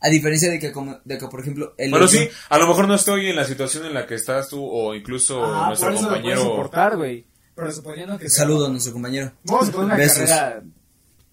A 0.00 0.08
diferencia 0.08 0.48
de 0.50 0.60
que, 0.60 0.70
como, 0.70 1.00
de 1.04 1.18
que 1.18 1.26
por 1.26 1.40
ejemplo, 1.40 1.74
el 1.76 1.90
Bueno, 1.90 2.06
otro- 2.06 2.18
sí, 2.18 2.28
a 2.48 2.58
lo 2.58 2.68
mejor 2.68 2.86
no 2.86 2.94
estoy 2.94 3.28
en 3.30 3.34
la 3.36 3.44
situación 3.44 3.84
en 3.86 3.94
la 3.94 4.06
que 4.06 4.14
estás 4.14 4.48
tú 4.48 4.64
o 4.64 4.94
incluso 4.94 5.44
Ah, 5.44 5.66
nuestro 5.68 5.88
por 5.88 5.96
eso 5.96 6.04
compañero. 6.08 6.40
soportar, 6.42 6.96
güey. 6.96 7.26
Pero 7.56 7.72
suponiendo 7.72 8.16
que 8.18 8.28
sea- 8.30 8.44
Saludo 8.44 8.66
a 8.66 8.70
nuestro 8.70 8.92
compañero. 8.92 9.32
Vamos 9.44 9.74
a 9.74 9.78
una 9.78 9.96
Besos. 9.96 10.18
carrera 10.28 10.62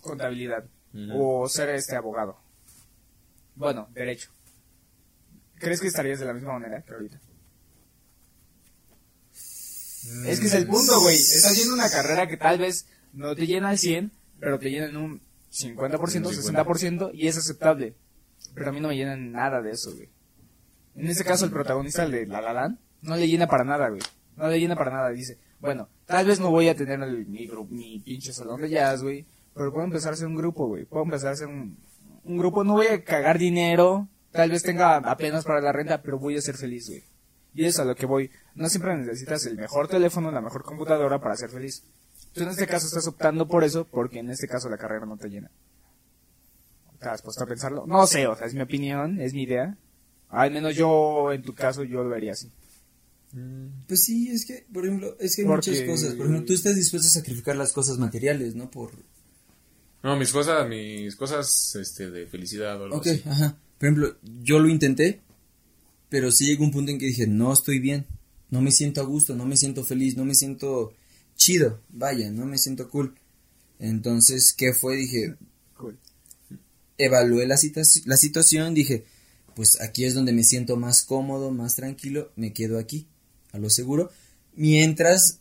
contabilidad 0.02 0.64
o 1.14 1.48
ser 1.48 1.70
este 1.70 1.96
abogado. 1.96 2.40
Bueno, 3.56 3.88
derecho. 3.94 4.30
¿Crees 5.60 5.82
que 5.82 5.88
estarías 5.88 6.20
de 6.20 6.26
la 6.26 6.34
misma 6.34 6.54
manera 6.54 6.82
que 6.84 6.94
ahorita? 6.94 7.20
Es 10.28 10.40
que 10.40 10.48
es 10.48 10.54
el 10.54 10.68
punto, 10.68 11.00
güey. 11.02 11.16
Estás 11.16 11.52
haciendo 11.54 11.74
una 11.74 11.90
carrera 11.90 12.28
que 12.28 12.38
tal 12.38 12.60
vez 12.60 12.88
no 13.14 13.36
te 13.36 13.48
llena 13.48 13.70
al 13.70 13.78
100, 13.78 14.12
pero 14.40 14.60
te 14.60 14.70
llena 14.70 14.86
en 14.88 14.98
un 14.98 15.22
50%, 15.52 16.28
Un 16.28 16.34
60% 16.34 17.12
y 17.14 17.28
es 17.28 17.38
aceptable. 17.38 17.96
Pero 18.54 18.70
a 18.70 18.74
mí 18.74 18.80
no 18.80 18.90
me 18.90 18.96
llena 18.96 19.16
nada 19.16 19.62
de 19.62 19.72
eso, 19.72 19.94
güey. 19.96 20.10
En 20.96 21.08
este 21.08 21.24
caso, 21.24 21.46
el 21.46 21.52
protagonista, 21.52 22.04
el 22.04 22.12
de 22.12 22.28
La 22.28 22.42
La 22.42 22.54
Land, 22.54 22.78
no 23.02 23.16
le 23.18 23.28
llena 23.28 23.48
para 23.48 23.64
nada, 23.64 23.90
güey. 23.90 24.02
No 24.38 24.48
le 24.48 24.60
llena 24.60 24.76
para 24.76 24.92
nada. 24.92 25.10
Dice, 25.10 25.40
bueno, 25.60 25.90
tal 26.06 26.26
vez 26.28 26.40
no 26.40 26.52
voy 26.52 26.70
a 26.70 26.76
tener 26.76 27.02
el- 27.02 27.26
mi, 27.26 27.48
mi 27.70 28.00
pinche 28.00 28.32
salón 28.32 28.62
de 28.62 28.70
jazz, 28.70 29.02
güey. 29.02 29.26
Pero 29.54 29.72
puedo 29.74 29.86
empezar 29.86 30.12
a 30.12 30.14
hacer 30.14 30.28
un 30.28 30.36
grupo, 30.36 30.68
güey. 30.68 30.86
Puedo 30.86 31.04
empezar 31.04 31.30
a 31.30 31.34
hacer 31.34 31.48
un, 31.48 31.78
un 32.26 32.38
grupo. 32.38 32.64
No 32.64 32.74
voy 32.74 32.88
a 32.88 33.04
cagar 33.04 33.40
dinero. 33.40 34.08
Tal 34.36 34.52
vez 34.52 34.64
tenga 34.64 34.98
apenas 34.98 35.44
para 35.46 35.62
la 35.62 35.72
renta, 35.72 36.02
pero 36.02 36.20
voy 36.20 36.38
a 36.38 36.42
ser 36.42 36.56
feliz, 36.56 36.88
güey. 36.90 37.04
Y 37.54 37.62
eso 37.66 37.70
es 37.70 37.80
a 37.80 37.86
lo 37.86 37.96
que 37.96 38.06
voy. 38.06 38.30
No 38.56 38.68
siempre 38.70 38.96
necesitas 38.98 39.46
el 39.46 39.58
mejor 39.58 39.88
teléfono, 39.88 40.32
la 40.32 40.42
mejor 40.42 40.64
computadora 40.64 41.22
para 41.22 41.36
ser 41.38 41.50
feliz. 41.50 41.84
Tú 42.34 42.44
en 42.44 42.50
este 42.50 42.68
caso 42.68 42.86
estás 42.88 43.08
optando 43.08 43.48
por 43.48 43.64
eso, 43.64 43.86
porque 43.86 44.20
en 44.20 44.30
este 44.30 44.48
caso 44.48 44.68
la 44.70 44.78
carrera 44.78 45.06
no 45.06 45.16
te 45.18 45.30
llena. 45.30 45.50
¿Estás 46.94 47.22
puesto 47.22 47.44
a 47.44 47.48
pensarlo? 47.48 47.86
No 47.88 48.06
sé, 48.08 48.28
o 48.28 48.36
sea, 48.36 48.48
es 48.48 48.54
mi 48.54 48.62
opinión, 48.62 49.22
es 49.22 49.34
mi 49.34 49.44
idea. 49.44 49.78
Al 50.30 50.52
menos 50.52 50.76
yo, 50.76 51.32
en 51.32 51.44
tu 51.44 51.54
caso, 51.54 51.84
yo 51.84 52.04
lo 52.04 52.10
vería 52.10 52.34
así. 52.34 52.52
Pues 53.88 54.04
sí, 54.04 54.30
es 54.32 54.46
que, 54.46 54.66
por 54.74 54.86
ejemplo, 54.86 55.16
es 55.20 55.36
que 55.36 55.42
hay 55.44 55.48
Porque- 55.48 55.72
muchas 55.72 55.86
cosas. 55.88 56.14
Por 56.16 56.26
ejemplo, 56.26 56.46
tú 56.46 56.54
estás 56.54 56.76
dispuesto 56.76 57.08
a 57.08 57.12
sacrificar 57.12 57.56
las 57.56 57.72
cosas 57.74 57.98
materiales, 57.98 58.56
¿no? 58.56 58.70
Por... 58.72 58.92
No, 60.04 60.16
mis 60.18 60.32
cosas, 60.32 60.68
mis 60.70 61.16
cosas, 61.16 61.76
este, 61.76 62.12
de 62.12 62.28
felicidad 62.28 62.80
o 62.82 62.86
algo 62.86 63.02
así. 63.02 63.24
ajá. 63.30 63.56
Por 63.78 63.88
ejemplo, 63.90 64.16
yo 64.44 64.60
lo 64.60 64.70
intenté, 64.70 65.22
pero 66.10 66.32
sí 66.32 66.46
llegó 66.46 66.64
un 66.64 66.72
punto 66.72 66.92
en 66.92 67.00
que 67.00 67.08
dije, 67.08 67.28
no 67.28 67.52
estoy 67.54 67.80
bien. 67.80 68.06
No 68.50 68.62
me 68.62 68.72
siento 68.72 69.02
a 69.02 69.06
gusto, 69.06 69.36
no 69.36 69.46
me 69.46 69.58
siento 69.58 69.84
feliz, 69.84 70.16
no 70.16 70.24
me 70.24 70.36
siento 70.36 70.94
chido. 71.36 71.82
Vaya, 71.90 72.30
no 72.32 72.46
me 72.46 72.58
siento 72.58 72.90
cool. 72.90 73.16
Entonces, 73.80 74.54
¿qué 74.58 74.74
fue? 74.74 74.96
Dije, 74.98 75.36
Cool. 75.76 75.98
evalué 76.98 77.46
la, 77.48 77.58
la 78.06 78.18
situación, 78.18 78.74
dije, 78.74 79.04
pues 79.56 79.82
aquí 79.82 80.06
es 80.06 80.14
donde 80.14 80.32
me 80.32 80.44
siento 80.44 80.78
más 80.78 81.04
cómodo, 81.04 81.52
más 81.52 81.76
tranquilo, 81.76 82.32
me 82.38 82.54
quedo 82.54 82.78
aquí, 82.80 83.08
a 83.52 83.58
lo 83.58 83.70
seguro, 83.70 84.10
mientras 84.56 85.40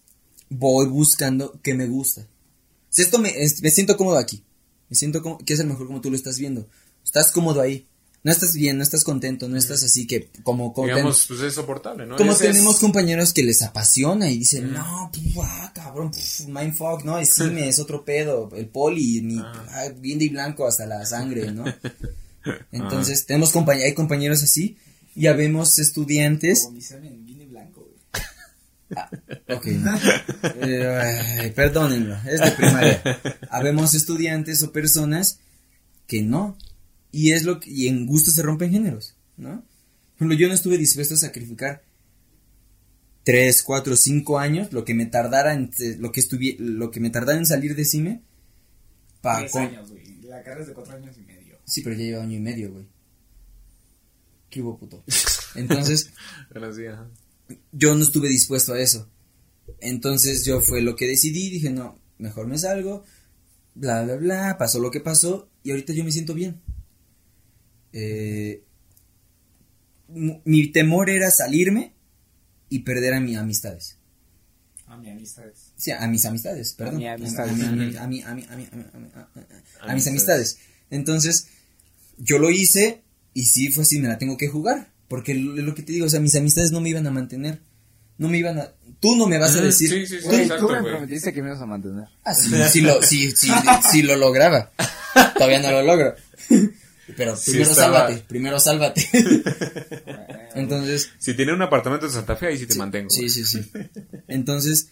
voy 0.48 0.86
buscando 0.88 1.60
qué 1.62 1.74
me 1.74 1.86
gusta. 1.86 2.26
Si 2.90 3.02
esto 3.02 3.18
me, 3.18 3.30
es- 3.42 3.62
me 3.62 3.70
siento 3.70 3.96
cómodo 3.96 4.18
aquí, 4.18 4.42
me 4.88 4.96
siento 4.96 5.22
que 5.44 5.54
es 5.54 5.60
el 5.60 5.66
mejor 5.68 5.86
como 5.86 6.00
tú 6.00 6.10
lo 6.10 6.16
estás 6.16 6.38
viendo, 6.38 6.66
estás 7.04 7.30
cómodo 7.30 7.60
ahí, 7.60 7.86
no 8.24 8.32
estás 8.32 8.54
bien, 8.54 8.76
no 8.78 8.82
estás 8.82 9.04
contento, 9.04 9.48
no 9.48 9.56
estás 9.56 9.82
así 9.84 10.06
que 10.06 10.30
como 10.42 10.72
contento. 10.72 10.96
Digamos, 10.96 11.26
pues 11.28 11.40
es 11.42 11.54
soportable, 11.54 12.06
¿no? 12.06 12.16
Como 12.16 12.32
Ese 12.32 12.46
es- 12.48 12.52
tenemos 12.52 12.78
compañeros 12.80 13.32
que 13.32 13.42
les 13.44 13.62
apasiona 13.62 14.30
y 14.30 14.38
dicen, 14.38 14.72
no, 14.72 15.10
puf, 15.12 15.44
ah, 15.44 15.70
cabrón, 15.74 16.10
puf, 16.10 16.40
mindfuck, 16.48 17.04
no, 17.04 17.18
es 17.18 17.34
cine, 17.34 17.68
es 17.68 17.78
otro 17.78 18.04
pedo, 18.04 18.50
el 18.56 18.66
poli, 18.66 19.20
mi, 19.22 19.38
ah, 19.38 19.88
bien 20.00 20.18
de 20.18 20.28
blanco 20.30 20.66
hasta 20.66 20.86
la 20.86 21.04
sangre, 21.06 21.52
¿no? 21.52 21.64
Entonces, 22.72 23.26
tenemos 23.26 23.52
compañ 23.52 23.82
hay 23.82 23.94
compañeros 23.94 24.42
así, 24.42 24.76
y 25.14 25.26
habemos 25.28 25.78
estudiantes, 25.78 26.62
Como 26.64 26.76
mi 26.76 27.46
blanco, 27.46 27.86
güey. 29.48 29.58
ok, 29.58 29.66
eh, 30.62 31.38
ay, 31.40 31.50
perdónenlo, 31.52 32.16
es 32.26 32.40
de 32.40 32.50
primaria, 32.52 33.02
habemos 33.50 33.94
estudiantes 33.94 34.62
o 34.62 34.72
personas 34.72 35.38
que 36.06 36.22
no, 36.22 36.56
y 37.16 37.32
es 37.32 37.44
lo 37.44 37.60
que, 37.60 37.70
y 37.70 37.88
en 37.88 38.06
gusto 38.06 38.30
se 38.30 38.42
rompen 38.42 38.70
géneros, 38.72 39.14
¿no? 39.36 39.56
Por 39.62 40.16
ejemplo, 40.16 40.36
yo 40.36 40.48
no 40.48 40.54
estuve 40.54 40.78
dispuesto 40.78 41.14
a 41.14 41.18
sacrificar 41.18 41.82
tres, 43.22 43.62
cuatro, 43.62 43.96
cinco 43.96 44.38
años, 44.38 44.72
lo 44.72 44.84
que 44.84 44.94
me 44.94 45.06
tardara 45.06 45.54
en, 45.54 45.70
lo 45.98 46.12
que 46.12 46.20
estuvi- 46.20 46.56
lo 46.58 46.90
que 46.90 47.00
me 47.00 47.10
tardara 47.10 47.38
en 47.38 47.46
salir 47.46 47.74
de 47.74 47.84
cine, 47.84 48.22
para 49.20 49.40
Tres 49.40 49.56
años, 49.56 49.90
güey. 49.90 50.20
La 50.22 50.42
carrera 50.42 50.62
es 50.62 50.68
de 50.68 50.74
cuatro 50.74 50.94
años 50.94 51.16
y 51.16 51.22
medio. 51.22 51.58
Sí, 51.64 51.80
pero 51.82 51.96
ya 51.96 52.04
lleva 52.04 52.22
año 52.22 52.36
y 52.36 52.40
medio, 52.40 52.72
güey. 52.72 52.86
¿Qué 54.50 54.60
hubo, 54.60 54.78
puto? 54.78 55.02
Entonces, 55.54 56.10
yo 57.72 57.94
no 57.94 58.02
estuve 58.04 58.28
dispuesto 58.28 58.74
a 58.74 58.80
eso. 58.80 59.08
Entonces, 59.80 60.44
yo 60.44 60.60
fue 60.60 60.82
lo 60.82 60.94
que 60.94 61.06
decidí, 61.06 61.50
dije, 61.50 61.70
no, 61.70 61.98
mejor 62.18 62.46
me 62.46 62.58
salgo, 62.58 63.04
bla, 63.74 64.02
bla, 64.04 64.16
bla, 64.16 64.56
pasó 64.58 64.78
lo 64.78 64.90
que 64.90 65.00
pasó, 65.00 65.48
y 65.62 65.70
ahorita 65.70 65.92
yo 65.94 66.04
me 66.04 66.12
siento 66.12 66.34
bien. 66.34 66.60
Eh, 67.96 68.62
mi 70.08 70.68
temor 70.72 71.08
era 71.10 71.30
salirme 71.30 71.92
y 72.68 72.80
perder 72.80 73.14
a 73.14 73.20
mis 73.20 73.36
amistades. 73.36 73.96
A 74.86 74.96
mi 74.96 75.10
amistades. 75.10 75.72
Sí, 75.76 75.90
a 75.92 76.06
mis 76.08 76.24
amistades, 76.24 76.72
perdón. 76.74 77.00
A, 77.14 77.16
mi- 77.18 77.26
a 77.26 77.46
mi- 77.46 77.62
a 77.64 77.70
mi- 77.72 77.96
a 77.96 78.06
mi- 78.06 78.22
a 78.22 78.34
mi- 78.34 78.44
a 78.50 78.56
mi- 78.56 78.66
a 78.66 78.98
mi- 78.98 79.10
a- 79.14 79.20
a- 79.20 79.90
a 79.90 79.94
mis 79.94 80.06
amistades. 80.06 80.58
Entonces, 80.90 81.46
yo 82.18 82.38
lo 82.38 82.50
hice 82.50 83.02
y 83.32 83.44
sí 83.46 83.68
fue 83.70 83.82
así, 83.84 83.98
me 83.98 84.08
la 84.08 84.18
tengo 84.18 84.36
que 84.36 84.48
jugar. 84.48 84.92
Porque 85.08 85.34
lo, 85.34 85.54
lo 85.56 85.74
que 85.74 85.82
te 85.82 85.92
digo, 85.92 86.06
o 86.06 86.08
sea, 86.08 86.20
mis 86.20 86.34
amistades 86.34 86.70
no 86.72 86.80
me 86.80 86.88
iban 86.90 87.06
a 87.06 87.10
mantener. 87.10 87.60
No 88.18 88.28
me 88.28 88.38
iban 88.38 88.58
a... 88.58 88.72
Tú 89.00 89.16
no 89.16 89.26
me 89.26 89.38
vas 89.38 89.56
a 89.56 89.60
decir... 89.60 89.88
sí, 89.88 90.06
sí, 90.06 90.20
sí. 90.20 90.28
Exacto, 90.36 90.66
tú 90.66 90.72
me 90.72 90.82
prometiste 90.82 91.32
que 91.32 91.42
me 91.42 91.48
ibas 91.48 91.60
a 91.60 91.66
mantener. 91.66 92.04
Ah, 92.22 92.34
sí, 92.34 92.50
sí 92.70 92.80
lo, 92.80 93.02
sí, 93.02 93.30
sí, 93.32 93.48
sí 93.90 94.02
lo 94.02 94.16
lograba. 94.16 94.70
Todavía 95.34 95.60
no 95.60 95.70
lo 95.72 95.82
logro. 95.82 96.14
Pero 97.16 97.36
Sí 97.36 97.50
primero 97.52 97.70
estaba- 97.70 97.98
sálvate, 98.08 98.24
primero 98.28 98.60
sálvate. 98.60 99.08
Entonces, 100.54 101.10
Si 101.18 101.34
tiene 101.34 101.52
un 101.52 101.62
apartamento 101.62 102.06
en 102.06 102.12
Santa 102.12 102.36
Fe, 102.36 102.46
ahí 102.48 102.58
sí 102.58 102.66
te 102.66 102.76
mantengo. 102.76 103.10
Sí, 103.10 103.28
sí, 103.28 103.44
sí. 103.44 103.60
Entonces, 104.28 104.90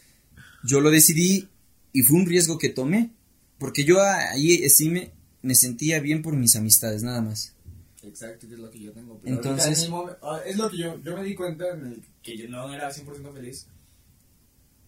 yo 0.65 0.81
lo 0.81 0.91
decidí 0.91 1.49
y 1.93 2.03
fue 2.03 2.19
un 2.19 2.27
riesgo 2.27 2.59
que 2.59 2.69
tomé. 2.69 3.11
Porque 3.59 3.85
yo 3.85 4.03
ahí 4.03 4.69
sí 4.71 4.89
me, 4.91 5.13
me 5.43 5.55
sentía 5.55 6.01
bien 6.01 6.21
por 6.23 6.35
mis 6.35 6.57
amistades, 6.57 7.03
nada 7.03 7.21
más. 7.21 7.55
Exacto, 8.03 8.49
que 8.49 8.55
es 8.55 8.61
lo 8.61 8.71
que 8.71 8.81
yo 8.81 8.93
tengo. 8.93 9.21
Entonces- 9.25 9.65
ahorita 9.67 9.81
en 9.81 9.85
el 9.87 9.91
momen- 9.93 10.17
ah, 10.23 10.41
es 10.45 10.57
lo 10.57 10.69
que 10.69 10.77
yo, 10.79 11.01
yo 11.03 11.17
me 11.17 11.23
di 11.25 11.35
cuenta 11.37 11.69
en 11.73 11.87
el 11.87 12.03
que 12.23 12.37
yo 12.37 12.49
no 12.49 12.73
era 12.75 12.91
100% 12.93 13.33
feliz. 13.33 13.67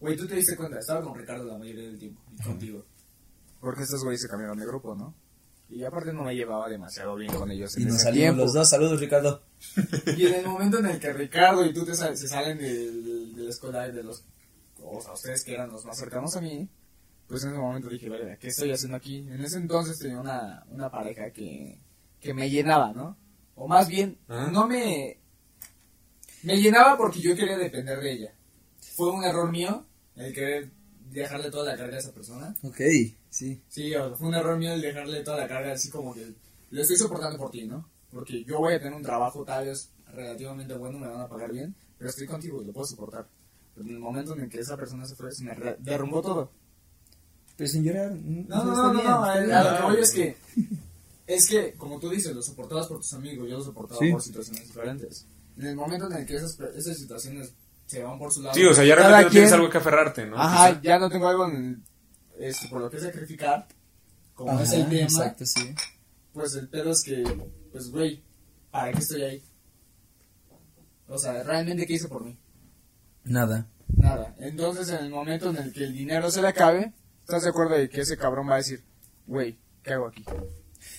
Güey, 0.01 0.17
tú 0.17 0.27
te 0.27 0.35
diste 0.35 0.57
cuenta, 0.57 0.77
estaba 0.79 1.01
con 1.01 1.17
Ricardo 1.17 1.45
la 1.45 1.57
mayoría 1.57 1.83
del 1.85 1.97
tiempo 1.97 2.21
y 2.37 2.43
contigo. 2.43 2.85
Porque 3.61 3.83
estos 3.83 4.03
güeyes 4.03 4.21
se 4.21 4.27
cambiaron 4.27 4.59
de 4.59 4.65
grupo, 4.65 4.93
¿no? 4.93 5.15
Y 5.69 5.83
aparte 5.83 6.13
no 6.13 6.23
me 6.23 6.35
llevaba 6.35 6.69
demasiado 6.69 7.15
bien 7.15 7.33
con 7.33 7.49
ellos 7.51 7.75
en 7.75 7.83
Y 7.83 7.85
nos 7.85 7.95
ese 7.95 8.03
salimos 8.05 8.23
tiempo. 8.25 8.41
los 8.43 8.53
dos. 8.53 8.69
Saludos, 8.69 8.99
Ricardo. 8.99 9.41
Y 10.15 10.25
en 10.27 10.35
el 10.35 10.45
momento 10.47 10.79
en 10.79 10.85
el 10.85 10.99
que 10.99 11.11
Ricardo 11.11 11.65
y 11.65 11.73
tú 11.73 11.83
te 11.85 11.95
sal- 11.95 12.15
se 12.17 12.27
salen 12.27 12.57
del- 12.57 13.35
de, 13.35 13.43
la 13.43 13.49
escuela 13.49 13.87
de 13.89 14.03
los... 14.03 14.23
O 14.83 15.01
sea, 15.01 15.13
ustedes 15.13 15.43
que 15.43 15.53
eran 15.53 15.71
los 15.71 15.83
más 15.85 15.97
cercanos 15.97 16.35
a 16.35 16.41
mí, 16.41 16.69
pues 17.27 17.43
en 17.43 17.49
ese 17.49 17.57
momento 17.59 17.89
dije, 17.89 18.07
verga, 18.09 18.37
¿qué 18.37 18.49
estoy 18.49 18.71
haciendo 18.71 18.95
aquí? 18.97 19.17
En 19.27 19.41
ese 19.43 19.57
entonces 19.57 19.97
tenía 19.97 20.19
una, 20.19 20.63
una 20.69 20.91
pareja 20.91 21.31
que, 21.31 21.81
que 22.19 22.33
me 22.35 22.49
llenaba, 22.49 22.93
¿no? 22.93 23.17
O 23.55 23.67
más 23.67 23.87
bien, 23.87 24.19
Ah. 24.27 24.49
no 24.51 24.67
me... 24.67 25.19
Me 26.43 26.61
llenaba 26.61 26.95
porque 26.95 27.19
yo 27.21 27.35
quería 27.35 27.57
depender 27.57 27.99
de 27.99 28.11
ella. 28.11 28.33
Fue 28.95 29.09
un 29.11 29.23
error 29.23 29.49
mío 29.51 29.83
el 30.15 30.31
querer 30.31 30.69
dejarle 31.21 31.51
toda 31.51 31.71
la 31.71 31.77
carga 31.77 31.95
a 31.95 31.99
esa 31.99 32.11
persona. 32.11 32.55
Ok, 32.63 32.79
sí. 33.29 33.61
Sí, 33.67 33.93
o 33.95 34.07
sea, 34.07 34.17
fue 34.17 34.27
un 34.27 34.35
error 34.35 34.57
mío 34.57 34.73
el 34.73 34.81
dejarle 34.81 35.23
toda 35.23 35.37
la 35.37 35.47
carga 35.47 35.73
así 35.73 35.89
como 35.89 36.13
que 36.13 36.33
lo 36.71 36.81
estoy 36.81 36.97
soportando 36.97 37.37
por 37.37 37.51
ti, 37.51 37.65
¿no? 37.65 37.89
Porque 38.11 38.43
yo 38.43 38.59
voy 38.59 38.73
a 38.73 38.79
tener 38.79 38.93
un 38.93 39.03
trabajo 39.03 39.43
tal 39.43 39.65
vez 39.65 39.89
relativamente 40.13 40.73
bueno, 40.73 40.99
me 40.99 41.07
van 41.07 41.21
a 41.21 41.27
pagar 41.27 41.51
bien, 41.51 41.75
pero 41.97 42.09
estoy 42.09 42.27
contigo 42.27 42.61
y 42.61 42.65
lo 42.65 42.73
puedo 42.73 42.85
soportar. 42.85 43.27
Pero 43.73 43.87
en 43.87 43.93
el 43.93 43.99
momento 43.99 44.33
en 44.33 44.41
el 44.41 44.49
que 44.49 44.59
esa 44.59 44.77
persona 44.77 45.05
se 45.05 45.15
fue, 45.15 45.31
se 45.31 45.43
me 45.43 45.55
derrumbó 45.79 46.21
todo. 46.21 46.51
Pero 47.57 47.69
sin 47.69 47.83
llorar. 47.83 48.11
No, 48.11 48.63
no, 48.63 48.75
no, 48.75 48.93
no, 48.93 49.03
no, 49.03 49.23
a 49.23 49.33
a 49.33 49.71
lo 49.71 49.77
que 49.77 49.83
voy 49.83 50.01
es 50.01 50.13
que, 50.13 50.37
es 51.27 51.47
que, 51.47 51.73
como 51.73 51.99
tú 51.99 52.09
dices, 52.09 52.35
lo 52.35 52.41
soportabas 52.41 52.87
por 52.87 52.97
tus 52.97 53.13
amigos, 53.13 53.49
yo 53.49 53.57
lo 53.57 53.63
soportaba 53.63 53.99
por 54.11 54.21
situaciones 54.21 54.67
diferentes. 54.67 55.25
En 55.57 55.67
el 55.67 55.75
momento 55.75 56.07
en 56.07 56.13
el 56.13 56.25
que 56.25 56.35
esas, 56.35 56.59
esas 56.59 56.97
situaciones 56.97 57.53
se 57.85 58.03
van 58.03 58.17
por 58.19 58.31
su 58.31 58.41
lado. 58.41 58.55
Sí, 58.55 58.63
o 58.65 58.73
sea, 58.73 58.83
ya 58.85 58.95
realmente 58.95 59.25
no 59.25 59.29
tienes 59.31 59.51
algo 59.53 59.69
que 59.69 59.77
aferrarte, 59.77 60.25
¿no? 60.25 60.37
Ajá, 60.41 60.69
Quizá. 60.69 60.81
ya 60.81 60.99
no 60.99 61.09
tengo 61.09 61.27
algo 61.27 61.45
en- 61.47 61.83
este, 62.39 62.67
por 62.67 62.81
lo 62.81 62.89
que 62.89 62.99
sacrificar. 62.99 63.67
Como 64.33 64.51
Ajá, 64.51 64.63
es 64.63 64.73
el 64.73 64.89
tema, 64.89 65.01
Exacto, 65.03 65.45
sí. 65.45 65.73
pues 66.33 66.55
el 66.55 66.67
pedo 66.67 66.91
es 66.91 67.03
que, 67.03 67.23
pues, 67.71 67.89
güey, 67.91 68.21
¿para 68.71 68.91
qué 68.91 68.99
estoy 68.99 69.21
ahí? 69.23 69.43
O 71.07 71.17
sea, 71.17 71.43
¿realmente 71.43 71.85
qué 71.85 71.93
hice 71.93 72.07
por 72.07 72.23
mí? 72.23 72.37
Nada. 73.23 73.67
Nada. 73.95 74.35
Entonces, 74.39 74.89
en 74.89 75.05
el 75.05 75.09
momento 75.11 75.49
en 75.51 75.57
el 75.57 75.71
que 75.71 75.83
el 75.85 75.93
dinero 75.93 76.29
se 76.31 76.41
le 76.41 76.47
acabe, 76.49 76.93
¿estás 77.21 77.43
de 77.43 77.49
acuerdo 77.49 77.75
de 77.75 77.89
que 77.89 78.01
ese 78.01 78.17
cabrón 78.17 78.49
va 78.49 78.55
a 78.55 78.57
decir, 78.57 78.83
güey, 79.27 79.57
¿qué 79.83 79.93
hago 79.93 80.07
aquí? 80.07 80.25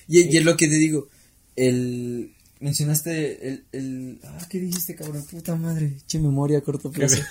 Y, 0.08 0.32
y 0.32 0.36
es 0.38 0.44
lo 0.44 0.56
que 0.56 0.68
te 0.68 0.74
digo. 0.76 1.08
El. 1.56 2.35
Mencionaste 2.58 3.48
el, 3.48 3.66
el. 3.72 4.18
Ah, 4.24 4.46
¿qué 4.48 4.58
dijiste, 4.58 4.94
cabrón? 4.94 5.24
Puta 5.30 5.54
madre. 5.56 5.92
Che 6.06 6.18
memoria 6.18 6.58
a 6.58 6.60
corto 6.62 6.90
plazo. 6.90 7.22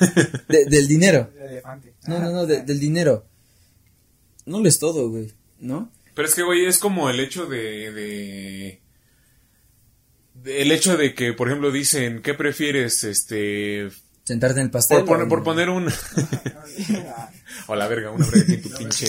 De- 0.48 0.66
del 0.66 0.88
dinero. 0.88 1.32
No, 2.08 2.20
no, 2.20 2.32
no, 2.32 2.46
de- 2.46 2.62
del 2.64 2.80
dinero. 2.80 3.26
No 4.46 4.60
lo 4.60 4.68
es 4.70 4.78
todo, 4.78 5.10
güey. 5.10 5.32
¿No? 5.60 5.92
Pero 6.14 6.28
es 6.28 6.36
que, 6.36 6.44
güey, 6.44 6.66
es 6.66 6.78
como 6.78 7.10
el 7.10 7.20
hecho 7.20 7.48
de, 7.48 7.92
de, 7.92 8.82
de- 10.36 10.62
El 10.62 10.72
hecho 10.72 10.96
de 10.96 11.16
que, 11.16 11.34
por 11.34 11.48
ejemplo, 11.48 11.72
dicen, 11.72 12.22
¿qué 12.22 12.36
prefieres? 12.36 13.04
Este... 13.04 13.90
Sentarte 14.24 14.60
en 14.60 14.66
el 14.68 14.72
pastel. 14.72 15.00
Por, 15.06 15.08
poner- 15.18 15.26
o- 15.26 15.30
por 15.30 15.44
poner 15.44 15.70
un... 15.70 15.88
o 17.68 17.76
la 17.76 17.88
verga, 17.88 18.12
una 18.12 18.28
verga 18.28 18.62
tu 18.62 18.70
pinche... 18.78 19.08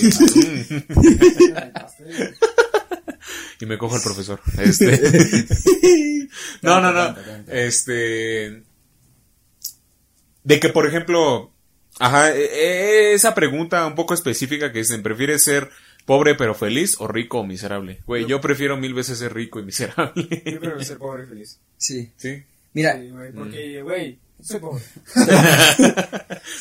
y 3.61 3.67
me 3.67 3.79
cojo 3.79 3.97
al 3.97 4.03
profesor. 4.03 4.41
Este... 4.59 5.47
no, 6.63 6.81
no, 6.81 6.93
no. 6.93 7.17
Este... 7.49 8.63
De 10.45 10.61
que, 10.61 10.69
por 10.69 10.87
ejemplo... 10.87 11.53
Ajá, 11.99 12.31
e- 12.35 12.45
e- 12.45 13.15
esa 13.15 13.35
pregunta 13.35 13.87
un 13.87 13.95
poco 13.95 14.13
específica 14.15 14.71
que 14.71 14.81
dicen, 14.81 15.03
¿prefieres 15.03 15.43
ser 15.43 15.71
pobre 16.05 16.35
pero 16.35 16.55
feliz 16.55 16.97
o 16.99 17.09
rico 17.09 17.39
o 17.41 17.47
miserable? 17.47 18.03
Güey, 18.07 18.27
yo 18.27 18.41
prefiero 18.43 18.77
mil 18.77 18.93
veces 18.93 19.19
ser 19.19 19.33
rico 19.33 19.59
y 19.61 19.63
miserable. 19.65 20.29
Yo 20.45 20.61
prefiero 20.61 20.85
ser 20.85 20.99
pobre 20.99 21.25
y 21.25 21.27
feliz. 21.27 21.59
Sí. 21.79 22.13
¿Sí? 22.19 22.43
Mira, 22.75 22.97
Sí, 23.01 23.09
güey, 23.09 23.33
porque, 23.33 23.81
güey, 23.83 24.19
soy 24.43 24.61
pobre. 24.61 24.83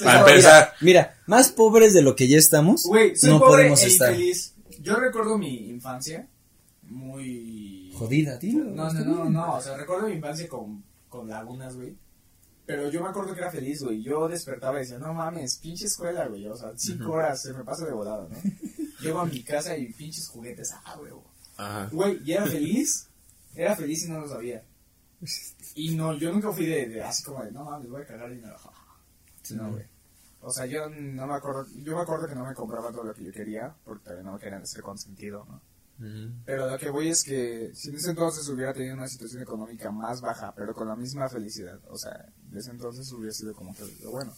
Para 0.03 0.19
mira, 0.23 0.29
empezar. 0.29 0.73
mira, 0.79 1.17
más 1.27 1.51
pobres 1.51 1.93
de 1.93 2.01
lo 2.01 2.15
que 2.15 2.27
ya 2.29 2.37
estamos, 2.37 2.83
Güey, 2.85 3.15
soy 3.17 3.31
no 3.31 3.39
pobre 3.39 3.63
podemos 3.63 3.83
e 3.83 3.87
estar. 3.87 4.11
infeliz. 4.13 4.53
Yo 4.81 4.95
recuerdo 4.95 5.37
mi 5.37 5.69
infancia 5.69 6.27
muy... 6.89 7.91
Jodida, 7.95 8.37
dilo. 8.37 8.65
No, 8.65 8.91
no, 8.91 9.03
no, 9.03 9.29
no, 9.29 9.55
o 9.55 9.61
sea, 9.61 9.77
recuerdo 9.77 10.07
mi 10.07 10.13
infancia 10.13 10.47
con, 10.47 10.83
con 11.09 11.27
lagunas, 11.27 11.75
güey. 11.75 11.97
Pero 12.65 12.89
yo 12.89 13.03
me 13.03 13.09
acuerdo 13.09 13.33
que 13.33 13.41
era 13.41 13.51
feliz, 13.51 13.83
güey. 13.83 14.01
Yo 14.01 14.27
despertaba 14.27 14.77
y 14.77 14.81
decía, 14.81 14.97
no 14.97 15.13
mames, 15.13 15.59
pinche 15.59 15.85
escuela, 15.85 16.27
güey. 16.27 16.47
O 16.47 16.55
sea, 16.55 16.71
cinco 16.75 17.11
horas 17.11 17.41
se 17.41 17.53
me 17.53 17.63
pasa 17.63 17.85
de 17.85 17.93
volada, 17.93 18.27
¿no? 18.27 18.37
Llego 19.01 19.19
a 19.19 19.25
mi 19.25 19.43
casa 19.43 19.77
y 19.77 19.91
pinches 19.93 20.27
juguetes, 20.27 20.73
ah, 20.73 20.95
güey. 20.97 21.11
Ajá. 21.57 21.89
Güey, 21.91 22.21
y 22.25 22.33
era 22.33 22.45
feliz. 22.47 23.07
Era 23.53 23.75
feliz 23.75 24.05
y 24.05 24.09
no 24.09 24.19
lo 24.19 24.29
sabía. 24.29 24.63
Y 25.77 25.93
no, 25.93 26.13
yo 26.13 26.31
nunca 26.31 26.53
fui 26.53 26.65
de, 26.65 26.87
de 26.87 27.03
así 27.03 27.21
como 27.21 27.43
de, 27.43 27.51
no 27.51 27.65
mames, 27.65 27.89
voy 27.89 28.01
a 28.01 28.05
cagar 28.05 28.29
dinero. 28.29 28.55
No, 29.51 29.71
güey. 29.71 29.83
O 30.39 30.49
sea, 30.49 30.65
yo 30.67 30.89
no 30.89 31.27
me 31.27 31.33
acuerdo, 31.33 31.65
yo 31.83 31.97
me 31.97 32.01
acuerdo 32.01 32.27
que 32.29 32.35
no 32.35 32.45
me 32.45 32.53
compraba 32.53 32.91
todo 32.91 33.03
lo 33.03 33.13
que 33.13 33.25
yo 33.25 33.31
quería, 33.33 33.75
porque 33.83 34.11
no 34.23 34.39
querían 34.39 34.65
ser 34.65 34.83
consentido, 34.83 35.45
¿no? 35.49 35.59
Pero 36.45 36.69
lo 36.69 36.77
que 36.77 36.89
voy 36.89 37.07
es 37.09 37.23
que 37.23 37.71
si 37.73 37.89
en 37.89 37.95
ese 37.95 38.09
entonces 38.09 38.47
hubiera 38.49 38.73
tenido 38.73 38.95
una 38.95 39.07
situación 39.07 39.41
económica 39.41 39.91
más 39.91 40.19
baja, 40.21 40.53
pero 40.55 40.73
con 40.73 40.87
la 40.89 40.95
misma 40.95 41.29
felicidad, 41.29 41.79
o 41.89 41.97
sea, 41.97 42.25
de 42.49 42.59
ese 42.59 42.71
entonces 42.71 43.09
hubiera 43.13 43.33
sido 43.33 43.53
como 43.53 43.73
que 43.75 43.83
lo 44.03 44.11
bueno. 44.11 44.33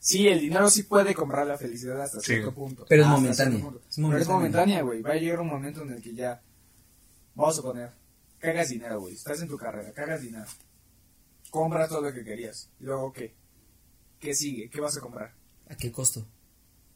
Sí, 0.00 0.28
el 0.28 0.40
dinero 0.40 0.68
sí 0.70 0.82
puede 0.84 1.14
comprar 1.14 1.46
la 1.46 1.56
felicidad 1.58 2.00
hasta 2.00 2.20
Sí. 2.20 2.26
cierto 2.34 2.52
punto. 2.52 2.84
Pero 2.88 3.02
es 3.02 3.08
momentánea. 3.08 3.64
Pero 3.96 4.18
es 4.18 4.28
momentánea. 4.28 4.82
güey. 4.82 5.02
Va 5.02 5.12
a 5.12 5.16
llegar 5.16 5.40
un 5.40 5.48
momento 5.48 5.82
en 5.82 5.92
el 5.92 6.02
que 6.02 6.14
ya, 6.14 6.42
vamos 7.34 7.54
a 7.54 7.56
suponer, 7.56 7.90
cagas 8.38 8.68
dinero, 8.70 9.00
güey. 9.00 9.14
Estás 9.14 9.40
en 9.42 9.48
tu 9.48 9.56
carrera, 9.58 9.92
cagas 9.92 10.20
dinero. 10.22 10.46
Compras 11.50 11.88
todo 11.88 12.00
lo 12.02 12.12
que 12.12 12.24
querías. 12.24 12.68
¿Y 12.80 12.84
luego 12.84 13.12
qué? 13.12 13.34
¿Qué 14.20 14.34
sigue? 14.34 14.68
¿Qué 14.70 14.80
vas 14.80 14.96
a 14.96 15.00
comprar? 15.00 15.34
¿A 15.68 15.74
qué 15.76 15.92
costo? 15.92 16.26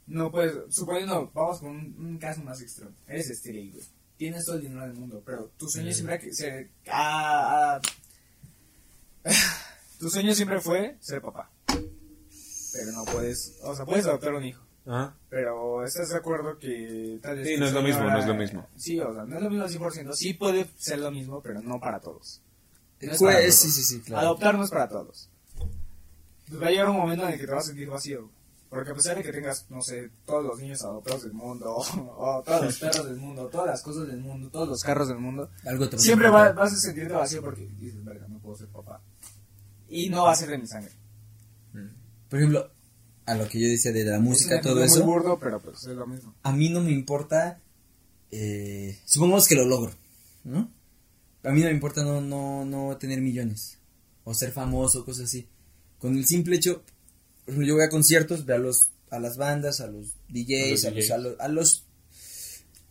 No 0.07 0.31
puedes, 0.31 0.75
suponiendo, 0.75 1.31
vamos 1.35 1.61
con 1.61 1.71
un, 1.71 1.95
un 1.99 2.19
caso 2.19 2.43
más 2.43 2.61
extremo. 2.63 2.93
Eres 3.07 3.29
estrella, 3.31 3.73
güey. 3.75 3.85
Tienes 4.19 4.45
todo 4.45 4.57
el 4.57 4.63
dinero 4.63 4.83
del 4.83 4.95
mundo, 4.95 5.23
pero 5.25 5.51
tu 5.57 5.69
sueño 5.69 5.93
siempre 5.93 6.19
que 6.19 6.35
se, 6.35 6.71
ah, 6.91 7.81
ah, 7.81 7.81
tu 9.99 10.11
sueño 10.11 10.35
siempre 10.35 10.61
fue 10.61 10.97
ser 11.01 11.23
papá. 11.23 11.51
Pero 11.67 12.93
no 12.93 13.05
puedes, 13.05 13.59
o 13.63 13.75
sea, 13.75 13.85
puedes 13.87 14.07
adoptar 14.07 14.35
un 14.35 14.45
hijo. 14.45 14.63
Ajá. 14.87 15.15
Pero 15.29 15.85
estás 15.85 16.09
de 16.11 16.17
acuerdo 16.17 16.59
que 16.59 17.19
tal 17.23 17.37
vez. 17.39 17.47
Sí, 17.49 17.57
no 17.59 17.67
es 17.67 17.73
lo 17.73 17.83
mismo, 17.83 18.03
no 18.05 18.19
es 18.19 18.27
lo 18.27 18.35
mismo. 18.35 18.67
Sí, 18.77 18.99
o 19.01 19.13
sea, 19.15 19.25
no 19.25 19.37
es 19.37 19.43
lo 19.43 19.51
mismo 19.51 19.65
al 19.65 19.71
100%. 19.71 20.13
Sí 20.15 20.35
puede 20.35 20.67
ser 20.77 20.99
lo 20.99 21.11
mismo, 21.11 21.41
pero 21.43 21.61
no 21.63 21.79
para 21.79 22.01
todos. 22.01 22.43
No 23.01 23.13
es 23.13 23.19
Pues, 23.19 23.37
para 23.37 23.51
sí, 23.53 23.63
todos. 23.63 23.75
sí, 23.75 23.83
sí, 23.85 24.01
claro. 24.01 24.27
Adoptar 24.27 24.55
no 24.57 24.65
es 24.65 24.71
para 24.71 24.89
todos. 24.89 25.31
Pues 26.49 26.63
va 26.63 26.67
a 26.67 26.71
llegar 26.71 26.89
un 26.89 26.97
momento 26.97 27.25
en 27.27 27.35
el 27.35 27.39
que 27.41 27.47
te 27.47 27.53
vas 27.53 27.65
a 27.65 27.69
sentir 27.69 27.89
vacío. 27.89 28.31
Porque 28.71 28.91
a 28.91 28.95
pesar 28.95 29.17
de 29.17 29.23
que 29.23 29.33
tengas, 29.33 29.65
no 29.71 29.81
sé, 29.81 30.11
todos 30.27 30.45
los 30.45 30.59
niños 30.61 30.83
adoptados 30.83 31.23
del 31.23 31.33
mundo, 31.33 31.75
o, 32.19 32.43
todos 32.45 32.65
los 32.65 32.79
perros 32.79 33.07
del 33.07 33.17
mundo, 33.17 33.49
todas 33.49 33.67
las 33.67 33.83
cosas 33.83 34.07
del 34.09 34.21
mundo, 34.21 34.51
todos 34.51 34.69
los 34.69 34.83
carros 34.83 35.09
del 35.09 35.19
mundo, 35.19 35.51
Algo 35.65 35.89
te 35.89 35.99
siempre 35.99 36.29
va- 36.29 36.53
vas 36.53 36.73
a 36.75 36.77
sentirte 36.77 37.15
vacío 37.15 37.41
porque 37.43 37.67
dices, 37.79 38.05
verga, 38.05 38.27
no 38.29 38.39
puedo 38.41 38.57
ser 38.57 38.69
papá. 38.69 39.01
Y 39.89 40.11
no 40.11 40.25
va 40.25 40.33
a 40.33 40.37
ser 40.37 40.51
de 40.51 40.59
mi 40.59 40.67
sangre. 40.67 40.93
Por 42.29 42.39
ejemplo, 42.39 42.71
a 43.25 43.35
lo 43.35 43.49
que 43.49 43.59
yo 43.61 43.69
decía 43.69 43.91
de 43.93 44.05
la 44.05 44.17
Es 44.17 44.23
música, 44.23 44.57
un 44.57 44.61
todo 44.63 44.85
eso, 44.85 44.97
muy 45.05 45.15
burdo, 45.15 45.39
pero 45.39 45.61
pues 45.61 45.79
es 45.85 45.97
lo 45.97 46.07
mismo. 46.07 46.35
a 46.43 46.53
mí 46.53 46.69
no 46.69 46.81
me 46.83 46.91
importa. 46.91 47.59
Eh, 48.31 48.99
supongamos 49.07 49.49
que 49.49 49.55
lo 49.55 49.65
logro, 49.65 49.93
¿no? 50.45 50.71
A 51.45 51.51
mí 51.51 51.61
no 51.61 51.67
me 51.69 51.73
importa 51.73 52.03
no, 52.05 52.21
no, 52.21 52.67
no 52.67 52.97
tener 52.99 53.23
millones 53.23 53.79
o 54.25 54.35
ser 54.35 54.53
famoso, 54.53 55.07
cosas 55.07 55.25
así. 55.25 55.49
Con 55.99 56.17
el 56.19 56.27
simple 56.27 56.57
hecho, 56.57 56.83
por 57.49 57.55
ejemplo, 57.55 57.67
yo 57.67 57.75
voy 57.77 57.85
a 57.85 57.89
conciertos, 57.89 58.45
veo 58.45 58.57
a, 58.57 58.59
los, 58.59 58.91
a 59.11 59.19
las 59.19 59.37
bandas, 59.39 59.81
a 59.81 59.87
los 59.87 60.13
DJs, 60.29 60.85
a 60.85 60.89
A 60.89 60.91
los, 60.93 61.11
a 61.11 61.19
los, 61.19 61.37
a 61.41 61.49
los, 61.49 61.85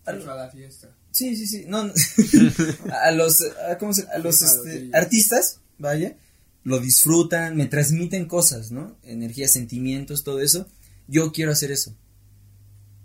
a 0.05 0.11
los- 0.13 0.27
a 0.27 0.35
la 0.35 0.49
fiesta. 0.49 0.89
Sí, 1.11 1.35
sí, 1.35 1.45
sí. 1.47 1.65
No, 1.67 1.83
no. 1.83 1.93
a 3.03 3.11
los, 3.11 3.41
a, 3.69 3.77
¿cómo 3.77 3.93
se- 3.93 4.07
a 4.07 4.17
los 4.17 4.37
Sí, 4.39 4.45
a 4.45 4.47
los 4.47 4.65
este, 4.67 4.89
artistas, 4.97 5.59
vaya, 5.77 6.17
lo 6.63 6.79
disfrutan, 6.79 7.55
me 7.55 7.67
transmiten 7.67 8.25
cosas, 8.27 8.71
¿no? 8.71 8.97
Energía, 9.03 9.47
sentimientos, 9.47 10.23
todo 10.23 10.41
eso. 10.41 10.67
Yo 11.07 11.31
quiero 11.31 11.51
hacer 11.51 11.71
eso. 11.71 11.95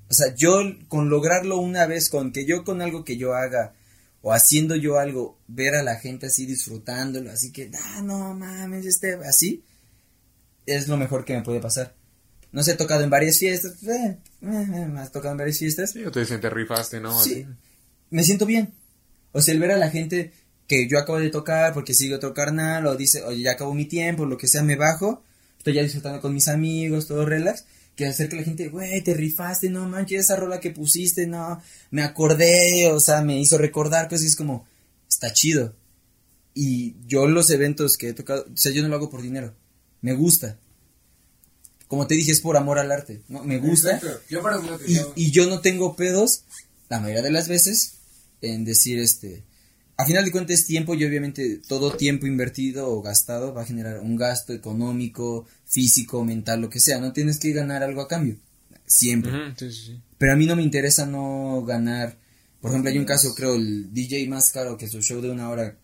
O 0.09 0.15
sea, 0.15 0.35
yo 0.35 0.59
con 0.89 1.09
lograrlo 1.11 1.59
una 1.59 1.87
vez, 1.87 2.09
con 2.09 2.33
que 2.33 2.45
yo 2.47 2.65
con 2.65 2.81
algo 2.83 3.05
que 3.05 3.17
yo 3.19 3.35
haga 3.35 3.75
o 4.23 4.33
haciendo 4.33 4.75
yo 4.77 4.99
algo, 4.99 5.39
ver 5.49 5.75
a 5.75 5.83
la 5.83 5.97
gente 5.97 6.27
así 6.27 6.47
disfrutándolo, 6.47 7.31
así 7.31 7.51
que, 7.51 7.71
ah, 7.75 8.03
no 8.03 8.35
mames, 8.35 8.87
este, 8.87 9.15
así, 9.15 9.65
es 10.67 10.89
lo 10.89 10.97
mejor 10.97 11.25
que 11.25 11.35
me 11.35 11.43
puede 11.43 11.61
pasar. 11.61 11.95
No 12.53 12.63
sé, 12.63 12.73
he 12.73 12.77
tocado 12.77 13.03
en 13.03 13.11
varias 13.11 13.39
fiestas, 13.39 13.83
eh, 13.85 14.19
eh, 14.43 14.67
eh, 14.75 14.87
me 14.87 15.01
has 15.01 15.11
tocado 15.11 15.33
en 15.33 15.39
varias 15.39 15.59
fiestas, 15.59 15.93
Sí, 15.93 16.05
o 16.05 16.11
te 16.11 16.21
dicen, 16.21 16.41
te 16.41 16.51
rifaste, 16.51 17.01
¿no? 17.01 17.19
Sí, 17.23 17.43
Así. 17.43 17.47
me 18.11 18.23
siento 18.25 18.45
bien. 18.45 18.75
O 19.33 19.41
sea, 19.41 19.55
el 19.55 19.61
ver 19.61 19.71
a 19.71 19.79
la 19.79 19.91
gente 19.91 20.33
que 20.69 20.87
yo 20.89 20.99
acabo 20.99 21.19
de 21.19 21.31
tocar 21.31 21.73
porque 21.73 21.95
sigue 21.95 22.15
otro 22.15 22.35
carnal 22.35 22.87
o 22.87 22.97
dice, 22.97 23.23
oye, 23.23 23.43
ya 23.43 23.53
acabó 23.53 23.75
mi 23.75 23.87
tiempo, 23.87 24.27
lo 24.27 24.37
que 24.37 24.49
sea, 24.49 24.63
me 24.63 24.77
bajo, 24.77 25.23
estoy 25.59 25.75
ya 25.75 25.83
disfrutando 25.83 26.21
con 26.21 26.35
mis 26.35 26.49
amigos, 26.49 27.07
todo 27.07 27.25
relax, 27.25 27.65
que 27.97 28.07
hacer 28.07 28.29
que 28.29 28.37
la 28.37 28.43
gente, 28.43 28.69
güey, 28.69 29.03
te 29.03 29.15
rifaste, 29.15 29.71
no 29.71 29.89
manches, 29.89 30.21
esa 30.21 30.37
rola 30.37 30.61
que 30.61 30.71
pusiste, 30.71 31.27
no, 31.27 31.63
me 31.91 32.03
acordé, 32.03 32.91
o 32.91 33.01
sea, 33.01 33.23
me 33.23 33.39
hizo 33.41 33.59
recordar 33.59 34.09
cosas, 34.09 34.25
y 34.25 34.27
es 34.29 34.37
como, 34.37 34.67
está 35.09 35.33
chido. 35.33 35.75
Y 36.55 36.97
yo 37.07 37.27
los 37.27 37.51
eventos 37.51 37.97
que 37.97 38.09
he 38.09 38.13
tocado, 38.13 38.47
o 38.53 38.57
sea, 38.57 38.73
yo 38.73 38.83
no 38.83 38.89
lo 38.89 38.97
hago 38.97 39.11
por 39.11 39.23
dinero, 39.23 39.55
me 40.03 40.13
gusta. 40.15 40.59
Como 41.89 42.07
te 42.07 42.15
dije, 42.15 42.33
es 42.33 42.41
por 42.41 42.57
amor 42.57 42.79
al 42.79 42.91
arte, 42.91 43.21
¿no? 43.29 43.45
Me 43.45 43.59
gusta. 43.59 44.01
Yo 44.31 44.43
para 44.43 44.59
Y, 44.87 44.95
yo- 44.95 45.13
y 45.15 45.31
yo 45.31 45.47
no 45.49 45.61
tengo 45.61 45.95
pedos, 45.95 46.45
la 46.89 47.01
mayoría 47.01 47.23
de 47.23 47.31
las 47.31 47.49
veces, 47.49 47.95
en 48.41 48.65
decir, 48.65 48.99
este, 48.99 49.43
a 49.99 50.07
final 50.07 50.25
de 50.25 50.31
cuentas 50.33 50.61
es 50.61 50.67
tiempo 50.67 50.95
y 50.95 51.05
obviamente 51.05 51.59
todo 51.69 51.95
tiempo 51.97 52.27
invertido 52.27 52.89
o 52.89 53.03
gastado 53.03 53.53
va 53.53 53.63
a 53.63 53.67
generar 53.67 54.01
un 54.01 54.17
gasto 54.17 54.53
económico, 54.55 55.47
físico, 55.67 56.25
mental, 56.25 56.63
lo 56.63 56.71
que 56.71 56.81
sea. 56.81 56.99
No 56.99 57.13
tienes 57.13 57.39
que 57.39 57.53
ganar 57.53 57.83
algo 57.83 58.01
a 58.01 58.09
cambio, 58.09 58.37
siempre. 58.87 59.31
Sí, 59.59 59.71
sí. 59.71 60.01
Pero 60.17 60.33
a 60.33 60.37
mí 60.37 60.47
no 60.47 60.57
me 60.57 60.63
interesa 60.63 61.05
no 61.05 61.63
ganar. 61.67 62.17
Por 62.61 62.71
ejemplo, 62.71 62.91
hay 62.91 62.99
un 62.99 63.05
caso, 63.05 63.35
creo, 63.35 63.55
el 63.55 63.93
DJ 63.93 64.27
más 64.29 64.51
caro 64.51 64.79
que 64.79 64.89
su 64.89 65.03
show 65.03 65.21
de 65.21 65.31
una 65.31 65.51
hora, 65.51 65.77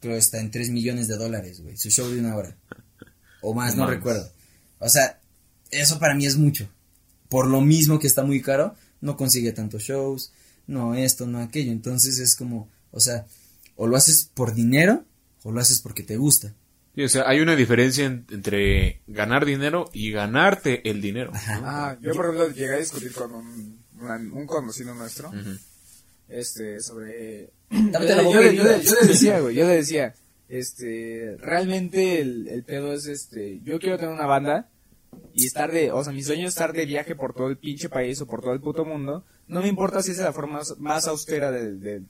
creo 0.00 0.16
está 0.16 0.38
en 0.38 0.50
3 0.52 0.70
millones 0.70 1.08
de 1.08 1.16
dólares, 1.16 1.60
güey, 1.60 1.76
su 1.76 1.90
show 1.90 2.08
de 2.08 2.20
una 2.20 2.36
hora. 2.36 2.56
O 3.48 3.54
más, 3.54 3.76
no 3.76 3.86
recuerdo. 3.86 4.28
O 4.80 4.88
sea, 4.88 5.20
eso 5.70 5.98
para 6.00 6.14
mí 6.14 6.26
es 6.26 6.36
mucho. 6.36 6.68
Por 7.28 7.46
lo 7.46 7.60
mismo 7.60 7.98
que 8.00 8.06
está 8.08 8.24
muy 8.24 8.42
caro, 8.42 8.74
no 9.00 9.16
consigue 9.16 9.52
tantos 9.52 9.82
shows, 9.82 10.32
no 10.66 10.94
esto, 10.96 11.26
no 11.26 11.38
aquello. 11.40 11.70
Entonces 11.70 12.18
es 12.18 12.34
como, 12.34 12.68
o 12.90 12.98
sea, 12.98 13.24
o 13.76 13.86
lo 13.86 13.96
haces 13.96 14.28
por 14.34 14.52
dinero 14.54 15.04
o 15.44 15.52
lo 15.52 15.60
haces 15.60 15.80
porque 15.80 16.02
te 16.02 16.16
gusta. 16.16 16.52
Sí, 16.96 17.02
o 17.04 17.08
sea, 17.08 17.28
hay 17.28 17.40
una 17.40 17.54
diferencia 17.54 18.04
en- 18.06 18.26
entre 18.30 19.00
ganar 19.06 19.44
dinero 19.44 19.90
y 19.92 20.10
ganarte 20.10 20.88
el 20.90 21.00
dinero. 21.00 21.30
Ah, 21.46 21.96
yo 22.00 22.14
por 22.14 22.24
ejemplo 22.26 22.50
llegué 22.50 22.74
a 22.74 22.78
discutir 22.78 23.12
con 23.12 23.32
un, 23.32 23.78
una- 24.00 24.16
un 24.16 24.46
conocido 24.46 24.92
nuestro, 24.94 25.30
este, 26.28 26.80
sobre... 26.80 27.50
Yo, 27.70 28.42
yo 28.82 28.94
le 29.02 29.06
decía, 29.08 29.40
güey, 29.40 29.54
yo 29.54 29.66
le 29.66 29.76
decía, 29.76 30.14
este, 30.48 31.36
realmente 31.38 32.20
el, 32.20 32.48
el 32.48 32.64
pedo 32.64 32.92
es 32.92 33.06
este, 33.06 33.60
yo 33.62 33.78
quiero 33.78 33.98
tener 33.98 34.14
una 34.14 34.26
banda 34.26 34.68
y 35.34 35.46
estar 35.46 35.72
de, 35.72 35.90
o 35.92 36.02
sea, 36.04 36.12
mi 36.12 36.22
sueño 36.22 36.46
es 36.46 36.54
estar 36.54 36.72
de 36.72 36.86
viaje 36.86 37.14
por 37.14 37.34
todo 37.34 37.48
el 37.48 37.56
pinche 37.58 37.88
país 37.88 38.20
o 38.20 38.26
por 38.26 38.42
todo 38.42 38.52
el 38.52 38.60
puto 38.60 38.84
mundo, 38.84 39.24
no 39.48 39.60
me 39.62 39.68
importa 39.68 40.02
si 40.02 40.10
es 40.12 40.18
de 40.18 40.24
la 40.24 40.32
forma 40.32 40.60
más, 40.78 41.06
austera 41.06 41.50
de, 41.50 41.74
de- 41.74 42.02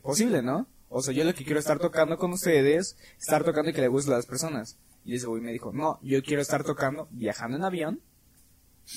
posible, 0.00 0.42
¿no? 0.42 0.66
O 0.90 1.02
sea, 1.02 1.14
yo 1.14 1.24
lo 1.24 1.34
que 1.34 1.44
quiero 1.44 1.58
es 1.58 1.64
estar 1.64 1.78
tocando 1.78 2.16
con 2.18 2.32
ustedes, 2.32 2.96
estar 3.18 3.44
tocando 3.44 3.70
y 3.70 3.72
que 3.74 3.80
le 3.80 3.88
guste 3.88 4.12
a 4.12 4.16
las 4.16 4.26
personas. 4.26 4.76
Y 5.04 5.14
ese 5.14 5.26
güey 5.26 5.40
me 5.42 5.52
dijo, 5.52 5.72
no, 5.72 5.98
yo 6.02 6.22
quiero 6.22 6.42
estar 6.42 6.64
tocando, 6.64 7.08
viajando 7.10 7.56
en 7.56 7.64
avión 7.64 8.00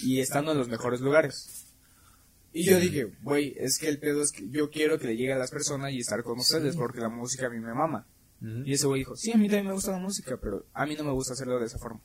y 0.04 0.20
estando 0.20 0.52
en 0.52 0.58
los 0.58 0.68
mejores 0.68 1.00
lugares. 1.02 1.68
Y 2.54 2.66
yo 2.66 2.80
dije, 2.80 3.08
güey, 3.24 3.56
es 3.58 3.78
que 3.78 3.88
el 3.88 4.00
pedo 4.00 4.22
es 4.22 4.32
que 4.32 4.50
yo 4.50 4.70
quiero 4.70 5.00
que 5.00 5.08
le 5.08 5.16
llegue 5.16 5.32
a 5.34 5.38
las 5.38 5.52
personas 5.52 5.92
y 5.94 6.00
estar 6.00 6.24
con 6.24 6.40
ustedes 6.40 6.76
porque 6.76 7.00
la 7.00 7.08
música 7.10 7.48
a 7.48 7.50
mí 7.50 7.60
me 7.60 7.74
mama. 7.74 8.06
Y 8.42 8.74
ese 8.74 8.88
güey 8.88 9.02
dijo, 9.02 9.16
sí, 9.16 9.32
a 9.32 9.38
mí 9.38 9.48
también 9.48 9.68
me 9.68 9.74
gusta 9.74 9.92
la 9.92 10.00
música, 10.00 10.38
pero 10.42 10.66
a 10.74 10.86
mí 10.86 10.96
no 10.96 11.04
me 11.04 11.12
gusta 11.12 11.34
hacerlo 11.34 11.60
de 11.60 11.68
esa 11.68 11.78
forma. 11.78 12.00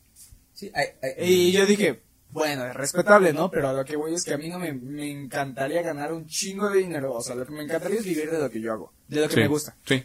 Sí, 0.53 0.71
Y 1.19 1.53
yo 1.53 1.65
dije, 1.65 2.03
bueno, 2.31 2.67
es 2.67 2.75
respetable, 2.75 3.33
¿no? 3.33 3.51
Pero 3.51 3.69
a 3.69 3.73
lo 3.73 3.85
que 3.85 3.97
voy 3.97 4.15
es 4.15 4.25
que 4.25 4.35
a 4.35 4.39
mí 4.39 4.49
no 4.51 4.59
me, 4.59 4.73
me 4.73 5.11
encantaría 5.11 5.81
ganar 5.83 6.13
un 6.13 6.27
chingo 6.27 6.69
de 6.69 6.81
dinero. 6.81 7.15
O 7.15 7.23
sea, 7.23 7.35
lo 7.35 7.47
que 7.47 7.53
me 7.53 7.63
encantaría 7.63 7.99
es 7.99 8.05
vivir 8.05 8.31
de 8.31 8.39
lo 8.39 8.51
que 8.51 8.61
yo 8.61 8.73
hago, 8.73 8.93
de 9.09 9.21
lo 9.23 9.29
que 9.29 9.35
Sí, 9.35 9.41
me 9.41 9.49
gusta. 9.49 9.77
Sí. 9.87 10.05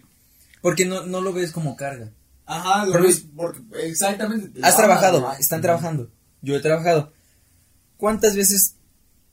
Porque 0.62 0.86
no, 0.86 1.06
no 1.06 1.22
lo 1.22 1.34
ves 1.34 1.52
como 1.52 1.76
carga. 1.76 2.12
Ajá, 2.46 2.86
lo 2.86 3.02
ves 3.02 3.26
porque 3.36 3.60
exactamente. 3.84 4.60
Has 4.62 4.78
trabajado, 4.78 5.30
están 5.40 5.62
trabajando. 5.62 6.10
Yo 6.42 6.56
he 6.56 6.60
trabajado. 6.60 7.12
¿Cuántas 7.98 8.36
veces 8.36 8.76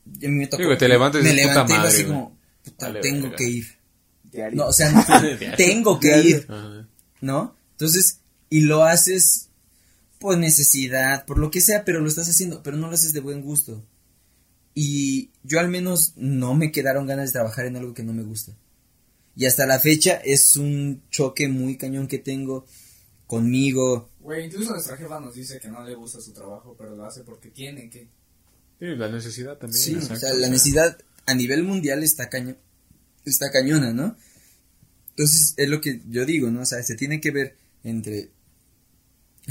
me 0.05 0.47
tocó? 0.47 0.63
Sí, 0.63 0.77
te 0.77 0.87
levantas 0.87 1.21
y 1.21 1.23
me 1.23 1.33
levanté 1.33 1.73
madre, 1.73 1.87
así 1.87 2.05
como, 2.05 2.37
puta, 2.63 2.87
Vale, 2.87 3.01
tengo 3.01 3.31
que 3.35 3.43
ir. 3.45 3.65
Diario. 4.23 4.57
No, 4.57 4.67
o 4.67 4.73
sea, 4.73 4.91
no, 4.91 5.03
tengo 5.57 5.99
que 5.99 6.21
ir, 6.21 6.45
Ajá. 6.47 6.87
¿No? 7.21 7.55
Entonces, 7.71 8.19
y 8.49 8.61
lo 8.61 8.83
haces 8.83 9.49
por 10.19 10.37
necesidad, 10.37 11.25
por 11.25 11.37
lo 11.37 11.49
que 11.49 11.61
sea, 11.61 11.85
pero 11.85 12.01
lo 12.01 12.07
estás 12.07 12.29
haciendo, 12.29 12.61
pero 12.61 12.77
no 12.77 12.87
lo 12.87 12.93
haces 12.93 13.13
de 13.13 13.21
buen 13.21 13.41
gusto. 13.41 13.83
Y 14.73 15.31
yo 15.43 15.59
al 15.59 15.69
menos 15.69 16.13
no 16.15 16.55
me 16.55 16.71
quedaron 16.71 17.07
ganas 17.07 17.29
de 17.29 17.33
trabajar 17.33 17.65
en 17.65 17.77
algo 17.77 17.93
que 17.93 18.03
no 18.03 18.13
me 18.13 18.23
gusta. 18.23 18.53
Y 19.35 19.45
hasta 19.45 19.65
la 19.65 19.79
fecha 19.79 20.15
es 20.15 20.57
un 20.57 21.01
choque 21.09 21.47
muy 21.47 21.77
cañón 21.77 22.07
que 22.07 22.19
tengo 22.19 22.65
conmigo. 23.25 24.09
Güey, 24.19 24.45
incluso 24.45 24.71
nuestra 24.71 24.97
jefa 24.97 25.19
nos 25.19 25.35
dice 25.35 25.59
que 25.59 25.69
no 25.69 25.83
le 25.83 25.95
gusta 25.95 26.19
su 26.19 26.33
trabajo, 26.33 26.75
pero 26.77 26.95
lo 26.95 27.05
hace 27.05 27.23
porque 27.23 27.49
tiene 27.49 27.89
que. 27.89 28.09
Sí, 28.79 28.85
la 28.97 29.09
necesidad 29.09 29.57
también. 29.57 29.81
Sí, 29.81 29.93
exacto, 29.93 30.13
o 30.13 30.17
sea, 30.17 30.33
la 30.33 30.49
necesidad 30.49 30.97
a 31.25 31.33
nivel 31.35 31.63
mundial 31.63 32.03
está 32.03 32.29
caño, 32.29 32.55
está 33.23 33.51
cañona, 33.51 33.93
¿no? 33.93 34.17
Entonces, 35.19 35.53
es 35.57 35.67
lo 35.67 35.81
que 35.81 36.01
yo 36.09 36.25
digo, 36.25 36.49
¿no? 36.49 36.61
O 36.61 36.65
sea, 36.65 36.81
se 36.81 36.95
tiene 36.95 37.19
que 37.19 37.31
ver 37.31 37.57
entre 37.83 38.29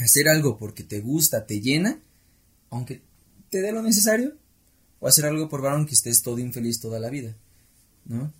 hacer 0.02 0.26
algo 0.26 0.56
porque 0.56 0.82
te 0.82 1.00
gusta, 1.00 1.44
te 1.44 1.60
llena, 1.60 2.00
aunque 2.70 3.02
te 3.50 3.60
dé 3.60 3.70
lo 3.70 3.82
necesario, 3.82 4.32
o 4.98 5.08
hacer 5.08 5.26
algo 5.26 5.50
por 5.50 5.60
varón 5.60 5.84
que 5.84 5.92
estés 5.92 6.22
todo 6.22 6.38
infeliz 6.38 6.80
toda 6.80 6.98
la 6.98 7.10
vida, 7.10 7.36
¿no? 8.06 8.32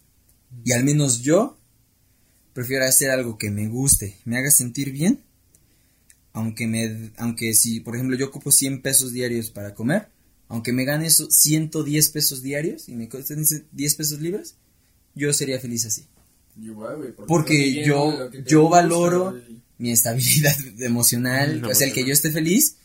Y 0.64 0.72
al 0.72 0.84
menos 0.84 1.20
yo 1.20 1.58
prefiero 2.54 2.86
hacer 2.86 3.10
algo 3.10 3.36
que 3.36 3.50
me 3.50 3.68
guste, 3.68 4.16
me 4.24 4.38
haga 4.38 4.50
sentir 4.50 4.90
bien, 4.90 5.20
aunque 6.32 6.66
me, 6.66 7.10
aunque 7.18 7.52
si, 7.52 7.80
por 7.80 7.94
ejemplo, 7.94 8.16
yo 8.16 8.28
ocupo 8.28 8.50
100 8.50 8.80
pesos 8.80 9.12
diarios 9.12 9.50
para 9.50 9.74
comer, 9.74 10.08
aunque 10.48 10.72
me 10.72 10.86
gane 10.86 11.08
esos 11.08 11.28
110 11.34 12.08
pesos 12.08 12.42
diarios 12.42 12.88
y 12.88 12.96
me 12.96 13.10
cuesten 13.10 13.40
ese 13.40 13.66
10 13.72 13.94
pesos 13.96 14.18
libres, 14.18 14.54
yo 15.14 15.30
sería 15.34 15.60
feliz 15.60 15.84
así. 15.84 16.06
Igual, 16.60 16.96
güey, 16.96 17.12
Porque 17.26 17.84
yo, 17.84 18.30
yo 18.46 18.68
valoro 18.68 19.38
mi 19.78 19.92
estabilidad 19.92 20.54
emocional, 20.80 21.60
No, 21.60 21.68
o 21.68 21.74
sea, 21.74 21.86
el 21.86 21.92
que 21.94 22.00
no. 22.02 22.08
yo 22.08 22.12
esté 22.12 22.30
feliz. 22.32 22.76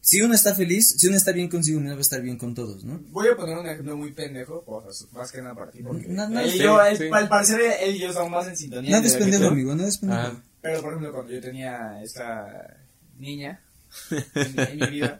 Si 0.00 0.20
uno 0.20 0.34
está 0.34 0.54
feliz, 0.54 0.96
si 0.98 1.06
uno 1.06 1.16
está 1.16 1.32
bien 1.32 1.48
consigo 1.48 1.78
mismo, 1.80 1.92
va 1.94 1.98
a 1.98 2.00
estar 2.02 2.20
bien 2.20 2.36
con 2.36 2.54
todos, 2.54 2.84
¿no? 2.84 3.00
Voy 3.10 3.26
a 3.28 3.36
poner 3.36 3.56
un 3.56 3.66
ejemplo 3.66 3.96
muy 3.96 4.12
pendejo, 4.12 4.62
sea, 4.92 5.06
más 5.12 5.32
que 5.32 5.40
nada 5.40 5.54
para 5.54 5.70
ti, 5.70 5.78
porque 5.82 6.08
No, 6.08 6.28
no, 6.28 6.40
él 6.40 6.48
y 6.48 6.50
sí, 6.50 6.58
yo, 6.58 6.78
sí. 6.98 7.04
al 7.10 7.28
parecer 7.28 7.60
él 7.80 7.96
y 7.96 8.00
yo 8.00 8.08
estamos 8.10 8.30
más 8.30 8.46
en 8.48 8.54
sintonía. 8.56 9.00
De 9.00 9.06
es 9.08 9.16
pendejo, 9.16 9.46
amigo, 9.46 9.74
nada 9.74 9.88
es 9.88 9.96
pendejo. 9.96 10.20
Ah. 10.22 10.42
Pero, 10.60 10.80
por 10.82 10.90
ejemplo, 10.92 11.12
cuando 11.12 11.32
yo 11.32 11.40
tenía 11.40 12.02
esta 12.02 12.76
niña 13.18 13.62
en, 14.10 14.54
mi- 14.56 14.62
en 14.62 14.78
mi 14.78 14.86
vida, 14.88 15.18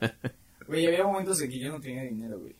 güey, 0.67 0.87
había 0.87 1.05
momentos 1.05 1.41
en 1.41 1.49
que 1.51 1.59
yo 1.61 1.71
no 1.71 1.81
tenía 1.81 2.03
dinero, 2.03 2.39
güey. 2.41 2.55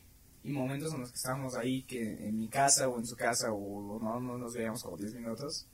Y 0.45 0.51
momentos 0.51 0.93
en 0.93 0.99
los 1.01 1.09
que 1.09 1.15
estábamos 1.15 1.55
ahí, 1.55 1.81
que 1.83 2.27
en 2.27 2.37
mi 2.37 2.47
casa 2.47 2.87
o 2.87 2.99
en 2.99 3.05
su 3.07 3.15
casa, 3.15 3.51
o 3.51 3.99
no, 3.99 4.19
no 4.19 4.37
nos 4.37 4.53
veíamos 4.53 4.83
como 4.83 4.95
10 4.95 5.15
minutos. 5.15 5.67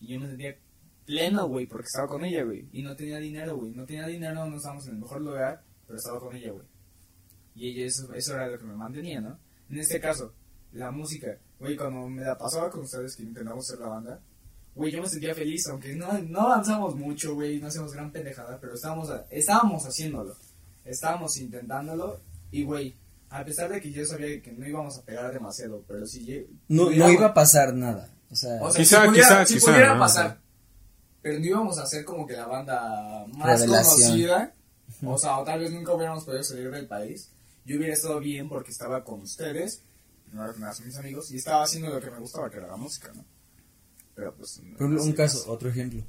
Y 0.00 0.08
yo 0.08 0.18
me 0.18 0.26
sentía 0.26 0.56
pleno, 1.04 1.46
güey, 1.46 1.66
porque 1.66 1.86
estaba 1.86 2.08
con 2.08 2.24
ella, 2.24 2.42
güey. 2.42 2.68
Y 2.72 2.82
no 2.82 2.96
tenía 2.96 3.18
dinero, 3.18 3.56
güey. 3.56 3.70
No 3.70 3.86
tenía 3.86 4.04
dinero, 4.08 4.44
no 4.46 4.56
estábamos 4.56 4.84
en 4.88 4.94
el 4.94 5.00
mejor 5.00 5.20
lugar, 5.20 5.62
pero 5.86 5.96
estaba 5.96 6.18
con 6.18 6.34
ella, 6.34 6.50
güey. 6.50 6.66
Y 7.54 7.68
ella, 7.68 7.86
eso, 7.86 8.12
eso 8.14 8.34
era 8.34 8.48
lo 8.48 8.58
que 8.58 8.64
me 8.64 8.74
mantenía, 8.74 9.20
¿no? 9.20 9.38
En 9.70 9.78
este 9.78 10.00
caso, 10.00 10.34
la 10.72 10.90
música, 10.90 11.38
güey, 11.60 11.76
cuando 11.76 12.08
me 12.08 12.22
la 12.22 12.36
pasaba 12.36 12.68
con 12.68 12.80
ustedes 12.80 13.14
que 13.14 13.22
intentamos 13.22 13.64
hacer 13.64 13.78
la 13.78 13.88
banda, 13.88 14.20
güey, 14.74 14.90
yo 14.90 15.00
me 15.00 15.08
sentía 15.08 15.36
feliz, 15.36 15.68
aunque 15.68 15.94
no, 15.94 16.12
no 16.22 16.40
avanzamos 16.40 16.96
mucho, 16.96 17.34
güey, 17.34 17.60
no 17.60 17.68
hacemos 17.68 17.92
gran 17.92 18.10
pendejada, 18.10 18.58
pero 18.60 18.74
estábamos, 18.74 19.08
estábamos 19.30 19.84
haciéndolo, 19.84 20.34
estábamos 20.84 21.36
intentándolo, 21.38 22.20
y 22.50 22.64
güey, 22.64 22.96
a 23.30 23.44
pesar 23.44 23.70
de 23.70 23.80
que 23.80 23.90
yo 23.92 24.04
sabía 24.06 24.40
que 24.42 24.52
no 24.52 24.66
íbamos 24.66 24.96
a 24.98 25.02
pegar 25.02 25.32
demasiado, 25.32 25.84
pero 25.86 26.06
si 26.06 26.24
lle- 26.24 26.46
No, 26.68 26.90
no 26.90 27.10
iba 27.10 27.26
a 27.26 27.34
pasar 27.34 27.74
nada. 27.74 28.12
O 28.30 28.34
sea, 28.36 28.60
o 28.62 28.70
sea, 28.70 28.80
Quizá, 28.80 29.02
si 29.02 29.08
pudiera, 29.08 29.28
quizá, 29.28 29.46
si 29.46 29.54
quizá, 29.54 29.66
pudiera 29.66 29.94
¿no? 29.94 30.00
pasar, 30.00 30.40
pero 31.22 31.38
no 31.38 31.46
íbamos 31.46 31.78
a 31.78 31.82
hacer 31.84 32.04
como 32.04 32.26
que 32.26 32.34
la 32.34 32.46
banda 32.46 33.24
más 33.34 33.60
Revelación. 33.60 34.00
conocida, 34.00 34.54
o 35.04 35.18
sea, 35.18 35.38
o 35.38 35.44
tal 35.44 35.60
vez 35.60 35.70
nunca 35.72 35.92
hubiéramos 35.94 36.24
podido 36.24 36.42
salir 36.42 36.70
del 36.70 36.86
país, 36.86 37.30
yo 37.64 37.76
hubiera 37.76 37.94
estado 37.94 38.18
bien 38.20 38.48
porque 38.48 38.70
estaba 38.72 39.04
con 39.04 39.20
ustedes, 39.22 39.82
no 40.32 40.44
son 40.74 40.86
mis 40.86 40.96
amigos, 40.96 41.30
y 41.30 41.36
estaba 41.36 41.62
haciendo 41.64 41.88
lo 41.90 42.00
que 42.00 42.10
me 42.10 42.18
gustaba, 42.18 42.50
que 42.50 42.56
era 42.58 42.66
la 42.66 42.76
música, 42.76 43.12
¿no? 43.14 43.24
Pero 44.14 44.34
pues... 44.34 44.60
por 44.78 44.86
un 44.86 45.12
caso, 45.12 45.44
otro 45.50 45.68
ejemplo. 45.68 46.02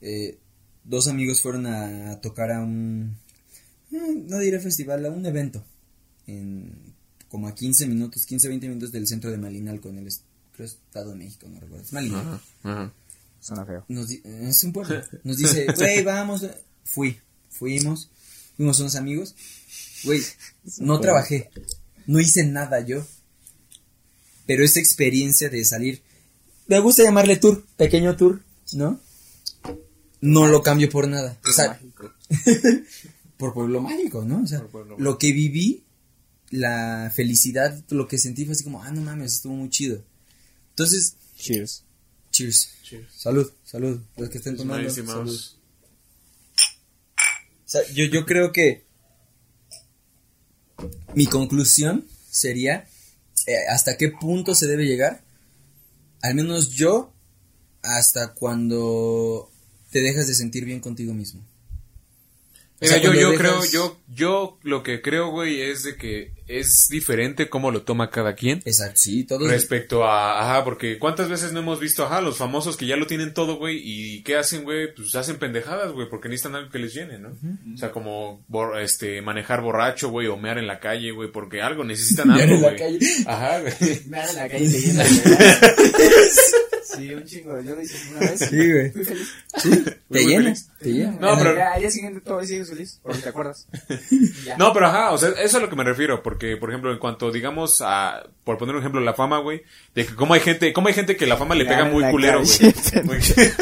Eh, 0.00 0.38
dos 0.84 1.08
amigos 1.08 1.40
fueron 1.42 1.66
a 1.66 2.20
tocar 2.20 2.52
a 2.52 2.60
un, 2.60 3.16
eh, 3.92 4.22
no 4.26 4.38
diré 4.38 4.60
festival, 4.60 5.04
a 5.06 5.10
un 5.10 5.24
evento, 5.26 5.64
en 6.26 6.94
como 7.28 7.48
a 7.48 7.54
15 7.54 7.86
minutos, 7.86 8.24
15, 8.24 8.48
20 8.48 8.68
minutos 8.68 8.92
del 8.92 9.06
centro 9.06 9.30
de 9.30 9.36
Malinalco, 9.36 9.88
en 9.88 9.98
el 9.98 10.12
creo, 10.52 10.66
Estado 10.66 11.10
de 11.10 11.16
México, 11.16 11.46
no 11.48 11.60
recuerdo, 11.60 11.84
es 11.84 11.92
Malinalco. 11.92 12.28
Ajá, 12.30 12.42
ajá. 12.62 12.92
Suena 13.40 13.64
feo. 13.64 13.84
Nos 13.88 14.10
es 14.10 14.64
un 14.64 14.72
pueblo. 14.72 15.00
Nos 15.22 15.36
dice, 15.36 15.66
güey, 15.76 16.02
vamos. 16.02 16.46
Fui, 16.84 17.20
fuimos, 17.50 18.10
fuimos 18.56 18.80
unos 18.80 18.96
amigos. 18.96 19.34
Güey, 20.04 20.22
no 20.78 21.00
trabajé, 21.00 21.50
no 22.06 22.20
hice 22.20 22.44
nada 22.44 22.80
yo. 22.80 23.06
Pero 24.46 24.64
esa 24.64 24.80
experiencia 24.80 25.48
de 25.48 25.64
salir, 25.64 26.02
me 26.66 26.78
gusta 26.80 27.02
llamarle 27.02 27.36
tour, 27.36 27.64
pequeño 27.76 28.16
tour, 28.16 28.42
¿no? 28.72 29.00
No 30.20 30.46
lo 30.46 30.62
cambio 30.62 30.88
por 30.88 31.08
nada. 31.08 31.38
O 31.46 31.52
sea, 31.52 31.80
por 33.36 33.54
pueblo 33.54 33.80
mágico, 33.80 34.24
¿no? 34.24 34.42
O 34.42 34.46
sea, 34.46 34.60
Por 34.60 34.70
pueblo 34.70 34.96
lo 34.98 35.18
que 35.18 35.32
viví, 35.32 35.84
la 36.50 37.12
felicidad, 37.14 37.82
lo 37.90 38.06
que 38.08 38.18
sentí 38.18 38.44
fue 38.44 38.52
así 38.52 38.64
como, 38.64 38.82
ah, 38.82 38.90
no 38.92 39.00
mames, 39.00 39.34
estuvo 39.34 39.54
muy 39.54 39.68
chido. 39.70 40.02
Entonces, 40.70 41.16
Cheers. 41.36 41.82
cheers. 42.30 42.68
Cheers. 42.82 43.06
Salud, 43.14 43.50
salud. 43.64 44.00
Los 44.16 44.28
que 44.30 44.38
estén 44.38 44.56
tomando. 44.56 44.88
Nice, 44.88 45.04
salud. 45.04 45.40
O 47.18 47.68
sea, 47.68 47.80
yo, 47.92 48.04
yo 48.06 48.24
creo 48.24 48.52
que 48.52 48.84
mi 51.14 51.26
conclusión 51.26 52.06
sería 52.30 52.86
eh, 53.46 53.54
hasta 53.70 53.96
qué 53.96 54.08
punto 54.10 54.54
se 54.54 54.66
debe 54.66 54.86
llegar. 54.86 55.22
Al 56.22 56.34
menos 56.34 56.70
yo, 56.70 57.12
hasta 57.82 58.34
cuando 58.34 59.50
te 59.90 60.00
dejas 60.00 60.26
de 60.26 60.34
sentir 60.34 60.64
bien 60.64 60.80
contigo 60.80 61.14
mismo. 61.14 61.40
O 61.40 61.44
Mira, 62.82 62.98
yo, 62.98 63.14
yo 63.14 63.30
dejas- 63.30 63.38
creo, 63.38 63.64
yo, 63.72 64.00
yo 64.08 64.58
lo 64.62 64.82
que 64.82 65.00
creo, 65.00 65.30
güey, 65.30 65.60
es 65.62 65.82
de 65.84 65.96
que 65.96 66.32
es 66.48 66.86
diferente 66.88 67.48
cómo 67.48 67.70
lo 67.70 67.82
toma 67.82 68.10
cada 68.10 68.34
quien. 68.34 68.62
Exacto, 68.64 68.96
sí, 68.96 69.24
todos. 69.24 69.50
Respecto 69.50 70.04
a, 70.04 70.40
ajá, 70.40 70.64
porque 70.64 70.98
cuántas 70.98 71.28
veces 71.28 71.52
no 71.52 71.60
hemos 71.60 71.80
visto, 71.80 72.04
ajá, 72.04 72.20
los 72.20 72.36
famosos 72.38 72.76
que 72.76 72.86
ya 72.86 72.96
lo 72.96 73.06
tienen 73.06 73.34
todo, 73.34 73.56
güey, 73.56 73.80
y 73.82 74.22
¿qué 74.22 74.36
hacen, 74.36 74.64
güey? 74.64 74.94
Pues 74.94 75.14
hacen 75.14 75.38
pendejadas, 75.38 75.92
güey, 75.92 76.08
porque 76.08 76.28
necesitan 76.28 76.54
algo 76.54 76.70
que 76.70 76.78
les 76.78 76.94
llene, 76.94 77.18
¿no? 77.18 77.30
O 77.74 77.76
sea, 77.76 77.90
como, 77.90 78.44
bor- 78.48 78.80
este, 78.80 79.20
manejar 79.22 79.60
borracho, 79.62 80.08
güey, 80.10 80.26
o 80.28 80.36
mear 80.36 80.58
en 80.58 80.66
la 80.66 80.80
calle, 80.80 81.10
güey, 81.12 81.30
porque 81.32 81.62
algo, 81.62 81.84
necesitan 81.84 82.28
Mear 82.34 82.42
algo, 82.42 82.54
en 82.56 82.62
la 82.62 82.76
calle. 82.76 82.98
Ajá, 83.26 83.60
güey. 83.60 83.74
Me 84.06 84.18
dan 84.18 84.28
en 84.30 84.36
la 84.36 84.48
calle 84.48 84.64
y 84.64 84.70
te 84.72 84.92
¿verdad? 84.92 85.06
Sí, 86.96 87.12
un 87.12 87.24
chingo. 87.24 87.60
Yo 87.60 87.74
lo 87.74 87.82
hice 87.82 87.96
una 88.12 88.20
vez. 88.20 88.38
Sí, 88.40 88.72
güey. 88.72 88.90
Fui 88.92 89.04
feliz. 89.04 89.28
Te 90.08 90.20
llena, 90.24 90.42
feliz. 90.44 90.68
te 90.80 90.88
llena. 90.92 91.16
No, 91.20 91.36
pero- 91.36 91.56
Ya, 91.56 91.72
al 91.72 91.80
día 91.80 91.90
siguiente 91.90 92.20
todo 92.20 92.42
sigues 92.44 92.68
feliz, 92.70 93.00
porque 93.02 93.18
te 93.22 93.28
acuerdas. 93.28 93.66
No, 94.56 94.72
pero 94.72 94.86
ajá, 94.86 95.10
o 95.12 95.18
sea, 95.18 95.30
eso 95.30 95.40
es 95.42 95.54
a 95.56 95.58
lo 95.58 95.68
que 95.68 95.76
me 95.76 95.84
refiero, 95.84 96.22
porque, 96.22 96.35
por 96.60 96.70
ejemplo, 96.70 96.92
en 96.92 96.98
cuanto, 96.98 97.30
digamos, 97.30 97.80
a, 97.80 98.24
por 98.44 98.58
poner 98.58 98.74
un 98.74 98.80
ejemplo, 98.80 99.00
la 99.00 99.14
fama, 99.14 99.38
güey, 99.38 99.62
de 99.94 100.06
que 100.06 100.14
cómo 100.14 100.34
hay 100.34 100.40
gente, 100.40 100.72
cómo 100.72 100.88
hay 100.88 100.94
gente 100.94 101.16
que 101.16 101.26
la 101.26 101.36
fama 101.36 101.54
le 101.54 101.64
pega 101.64 101.86
en 101.86 101.92
muy 101.92 102.04
culero, 102.10 102.42
güey. 102.42 103.20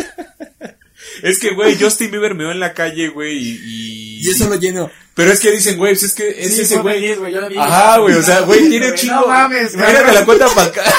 Es 1.22 1.38
que, 1.38 1.54
güey, 1.54 1.78
Justin 1.80 2.10
Bieber 2.10 2.34
meó 2.34 2.50
en 2.50 2.60
la 2.60 2.74
calle, 2.74 3.08
güey, 3.08 3.36
y, 3.36 3.60
y... 3.64 4.26
Y 4.26 4.30
eso 4.30 4.48
lo 4.48 4.56
lleno. 4.56 4.90
Pero 5.14 5.32
es 5.32 5.40
que 5.40 5.50
dicen, 5.52 5.76
güey, 5.76 5.92
pues 5.92 6.02
es 6.02 6.14
que 6.14 6.28
es 6.28 6.54
Sí, 6.54 6.62
ese 6.62 6.78
güey. 6.78 7.12
Ajá, 7.58 7.98
güey, 7.98 8.14
o 8.14 8.22
sea, 8.22 8.40
güey, 8.40 8.68
tiene 8.68 8.90
un 8.90 8.94
chingo. 8.94 9.20
no 9.20 9.26
mames, 9.28 9.72
cabrón. 9.72 10.14
la 10.14 10.24
cuenta 10.24 10.48
para 10.48 10.68
acá. 10.68 10.82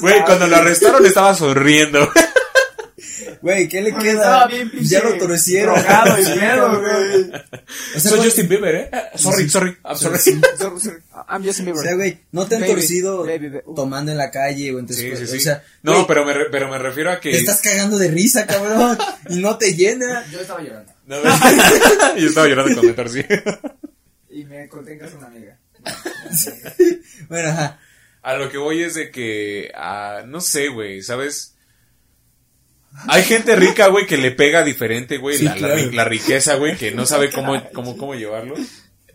Güey, 0.00 0.24
cuando 0.24 0.46
lo 0.46 0.56
arrestaron 0.56 1.04
estaba 1.04 1.34
sonriendo. 1.34 2.10
Güey, 3.42 3.68
¿qué 3.68 3.80
le 3.80 3.90
Porque 3.92 4.10
queda? 4.10 4.46
bien 4.48 4.70
ya 4.82 5.02
lo 5.02 5.16
torcieron. 5.16 5.74
drogado 5.74 6.18
y 6.20 6.24
Sí, 6.26 6.32
miedo, 6.38 6.80
güey. 6.80 7.30
O 7.96 8.00
sea, 8.00 8.10
Soy 8.10 8.20
Justin 8.24 8.48
Bieber, 8.48 8.74
¿eh? 8.74 8.90
Sorry, 9.14 9.48
sorry, 9.48 9.76
I'm 9.84 9.96
sorry. 9.96 10.18
Sorry, 10.18 10.40
sorry. 10.80 11.02
I'm 11.28 11.42
Justin 11.44 11.68
O 11.68 11.72
Bieber. 11.72 11.82
sea, 11.86 11.94
güey, 11.94 12.18
no 12.32 12.46
te 12.46 12.56
han 12.56 12.60
Baby, 12.62 12.72
torcido 12.74 13.24
baby. 13.24 13.50
Uh. 13.64 13.74
tomando 13.74 14.12
en 14.12 14.18
la 14.18 14.30
calle 14.30 14.74
o 14.74 14.78
entonces, 14.78 15.18
Sí, 15.18 15.26
sí, 15.26 15.32
sí. 15.32 15.36
o 15.38 15.40
sea, 15.40 15.64
no, 15.82 16.06
pero 16.06 16.24
me, 16.24 16.34
re- 16.34 16.46
pero 16.50 16.68
me 16.68 16.78
refiero 16.78 17.10
a 17.10 17.20
que. 17.20 17.30
te 17.30 17.38
estás 17.38 17.60
cagando 17.62 17.96
de 17.98 18.08
risa, 18.10 18.46
cabrón, 18.46 18.98
y 19.30 19.36
no 19.40 19.56
te 19.56 19.74
llena. 19.74 20.24
Yo 20.30 20.40
estaba 20.40 20.60
llorando. 20.62 20.92
No, 21.06 21.16
yo 22.18 22.28
estaba 22.28 22.46
llorando 22.46 22.76
con 22.76 22.86
Netar, 22.86 23.08
sí. 23.08 23.22
Y 24.30 24.44
me 24.44 24.68
conté 24.68 24.92
en 24.92 24.98
casa 25.00 25.12
de 25.12 25.16
una 25.18 25.26
amiga. 25.28 25.58
Bueno, 27.28 27.48
ajá. 27.48 27.78
A 28.22 28.34
lo 28.36 28.50
que 28.50 28.58
voy 28.58 28.82
es 28.82 28.94
de 28.94 29.10
que, 29.10 29.72
ah, 29.74 30.22
no 30.26 30.40
sé, 30.40 30.68
güey, 30.68 31.02
¿sabes? 31.02 31.54
Hay 33.08 33.22
gente 33.22 33.56
rica, 33.56 33.86
güey, 33.88 34.06
que 34.06 34.16
le 34.16 34.30
pega 34.32 34.62
diferente, 34.62 35.18
güey, 35.18 35.38
Sí, 35.38 35.44
la, 35.44 35.54
claro. 35.54 35.90
la 35.92 36.04
riqueza, 36.04 36.56
güey, 36.56 36.76
que 36.76 36.90
no 36.90 37.06
sabe 37.06 37.30
cómo, 37.30 37.62
cómo, 37.72 37.96
cómo 37.96 38.14
llevarlo. 38.14 38.54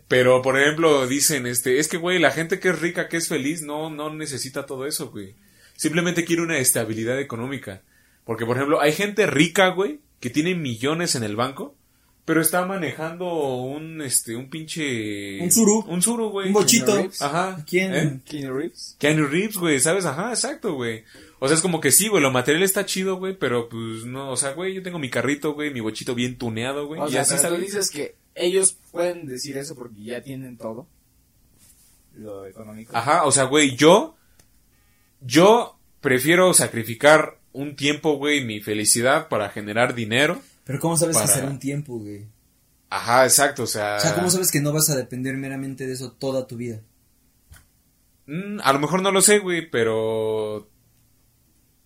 Pero, 0.08 0.40
por 0.40 0.58
ejemplo, 0.58 1.06
dicen, 1.06 1.46
este, 1.46 1.78
es 1.78 1.88
que, 1.88 1.96
güey, 1.96 2.18
la 2.18 2.30
gente 2.30 2.58
que 2.60 2.68
es 2.68 2.78
rica, 2.80 3.08
que 3.08 3.16
es 3.16 3.28
feliz, 3.28 3.62
no, 3.62 3.90
no 3.90 4.12
necesita 4.14 4.64
todo 4.64 4.86
eso, 4.86 5.10
güey. 5.10 5.34
Simplemente 5.76 6.24
quiere 6.24 6.42
una 6.42 6.58
estabilidad 6.58 7.20
económica. 7.20 7.82
Porque, 8.24 8.46
por 8.46 8.56
ejemplo, 8.56 8.80
hay 8.80 8.92
gente 8.92 9.26
rica, 9.26 9.68
güey, 9.68 10.00
que 10.20 10.30
tiene 10.30 10.54
millones 10.54 11.14
en 11.14 11.22
el 11.22 11.36
banco, 11.36 11.76
pero 12.26 12.40
está 12.40 12.66
manejando 12.66 13.56
un, 13.56 14.02
este, 14.02 14.34
un 14.34 14.50
pinche... 14.50 15.40
Un 15.40 15.52
suru. 15.52 15.84
Un 15.86 16.02
suru, 16.02 16.28
güey. 16.28 16.48
Un 16.48 16.54
bochito. 16.54 17.08
Ajá. 17.20 17.64
¿Quién? 17.66 17.94
¿Eh? 17.94 18.20
Keanu 18.24 18.52
Reeves. 18.52 18.96
Keanu 18.98 19.26
Reeves, 19.28 19.56
güey, 19.56 19.78
¿sabes? 19.78 20.04
Ajá, 20.04 20.30
exacto, 20.30 20.74
güey. 20.74 21.04
O 21.38 21.46
sea, 21.46 21.56
es 21.56 21.62
como 21.62 21.80
que 21.80 21.92
sí, 21.92 22.08
güey, 22.08 22.20
lo 22.20 22.32
material 22.32 22.64
está 22.64 22.84
chido, 22.84 23.16
güey, 23.16 23.38
pero 23.38 23.68
pues 23.68 24.04
no, 24.06 24.30
o 24.30 24.36
sea, 24.36 24.54
güey, 24.54 24.74
yo 24.74 24.82
tengo 24.82 24.98
mi 24.98 25.08
carrito, 25.08 25.54
güey, 25.54 25.72
mi 25.72 25.78
bochito 25.78 26.16
bien 26.16 26.36
tuneado, 26.36 26.86
güey, 26.86 27.00
O 27.00 27.06
y 27.06 27.12
sea, 27.12 27.22
así 27.22 27.34
pero 27.40 27.54
tú 27.54 27.60
dices 27.60 27.90
que 27.90 28.16
ellos 28.34 28.76
pueden 28.90 29.26
decir 29.26 29.56
eso 29.56 29.76
porque 29.76 30.02
ya 30.02 30.20
tienen 30.20 30.56
todo. 30.56 30.88
Lo 32.16 32.44
económico. 32.44 32.96
Ajá, 32.96 33.24
o 33.24 33.30
sea, 33.30 33.44
güey, 33.44 33.76
yo, 33.76 34.16
yo 35.20 35.78
prefiero 36.00 36.52
sacrificar 36.54 37.38
un 37.52 37.76
tiempo, 37.76 38.16
güey, 38.16 38.44
mi 38.44 38.60
felicidad 38.60 39.28
para 39.28 39.50
generar 39.50 39.94
dinero. 39.94 40.40
Pero 40.66 40.80
¿cómo 40.80 40.96
sabes 40.98 41.16
Para- 41.16 41.26
hacer 41.30 41.44
un 41.46 41.58
tiempo, 41.58 41.98
güey? 41.98 42.26
Ajá, 42.90 43.24
exacto, 43.24 43.62
o 43.62 43.66
sea. 43.66 43.96
O 43.96 44.00
sea, 44.00 44.14
¿cómo 44.14 44.28
sabes 44.30 44.50
que 44.50 44.60
no 44.60 44.72
vas 44.72 44.90
a 44.90 44.96
depender 44.96 45.36
meramente 45.38 45.86
de 45.86 45.94
eso 45.94 46.12
toda 46.12 46.46
tu 46.46 46.56
vida? 46.56 46.82
Mm, 48.26 48.58
a 48.62 48.72
lo 48.72 48.78
mejor 48.80 49.00
no 49.02 49.10
lo 49.12 49.20
sé, 49.22 49.38
güey, 49.38 49.70
pero. 49.70 50.68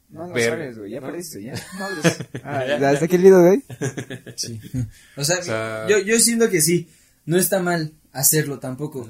No 0.08 0.26
lo 0.26 0.32
Ver- 0.34 0.50
sabes, 0.50 0.78
güey. 0.78 0.90
Ya 0.92 1.00
perdiste, 1.00 1.42
ya. 1.42 1.54
No 1.78 1.84
hables. 1.84 2.18
Ah, 2.42 2.64
ya 2.66 2.92
está 2.92 3.04
aquí 3.04 3.16
el 3.16 3.22
video, 3.22 3.42
güey. 3.42 3.62
Sí. 4.36 4.60
O 5.16 5.24
sea, 5.24 5.38
O 5.38 5.42
sea- 5.42 5.86
yo, 5.88 5.98
yo 5.98 6.18
siento 6.18 6.48
que 6.50 6.60
sí, 6.62 6.88
no 7.26 7.36
está 7.38 7.60
mal 7.60 7.92
hacerlo 8.12 8.58
tampoco. 8.58 9.06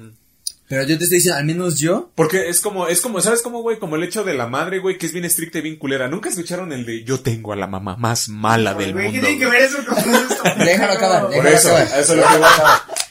Pero 0.71 0.83
yo 0.83 0.97
te 0.97 1.03
estoy 1.03 1.17
diciendo, 1.17 1.37
al 1.37 1.45
menos 1.45 1.77
yo, 1.79 2.11
Porque 2.15 2.47
es 2.47 2.61
como, 2.61 2.87
es 2.87 3.01
como, 3.01 3.19
¿sabes 3.19 3.41
cómo, 3.41 3.61
güey? 3.61 3.77
Como 3.77 3.97
el 3.97 4.03
hecho 4.03 4.23
de 4.23 4.33
la 4.33 4.47
madre, 4.47 4.79
güey, 4.79 4.97
que 4.97 5.05
es 5.05 5.11
bien 5.11 5.25
estricta 5.25 5.57
y 5.57 5.61
bien 5.61 5.75
culera. 5.75 6.07
¿Nunca 6.07 6.29
escucharon 6.29 6.71
el 6.71 6.85
de 6.85 7.03
yo 7.03 7.19
tengo 7.19 7.51
a 7.51 7.57
la 7.57 7.67
mamá 7.67 7.97
más 7.97 8.29
mala 8.29 8.73
del 8.73 8.93
Güey, 8.93 9.11
¿qué 9.11 9.11
mundo? 9.19 9.27
tiene 9.27 9.39
que 9.39 9.45
güey? 9.47 9.59
ver 9.59 9.69
eso 9.69 9.85
con 9.85 10.57
déjalo 10.65 10.93
acabar, 10.93 11.21
Por 11.23 11.31
déjalo 11.31 11.49
eso, 11.49 11.67
acabar. 11.75 11.93
a 11.93 11.99
eso 11.99 12.13
es 12.13 12.19
lo 12.19 12.25
que 12.25 12.37
voy. 12.37 12.47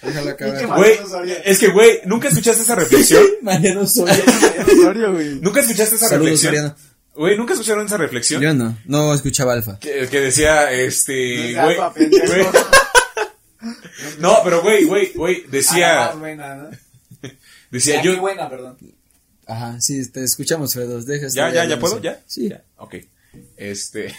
Déjalo 0.02 0.36
Pinche 0.36 0.56
acabar. 0.64 0.78
Güey, 0.78 0.98
Mariano 1.10 1.42
es 1.44 1.58
que, 1.58 1.68
güey, 1.68 2.00
¿nunca 2.06 2.28
escuchaste 2.28 2.62
esa 2.62 2.74
reflexión? 2.76 3.22
Mariano 3.42 3.86
Soria. 3.86 5.08
Güey. 5.12 5.34
¿Nunca 5.42 5.60
escuchaste 5.60 5.96
esa 5.96 6.08
Saludos, 6.08 6.30
reflexión? 6.42 6.54
Soriano. 6.54 6.76
Güey, 7.14 7.36
¿nunca 7.36 7.52
escucharon 7.52 7.84
esa 7.84 7.98
reflexión? 7.98 8.40
Yo 8.40 8.54
no, 8.54 8.78
no 8.86 9.12
escuchaba 9.12 9.52
alfa. 9.52 9.78
Que, 9.80 10.08
que 10.10 10.20
decía, 10.22 10.72
este, 10.72 11.52
güey. 11.62 11.76
No, 14.18 14.38
pero 14.44 14.62
güey, 14.62 14.84
güey, 14.84 15.12
güey, 15.14 15.42
Ah, 15.44 15.48
decía, 15.50 16.10
buena, 16.18 16.54
¿no? 16.54 16.70
Decía 17.70 18.02
yo, 18.02 18.12
muy 18.12 18.20
buena, 18.20 18.48
perdón. 18.48 18.76
Ajá, 19.46 19.80
sí, 19.80 20.08
te 20.10 20.22
escuchamos, 20.22 20.72
Fredos. 20.74 21.06
Deja 21.06 21.26
ya, 21.28 21.52
ya, 21.52 21.64
ya 21.64 21.78
puedo, 21.78 21.94
eso. 21.94 22.02
ya. 22.02 22.20
Sí. 22.26 22.48
Ya, 22.48 22.62
ok. 22.76 22.96
Este, 23.56 24.12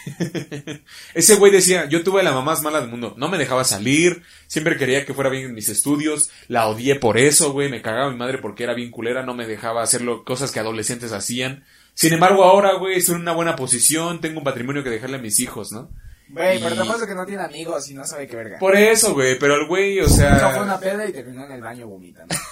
ese 1.14 1.36
güey 1.36 1.52
decía, 1.52 1.86
yo 1.90 2.02
tuve 2.04 2.24
la 2.24 2.32
mamá 2.32 2.52
más 2.54 2.62
mala 2.62 2.80
del 2.80 2.90
mundo, 2.90 3.14
no 3.18 3.28
me 3.28 3.38
dejaba 3.38 3.66
salir, 3.66 4.24
siempre 4.48 4.78
quería 4.78 5.06
que 5.06 5.14
fuera 5.14 5.30
bien 5.30 5.48
en 5.48 5.54
mis 5.54 5.68
estudios, 5.68 6.30
la 6.48 6.68
odié 6.70 6.96
por 6.96 7.18
eso, 7.18 7.52
güey, 7.52 7.70
me 7.70 7.82
cagaba 7.82 8.10
mi 8.10 8.16
madre 8.18 8.38
porque 8.38 8.64
era 8.64 8.74
bien 8.74 8.90
culera, 8.90 9.24
no 9.24 9.34
me 9.34 9.48
dejaba 9.48 9.84
hacer 9.84 10.02
lo- 10.02 10.24
cosas 10.24 10.52
que 10.52 10.62
adolescentes 10.62 11.12
hacían. 11.12 11.66
Sin 11.94 12.14
embargo, 12.14 12.46
ahora, 12.46 12.76
güey, 12.76 12.98
estoy 13.00 13.16
en 13.16 13.22
una 13.22 13.34
buena 13.34 13.58
posición, 13.58 14.22
tengo 14.22 14.38
un 14.40 14.46
patrimonio 14.46 14.82
que 14.82 14.90
dejarle 14.90 15.18
a 15.18 15.22
mis 15.22 15.42
hijos, 15.42 15.74
¿no? 15.74 15.90
Güey, 16.30 16.60
Y- 16.60 16.64
pero 16.64 16.76
te 16.76 16.82
apuesto 16.82 17.06
que 17.06 17.16
no 17.16 17.26
tiene 17.26 17.44
amigos 17.44 17.90
y 17.90 17.94
no 17.94 18.06
sabe 18.06 18.28
qué 18.28 18.38
verga. 18.38 18.60
Por 18.60 18.78
eso, 18.78 19.14
güey, 19.14 19.38
pero 19.38 19.56
el 19.56 19.68
güey, 19.68 20.00
o 20.00 20.04
No 20.04 20.08
fue 20.10 20.18
sea... 20.18 20.62
una 20.64 20.80
peda 20.80 21.06
y 21.06 21.12
terminó 21.12 21.46
en 21.46 21.52
el 21.52 21.62
baño 21.62 21.86
vomitando. 21.88 22.34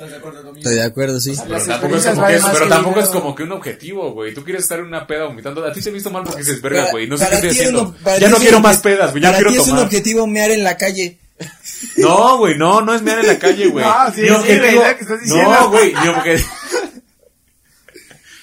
¿Estás 0.00 0.10
de 0.12 0.16
acuerdo 0.16 0.38
conmigo? 0.42 0.58
Estoy 0.58 0.74
de 0.76 0.82
acuerdo, 0.82 1.20
sí. 1.20 1.34
Pero 1.46 1.62
tampoco, 1.66 1.96
es 1.96 2.06
como, 2.06 2.26
que, 2.26 2.34
es- 2.34 2.42
más 2.42 2.52
pero 2.52 2.64
que 2.64 2.70
tampoco 2.70 3.00
es 3.00 3.08
como 3.10 3.34
que 3.34 3.42
un 3.42 3.52
objetivo, 3.52 4.12
güey. 4.12 4.32
Tú 4.32 4.42
quieres 4.42 4.62
estar 4.62 4.78
en 4.78 4.86
una 4.86 5.06
peda 5.06 5.26
vomitando. 5.26 5.62
A 5.62 5.72
ti 5.74 5.82
te 5.82 5.90
he 5.90 5.92
visto 5.92 6.10
mal 6.10 6.22
porque 6.24 6.38
dices, 6.40 6.62
verga, 6.62 6.90
güey. 6.90 7.06
No 7.06 7.18
sé 7.18 7.26
qué 7.28 7.34
estoy 7.34 7.50
haciendo. 7.50 7.94
Ya 8.18 8.28
no 8.30 8.38
quiero 8.38 8.60
más 8.60 8.78
pedas, 8.78 9.10
güey. 9.10 9.22
Ya 9.22 9.34
quiero 9.34 9.50
ti 9.50 9.56
es 9.56 9.62
un 9.64 9.68
tomar. 9.70 9.84
objetivo 9.84 10.26
mear 10.26 10.50
en 10.52 10.64
la 10.64 10.76
calle. 10.78 11.18
No, 11.96 12.38
güey, 12.38 12.56
no, 12.56 12.80
no 12.80 12.94
es 12.94 13.02
mear 13.02 13.18
en 13.20 13.26
la 13.26 13.38
calle, 13.38 13.66
güey. 13.68 13.84
No, 13.84 13.94
sí, 14.14 14.22
mi 14.22 14.30
objetivo, 14.30 14.82
que 14.82 15.02
estás 15.02 15.20
diciendo. 15.20 15.50
no, 15.52 15.70
güey, 15.70 15.94
mi 15.94 16.08
objetivo. 16.08 16.48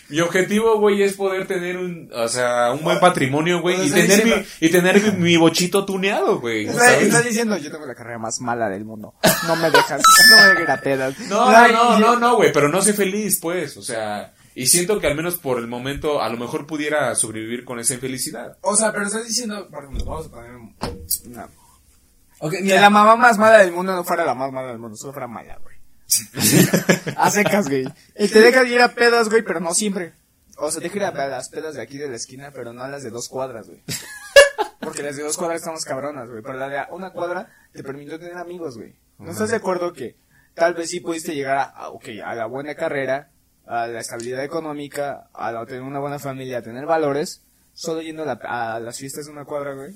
Mi 0.09 0.21
objetivo, 0.21 0.79
güey, 0.79 1.03
es 1.03 1.13
poder 1.13 1.47
tener 1.47 1.77
un, 1.77 2.09
o 2.13 2.27
sea, 2.27 2.71
un 2.71 2.83
buen 2.83 2.99
patrimonio, 2.99 3.61
güey, 3.61 3.87
y 3.87 3.91
tener 3.91 4.25
mi, 4.25 4.31
y 4.61 4.69
tener 4.69 5.01
mi, 5.01 5.11
mi 5.11 5.37
bochito 5.37 5.85
tuneado, 5.85 6.39
güey. 6.39 6.67
Estás, 6.67 7.01
estás 7.01 7.25
diciendo, 7.25 7.57
yo 7.57 7.71
tengo 7.71 7.85
la 7.85 7.95
carrera 7.95 8.17
más 8.17 8.39
mala 8.39 8.69
del 8.69 8.85
mundo. 8.85 9.15
No 9.47 9.55
me 9.57 9.69
dejas, 9.69 10.01
no 10.29 10.65
me 10.65 10.77
pedas. 10.77 11.15
No, 11.27 11.51
no, 11.51 11.67
no, 11.67 11.99
no, 11.99 12.19
no, 12.19 12.35
güey, 12.37 12.53
pero 12.53 12.69
no 12.69 12.81
soy 12.81 12.93
feliz, 12.93 13.39
pues, 13.41 13.75
o 13.75 13.81
sea, 13.81 14.33
y 14.55 14.65
siento 14.65 14.99
que 14.99 15.07
al 15.07 15.15
menos 15.15 15.35
por 15.35 15.59
el 15.59 15.67
momento 15.67 16.21
a 16.21 16.29
lo 16.29 16.37
mejor 16.37 16.65
pudiera 16.65 17.13
sobrevivir 17.13 17.63
con 17.63 17.79
esa 17.79 17.93
infelicidad. 17.93 18.57
O 18.61 18.75
sea, 18.75 18.91
pero 18.91 19.05
estás 19.05 19.27
diciendo, 19.27 19.67
por 19.69 19.83
ejemplo, 19.83 20.05
vamos 20.05 20.25
a 20.25 20.31
poner 20.31 20.51
una... 21.25 21.47
Ok, 22.39 22.51
Que 22.53 22.61
mira, 22.61 22.81
la 22.81 22.89
mamá 22.89 23.15
más 23.15 23.37
mala 23.37 23.59
del 23.59 23.71
mundo 23.71 23.95
no 23.95 24.03
fuera 24.03 24.25
la 24.25 24.33
más 24.33 24.51
mala 24.51 24.69
del 24.69 24.79
mundo, 24.79 24.97
solo 24.97 25.13
fuera 25.13 25.27
mala, 25.27 25.59
güey. 25.61 25.76
a 27.17 27.29
secas, 27.31 27.67
güey. 27.67 27.85
Y 28.17 28.27
te 28.27 28.39
dejas 28.41 28.67
ir 28.67 28.81
a 28.81 28.93
pedas, 28.93 29.29
güey, 29.29 29.41
pero 29.43 29.59
no 29.59 29.73
siempre. 29.73 30.13
O 30.57 30.71
sea, 30.71 30.81
deja 30.81 30.95
ir 30.95 31.03
a 31.03 31.27
las 31.27 31.49
pedas 31.49 31.75
de 31.75 31.81
aquí 31.81 31.97
de 31.97 32.09
la 32.09 32.15
esquina, 32.15 32.51
pero 32.53 32.73
no 32.73 32.83
a 32.83 32.87
las 32.87 33.03
de 33.03 33.09
dos 33.09 33.29
cuadras, 33.29 33.67
güey. 33.67 33.81
Porque 34.79 35.03
las 35.03 35.15
de 35.17 35.23
dos 35.23 35.37
cuadras 35.37 35.61
estamos 35.61 35.83
cabronas, 35.85 36.29
güey. 36.29 36.41
Pero 36.41 36.55
la 36.57 36.69
de 36.69 36.81
una 36.91 37.11
cuadra 37.11 37.49
te 37.73 37.83
permitió 37.83 38.17
tener 38.19 38.37
amigos, 38.37 38.77
güey. 38.77 38.95
¿No 39.19 39.31
estás 39.31 39.49
de 39.49 39.57
acuerdo 39.57 39.93
que 39.93 40.15
tal 40.53 40.73
vez 40.73 40.89
sí 40.89 40.99
pudiste 40.99 41.35
llegar 41.35 41.57
a, 41.57 41.63
a, 41.63 41.89
ok, 41.89 42.05
a 42.23 42.33
la 42.35 42.45
buena 42.45 42.73
carrera, 42.75 43.29
a 43.65 43.87
la 43.87 43.99
estabilidad 43.99 44.43
económica, 44.43 45.29
a 45.33 45.51
la- 45.51 45.65
tener 45.65 45.81
una 45.81 45.99
buena 45.99 46.19
familia, 46.19 46.59
a 46.59 46.61
tener 46.61 46.85
valores, 46.85 47.41
solo 47.73 48.01
yendo 48.01 48.23
a, 48.23 48.25
la- 48.25 48.75
a 48.75 48.79
las 48.79 48.97
fiestas 48.97 49.25
de 49.25 49.31
una 49.31 49.45
cuadra, 49.45 49.73
güey? 49.73 49.93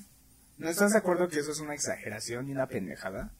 ¿No 0.58 0.70
estás 0.70 0.92
de 0.92 0.98
acuerdo 1.00 1.28
que 1.28 1.40
eso 1.40 1.52
es 1.52 1.60
una 1.60 1.74
exageración 1.74 2.48
y 2.50 2.52
una 2.52 2.68
pendejada? 2.68 3.32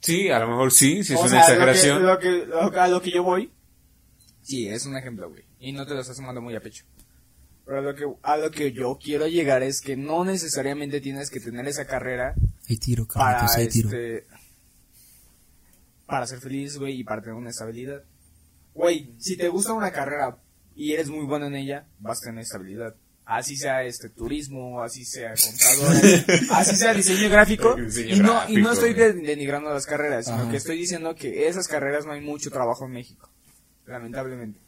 Sí, 0.00 0.28
a 0.30 0.38
lo 0.38 0.48
mejor 0.48 0.72
sí, 0.72 1.02
sí 1.02 1.14
es 1.14 1.18
O 1.18 1.22
una 1.22 1.30
sea, 1.30 1.40
exageración. 1.40 2.04
Lo 2.06 2.18
que, 2.18 2.30
lo 2.30 2.44
que- 2.44 2.46
lo 2.64 2.70
que- 2.72 2.78
a 2.80 2.88
lo 2.88 3.00
que 3.02 3.10
yo 3.10 3.22
voy. 3.22 3.50
Sí, 4.42 4.68
es 4.68 4.86
un 4.86 4.96
ejemplo, 4.96 5.28
güey. 5.28 5.44
Y 5.58 5.72
no 5.72 5.86
te 5.86 5.94
lo 5.94 6.00
estás 6.00 6.16
tomando 6.16 6.40
muy 6.40 6.54
a 6.54 6.60
pecho. 6.60 6.84
Pero 7.64 7.78
a 7.78 7.82
lo, 7.82 7.94
que, 7.96 8.04
a 8.22 8.36
lo 8.36 8.50
que 8.52 8.70
yo 8.72 8.96
quiero 9.02 9.26
llegar 9.26 9.64
es 9.64 9.80
que 9.80 9.96
no 9.96 10.24
necesariamente 10.24 11.00
tienes 11.00 11.30
que 11.30 11.40
tener 11.40 11.66
esa 11.66 11.84
carrera 11.84 12.34
hay 12.68 12.76
tiro, 12.76 13.06
para 13.08 13.44
hay 13.52 13.66
tiro. 13.68 13.88
este. 13.88 14.26
para 16.06 16.26
ser 16.26 16.38
feliz, 16.38 16.78
güey, 16.78 17.00
y 17.00 17.04
para 17.04 17.20
tener 17.22 17.34
una 17.34 17.50
estabilidad. 17.50 18.04
Güey, 18.74 19.12
si 19.18 19.36
te 19.36 19.48
gusta 19.48 19.72
una 19.72 19.90
carrera 19.90 20.38
y 20.76 20.92
eres 20.92 21.08
muy 21.08 21.24
bueno 21.24 21.46
en 21.46 21.56
ella, 21.56 21.88
vas 21.98 22.18
a 22.22 22.26
tener 22.26 22.42
estabilidad. 22.42 22.94
Así 23.26 23.56
sea 23.56 23.82
este 23.82 24.08
turismo, 24.08 24.80
así 24.80 25.04
sea 25.04 25.34
contador, 25.34 25.96
así 26.52 26.76
sea 26.76 26.94
diseño 26.94 27.28
gráfico. 27.28 27.74
Diseño 27.74 28.14
y, 28.14 28.20
no, 28.20 28.48
y 28.48 28.56
no 28.62 28.72
estoy 28.72 28.94
denigrando 28.94 29.74
las 29.74 29.84
carreras, 29.84 30.26
sino 30.26 30.42
Ajá. 30.42 30.50
que 30.50 30.56
estoy 30.56 30.78
diciendo 30.78 31.16
que 31.16 31.48
esas 31.48 31.66
carreras 31.66 32.06
no 32.06 32.12
hay 32.12 32.20
mucho 32.20 32.50
trabajo 32.50 32.86
en 32.86 32.92
México. 32.92 33.28
Lamentablemente. 33.84 34.60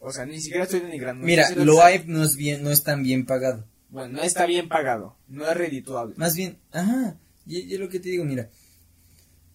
O 0.00 0.12
sea, 0.12 0.26
ni 0.26 0.40
siquiera 0.40 0.64
estoy 0.64 0.80
denigrando. 0.80 1.24
Mira, 1.24 1.48
lo 1.50 1.80
hay 1.80 2.02
no 2.06 2.24
es 2.24 2.34
bien, 2.34 2.64
no 2.64 2.72
es 2.72 2.82
tan 2.82 3.04
bien 3.04 3.24
pagado. 3.24 3.64
Bueno, 3.88 4.14
no 4.14 4.22
está 4.22 4.46
bien 4.46 4.68
pagado, 4.68 5.16
no 5.28 5.48
es 5.48 5.56
redituable. 5.56 6.14
Más 6.16 6.34
bien, 6.34 6.58
ajá, 6.72 7.16
y, 7.46 7.58
y 7.72 7.78
lo 7.78 7.88
que 7.88 8.00
te 8.00 8.08
digo, 8.08 8.24
mira, 8.24 8.48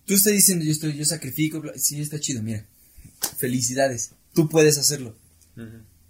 tú 0.06 0.14
estás 0.14 0.34
diciendo, 0.34 0.64
yo 0.64 0.72
estoy, 0.72 0.94
yo 0.94 1.06
sacrifico, 1.06 1.62
sí, 1.76 2.02
está 2.02 2.20
chido, 2.20 2.42
mira, 2.42 2.66
felicidades, 3.38 4.12
tú 4.34 4.50
puedes 4.50 4.78
hacerlo, 4.78 5.16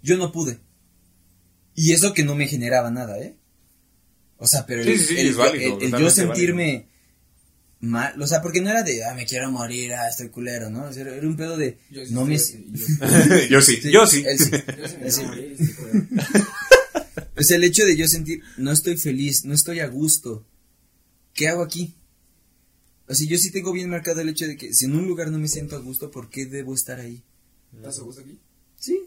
yo 0.02 0.16
no 0.16 0.32
pude, 0.32 0.58
y 1.76 1.92
eso 1.92 2.12
que 2.12 2.24
no 2.24 2.34
me 2.34 2.48
generaba 2.48 2.90
nada, 2.90 3.18
¿eh? 3.20 3.36
O 4.38 4.46
sea, 4.48 4.66
pero 4.66 4.82
Sí, 4.82 4.90
el, 4.90 4.98
sí, 4.98 5.04
sí, 5.06 5.18
el- 5.20 5.28
es 5.28 5.36
válido, 5.36 5.78
el- 5.78 5.94
el 5.94 6.00
yo 6.00 6.10
sentirme 6.10 6.88
mal, 7.80 8.20
o 8.20 8.26
sea, 8.26 8.42
porque 8.42 8.60
no 8.60 8.70
era 8.70 8.82
de, 8.82 9.04
ah, 9.04 9.14
me 9.14 9.26
quiero 9.26 9.50
morir, 9.50 9.92
ah, 9.94 10.08
estoy 10.08 10.28
culero, 10.30 10.68
¿no? 10.70 10.84
O 10.84 10.92
sea, 10.92 11.02
era 11.02 11.26
un 11.26 11.36
pedo 11.36 11.56
de, 11.56 11.78
Yo 11.90 12.04
sí 12.04 12.12
no 12.12 12.24
me... 12.24 12.36
yo 12.36 13.46
yo- 13.50 13.60
sí, 13.60 13.80
yo 13.90 14.06
sí. 14.06 14.24
él 14.26 14.38
sí. 14.38 14.50
yo 14.50 14.88
sí 14.88 14.96
me 15.00 15.10
Sí. 15.10 15.24
morir, 15.24 15.56
sí, 15.58 15.74
güey. 15.78 16.02
Pues 17.34 17.50
el 17.50 17.64
hecho 17.64 17.84
de 17.84 17.96
yo 17.96 18.08
sentir, 18.08 18.40
no 18.56 18.72
estoy 18.72 18.96
feliz, 18.96 19.44
no 19.44 19.52
estoy 19.52 19.80
a 19.80 19.86
gusto. 19.88 20.46
¿Qué 21.34 21.48
hago 21.48 21.62
aquí? 21.62 21.94
O 23.08 23.14
sea, 23.14 23.28
yo 23.28 23.36
sí 23.36 23.50
tengo 23.50 23.72
bien 23.72 23.90
marcado 23.90 24.22
el 24.22 24.28
hecho 24.30 24.46
de 24.46 24.56
que 24.56 24.72
si 24.72 24.86
en 24.86 24.96
un 24.96 25.06
lugar 25.06 25.30
no 25.30 25.38
me 25.38 25.46
siento 25.48 25.76
a 25.76 25.80
gusto, 25.80 26.10
¿por 26.10 26.30
qué 26.30 26.46
debo 26.46 26.74
estar 26.74 26.98
ahí? 26.98 27.22
¿Estás 27.76 27.98
a 27.98 28.02
gusto 28.02 28.22
aquí? 28.22 28.38
Sí. 28.78 29.02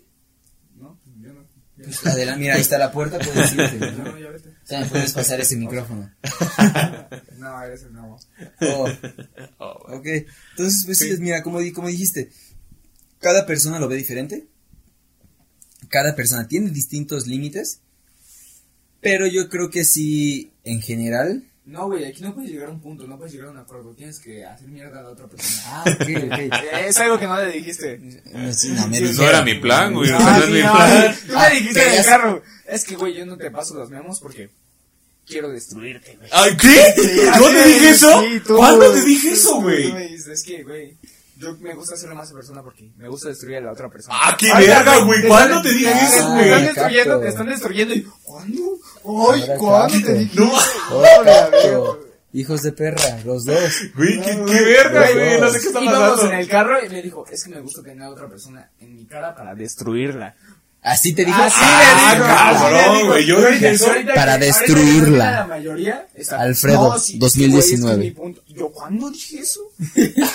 Pues 1.84 2.06
adelante, 2.06 2.42
mira, 2.42 2.56
ahí 2.56 2.62
está 2.62 2.78
la 2.78 2.92
puerta, 2.92 3.18
puedes 3.20 3.54
irte. 3.54 3.92
no, 3.92 4.18
ya 4.20 4.30
vete. 4.30 4.50
Puedes 4.90 5.14
pasar 5.14 5.40
ese 5.40 5.56
micrófono. 5.56 6.12
No, 7.38 7.64
ese 7.64 7.90
no. 7.90 8.18
Oh, 8.62 8.88
Oh, 9.60 9.96
ok. 9.98 10.06
Entonces, 10.52 10.84
pues 10.86 10.98
sí, 10.98 11.16
mira, 11.20 11.42
como, 11.42 11.60
como 11.74 11.88
dijiste, 11.88 12.30
cada 13.20 13.46
persona 13.46 13.80
lo 13.80 13.88
ve 13.88 13.96
diferente. 13.96 14.48
Cada 15.88 16.16
persona 16.16 16.48
tiene 16.48 16.70
distintos 16.70 17.28
límites. 17.28 17.80
Pero 19.02 19.26
yo 19.26 19.48
creo 19.50 19.70
que 19.70 19.86
sí, 19.86 20.52
en 20.66 20.82
general. 20.82 21.49
No, 21.70 21.86
güey, 21.88 22.06
aquí 22.06 22.24
no 22.24 22.34
puedes 22.34 22.50
llegar 22.52 22.68
a 22.70 22.72
un 22.72 22.82
punto, 22.82 23.06
no 23.06 23.16
puedes 23.18 23.32
llegar 23.34 23.50
a 23.50 23.52
un 23.52 23.58
acuerdo. 23.60 23.94
Tienes 23.94 24.20
que 24.20 24.44
hacer 24.44 24.68
mierda 24.68 25.00
a 25.00 25.04
la 25.04 25.10
otra 25.10 25.28
persona. 25.28 25.62
Ah, 25.68 25.84
ok, 25.86 26.02
ok. 26.02 26.64
Es 26.88 26.98
algo 26.98 27.20
que 27.20 27.28
no 27.28 27.38
le 27.42 27.52
dijiste. 27.52 27.98
No, 28.00 28.52
sí, 28.54 28.70
no, 28.70 28.88
me 28.88 28.98
Eso 28.98 29.08
dijeron. 29.08 29.30
era 29.30 29.42
mi 29.44 29.56
plan, 29.56 29.94
güey. 29.94 30.10
Ah, 30.12 30.38
no 30.40 30.46
sí, 30.48 30.52
mi 30.52 30.62
no, 30.64 30.72
plan. 30.74 31.16
Tú 31.28 31.34
me 31.38 31.50
dijiste 31.52 31.80
pero 31.80 31.92
en 31.94 32.00
el 32.00 32.06
carro. 32.06 32.44
Es 32.66 32.84
que, 32.86 32.96
güey, 32.96 33.14
yo 33.16 33.26
no 33.26 33.38
te 33.38 33.52
paso 33.52 33.76
los 33.76 33.90
memos 33.90 34.20
porque 34.20 34.50
quiero 35.28 35.50
destruirte, 35.50 36.16
güey. 36.18 36.30
Ay, 36.34 36.58
¿qué? 36.58 36.94
¿Yo 37.38 37.50
te 37.52 37.64
dije 37.68 37.90
eso? 37.92 38.22
sí, 38.22 38.40
tú, 38.46 38.56
¿Cuándo 38.58 38.92
te 38.92 39.02
dije 39.04 39.32
eso, 39.32 39.62
güey? 39.62 39.92
dijiste, 40.04 40.34
Es 40.34 40.44
que, 40.44 40.64
güey, 40.64 40.98
yo 41.38 41.56
me 41.62 41.74
gusta 41.76 41.96
ser 41.96 42.14
más 42.16 42.32
persona 42.34 42.64
porque 42.64 42.90
me 42.98 43.08
gusta 43.08 43.30
destruir 43.30 43.58
a 43.58 43.62
la 43.62 43.72
otra 43.74 43.90
persona. 43.90 44.18
Ah, 44.20 44.36
qué 44.38 44.52
Ay, 44.52 44.66
verga, 44.68 44.98
güey. 45.06 45.28
¿Cuándo 45.28 45.62
te 45.62 45.72
dije 45.72 45.92
eso, 45.92 46.06
están- 46.18 46.34
güey? 46.36 46.50
Te 46.50 46.56
están 46.56 46.64
Ah, 46.66 46.68
destruyendo, 46.74 47.20
te 47.22 47.28
están 47.30 47.48
destruyendo 47.48 47.94
y 47.94 48.08
¿cuándo? 48.24 48.69
Ay, 49.34 49.42
Ahora 49.42 49.56
¿cuándo 49.58 50.06
te 50.06 50.14
dije 50.14 50.40
No. 50.40 52.10
Hijos 52.32 52.62
de 52.62 52.72
perra, 52.72 53.18
los 53.26 53.44
dos. 53.46 53.58
Güey, 53.96 54.22
qué, 54.22 54.36
No, 54.36 54.46
qué 54.46 54.62
verga, 54.62 55.12
güey. 55.14 55.42
No 55.42 55.50
sé 55.50 55.60
qué 55.62 55.68
está 55.68 55.82
Íbamos 55.82 56.10
pasando. 56.12 56.32
en 56.34 56.40
el 56.40 56.48
carro 56.48 56.86
y 56.86 56.90
me 56.90 57.02
dijo, 57.02 57.26
es 57.32 57.44
que 57.44 57.50
me 57.50 57.60
gusta 57.60 57.82
tener 57.82 58.04
a 58.04 58.10
otra 58.12 58.28
persona 58.28 58.70
en 58.80 58.96
mi 58.96 59.06
cara 59.06 59.34
para 59.34 59.56
destruirla. 59.56 60.36
Así 60.84 61.14
te 61.14 61.26
dijo. 61.26 61.42
Así 61.42 61.58
Ah, 61.60 62.14
le 62.14 62.20
cabrón, 62.22 63.08
güey, 63.08 63.26
yo 63.26 63.42
dije 63.50 63.72
eso 63.72 63.92
para 64.16 64.38
que- 64.38 64.46
destruirla. 64.46 65.32
La 65.32 65.48
mayoría 65.48 66.08
está. 66.14 66.40
Alfredo, 66.40 66.90
no, 66.94 67.00
sí, 67.00 67.14
es 67.14 67.20
que, 67.20 67.20
2019. 67.20 67.96
güey, 67.96 68.08
es 68.10 68.14
que 68.14 68.22
mi 68.22 68.26
punto- 68.26 68.44
Yo, 68.48 68.70
¿cuándo 68.72 69.10
dije 69.10 69.40
eso? 69.40 69.62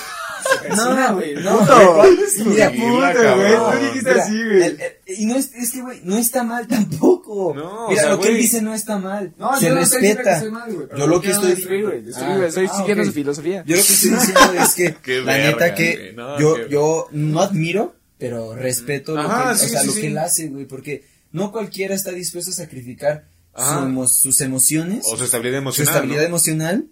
Persina, 0.69 1.13
güey. 1.13 1.35
no, 1.37 1.59
puto. 1.59 1.95
¿cuándo 1.97 2.23
es 2.25 2.47
Mira, 2.47 2.71
puto, 2.71 3.37
güey. 3.37 3.57
Tú 3.57 3.85
dijiste 3.87 4.11
Mira, 4.11 4.23
así, 4.23 4.45
güey. 4.45 4.77
y 5.19 5.27
no 5.27 5.37
es, 5.37 5.55
es 5.55 5.71
que, 5.73 5.81
güey, 5.83 6.01
no 6.05 6.17
está 6.19 6.43
mal 6.45 6.67
tampoco. 6.67 7.53
No, 7.55 7.87
o 7.87 7.89
Mira, 7.91 8.03
sea, 8.03 8.11
lo 8.11 8.21
que 8.21 8.29
él 8.29 8.37
dice 8.39 8.63
no 8.63 8.75
está 8.75 8.99
mal. 8.99 9.33
No, 9.39 9.57
se 9.59 9.67
yo 9.67 9.75
no 9.75 9.81
diciendo 9.81 10.09
respeta. 10.09 10.37
estoy 10.37 10.51
mal, 10.51 10.73
güey, 10.75 10.87
pero 10.89 10.99
yo 10.99 11.07
lo 11.07 11.17
no 11.17 11.21
que 11.23 11.31
estoy 11.31 11.51
destruir, 11.51 11.85
güey. 11.85 12.09
Estoy, 12.09 12.67
Ah, 12.67 12.71
ah, 12.73 12.79
siguiendo 12.79 13.05
su 13.05 13.13
filosofía. 13.13 13.65
Yo 13.67 13.77
lo 13.77 13.83
que 13.83 13.89
estoy 13.93 14.11
diciendo 14.11 14.53
es 14.63 14.75
que, 14.75 15.21
la 15.23 15.39
neta 15.39 15.75
que 15.75 16.13
no, 16.17 16.39
yo, 16.41 16.67
yo 16.69 17.09
no 17.13 17.41
admiro, 17.41 17.95
pero 18.19 18.55
respeto 18.55 19.19
Ajá, 19.19 19.53
lo, 19.53 19.53
que, 19.53 19.59
sí, 19.59 19.65
o 19.67 19.69
sea, 19.69 19.81
sí, 19.81 19.87
lo 19.87 19.93
sí. 19.93 20.01
que 20.01 20.07
él 20.09 20.19
hace, 20.19 20.49
güey, 20.49 20.65
porque 20.67 21.05
no 21.33 21.51
cualquiera 21.53 21.95
está 21.95 22.13
dispuesto 22.13 22.51
a 22.51 22.55
sacrificar 22.55 23.27
su 23.57 24.07
sus 24.09 24.41
emociones, 24.41 25.05
O 25.13 25.17
su 25.17 25.25
estabilidad 25.25 25.59
su 25.59 25.63
emocional. 25.63 25.95
estabilidad 25.95 26.23
¿no? 26.23 26.29
emocional, 26.29 26.87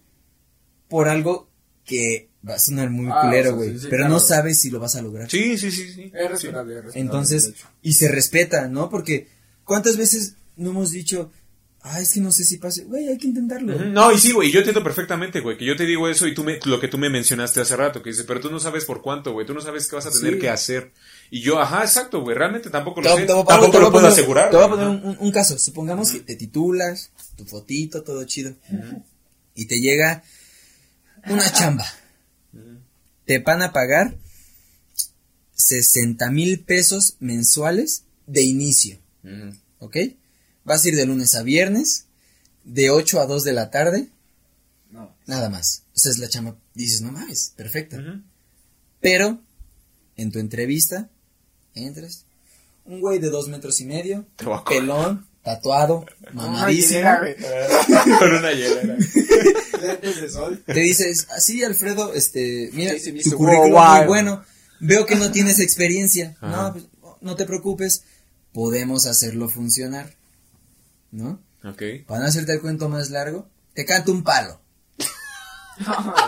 por 0.89 1.09
algo 1.09 1.49
que 1.85 2.28
va 2.48 2.55
a 2.55 2.59
sonar 2.59 2.90
muy 2.90 3.09
Ah, 3.12 3.20
culero, 3.23 3.51
o 3.51 3.52
sea, 3.52 3.56
güey, 3.56 3.70
sí, 3.73 3.78
sí, 3.78 3.86
pero 3.89 4.02
claro. 4.02 4.14
no 4.14 4.20
sabes 4.20 4.60
si 4.60 4.70
lo 4.70 4.81
vas 4.81 4.97
a 4.97 5.02
lograr. 5.02 5.31
Sí, 5.31 5.56
sí, 5.59 5.70
sí, 5.70 5.93
sí. 5.93 6.10
Es 6.14 6.31
respetable, 6.31 6.73
es 6.78 6.85
respetable. 6.85 7.01
Entonces, 7.01 7.52
y 7.82 7.93
se 7.94 8.09
respeta, 8.09 8.69
¿no? 8.69 8.90
Porque, 8.90 9.28
¿cuántas 9.64 9.97
veces 9.97 10.35
no 10.56 10.70
hemos 10.70 10.90
dicho, 10.90 11.31
ah, 11.82 12.01
es 12.01 12.12
que 12.12 12.20
no 12.20 12.32
sé 12.32 12.44
si 12.44 12.59
pase, 12.59 12.85
güey, 12.85 13.09
hay 13.09 13.16
que 13.19 13.28
intentarlo? 13.28 13.77
No, 13.86 14.10
y 14.12 14.19
sí, 14.19 14.32
güey, 14.32 14.51
yo 14.51 14.59
entiendo 14.59 14.82
perfectamente, 14.82 15.39
güey, 15.40 15.56
que 15.56 15.64
yo 15.64 15.77
te 15.77 15.86
digo 15.86 16.09
eso 16.09 16.27
y 16.27 16.35
tú 16.35 16.43
me, 16.44 16.59
lo 16.64 16.81
que 16.81 16.89
tú 16.89 16.98
me 16.98 17.09
mencionaste 17.10 17.60
hace 17.60 17.77
rato, 17.77 18.02
que 18.02 18.10
dices, 18.10 18.24
pero 18.27 18.40
tú 18.40 18.51
no 18.51 18.59
sabes 18.59 18.85
por 18.85 19.02
cuánto, 19.02 19.32
güey, 19.32 19.47
tú 19.47 19.55
no 19.55 19.60
sabes 19.60 19.86
qué 19.89 19.97
vas 19.97 20.06
a 20.06 20.10
tener 20.10 20.35
Sí. 20.35 20.40
que 20.40 20.48
hacer. 20.51 20.90
Y 21.31 21.40
yo, 21.43 21.60
ajá, 21.60 21.82
exacto, 21.82 22.20
güey, 22.23 22.36
realmente 22.36 22.70
tampoco 22.70 23.01
lo 23.02 23.14
sé, 23.16 23.23
te 23.23 23.27
tampoco 23.28 23.70
te 23.70 23.78
lo 23.78 23.90
puedo 23.90 23.93
poner- 23.93 24.10
asegurar. 24.10 24.51
Te 24.51 24.56
voy 24.56 24.66
a 24.66 24.69
poner 24.69 24.86
ajá. 24.86 24.94
un, 24.97 25.06
un- 25.10 25.16
un 25.19 25.31
caso. 25.32 25.59
Supongamos 25.59 26.10
que 26.10 26.20
te 26.20 26.35
titulas, 26.36 27.10
tu 27.36 27.44
fotito, 27.47 28.02
todo 28.02 28.24
chido. 28.24 28.52
Y 29.55 29.66
te 29.66 29.81
llega 29.81 30.23
una 31.28 31.51
chamba. 31.52 31.85
Te 33.33 33.39
van 33.39 33.63
a 33.63 33.73
pagar 33.73 34.15
60 35.55 36.31
mil 36.31 36.61
pesos 36.61 37.17
mensuales 37.19 38.03
de 38.27 38.43
inicio. 38.43 38.99
¿Ok? 39.79 39.97
Vas 40.65 40.85
a 40.85 40.89
ir 40.89 40.97
de 40.97 41.07
lunes 41.07 41.35
a 41.35 41.43
viernes, 41.43 42.05
de 42.65 42.91
8 42.91 43.21
a 43.21 43.27
2 43.27 43.43
de 43.45 43.53
la 43.55 43.71
tarde, 43.71 44.09
No. 44.91 45.17
nada 45.25 45.49
más. 45.49 45.85
Esa 45.97 46.11
es 46.11 46.19
la 46.19 46.29
chamba. 46.29 46.59
Dices, 46.75 47.01
no 47.01 47.11
mames, 47.11 47.55
perfecta. 47.57 47.97
Pero, 49.01 49.41
en 50.17 50.31
tu 50.31 50.39
entrevista, 50.39 51.09
entras, 51.75 52.27
un 52.85 53.01
güey 53.01 53.19
de 53.19 53.31
dos 53.31 53.49
metros 53.49 53.81
y 53.81 53.87
medio, 53.87 54.27
pelón, 54.69 55.27
tatuado, 55.43 56.05
mamadísimo. 56.35 57.01
Con 58.19 58.35
una 58.35 58.53
hielera. 58.53 58.99
Lentes 59.83 60.21
de 60.21 60.31
sol. 60.31 60.63
Te 60.65 60.81
dices, 60.81 61.27
así 61.31 61.63
Alfredo, 61.63 62.13
este, 62.15 62.71
mira, 62.73 62.93
Sí, 62.93 63.01
sí, 63.01 63.13
dice, 63.13 63.31
tu 63.31 63.37
currículum 63.37 63.73
wow, 63.73 63.97
muy 63.97 64.07
bueno, 64.07 64.45
veo 64.81 65.07
que 65.07 65.17
no 65.17 65.31
tienes 65.33 65.59
experiencia. 65.61 66.37
Ajá. 66.41 66.57
No, 66.57 66.73
pues, 66.73 66.85
no 67.21 67.37
te 67.37 67.47
preocupes, 67.47 68.05
podemos 68.53 69.07
hacerlo 69.07 69.49
funcionar. 69.49 70.15
¿No? 71.11 71.43
Ok. 71.65 71.83
Para 72.07 72.21
no 72.23 72.27
hacerte 72.27 72.53
el 72.53 72.61
cuento 72.61 72.89
más 72.89 73.11
largo, 73.11 73.49
te 73.75 73.85
canta 73.85 74.11
un 74.11 74.25
palo. 74.25 74.61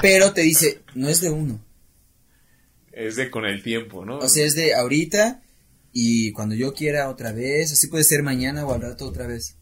Pero 0.00 0.32
te 0.32 0.42
dice, 0.42 0.82
no 0.94 1.08
es 1.08 1.20
de 1.20 1.30
uno. 1.30 1.60
Es 2.92 3.16
de 3.16 3.30
con 3.30 3.44
el 3.44 3.62
tiempo, 3.62 4.04
¿no? 4.04 4.18
O 4.18 4.28
sea, 4.28 4.44
es 4.44 4.54
de 4.54 4.74
ahorita 4.74 5.42
y 5.92 6.32
cuando 6.32 6.54
yo 6.54 6.74
quiera 6.74 7.08
otra 7.08 7.32
vez, 7.32 7.72
así 7.72 7.86
puede 7.88 8.04
ser 8.04 8.22
mañana 8.22 8.64
o 8.66 8.72
al 8.72 8.82
rato 8.82 9.06
otra 9.06 9.26
vez. 9.26 9.57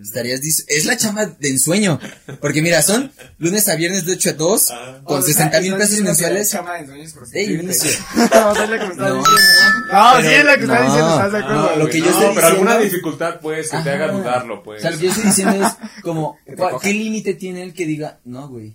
Estarías 0.00 0.40
dis- 0.40 0.64
es 0.68 0.84
la 0.84 0.96
chamba 0.96 1.26
de 1.26 1.48
ensueño, 1.48 1.98
porque 2.40 2.60
mira, 2.62 2.82
son 2.82 3.10
lunes 3.38 3.68
a 3.68 3.76
viernes 3.76 4.04
de 4.04 4.12
8 4.12 4.30
a 4.30 4.32
2 4.34 4.70
Ah. 4.70 5.00
con 5.04 5.22
60 5.22 5.60
mil 5.60 5.74
pesos 5.76 6.00
mensuales 6.00 6.50
Chama 6.50 6.74
de 6.80 6.86
sueños 6.86 7.12
de 7.12 7.18
prostituirte. 7.18 7.64
inicio. 7.64 7.90
No, 8.34 8.52
es 8.52 8.70
lo 8.70 8.78
que 8.78 8.84
me 8.84 8.92
estás 8.92 8.96
No. 9.08 9.16
diciendo. 9.18 9.40
No, 9.92 10.20
sí 10.20 10.26
es 10.28 10.44
lo 10.44 10.54
que 10.54 10.60
estás 10.60 10.80
no, 10.80 10.86
diciendo, 10.86 11.10
¿estás 11.14 11.32
de 11.32 11.38
acuerdo? 11.38 11.62
no, 11.70 11.76
lo 11.76 11.88
que 11.88 11.98
yo 11.98 12.04
no, 12.04 12.10
estoy 12.10 12.34
pero 12.34 12.46
alguna 12.46 12.70
diciendo- 12.72 12.84
dificultad, 12.94 13.40
pues, 13.40 13.66
que 13.70 13.70
te 13.70 13.76
Ajá. 13.90 13.92
haga 13.92 14.12
dudarlo, 14.12 14.62
pues. 14.62 14.78
O 14.78 14.82
sea, 14.82 14.90
lo 14.90 14.98
que 14.98 15.04
yo 15.04 15.10
estoy 15.10 15.24
diciendo 15.26 15.66
es 15.66 15.72
como, 16.02 16.38
te 16.46 16.54
¿cuál- 16.56 16.72
coja. 16.72 16.84
¿qué 16.86 16.92
límite 16.94 17.34
tiene 17.34 17.62
él 17.62 17.72
que 17.72 17.86
diga, 17.86 18.18
no, 18.24 18.48
güey? 18.48 18.74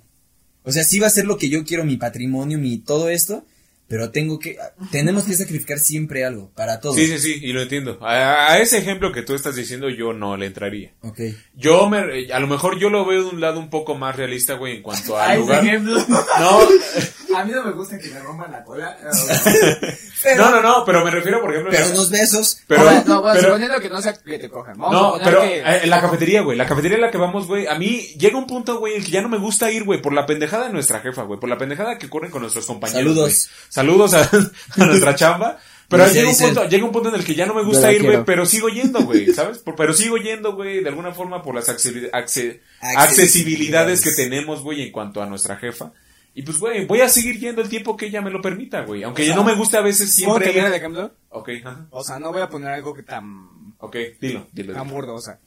O 0.63 0.71
sea, 0.71 0.83
sí 0.83 0.99
va 0.99 1.07
a 1.07 1.11
ser 1.11 1.25
lo 1.25 1.37
que 1.37 1.49
yo 1.49 1.63
quiero, 1.65 1.83
mi 1.85 1.97
patrimonio, 1.97 2.57
mi 2.59 2.77
todo 2.79 3.09
esto, 3.09 3.45
pero 3.91 4.09
tengo 4.09 4.39
que, 4.39 4.57
tenemos 4.89 5.25
que 5.25 5.33
sacrificar 5.33 5.77
siempre 5.77 6.23
algo, 6.23 6.49
para 6.55 6.79
todos. 6.79 6.95
Sí, 6.95 7.07
sí, 7.07 7.19
sí, 7.19 7.39
y 7.41 7.51
lo 7.51 7.61
entiendo. 7.61 7.97
A, 8.01 8.53
a 8.53 8.59
ese 8.59 8.77
ejemplo 8.77 9.11
que 9.11 9.21
tú 9.21 9.35
estás 9.35 9.53
diciendo 9.57 9.89
yo 9.89 10.13
no 10.13 10.37
le 10.37 10.45
entraría. 10.45 10.93
Ok. 11.01 11.19
Yo 11.55 11.89
me, 11.89 12.31
a 12.31 12.39
lo 12.39 12.47
mejor 12.47 12.79
yo 12.79 12.89
lo 12.89 13.05
veo 13.05 13.23
de 13.25 13.29
un 13.31 13.41
lado 13.41 13.59
un 13.59 13.69
poco 13.69 13.95
más 13.95 14.15
realista, 14.15 14.53
güey, 14.53 14.77
en 14.77 14.81
cuanto 14.81 15.19
al 15.19 15.31
Ay, 15.31 15.37
por 15.39 15.47
lugar. 15.47 15.65
ejemplo. 15.65 16.05
No, 16.07 16.59
A 17.37 17.45
mí 17.45 17.51
no 17.53 17.63
me 17.63 17.71
gusta 17.71 17.97
que 17.97 18.09
me 18.09 18.19
rompan 18.19 18.51
la 18.51 18.63
cola. 18.63 18.97
Pero, 20.23 20.43
no, 20.43 20.51
no, 20.51 20.61
no, 20.61 20.85
pero 20.85 21.03
me 21.03 21.09
refiero, 21.09 21.41
por 21.41 21.49
ejemplo, 21.49 21.71
pero 21.71 21.87
unos 21.89 22.11
besos. 22.11 22.59
pero, 22.67 22.81
Ahora, 22.81 23.03
no, 23.07 23.21
bueno, 23.21 23.33
pero- 23.39 23.47
suponiendo 23.53 23.79
que 23.79 23.89
no 23.89 23.99
sea 24.03 24.13
que 24.13 24.37
te 24.37 24.49
cojan. 24.49 24.77
Vamos 24.77 25.15
a 25.15 25.17
no, 25.17 25.23
pero 25.25 25.41
que... 25.41 25.57
eh, 25.61 25.79
en 25.81 25.89
la 25.89 25.99
cafetería, 25.99 26.41
güey, 26.41 26.55
la 26.55 26.67
cafetería 26.67 26.97
en 26.97 27.01
la 27.01 27.09
que 27.09 27.17
vamos, 27.17 27.47
güey, 27.47 27.65
a 27.65 27.73
mí 27.73 28.01
llega 28.19 28.37
un 28.37 28.45
punto, 28.45 28.77
güey, 28.77 28.97
en 28.97 29.03
que 29.03 29.09
ya 29.09 29.21
no 29.23 29.29
me 29.29 29.39
gusta 29.39 29.71
ir, 29.71 29.83
güey, 29.83 29.99
por 29.99 30.13
la 30.13 30.27
pendejada 30.27 30.67
de 30.67 30.73
nuestra 30.73 30.99
jefa, 30.99 31.23
güey, 31.23 31.39
por 31.39 31.49
la 31.49 31.57
pendejada 31.57 31.97
que 31.97 32.05
ocurren 32.05 32.29
con 32.29 32.43
nuestros 32.43 32.67
compañeros. 32.67 33.01
Saludos. 33.15 33.49
Saludos 33.81 34.13
a, 34.13 34.21
a 34.81 34.85
nuestra 34.85 35.15
chamba. 35.15 35.59
Pero 35.89 36.07
llega 36.07 36.29
un, 36.29 36.37
punto, 36.37 36.69
llega 36.69 36.85
un 36.85 36.91
punto 36.93 37.09
en 37.09 37.15
el 37.15 37.25
que 37.25 37.35
ya 37.35 37.45
no 37.45 37.53
me 37.53 37.63
gusta 37.63 37.91
ir, 37.91 38.01
güey, 38.01 38.23
pero 38.23 38.45
sigo 38.45 38.69
yendo, 38.69 39.01
güey, 39.01 39.33
¿sabes? 39.33 39.57
Por- 39.57 39.75
pero 39.75 39.91
sigo 39.93 40.15
yendo, 40.15 40.55
güey, 40.55 40.81
de 40.81 40.87
alguna 40.87 41.11
forma 41.13 41.41
por 41.43 41.53
las 41.53 41.67
accesi- 41.67 42.09
acce- 42.11 42.61
accesibilidades 42.79 44.01
que 44.01 44.11
tenemos, 44.11 44.61
güey, 44.63 44.83
en 44.83 44.91
cuanto 44.91 45.21
a 45.21 45.25
nuestra 45.25 45.57
jefa. 45.57 45.91
Y 46.33 46.43
pues, 46.43 46.59
güey, 46.59 46.85
voy 46.85 47.01
a 47.01 47.09
seguir 47.09 47.37
yendo 47.39 47.61
el 47.61 47.67
tiempo 47.67 47.97
que 47.97 48.05
ella 48.05 48.21
me 48.21 48.31
lo 48.31 48.41
permita, 48.41 48.85
güey. 48.85 49.03
Aunque 49.03 49.23
O 49.23 49.25
sea, 49.25 49.35
no 49.35 49.43
me 49.43 49.53
guste 49.53 49.75
a 49.77 49.81
veces 49.81 50.15
¿Puedo 50.23 50.37
siempre. 50.39 50.45
cambiar 50.45 50.67
el 50.67 50.73
ejemplo? 50.75 51.11
Ok, 51.27 51.49
ajá. 51.65 51.87
O 51.89 52.03
sea, 52.05 52.19
no 52.19 52.31
voy 52.31 52.41
a 52.41 52.47
poner 52.49 52.69
algo 52.71 52.93
que 52.93 53.03
tan, 53.03 53.75
Ok, 53.79 53.97
dilo, 54.21 54.47
dilo. 54.53 54.73
tan 54.73 54.87
burdo, 54.87 55.13
o 55.15 55.21
sea. 55.21 55.39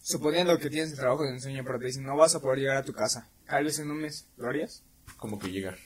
Suponiendo 0.00 0.58
que 0.58 0.70
tienes 0.70 0.92
el 0.92 0.96
trabajo 0.98 1.22
de 1.24 1.30
ensueño, 1.30 1.62
pero 1.66 1.78
te 1.78 1.84
dicen 1.86 2.04
no 2.04 2.16
vas 2.16 2.34
a 2.34 2.40
poder 2.40 2.60
llegar 2.60 2.78
a 2.78 2.82
tu 2.82 2.94
casa. 2.94 3.28
Tal 3.46 3.64
vez 3.64 3.78
en 3.78 3.90
un 3.90 3.98
mes, 3.98 4.26
¿lo 4.38 4.48
harías? 4.48 4.82
Como 5.18 5.38
que 5.38 5.48
llegar. 5.50 5.76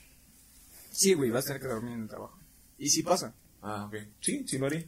Sí, 0.97 1.13
güey, 1.13 1.31
vas 1.31 1.45
a 1.45 1.49
tener 1.49 1.61
que 1.61 1.69
dormir 1.69 1.93
en 1.93 2.03
el 2.05 2.09
trabajo. 2.09 2.39
¿Y 2.79 2.89
si 2.89 3.03
pasa? 3.03 3.35
Ah, 3.61 3.85
ok. 3.85 3.97
Sí, 4.19 4.49
sí 4.49 4.57
lo 4.57 4.65
haría. 4.65 4.87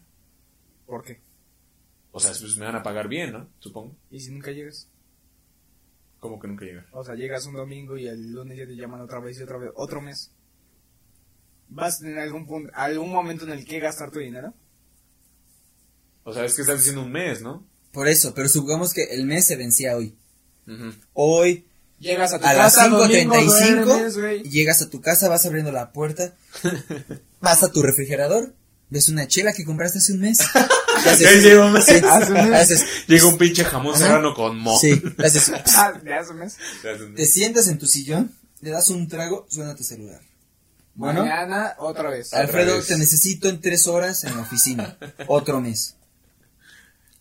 ¿Por 0.87 1.05
qué? 1.05 1.21
O 2.13 2.19
sea, 2.19 2.31
pues 2.31 2.57
me 2.57 2.65
van 2.65 2.77
a 2.77 2.83
pagar 2.83 3.09
bien, 3.09 3.31
¿no? 3.31 3.47
Supongo. 3.59 3.95
¿Y 4.11 4.19
si 4.19 4.33
nunca 4.33 4.51
llegas? 4.51 4.89
Como 6.19 6.41
que 6.41 6.49
nunca 6.49 6.65
llegar. 6.65 6.87
O 6.93 7.05
sea, 7.05 7.15
llegas 7.15 7.45
un 7.45 7.57
domingo 7.57 7.99
y 7.99 8.07
el 8.07 8.33
lunes 8.33 8.57
ya 8.57 8.67
te 8.67 8.75
llaman 8.75 9.03
otra 9.03 9.21
vez 9.21 9.39
y 9.39 9.43
otra 9.43 9.59
vez, 9.59 9.71
otro 9.75 10.01
mes. 10.01 10.33
¿Vas 11.69 11.97
a 11.97 12.05
tener 12.05 12.21
algún 12.21 12.47
punto, 12.47 12.73
algún 12.73 13.13
momento 13.13 13.45
en 13.45 13.51
el 13.51 13.67
que 13.67 13.79
gastar 13.79 14.11
tu 14.11 14.19
dinero? 14.19 14.55
O 16.25 16.33
sea, 16.33 16.47
es 16.47 16.57
que 16.57 16.63
estás 16.63 16.79
diciendo 16.79 17.03
un 17.03 17.13
mes, 17.13 17.43
¿no? 17.43 17.67
Por 17.93 18.09
eso, 18.09 18.33
pero 18.35 18.49
supongamos 18.49 18.95
que 18.95 19.05
el 19.11 19.27
mes 19.27 19.47
se 19.47 19.57
vencía 19.57 19.95
hoy. 19.95 20.17
Hoy, 21.13 21.68
Llegas 22.01 22.33
a 22.33 22.39
tu 22.39 22.47
a 22.47 22.53
las 22.55 22.75
casa, 22.77 22.89
domingo, 22.89 23.35
5.35, 23.35 23.85
duermes, 23.85 24.17
güey. 24.19 24.43
llegas 24.45 24.83
a 24.83 24.89
tu 24.91 25.01
casa, 25.01 25.29
vas 25.29 25.45
abriendo 25.47 25.73
la 25.73 25.91
puerta, 25.93 26.33
vas 27.41 27.63
a 27.65 27.73
tu 27.73 27.83
refrigerador, 27.83 28.55
ves 28.89 29.09
una 29.09 29.27
chela 29.27 29.53
que 29.53 29.65
compraste 29.65 29.99
hace 29.99 30.13
un 30.13 30.21
mes. 30.21 30.39
haces- 31.05 31.59
un 31.59 31.83
sí, 31.83 31.93
haces- 32.55 32.85
Llega 33.09 33.27
un 33.27 33.37
pinche 33.37 33.65
jamón 33.65 33.95
Ajá. 33.95 34.05
serrano 34.05 34.33
con 34.35 34.57
mo. 34.59 34.79
sí, 34.79 34.91
haces- 35.19 35.53
Ah, 35.77 35.93
de 36.03 36.15
hace 36.15 36.33
un 36.33 36.39
mes. 36.39 36.57
te 37.17 37.27
sientas 37.27 37.67
en 37.69 37.79
tu 37.79 37.87
sillón, 37.87 38.33
le 38.61 38.71
das 38.71 38.89
un 38.91 39.09
trago, 39.09 39.47
suena 39.51 39.75
tu 39.75 39.83
celular. 39.83 40.21
Bueno, 40.95 41.21
Mañana, 41.21 41.75
otra 41.79 42.11
vez. 42.11 42.33
Alfredo, 42.35 42.77
vez. 42.77 42.87
te 42.89 42.99
necesito 42.99 43.49
en 43.49 43.61
tres 43.61 43.87
horas 43.87 44.25
en 44.25 44.35
la 44.37 44.43
oficina. 44.43 44.99
Otro 45.29 45.61
mes. 45.61 45.95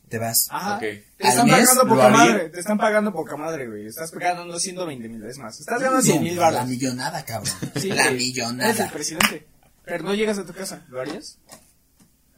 Te 0.10 0.18
vas. 0.20 0.48
Ajá. 0.50 0.76
Ok. 0.76 0.80
Te 0.82 1.04
están 1.20 1.48
mes 1.48 1.68
pagando 1.68 1.88
poca 1.96 2.10
madre. 2.10 2.50
Te 2.50 2.60
están 2.60 2.78
pagando 2.78 3.12
poca 3.14 3.36
madre, 3.38 3.68
güey. 3.68 3.88
Estás 3.88 4.12
ganando 4.12 4.58
120 4.60 5.10
mil 5.10 5.22
veces 5.22 5.38
más. 5.40 5.60
Estás 5.60 5.82
ganando 5.82 6.02
100 6.02 6.24
mil 6.24 6.36
No, 6.36 6.50
La 6.52 6.64
millonada, 6.66 7.26
cabrón. 7.26 7.54
Sí, 7.76 7.90
la 7.90 8.04
güey. 8.06 8.16
millonada. 8.18 8.70
Eres 8.70 8.80
el 8.82 8.90
presidente. 8.92 9.48
Pero 9.86 10.04
no 10.04 10.14
llegas 10.16 10.38
a 10.38 10.46
tu 10.46 10.54
casa. 10.54 10.86
¿Lo 10.90 11.02
harías? 11.02 11.38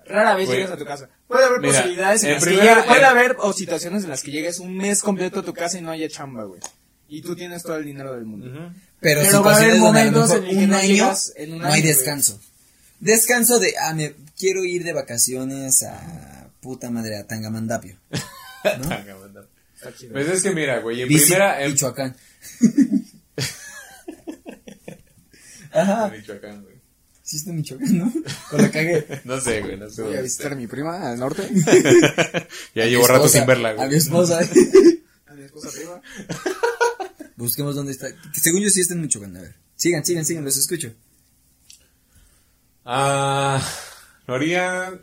Rara 0.08 0.34
vez 0.36 0.48
Güey. 0.48 0.58
llegas 0.60 0.74
a 0.74 0.78
tu 0.78 0.86
casa. 0.86 1.08
Puede 1.28 1.46
haber 1.46 1.60
Mira, 1.60 1.74
posibilidades 1.74 2.24
en 2.24 2.30
en 2.30 2.36
las 2.36 2.44
primera- 2.44 2.64
que 2.64 2.70
llegue- 2.82 2.88
puede 2.88 3.00
en- 3.02 3.06
haber 3.06 3.36
o 3.40 3.54
situaciones 3.54 4.04
en 4.04 4.10
las 4.10 4.24
que 4.24 4.32
llegues 4.32 4.60
un 4.60 4.76
mes 4.76 5.02
completo 5.04 5.41
a 5.41 5.44
tu 5.44 5.54
casa 5.54 5.78
y 5.78 5.82
no 5.82 5.91
haya 5.91 6.08
chamba, 6.10 6.46
güey. 6.46 6.60
Y 7.08 7.22
tú 7.22 7.36
tienes 7.36 7.62
todo 7.64 7.76
el 7.78 7.86
dinero 7.86 8.14
del 8.16 8.26
mundo. 8.26 8.48
Ujú. 8.48 8.74
Pero, 9.00 9.22
Pero 9.22 9.44
va 9.44 9.54
a 9.54 9.58
haber 9.58 9.78
momentos 9.78 10.32
en 10.32 10.44
el 10.46 10.50
que 10.50 10.56
un 10.64 10.70
no 10.70 10.78
año 10.78 10.88
llegas 10.88 11.34
en 11.36 11.54
un 11.54 11.58
no 11.60 11.66
año, 11.66 11.74
hay 11.76 11.82
güey. 11.82 11.94
descanso. 11.94 12.40
Descanso 13.00 13.60
de, 13.60 13.76
ah, 13.80 13.94
me 13.94 14.16
quiero 14.38 14.64
ir 14.66 14.84
de 14.84 14.94
vacaciones 14.94 15.84
a 15.84 16.39
puta 16.61 16.90
madre, 16.90 17.18
a 17.18 17.26
Tangamandapio. 17.27 17.98
Está 19.76 19.95
chido. 19.95 20.14
Pues 20.14 20.27
es 20.27 20.44
que 20.44 20.52
mira, 20.52 20.80
güey, 20.80 21.02
en 21.02 21.07
Bici, 21.07 21.26
primera... 21.26 21.64
En... 21.64 21.72
Michoacán. 21.72 22.15
Ajá. 25.72 26.07
En 26.07 26.14
Michoacán, 26.19 26.64
güey. 26.64 26.76
Sí 27.23 27.38
está 27.38 27.52
en 27.52 27.57
Michoacán, 27.57 27.98
¿no? 27.98 28.11
O 28.52 28.57
la 28.57 28.72
cagué. 28.72 29.06
No 29.23 29.40
sé, 29.40 29.61
güey, 29.61 29.77
no 29.77 29.90
sé. 29.90 30.02
Voy 30.02 30.15
a 30.18 30.22
visitar 30.22 30.52
a 30.53 30.56
mi 30.56 30.68
prima 30.68 31.11
al 31.11 31.19
norte. 31.19 31.48
Ya 32.76 32.86
llevo 32.86 33.07
rato 33.07 33.26
esposa, 33.26 33.38
sin 33.38 33.48
verla, 33.48 33.69
A 33.69 33.73
mi 33.73 33.86
güey. 33.86 33.98
esposa. 33.98 34.40
A 35.27 35.34
mi 35.34 35.44
esposa 35.44 35.69
prima. 35.72 36.02
Busquemos 37.36 37.76
dónde 37.76 37.91
está. 37.91 38.07
Según 38.34 38.61
yo 38.61 38.69
sí 38.69 38.81
está 38.81 38.95
en 38.95 39.02
Michoacán, 39.02 39.38
a 39.38 39.41
ver. 39.41 39.56
Sigan, 39.76 40.03
sigan, 40.03 40.26
sigan, 40.26 40.44
los 40.44 40.57
escucho. 40.57 40.94
Ah, 42.84 43.61
lo 44.26 44.36
haría... 44.36 44.99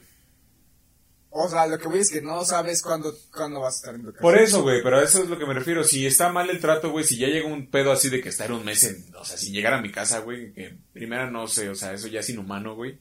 O 1.39 1.49
sea, 1.49 1.67
lo 1.67 1.79
que 1.79 1.87
voy 1.89 1.99
es 2.01 2.11
que 2.11 2.23
no 2.23 2.45
sabes 2.45 2.81
cuándo, 2.83 3.15
cuándo 3.35 3.61
vas 3.61 3.75
a 3.75 3.77
estar 3.77 3.95
en 3.95 4.03
tu 4.03 4.11
casa. 4.13 4.23
Por 4.23 4.39
eso, 4.39 4.63
güey, 4.63 4.83
pero 4.83 4.99
a 4.99 5.03
eso 5.05 5.23
es 5.23 5.29
lo 5.29 5.39
que 5.39 5.47
me 5.47 5.55
refiero. 5.55 5.85
Si 5.85 6.07
está 6.07 6.31
mal 6.33 6.49
el 6.51 6.61
trato, 6.61 6.91
güey, 6.91 7.05
si 7.05 7.17
ya 7.19 7.27
llega 7.29 7.47
un 7.47 7.71
pedo 7.71 7.93
así 7.93 8.09
de 8.09 8.21
que 8.21 8.29
estar 8.31 8.51
un 8.53 8.65
mes 8.65 8.85
en, 8.85 9.05
o 9.15 9.25
sea, 9.25 9.37
sin 9.37 9.53
llegar 9.53 9.75
a 9.75 9.81
mi 9.83 9.91
casa, 9.93 10.21
güey, 10.21 10.53
que 10.53 10.77
primera 10.93 11.31
no 11.31 11.47
sé, 11.49 11.69
o 11.69 11.75
sea, 11.75 11.93
eso 11.93 12.09
ya 12.09 12.21
es 12.21 12.29
inhumano, 12.31 12.75
güey. 12.75 12.99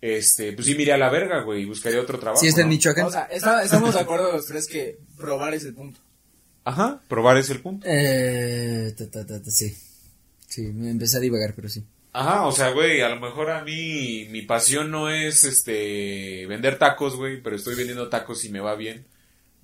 Este, 0.00 0.52
pues 0.52 0.66
sí, 0.66 0.74
miré 0.74 0.92
a 0.92 0.98
la 0.98 1.10
verga, 1.10 1.42
güey, 1.42 1.62
y 1.62 1.64
buscaría 1.64 2.00
otro 2.00 2.18
trabajo. 2.18 2.40
Sí 2.40 2.48
está 2.48 2.60
en 2.60 2.68
¿no? 2.68 2.74
Michoacán. 2.74 3.06
O 3.06 3.10
sea, 3.10 3.24
está- 3.24 3.62
estamos 3.64 3.94
de 3.94 4.00
acuerdo 4.00 4.30
los 4.32 4.46
tres 4.46 4.68
que 4.68 4.98
probar 5.16 5.54
es 5.54 5.64
el 5.64 5.74
punto. 5.74 6.00
Ajá, 6.64 7.00
probar 7.08 7.36
es 7.38 7.48
el 7.50 7.60
punto. 7.60 7.86
Eh, 7.88 8.94
ta, 8.96 9.10
ta, 9.10 9.26
ta, 9.26 9.42
ta, 9.42 9.50
sí. 9.50 9.74
Sí, 10.48 10.62
me 10.62 10.90
empecé 10.90 11.16
a 11.16 11.20
divagar, 11.20 11.54
pero 11.54 11.68
sí. 11.68 11.84
Ajá, 12.18 12.46
o 12.46 12.52
sea, 12.52 12.70
güey, 12.70 13.02
a 13.02 13.10
lo 13.10 13.20
mejor 13.20 13.50
a 13.50 13.62
mí 13.62 14.26
mi 14.30 14.40
pasión 14.40 14.90
no 14.90 15.10
es, 15.10 15.44
este, 15.44 16.46
vender 16.46 16.78
tacos, 16.78 17.14
güey, 17.14 17.42
pero 17.42 17.56
estoy 17.56 17.74
vendiendo 17.74 18.08
tacos 18.08 18.42
y 18.46 18.48
me 18.48 18.58
va 18.60 18.74
bien. 18.74 19.06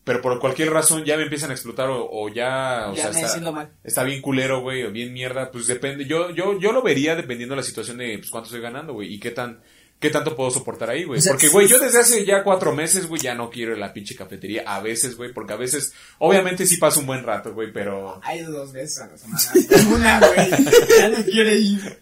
Pero 0.05 0.20
por 0.20 0.39
cualquier 0.39 0.70
razón 0.70 1.05
ya 1.05 1.16
me 1.16 1.23
empiezan 1.23 1.51
a 1.51 1.55
explotar 1.55 1.89
o, 1.89 2.07
o 2.11 2.29
ya, 2.29 2.89
o 2.91 2.95
Ya 2.95 3.11
sea, 3.11 3.27
está, 3.27 3.51
mal. 3.53 3.73
está 3.83 4.03
bien 4.05 4.20
culero, 4.20 4.61
güey, 4.61 4.83
o 4.83 4.91
bien 4.93 5.15
mierda, 5.15 5.51
pues 5.51 5.66
depende. 5.66 6.05
Yo, 6.05 6.29
yo, 6.31 6.59
yo 6.59 6.73
lo 6.73 6.83
vería 6.83 7.16
dependiendo 7.16 7.55
de 7.55 7.61
la 7.62 7.66
situación 7.66 7.97
de, 7.97 8.19
pues, 8.19 8.29
cuánto 8.29 8.49
estoy 8.49 8.61
ganando, 8.61 8.93
güey, 8.93 9.15
y 9.15 9.19
qué 9.19 9.31
tan, 9.31 9.62
qué 10.03 10.11
tanto 10.11 10.37
puedo 10.37 10.51
soportar 10.51 10.91
ahí, 10.91 11.05
güey. 11.05 11.20
O 11.20 11.23
sea, 11.23 11.33
porque, 11.33 11.47
sí, 11.47 11.53
güey, 11.53 11.69
yo 11.69 11.79
desde 11.79 12.01
hace 12.01 12.27
ya 12.27 12.43
cuatro 12.43 12.74
meses, 12.74 13.07
güey, 13.07 13.23
ya 13.23 13.35
no 13.35 13.49
quiero 13.49 13.73
ir 13.73 13.79
a 13.79 13.87
la 13.87 13.93
pinche 13.95 14.16
cafetería, 14.16 14.65
a 14.66 14.81
veces, 14.81 15.16
güey, 15.16 15.33
porque 15.33 15.53
a 15.53 15.57
veces, 15.57 15.93
obviamente 16.19 16.66
sí 16.66 16.77
paso 16.77 17.01
un 17.01 17.07
buen 17.07 17.23
rato, 17.23 17.55
güey, 17.55 17.73
pero... 17.73 18.20
Hay 18.24 18.43
dos 18.43 18.73
veces 18.73 18.99
a 18.99 19.07
la 19.07 19.16
semana. 19.16 19.89
Una, 19.95 20.19
güey. 20.19 20.51
Ya 20.99 21.09
no 21.09 21.24
quiere 21.24 21.55
ir. 21.55 21.99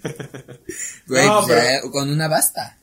Güey, 1.06 1.26
No, 1.26 1.46
pues 1.46 1.62
ya, 1.62 1.90
con 1.90 2.10
una 2.10 2.26
basta. 2.26 2.78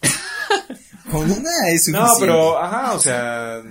con 1.10 1.30
una 1.30 1.68
es 1.68 1.84
suficiente. 1.84 1.92
No, 1.92 2.08
pero, 2.18 2.58
ajá, 2.58 2.94
o 2.94 2.98
sea... 2.98 3.62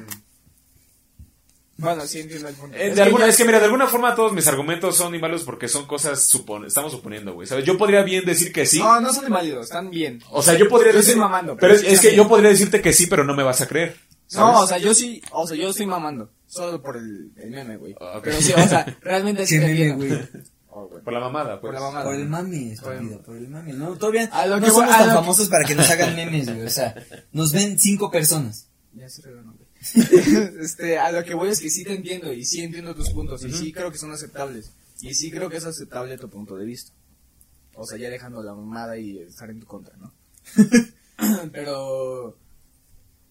Bueno, 1.84 2.06
sí 2.08 2.20
entiendo 2.22 2.48
el 2.48 2.56
punto. 2.56 2.76
Eh, 2.78 2.84
Es 2.84 2.90
de 2.92 2.96
que 2.96 3.02
alguna, 3.02 3.28
es 3.28 3.38
que 3.38 3.46
mira, 3.46 3.60
de 3.60 3.66
alguna 3.66 3.88
forma 3.88 4.16
todos 4.16 4.34
mis 4.34 4.48
argumentos 4.48 4.96
son 4.98 5.14
inválidos 5.14 5.44
porque 5.44 5.68
son 5.68 5.86
cosas 5.86 6.24
supone, 6.28 6.68
estamos 6.68 6.92
suponiendo, 6.92 7.34
güey. 7.34 7.48
¿Sabes? 7.48 7.66
Yo 7.66 7.78
podría 7.78 8.02
bien 8.04 8.26
decir 8.26 8.52
que 8.52 8.66
sí. 8.66 8.80
No, 8.80 9.00
no 9.02 9.14
son 9.14 9.26
inválidos, 9.28 9.66
están 9.66 9.90
bien. 9.90 10.22
O 10.32 10.42
sea, 10.42 10.56
yo 10.56 10.68
podría 10.70 10.92
Yo 10.92 10.98
decir. 10.98 11.12
estoy 11.12 11.22
mamando, 11.22 11.58
Pero 11.58 11.76
pero 11.76 11.88
es, 11.90 12.00
que 12.02 12.16
yo 12.16 12.28
podría 12.28 12.50
decirte 12.50 12.82
que 12.82 12.94
sí, 12.94 13.08
pero 13.08 13.24
no 13.24 13.36
me 13.36 13.44
vas 13.44 13.62
a 13.62 13.68
creer. 13.68 13.98
¿sabes? 14.28 14.54
No, 14.56 14.62
o 14.62 14.68
sea, 14.68 14.78
yo 14.80 14.94
sí, 14.94 15.22
o 15.32 15.46
sea, 15.46 15.56
yo 15.58 15.70
estoy 15.70 15.86
mamando. 15.86 16.32
Solo 16.48 16.82
por 16.82 16.98
el, 16.98 17.32
el 17.38 17.50
meme, 17.52 17.78
güey. 17.78 17.96
Ah. 18.00 18.20
Pero 18.24 18.40
sí, 18.42 18.54
o 18.54 18.68
sea, 18.68 18.86
realmente 19.02 19.46
sí 19.48 19.58
meme, 19.60 19.94
güey. 19.94 20.12
Oh, 20.76 20.88
güey. 20.88 21.04
Por 21.04 21.14
la 21.14 21.20
mamada, 21.20 21.60
pues. 21.62 21.72
Por 21.72 21.74
la 21.76 21.80
mamada. 21.82 22.06
Por 22.06 22.16
el 22.16 22.28
mami, 22.28 22.72
estúpido, 22.72 23.22
por 23.22 23.36
el 23.38 23.48
mami. 23.48 23.74
No, 23.74 23.96
todavía 23.96 24.28
A 24.32 24.48
lo 24.48 24.60
no 24.60 24.66
que 24.66 24.72
somos 24.72 24.90
a 24.92 24.98
tan 24.98 25.08
lo 25.08 25.14
que- 25.14 25.20
famosos 25.20 25.48
para 25.50 25.66
que 25.66 25.76
nos 25.76 25.88
hagan 25.90 26.16
memes, 26.16 26.46
güey. 26.48 26.66
O 26.66 26.70
sea, 26.70 26.96
nos 27.32 27.52
ven 27.52 27.80
cinco 27.80 28.10
personas. 28.10 28.70
Ya 28.96 29.08
se 29.10 29.22
reganó, 29.22 29.54
güey. 29.54 29.63
este, 30.62 30.98
a 30.98 31.12
lo 31.12 31.24
que 31.24 31.34
voy 31.34 31.50
es 31.50 31.60
que 31.60 31.70
sí 31.70 31.84
te 31.84 31.94
entiendo 31.94 32.32
y 32.32 32.46
sí 32.46 32.62
entiendo 32.62 32.96
tus 32.96 33.10
puntos 33.10 33.44
y 33.44 33.52
sí 33.52 33.72
creo 33.72 33.92
que 33.92 33.98
son 33.98 34.12
aceptables. 34.12 34.72
Y 35.02 35.14
sí 35.14 35.32
creo 35.32 35.50
que 35.50 35.58
es 35.58 35.66
aceptable 35.66 36.18
tu 36.18 36.30
punto 36.30 36.56
de 36.56 36.66
vista. 36.66 36.94
O 37.76 37.86
sea, 37.86 37.98
ya 37.98 38.10
dejando 38.10 38.42
la 38.44 38.54
mamada 38.54 38.98
y 38.98 39.20
estar 39.20 39.50
en 39.50 39.60
tu 39.60 39.66
contra, 39.66 39.96
¿no? 39.98 40.14
Pero 41.52 42.28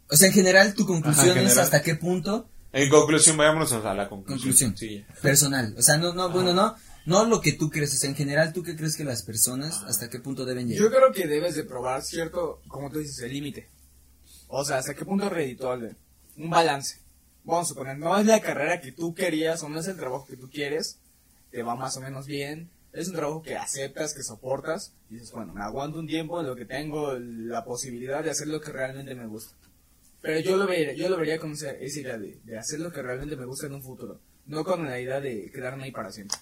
O 0.09 0.17
sea, 0.17 0.29
en 0.29 0.35
general, 0.35 0.75
tu 0.75 0.85
conclusión 0.87 1.31
Ajá, 1.31 1.41
en 1.41 1.47
es 1.47 1.53
general. 1.53 1.65
hasta 1.65 1.83
qué 1.83 1.95
punto 1.95 2.49
En 2.73 2.89
conclusión, 2.91 3.37
vayámonos 3.37 3.73
a 3.73 3.95
la 3.95 4.09
conclusión. 4.09 4.39
Conclusión. 4.39 4.77
Sí. 4.77 5.05
personal. 5.23 5.75
O 5.79 5.83
sea, 5.83 5.97
no, 5.97 6.13
no, 6.13 6.31
bueno, 6.31 6.53
no, 6.53 6.75
no 7.07 7.25
lo 7.25 7.41
que 7.41 7.53
tú 7.53 7.71
crees. 7.71 7.95
O 7.95 7.97
sea, 7.97 8.11
en 8.11 8.17
general, 8.17 8.53
¿tú 8.53 8.63
qué 8.63 8.77
crees 8.77 8.97
que 8.97 9.05
las 9.05 9.23
personas 9.23 9.83
hasta 9.87 10.11
qué 10.11 10.19
punto 10.21 10.45
deben 10.45 10.69
yo 10.69 10.75
llegar? 10.75 10.91
creo 10.91 11.13
que 11.13 11.27
debes 11.29 11.55
de 11.55 11.65
probar 11.65 12.03
cierto, 12.03 12.61
como 12.69 12.91
tú 12.91 12.99
dices, 12.99 13.19
el 13.21 13.33
límite. 13.33 13.69
O 14.49 14.65
sea, 14.65 14.79
hasta 14.79 14.95
qué 14.95 15.05
punto 15.05 15.27
es 15.27 15.33
redituable. 15.33 15.97
Un 16.37 16.51
balance. 16.51 16.99
Vamos 17.45 17.67
a 17.67 17.69
suponer, 17.71 17.99
no 17.99 18.17
es 18.17 18.27
la 18.27 18.41
carrera 18.41 18.81
que 18.81 18.93
tú 18.93 19.15
querías 19.15 19.63
o 19.63 19.69
no 19.69 19.81
es 19.81 19.89
el 19.89 19.97
trabajo 19.97 20.27
que 20.27 20.37
tú 20.37 20.49
quieres, 20.51 20.99
te 21.51 21.63
va 21.63 21.75
más 21.75 21.97
o 21.97 22.01
menos 22.01 22.27
bien, 22.27 22.71
Es 22.93 23.09
un 23.09 23.15
trabajo 23.15 23.43
que 23.43 23.57
aceptas, 23.57 24.13
que 24.13 24.23
soportas, 24.23 24.93
y 25.09 25.15
dices, 25.15 25.33
bueno, 25.33 25.55
me 25.55 25.63
aguanto 25.63 25.99
un 25.99 26.07
tiempo 26.07 26.39
en 26.41 26.47
lo 26.47 26.55
que 26.55 26.67
tengo 26.67 27.15
la 27.19 27.65
posibilidad 27.65 28.23
de 28.23 28.31
hacer 28.31 28.49
lo 28.49 28.61
que 28.61 28.71
realmente 28.71 29.15
me 29.15 29.27
gusta. 29.27 29.55
Pero 30.21 30.41
yo 30.41 30.57
lo 30.59 30.67
vería, 30.67 30.93
yo 30.93 31.09
lo 31.09 31.17
vería 31.17 31.39
con 31.39 31.53
esa, 31.53 31.71
esa 31.71 32.01
idea 32.01 32.19
de, 32.19 32.39
de 32.45 32.59
hacer 32.59 32.81
lo 32.81 32.93
que 32.93 33.01
realmente 33.01 33.35
me 33.35 33.47
gusta 33.47 33.67
en 33.67 33.75
un 33.75 33.83
futuro, 33.83 34.21
no 34.47 34.63
con 34.63 34.85
la 34.85 35.01
idea 35.01 35.21
de 35.21 35.51
quedarme 35.51 35.85
ahí 35.85 35.91
para 35.91 36.13
siempre. 36.13 36.37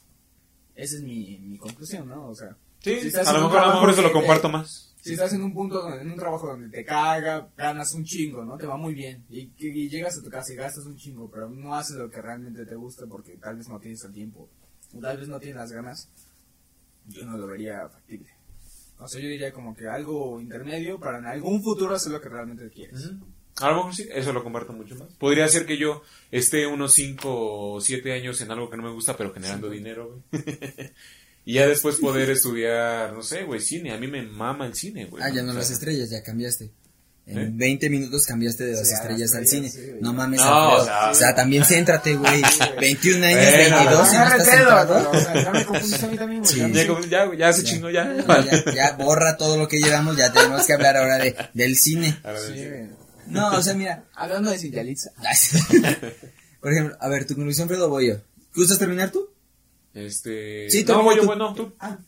Esa 0.75 0.97
es 0.97 1.03
mi, 1.03 1.39
mi 1.39 1.57
conclusión, 1.57 2.09
¿no? 2.09 2.29
O 2.29 2.35
sea, 2.35 2.57
Sí, 2.83 3.11
Si 3.11 3.17
a 3.17 3.33
lo 3.33 3.43
mejor, 3.43 3.59
a 3.59 3.67
lo 3.67 3.73
mejor 3.75 3.91
eso 3.91 4.03
lo 4.03 4.13
comparto 4.13 4.49
más. 4.49 4.90
Si 5.01 5.13
estás 5.13 5.33
en 5.33 5.43
un 5.43 5.55
punto, 5.55 5.93
en 5.95 6.11
un 6.11 6.17
trabajo 6.17 6.49
donde 6.49 6.69
te 6.69 6.85
caga, 6.85 7.49
ganas 7.57 7.95
un 7.95 8.05
chingo, 8.05 8.45
¿no? 8.45 8.57
Te 8.59 8.67
va 8.67 8.77
muy 8.77 8.95
bien. 8.95 9.25
Y, 9.31 9.51
y 9.59 9.89
llegas 9.89 10.19
a 10.19 10.23
tu 10.23 10.31
casa 10.31 10.53
y 10.53 10.57
gastas 10.57 10.87
un 10.87 10.97
chingo, 10.97 11.31
pero 11.31 11.49
no 11.49 11.75
haces 11.75 11.97
lo 11.97 12.11
que 12.11 12.21
realmente 12.21 12.67
te 12.67 12.75
gusta 12.75 13.07
porque 13.07 13.37
tal 13.37 13.57
vez 13.57 13.69
no 13.69 13.79
tienes 13.79 14.05
el 14.05 14.13
tiempo, 14.13 14.49
o 14.95 15.01
tal 15.01 15.17
vez 15.17 15.29
no 15.29 15.39
tienes 15.39 15.57
las 15.57 15.73
ganas. 15.73 16.09
Yo 17.07 17.25
no 17.25 17.39
lo 17.39 17.47
vería 17.47 17.89
factible. 17.89 18.31
O 18.99 19.09
sea, 19.09 19.21
yo 19.21 19.29
diría 19.29 19.53
como 19.53 19.75
que 19.75 19.89
algo 19.89 20.41
intermedio 20.41 21.01
para 21.01 21.19
en 21.19 21.27
algún 21.27 21.63
futuro 21.63 21.95
hacer 21.95 22.13
lo 22.13 22.21
que 22.21 22.29
realmente 22.29 22.69
quieres. 22.69 23.11
A 23.57 23.71
lo 23.71 23.77
mejor 23.77 23.95
sí, 23.95 24.07
eso 24.13 24.33
lo 24.33 24.43
comparto 24.43 24.73
mucho 24.73 24.95
más. 24.97 25.09
Podría 25.15 25.49
ser 25.49 25.67
que 25.67 25.79
yo 25.79 26.03
esté 26.31 26.67
unos 26.67 26.93
5 26.95 27.75
o 27.75 27.81
7 27.81 28.13
años 28.13 28.41
en 28.41 28.51
algo 28.51 28.71
que 28.71 28.77
no 28.77 28.83
me 28.83 28.93
gusta, 28.93 29.17
pero 29.17 29.33
generando 29.33 29.71
dinero, 29.71 30.23
güey. 30.31 30.43
y 31.51 31.55
ya 31.55 31.67
después 31.67 31.97
poder 31.97 32.31
estudiar, 32.31 33.13
no 33.13 33.23
sé, 33.23 33.43
güey, 33.45 33.61
cine. 33.61 33.93
A 33.93 33.99
mí 33.99 34.07
me 34.07 34.23
mama 34.23 34.67
el 34.67 34.75
cine, 34.75 35.07
güey. 35.07 35.23
Ah, 35.23 35.31
ya 35.31 35.43
no 35.43 35.49
O 35.49 35.53
sea, 35.53 35.61
las 35.61 35.71
estrellas, 35.71 36.09
ya 36.11 36.23
cambiaste. 36.23 36.71
En 37.27 37.39
¿Eh? 37.39 37.51
20 37.53 37.91
minutos 37.91 38.27
cambiaste 38.27 38.65
de 38.65 38.73
las 38.73 38.89
Sí, 38.89 38.95
estrellas 38.95 39.35
al 39.35 39.47
cine. 39.47 39.69
sí, 39.71 39.79
no 40.01 40.13
mames, 40.13 40.41
No, 40.41 40.75
o 40.77 40.85
sea- 40.85 41.11
o 41.11 41.15
sea, 41.15 41.35
también 41.35 41.65
céntrate, 41.65 42.15
güey. 42.17 42.43
21 42.81 43.25
años, 43.27 43.39
Bueno, 43.41 43.77
22, 43.77 44.09
y 44.09 44.13
no 44.15 44.19
Agarra 44.21 44.35
el 44.35 44.41
estás 44.41 44.57
pedo, 44.57 44.69
centrado. 44.69 44.95
pero, 44.95 45.11
o 45.11 45.21
sea, 45.25 45.45
ya 45.45 45.51
me 45.53 45.65
confundiste 45.65 46.05
a 46.05 46.09
mí 46.09 46.17
también, 46.17 46.43
güey. 46.43 46.53
Sí. 46.53 46.59
Ya 46.61 46.69
Ya, 46.85 47.27
ya, 47.31 47.35
ya 47.37 47.53
se 47.53 47.63
chingó, 47.65 47.91
ya. 47.91 48.05
No, 48.05 48.45
ya, 48.45 48.73
ya 48.75 48.93
borra 48.97 49.37
todo 49.37 49.57
lo 49.59 49.69
que 49.69 49.79
llevamos, 49.81 50.17
ya 50.17 50.33
tenemos 50.33 50.67
que 50.67 50.73
hablar 50.73 50.97
ahora 50.97 51.19
de, 51.19 51.37
del 51.55 51.77
cine. 51.77 52.17
No, 53.27 53.57
o 53.57 53.63
sea, 53.63 53.75
mira. 53.75 54.05
Hablando 54.15 54.51
de 54.51 54.59
Cintialitza. 54.59 55.11
Por 56.61 56.73
ejemplo, 56.73 56.97
a 57.01 57.09
ver, 57.09 57.27
tu 57.27 57.35
conclusión, 57.35 57.69
Fredo, 57.69 57.89
voy 57.89 58.09
yo. 58.09 58.15
¿Gustas 58.55 58.79
terminar 58.79 59.11
tú? 59.11 59.29
Este. 59.95 60.71
Sí, 60.71 60.85
no, 60.85 61.03
voy 61.03 61.17
yo, 61.17 61.25
bueno, 61.25 61.55
tú, 61.55 61.73
Ah, 61.79 61.99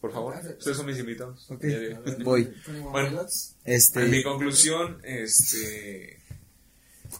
por 0.00 0.12
favor. 0.12 0.34
Ustedes 0.58 0.76
son 0.76 0.86
mis 0.86 0.98
invitados. 0.98 1.46
Voy. 2.22 2.52
Bueno. 2.90 3.26
Este. 3.64 4.02
En 4.02 4.10
mi 4.10 4.22
conclusión, 4.22 5.00
este. 5.04 6.20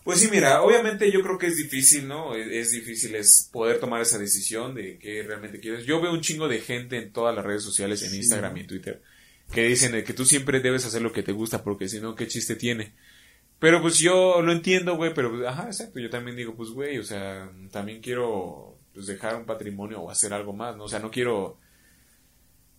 Pues 0.04 0.20
sí, 0.20 0.28
mira, 0.30 0.62
obviamente 0.62 1.10
yo 1.10 1.20
creo 1.20 1.36
que 1.36 1.48
es 1.48 1.56
difícil, 1.56 2.06
¿no? 2.06 2.36
Es, 2.36 2.46
es 2.48 2.70
difícil 2.70 3.14
es 3.16 3.48
poder 3.52 3.80
tomar 3.80 4.00
esa 4.00 4.18
decisión 4.18 4.74
de 4.74 4.98
qué 4.98 5.22
realmente 5.22 5.58
quieres. 5.58 5.84
Yo 5.84 6.00
veo 6.00 6.12
un 6.12 6.20
chingo 6.20 6.48
de 6.48 6.60
gente 6.60 6.96
en 6.96 7.12
todas 7.12 7.34
las 7.34 7.44
redes 7.44 7.64
sociales, 7.64 8.02
en 8.02 8.14
Instagram 8.14 8.56
y 8.56 8.60
en 8.60 8.66
Twitter, 8.68 9.02
que 9.52 9.64
dicen 9.64 10.04
que 10.04 10.14
tú 10.14 10.24
siempre 10.24 10.60
debes 10.60 10.86
hacer 10.86 11.02
lo 11.02 11.12
que 11.12 11.24
te 11.24 11.32
gusta 11.32 11.64
porque 11.64 11.88
si 11.88 12.00
no, 12.00 12.14
¿qué 12.14 12.28
chiste 12.28 12.54
tiene? 12.54 12.92
Pero 13.58 13.82
pues 13.82 13.98
yo 13.98 14.40
lo 14.42 14.52
entiendo, 14.52 14.96
güey, 14.96 15.12
pero 15.12 15.30
pues, 15.30 15.46
ajá, 15.46 15.66
exacto, 15.66 15.98
yo 15.98 16.08
también 16.08 16.36
digo, 16.36 16.54
pues 16.54 16.70
güey, 16.70 16.96
o 16.98 17.04
sea, 17.04 17.52
también 17.70 18.00
quiero 18.00 18.79
pues 18.94 19.06
dejar 19.06 19.36
un 19.36 19.44
patrimonio 19.44 20.00
o 20.00 20.10
hacer 20.10 20.32
algo 20.32 20.52
más, 20.52 20.76
¿no? 20.76 20.84
O 20.84 20.88
sea, 20.88 20.98
no 20.98 21.10
quiero 21.10 21.58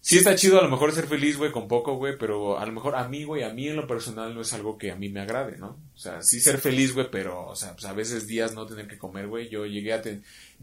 Sí 0.04 0.18
está 0.18 0.34
chido 0.34 0.60
a 0.60 0.64
lo 0.64 0.70
mejor 0.70 0.92
ser 0.94 1.06
feliz, 1.06 1.38
güey, 1.38 1.52
con 1.52 1.68
poco, 1.68 1.96
güey, 1.96 2.18
pero 2.18 2.58
a 2.58 2.66
lo 2.66 2.72
mejor 2.72 2.96
a 2.96 3.08
mí, 3.08 3.24
güey, 3.24 3.44
a 3.44 3.54
mí 3.54 3.68
en 3.68 3.76
lo 3.76 3.86
personal 3.86 4.34
no 4.34 4.42
es 4.42 4.52
algo 4.52 4.76
que 4.76 4.90
a 4.90 4.96
mí 4.96 5.10
me 5.10 5.22
agrade, 5.22 5.58
¿no? 5.60 5.78
O 5.94 5.98
sea, 5.98 6.24
sí 6.24 6.40
ser 6.40 6.58
feliz, 6.58 6.96
güey, 6.96 7.06
pero, 7.12 7.46
o 7.46 7.56
sea, 7.56 7.74
pues 7.74 7.86
a 7.86 7.94
veces 7.94 8.26
días 8.26 8.56
no 8.56 8.66
tener 8.66 8.88
que 8.88 8.98
comer, 8.98 9.28
güey. 9.28 9.48
Yo 9.50 9.68
llegué 9.68 9.94
a 9.94 10.02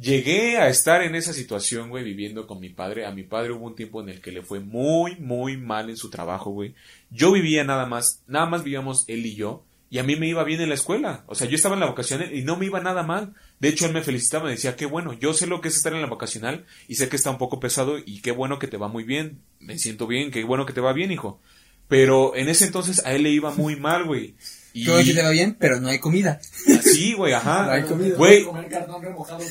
llegué 0.00 0.56
a 0.56 0.68
estar 0.68 1.02
en 1.02 1.14
esa 1.14 1.32
situación, 1.32 1.88
güey, 1.88 2.02
viviendo 2.02 2.48
con 2.48 2.58
mi 2.58 2.68
padre. 2.68 3.06
A 3.06 3.12
mi 3.12 3.22
padre 3.22 3.52
hubo 3.52 3.64
un 3.64 3.76
tiempo 3.76 4.02
en 4.02 4.08
el 4.08 4.20
que 4.20 4.32
le 4.32 4.42
fue 4.42 4.58
muy, 4.58 5.14
muy 5.20 5.56
mal 5.56 5.88
en 5.88 5.96
su 5.96 6.10
trabajo, 6.10 6.50
güey. 6.50 6.74
Yo 7.08 7.30
vivía 7.30 7.62
nada 7.62 7.86
más, 7.86 8.24
nada 8.26 8.46
más 8.46 8.64
vivíamos 8.64 9.04
él 9.06 9.24
y 9.24 9.36
yo. 9.36 9.62
Y 9.90 9.98
a 9.98 10.02
mí 10.02 10.16
me 10.16 10.28
iba 10.28 10.44
bien 10.44 10.60
en 10.60 10.68
la 10.68 10.74
escuela. 10.74 11.24
O 11.26 11.34
sea, 11.34 11.48
yo 11.48 11.56
estaba 11.56 11.74
en 11.74 11.80
la 11.80 11.86
vocacional 11.86 12.34
y 12.34 12.42
no 12.42 12.56
me 12.56 12.66
iba 12.66 12.78
nada 12.80 13.02
mal. 13.02 13.34
De 13.58 13.68
hecho, 13.68 13.86
él 13.86 13.94
me 13.94 14.02
felicitaba, 14.02 14.44
me 14.44 14.50
decía, 14.50 14.76
qué 14.76 14.84
bueno, 14.84 15.14
yo 15.14 15.32
sé 15.32 15.46
lo 15.46 15.60
que 15.62 15.68
es 15.68 15.76
estar 15.76 15.94
en 15.94 16.02
la 16.02 16.08
vocacional 16.08 16.66
y 16.88 16.96
sé 16.96 17.08
que 17.08 17.16
está 17.16 17.30
un 17.30 17.38
poco 17.38 17.58
pesado 17.58 17.96
y 17.98 18.20
qué 18.20 18.30
bueno 18.32 18.58
que 18.58 18.66
te 18.68 18.76
va 18.76 18.88
muy 18.88 19.04
bien. 19.04 19.40
Me 19.60 19.78
siento 19.78 20.06
bien, 20.06 20.30
qué 20.30 20.44
bueno 20.44 20.66
que 20.66 20.74
te 20.74 20.82
va 20.82 20.92
bien, 20.92 21.10
hijo. 21.10 21.40
Pero 21.88 22.36
en 22.36 22.50
ese 22.50 22.66
entonces 22.66 23.04
a 23.06 23.12
él 23.14 23.22
le 23.22 23.30
iba 23.30 23.50
muy 23.52 23.76
mal, 23.76 24.04
güey. 24.04 24.34
Y 24.74 24.84
Todo 24.84 25.02
que 25.02 25.14
te 25.14 25.22
va 25.22 25.30
bien, 25.30 25.56
pero 25.58 25.80
no 25.80 25.88
hay 25.88 25.98
comida. 25.98 26.38
sí, 26.82 27.14
güey, 27.14 27.32
ajá. 27.32 27.64
No 27.64 27.72
hay 27.72 27.82
comida. 27.84 28.14
Güey, 28.14 28.44
Comer 28.44 28.68
cartón 28.68 29.02
remojado. 29.02 29.42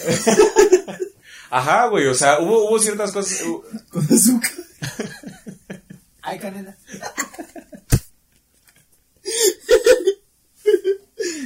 ajá, 1.49 1.87
güey, 1.87 2.05
o 2.05 2.13
sea, 2.13 2.39
hubo, 2.39 2.69
hubo 2.69 2.77
ciertas 2.77 3.11
cosas. 3.11 3.41
Con 3.89 4.05
azúcar. 4.05 4.51
Ay, 6.21 6.37
canela. 6.37 6.77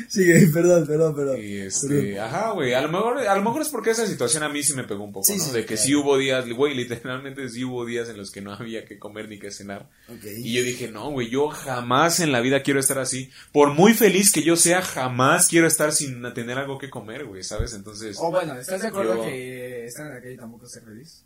Sigue, 0.10 0.48
perdón, 0.54 0.86
perdón, 0.86 1.16
perdón. 1.16 1.38
Y 1.42 1.58
este, 1.60 2.20
ajá, 2.20 2.52
güey, 2.52 2.74
a 2.74 2.82
lo 2.82 2.90
mejor, 2.90 3.20
a 3.20 3.36
lo 3.36 3.42
mejor 3.42 3.62
es 3.62 3.70
porque 3.70 3.92
esa 3.92 4.06
situación 4.06 4.44
a 4.44 4.50
mí 4.50 4.62
sí 4.64 4.74
me 4.74 4.84
pegó 4.84 5.06
un 5.06 5.14
poco, 5.14 5.26
Sí, 5.26 5.38
¿no? 5.38 5.44
sí, 5.46 5.52
de 5.52 5.62
que 5.62 5.76
claro. 5.76 5.82
sí 5.82 5.96
hubo 5.96 6.18
días, 6.18 6.50
güey, 6.50 6.76
literalmente 6.76 7.48
sí 7.48 7.64
hubo 7.64 7.86
días 7.86 8.10
en 8.10 8.18
los 8.18 8.32
que 8.32 8.42
no 8.42 8.52
había 8.54 8.84
que 8.84 9.00
comer 9.00 9.30
ni 9.30 9.40
que 9.40 9.50
cenar. 9.50 9.90
Y 10.44 10.54
yo 10.54 10.64
dije, 10.64 10.92
no, 10.92 11.10
güey, 11.12 11.30
yo 11.30 11.48
jamás 11.48 12.20
en 12.20 12.34
la 12.34 12.42
vida 12.42 12.62
quiero 12.64 12.82
estar 12.82 13.00
así. 13.00 13.30
Por 13.54 13.74
muy 13.74 13.94
feliz 13.94 14.34
que 14.34 14.44
yo 14.44 14.58
sea, 14.58 14.82
jamás 14.82 15.48
quiero 15.48 15.68
estar 15.68 15.94
sin 15.94 16.22
tener 16.34 16.58
algo 16.58 16.78
que 16.78 16.90
comer, 16.90 17.24
güey, 17.26 17.42
¿sabes? 17.44 17.74
Entonces, 17.74 18.18
O 18.20 18.30
bueno, 18.30 18.60
¿estás 18.60 18.82
de 18.82 18.90
acuerdo 18.90 19.16
Yo- 19.16 19.24
que 19.24 19.86
estar 19.86 20.08
en 20.08 20.16
la 20.16 20.22
calle 20.22 20.36
tampoco 20.36 20.66
es 20.66 20.72
ser 20.74 20.84
feliz? 20.84 21.24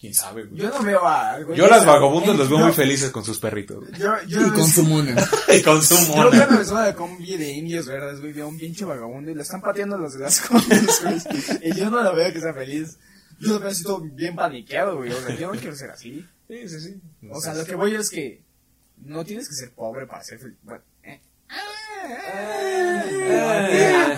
Quién 0.00 0.14
sabe, 0.14 0.44
güey. 0.46 0.62
Yo 0.62 0.70
no 0.70 0.82
veo 0.82 1.06
a... 1.06 1.38
güey, 1.40 1.58
Yo 1.58 1.66
las 1.68 1.84
vagabundas 1.84 2.34
eh, 2.34 2.38
los 2.38 2.48
veo 2.48 2.58
yo- 2.58 2.64
muy 2.66 2.74
felices 2.74 3.10
con 3.10 3.22
sus 3.24 3.38
perritos. 3.38 3.78
güey. 3.86 4.00
Yo, 4.00 4.12
yo, 4.26 4.46
Y 4.46 4.50
con 4.50 4.66
su 4.66 4.82
mona. 4.84 5.14
Y 5.56 5.62
con 5.62 5.82
su 5.82 5.94
Yo 5.94 6.14
mona. 6.16 6.30
cuando 6.46 6.58
me 6.58 6.64
suena 6.64 6.86
de 6.86 6.94
combi 6.94 7.36
de 7.36 7.52
indios 7.52 7.86
verdes, 7.86 8.20
güey, 8.20 8.32
veo 8.32 8.48
un 8.48 8.58
pinche 8.58 8.84
vagabundo 8.84 9.30
y 9.30 9.34
le 9.34 9.42
están 9.42 9.60
pateando 9.60 9.98
los 9.98 10.14
las 10.14 10.40
combis, 10.40 11.02
güey. 11.02 11.18
Y 11.62 11.74
yo 11.74 11.90
no 11.90 12.02
lo 12.02 12.14
veo 12.14 12.32
que 12.32 12.40
sea 12.40 12.54
feliz. 12.54 12.96
Yo 13.38 13.54
lo 13.54 13.60
veo 13.60 13.68
así 13.70 13.82
todo 13.84 14.00
bien 14.00 14.34
paniqueado, 14.36 14.96
güey. 14.96 15.12
O 15.12 15.20
sea, 15.20 15.34
yo 15.36 15.52
no 15.52 15.58
quiero 15.60 15.76
ser 15.76 15.90
así. 15.90 16.26
Sí, 16.48 16.68
sí, 16.68 16.80
sí. 16.80 17.00
O 17.30 17.40
sea, 17.40 17.54
lo 17.54 17.64
que 17.64 17.74
voy 17.74 17.94
es 17.94 18.10
que 18.10 18.42
no 19.04 19.24
tienes 19.24 19.48
que 19.48 19.54
ser 19.54 19.70
pobre 19.72 20.06
para 20.06 20.24
ser 20.24 20.38
feliz. 20.38 20.56
Bueno, 20.62 20.82
eh. 21.02 21.20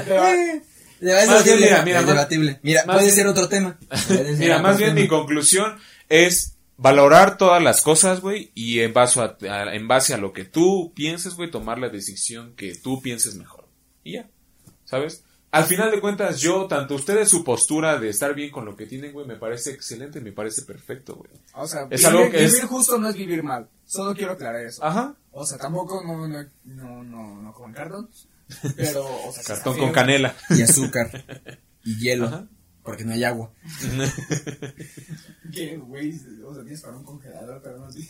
Eh. 0.08 0.62
Es 1.02 1.28
Más 1.28 1.44
bien, 1.44 1.58
debatible. 1.58 1.66
mira, 1.66 1.82
mira, 1.84 1.98
es 2.00 2.06
más- 2.06 2.14
debatible. 2.14 2.60
Mira, 2.62 2.84
más 2.86 2.96
puede 2.96 3.06
bien- 3.06 3.16
ser 3.16 3.26
otro 3.26 3.48
tema. 3.48 3.78
Mira, 4.38 4.58
más 4.62 4.78
bien 4.78 4.90
tema. 4.90 5.00
mi 5.02 5.08
conclusión 5.08 5.76
es 6.08 6.54
valorar 6.76 7.36
todas 7.38 7.62
las 7.62 7.80
cosas, 7.82 8.20
güey, 8.20 8.50
y 8.54 8.80
en 8.80 8.92
base 8.92 9.20
a, 9.20 9.36
a- 9.50 9.74
en 9.74 9.88
base 9.88 10.14
a 10.14 10.18
lo 10.18 10.32
que 10.32 10.44
tú 10.44 10.92
pienses, 10.94 11.34
güey, 11.34 11.50
tomar 11.50 11.78
la 11.78 11.88
decisión 11.88 12.54
que 12.56 12.74
tú 12.76 13.00
pienses 13.02 13.34
mejor. 13.34 13.66
Y 14.04 14.12
ya, 14.14 14.28
¿sabes? 14.84 15.24
Al 15.50 15.64
final 15.64 15.90
de 15.90 16.00
cuentas, 16.00 16.40
yo, 16.40 16.66
tanto 16.66 16.94
ustedes, 16.94 17.28
su 17.28 17.44
postura 17.44 17.98
de 17.98 18.08
estar 18.08 18.34
bien 18.34 18.50
con 18.50 18.64
lo 18.64 18.74
que 18.74 18.86
tienen, 18.86 19.12
güey, 19.12 19.26
me 19.26 19.36
parece 19.36 19.70
excelente, 19.70 20.18
me 20.20 20.32
parece 20.32 20.62
perfecto, 20.62 21.14
güey. 21.16 21.30
O 21.54 21.66
sea, 21.68 21.82
Es 21.90 22.00
vivir, 22.00 22.06
algo 22.06 22.30
que 22.30 22.44
es- 22.44 22.52
vivir 22.54 22.66
justo 22.68 22.96
no 22.98 23.08
es 23.10 23.16
vivir 23.16 23.42
mal. 23.42 23.68
Solo 23.84 24.14
quiero 24.14 24.32
aclarar 24.32 24.62
eso. 24.64 24.82
Ajá. 24.82 25.14
O 25.30 25.44
sea, 25.44 25.58
tampoco 25.58 26.02
no, 26.06 26.26
no, 26.26 26.42
no, 26.64 27.04
no, 27.04 27.42
no. 27.42 27.52
Pero, 28.76 29.04
o 29.28 29.32
sea, 29.32 29.42
Cartón 29.44 29.74
con 29.78 29.84
feo, 29.88 29.92
canela. 29.92 30.34
Y 30.50 30.62
azúcar. 30.62 31.24
Y 31.84 31.98
hielo. 31.98 32.26
Ajá. 32.28 32.46
Porque 32.84 33.04
no 33.04 33.12
hay 33.12 33.22
agua. 33.22 33.52
Que, 35.52 35.76
güey, 35.76 36.12
o 36.44 36.54
sea, 36.54 36.62
tienes 36.62 36.80
para 36.80 36.96
un 36.96 37.04
congelador, 37.04 37.60
pero 37.62 37.78
no 37.78 37.92
sí. 37.92 38.08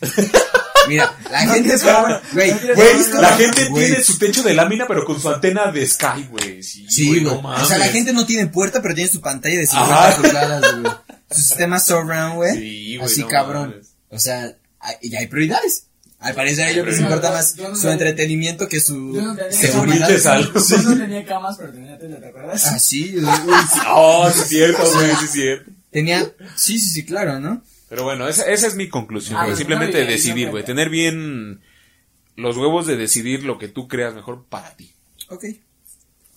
Mira, 0.87 1.13
la 1.31 1.45
No 1.45 1.53
gente 1.53 1.63
tienes 1.69 1.81
sabe. 1.81 2.13
agua. 2.13 2.21
Güey, 2.33 2.51
No 2.51 2.57
tienes 2.73 3.09
la 3.13 3.29
gente 3.37 3.65
Güey. 3.69 3.85
tiene 3.87 4.03
su 4.03 4.17
techo 4.17 4.41
de 4.43 4.53
lámina, 4.53 4.85
pero 4.87 5.05
con 5.05 5.19
su 5.19 5.29
antena 5.29 5.71
de 5.71 5.85
Sky, 5.85 6.27
güey. 6.29 6.63
Sí, 6.63 6.85
Sí, 6.89 7.21
no 7.21 7.41
mames. 7.41 7.63
o 7.63 7.65
sea, 7.67 7.77
la 7.77 7.87
gente 7.89 8.13
no 8.13 8.25
tiene 8.25 8.47
puerta, 8.47 8.81
pero 8.81 8.95
tiene 8.95 9.09
su 9.09 9.21
pantalla 9.21 9.57
de 9.59 9.67
50 9.67 10.07
Ajá. 10.07 10.21
pulgadas, 10.21 10.75
güey. 10.81 10.93
Su 11.31 11.41
sistema 11.41 11.79
surround, 11.79 12.35
güey. 12.35 12.53
Sí, 12.57 12.97
güey, 12.97 13.11
Así 13.11 13.21
no 13.21 13.27
cabrón. 13.27 13.69
mames. 13.71 13.93
O 14.09 14.19
sea, 14.19 14.55
hay- 14.79 14.95
y 15.01 15.15
hay 15.15 15.27
prioridades. 15.27 15.87
Al 16.23 16.35
parecer 16.35 16.65
a 16.65 16.71
ellos 16.71 16.85
les 16.87 16.99
importa 16.99 17.31
más 17.31 17.55
no 17.57 17.75
su 17.75 17.89
entretenimiento 17.89 18.67
que 18.69 18.79
su 18.79 19.13
Yo 19.15 19.21
no 19.21 19.35
tenía 19.35 19.51
seguridad. 19.51 20.09
Yo 20.09 20.81
no 20.83 20.97
tenía 20.97 21.25
camas, 21.25 21.57
pero 21.57 21.73
tenía 21.73 21.99
tele, 21.99 22.15
¿te 22.15 22.27
acuerdas? 22.27 22.65
Ah, 22.65 22.79
sí. 22.79 23.15
Oh, 23.87 24.29
sí 24.31 24.39
es 24.41 24.47
cierto, 24.47 24.83
güey, 24.93 25.09
sí 25.17 25.25
es 25.25 25.31
cierto. 25.31 25.71
Tenía, 25.91 26.23
sí, 26.55 26.79
sí, 26.79 26.89
sí, 26.89 27.05
claro, 27.05 27.39
¿no? 27.39 27.61
Pero 27.89 28.03
bueno, 28.05 28.27
esa, 28.27 28.49
esa 28.49 28.67
es 28.67 28.75
mi 28.75 28.89
conclusión, 28.89 29.37
Ah, 29.37 29.45
güey. 29.45 29.57
Simplemente 29.57 30.05
decidir, 30.05 30.49
güey. 30.49 30.63
no. 30.63 30.65
Tener 30.67 30.89
bien 30.89 31.61
los 32.35 32.57
huevos 32.57 32.87
de 32.87 32.97
decidir 32.97 33.43
lo 33.43 33.59
que 33.59 33.67
tú 33.67 33.87
creas 33.87 34.15
mejor 34.15 34.45
para 34.45 34.75
ti. 34.75 34.91
Ok. 35.29 35.45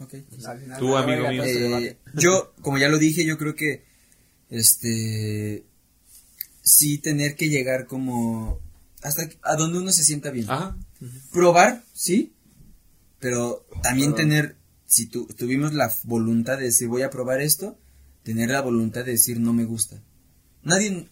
Ok. 0.01 0.15
Pues, 0.29 0.47
final, 0.61 0.79
Tú, 0.79 0.97
amigo 0.97 1.29
mío. 1.29 1.43
Eh, 1.45 1.97
yo, 2.15 2.53
como 2.61 2.77
ya 2.77 2.89
lo 2.89 2.99
dije, 2.99 3.25
yo 3.25 3.39
creo 3.39 3.55
que, 3.55 3.85
este, 4.51 5.65
sí 6.63 6.99
tener 6.99 7.37
que 7.37 7.49
llegar 7.49 7.87
como 7.87 8.61
hasta 9.07 9.29
a 9.43 9.57
donde 9.57 9.79
uno 9.79 9.93
se 9.93 10.05
sienta 10.05 10.31
bien. 10.31 10.51
Ajá. 10.51 10.77
Probar, 11.33 11.83
sí, 11.93 12.33
pero 13.19 13.67
también 13.83 14.13
Perdón. 14.13 14.29
tener, 14.29 14.57
si 14.87 15.07
tu- 15.07 15.27
tuvimos 15.29 15.73
la 15.75 15.93
voluntad 16.05 16.59
de 16.59 16.65
decir 16.65 16.89
voy 16.89 17.03
a 17.03 17.11
probar 17.11 17.41
esto, 17.41 17.79
tener 18.23 18.51
la 18.51 18.61
voluntad 18.63 19.05
de 19.05 19.13
decir 19.13 19.39
no 19.41 19.53
me 19.53 19.65
gusta. 19.65 20.03
Nadie, 20.63 21.09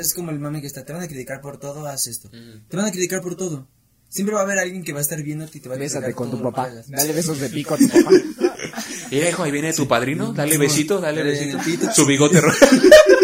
es 0.00 0.12
como 0.14 0.30
el 0.32 0.40
mame 0.40 0.60
que 0.60 0.66
está, 0.66 0.84
te 0.84 0.92
van 0.92 1.02
a 1.02 1.06
criticar 1.08 1.40
por 1.40 1.58
todo, 1.58 1.86
haz 1.86 2.06
esto. 2.08 2.30
Te 2.30 2.76
van 2.76 2.86
a 2.86 2.90
criticar 2.90 3.22
por 3.22 3.36
todo. 3.36 3.68
Siempre 4.08 4.34
va 4.34 4.40
a 4.40 4.44
haber 4.44 4.58
alguien 4.58 4.82
que 4.82 4.92
va 4.92 4.98
a 5.00 5.02
estar 5.02 5.22
viéndote 5.22 5.58
y 5.58 5.60
te 5.60 5.68
va 5.68 5.74
a 5.74 5.78
Bésate 5.78 6.14
con 6.14 6.30
tu 6.30 6.42
papá. 6.42 6.70
Dale 6.88 7.12
besos 7.12 7.38
de 7.38 7.50
pico 7.50 7.74
a 7.74 7.78
tu 7.78 7.86
papá. 7.88 8.10
Mira, 9.10 9.28
hijo, 9.28 9.42
ahí 9.42 9.50
viene 9.52 9.72
tu 9.74 9.86
padrino. 9.86 10.32
Dale 10.32 10.52
Sí, 10.52 10.58
besito, 10.58 10.98
dale 11.00 11.18
dale 11.20 11.30
besito. 11.32 11.58
besito. 11.58 11.92
Su 11.94 12.06
bigote 12.06 12.40
rojo. 12.40 12.56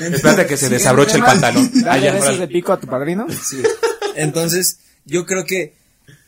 Espérate 0.00 0.46
que 0.46 0.56
se 0.56 0.68
desabroche 0.68 1.16
el 1.16 1.22
pantalón. 1.24 1.70
Ah, 1.76 1.80
Dale 1.96 2.10
besos 2.12 2.38
de 2.38 2.48
pico 2.48 2.72
a 2.72 2.80
tu 2.80 2.86
padrino. 2.86 3.26
Sí. 3.30 3.62
Entonces, 4.16 4.78
yo 5.04 5.26
creo 5.26 5.44
que, 5.44 5.74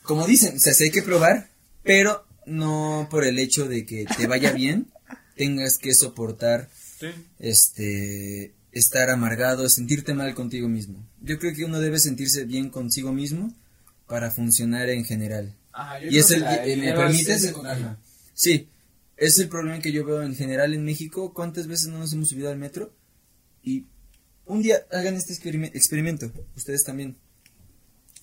como 0.03 0.27
dicen, 0.27 0.57
o 0.57 0.59
sea, 0.61 0.73
sí 0.75 0.85
hay 0.85 0.91
que 0.91 1.03
probar, 1.03 1.49
pero 1.83 2.25
no 2.47 3.09
por 3.11 3.25
el 3.25 3.39
hecho 3.39 3.67
de 3.69 3.85
que 3.87 4.05
te 4.17 4.27
vaya 4.27 4.53
bien, 4.53 4.89
tengas 5.37 5.79
que 5.79 5.95
soportar, 5.95 6.69
Sí. 7.01 7.09
este, 7.39 8.55
estar 8.73 9.11
amargado, 9.11 9.69
sentirte 9.69 10.15
mal 10.15 10.35
contigo 10.35 10.69
mismo. 10.69 11.05
Yo 11.21 11.39
creo 11.39 11.55
que 11.55 11.65
uno 11.65 11.81
debe 11.81 11.99
sentirse 11.99 12.45
bien 12.45 12.71
consigo 12.71 13.13
mismo 13.13 13.53
para 14.07 14.31
funcionar 14.31 14.89
en 14.89 15.05
general. 15.05 15.55
Ajá, 15.73 15.99
yo 16.01 16.11
Y 16.11 16.19
es 16.19 16.27
que 16.29 16.35
el, 16.35 16.41
la- 16.43 16.67
eh, 16.67 16.77
¿me 16.77 16.89
es 16.91 16.95
permites? 16.95 17.55
Ajá. 17.65 17.99
Sí, 18.35 18.69
es 19.17 19.39
el 19.39 19.49
problema 19.49 19.81
que 19.81 19.93
yo 19.93 20.05
veo 20.05 20.23
en 20.23 20.35
general 20.37 20.75
en 20.75 20.85
México. 20.85 21.33
¿Cuántas 21.35 21.67
veces 21.67 21.89
no 21.89 21.99
nos 21.99 22.13
hemos 22.13 22.29
subido 22.29 22.51
al 22.51 22.59
metro? 22.59 22.93
Y 23.63 23.87
un 24.47 24.63
día 24.63 24.77
hagan 24.91 25.15
este 25.15 25.33
experime- 25.35 25.71
experimento, 25.75 26.31
ustedes 26.57 26.85
también. 26.85 27.17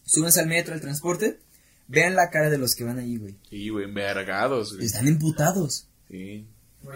Súbanse 0.06 0.40
al 0.40 0.48
metro, 0.48 0.74
al 0.74 0.82
transporte, 0.82 1.40
vean 1.88 2.16
la 2.16 2.30
cara 2.30 2.50
de 2.50 2.58
los 2.58 2.76
que 2.76 2.84
van 2.84 3.00
ahí, 3.00 3.18
güey. 3.18 3.38
Sí, 3.50 3.70
güey, 3.70 3.86
envergados, 3.86 4.74
güey. 4.74 4.86
Están 4.86 5.08
emputados. 5.08 5.88
Sí. 6.10 6.46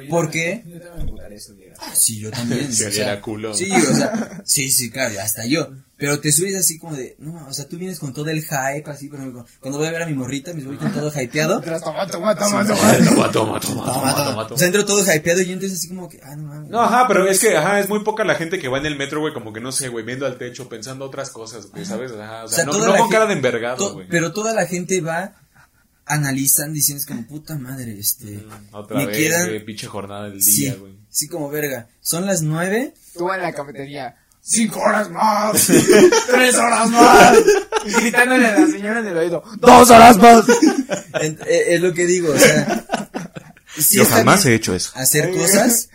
¿Por 0.10 0.32
qué? 0.32 0.64
Yo 0.65 0.80
también 0.80 0.95
me 0.95 1.02
emputaré 1.03 1.36
eso, 1.36 1.53
llega. 1.56 1.76
Sí, 1.94 2.20
yo 2.20 2.32
también. 2.32 2.72
Se 2.74 2.88
o 2.88 2.91
sea, 2.91 3.22
culo. 3.22 3.53
Sí, 3.53 3.70
o 3.70 3.95
sea, 3.95 4.41
sí, 4.45 4.72
sí, 4.72 4.90
claro, 4.90 5.20
hasta 5.20 5.45
yo. 5.45 5.74
Pero 6.03 6.19
te 6.19 6.34
subes 6.34 6.53
así 6.57 6.77
como 6.80 6.97
de, 6.97 7.15
no, 7.19 7.47
o 7.47 7.53
sea, 7.53 7.65
tú 7.65 7.77
vienes 7.77 7.97
con 7.97 8.11
todo 8.11 8.30
el 8.30 8.41
hype, 8.41 8.84
así, 8.91 9.07
por 9.07 9.19
ejemplo, 9.19 9.45
cuando 9.61 9.77
voy 9.80 9.88
a 9.88 9.91
ver 9.91 10.01
a 10.01 10.05
mi 10.05 10.13
morrita, 10.13 10.53
me 10.53 10.61
voy 10.65 10.75
con 10.75 10.91
todo 10.91 11.09
hypeado. 11.09 11.61
Toma, 11.61 11.80
toma, 11.80 12.35
toma, 12.35 12.35
toma. 12.35 12.65
Toma, 12.67 12.67
toma, 12.67 13.31
toma, 13.31 13.31
toma, 13.31 13.59
Toma, 13.61 13.61
toma, 13.61 14.13
toma. 14.13 14.13
toma, 14.25 14.47
O 14.51 14.57
sea, 14.57 14.67
entro 14.67 14.84
todo 14.84 15.01
hypeado 15.01 15.39
y 15.39 15.45
yo 15.45 15.53
entonces 15.53 15.77
así 15.80 15.88
como 15.88 16.09
que, 16.09 16.19
ah, 16.21 16.35
no 16.35 16.43
mames. 16.43 16.69
No, 16.69 16.81
ajá, 16.81 17.07
pero 17.07 17.25
es 17.25 17.39
que, 17.39 17.55
ajá, 17.55 17.80
es 17.80 17.88
muy 17.88 18.03
poca 18.03 18.25
la 18.25 18.35
gente 18.35 18.59
que 18.59 18.67
va 18.67 18.80
en 18.80 18.85
el 18.85 18.97
metro, 18.97 19.21
güey, 19.21 19.34
como 19.34 19.53
que 19.53 19.61
no 19.61 19.71
sé, 19.71 19.88
güey, 19.88 20.03
viendo 20.03 20.25
al 20.25 20.38
techo, 20.38 20.67
pensando 20.67 21.05
otras 21.05 21.30
cosas, 21.30 21.67
güey, 21.71 21.85
¿sabes? 21.85 22.11
Ajá, 22.11 22.43
o 22.43 22.47
sea, 22.49 22.67
O 22.69 22.73
sea, 22.73 22.85
no, 22.85 22.97
con 22.97 23.09
cara 23.09 23.25
de 23.25 23.34
envergado, 23.35 23.93
güey. 23.93 24.05
pero 24.09 24.34
toda 24.34 24.53
la 24.53 24.65
gente 24.65 24.99
va, 24.99 25.35
analizan, 26.05 26.73
diciendo 26.73 26.99
es 26.99 27.05
como, 27.07 27.25
puta 27.25 27.57
madre, 27.57 27.97
este, 27.97 28.25
Mm, 28.45 28.75
Otra 28.75 28.97
me 28.97 29.05
vez, 29.05 29.17
quedan- 29.17 29.65
pinche 29.65 29.88
jornada 29.88 30.30
del 30.30 30.41
sí, 30.41 30.63
día, 30.63 30.75
güey. 30.75 30.97
sí 31.09 31.30
como 31.30 31.49
verga, 31.49 31.88
son 32.01 32.25
las 32.25 32.41
nueve, 32.41 32.93
Tú 33.17 33.31
en 33.31 33.41
la 33.41 33.53
cafetería. 33.53 34.17
Cinco 34.45 34.82
horas 34.82 35.10
más. 35.10 35.68
Tres 36.28 36.56
horas 36.56 36.90
más. 36.90 37.38
Y 37.86 37.91
gritándole 37.94 38.45
a 38.45 38.60
la 38.60 38.68
señora 38.68 38.99
en 38.99 39.07
el 39.07 39.18
oído. 39.18 39.41
Dos 39.60 39.90
horas 39.90 40.18
más. 40.18 40.44
eh, 41.22 41.65
es 41.70 41.82
lo 41.82 41.94
que 41.94 42.06
digo, 42.06 42.34
o 42.34 42.38
sea, 42.38 42.86
sí 43.78 43.95
Yo 43.98 44.06
jamás 44.06 44.45
he 44.45 44.53
hecho 44.56 44.76
eso. 44.76 44.91
hacer 44.95 45.32
cosas, 45.32 45.88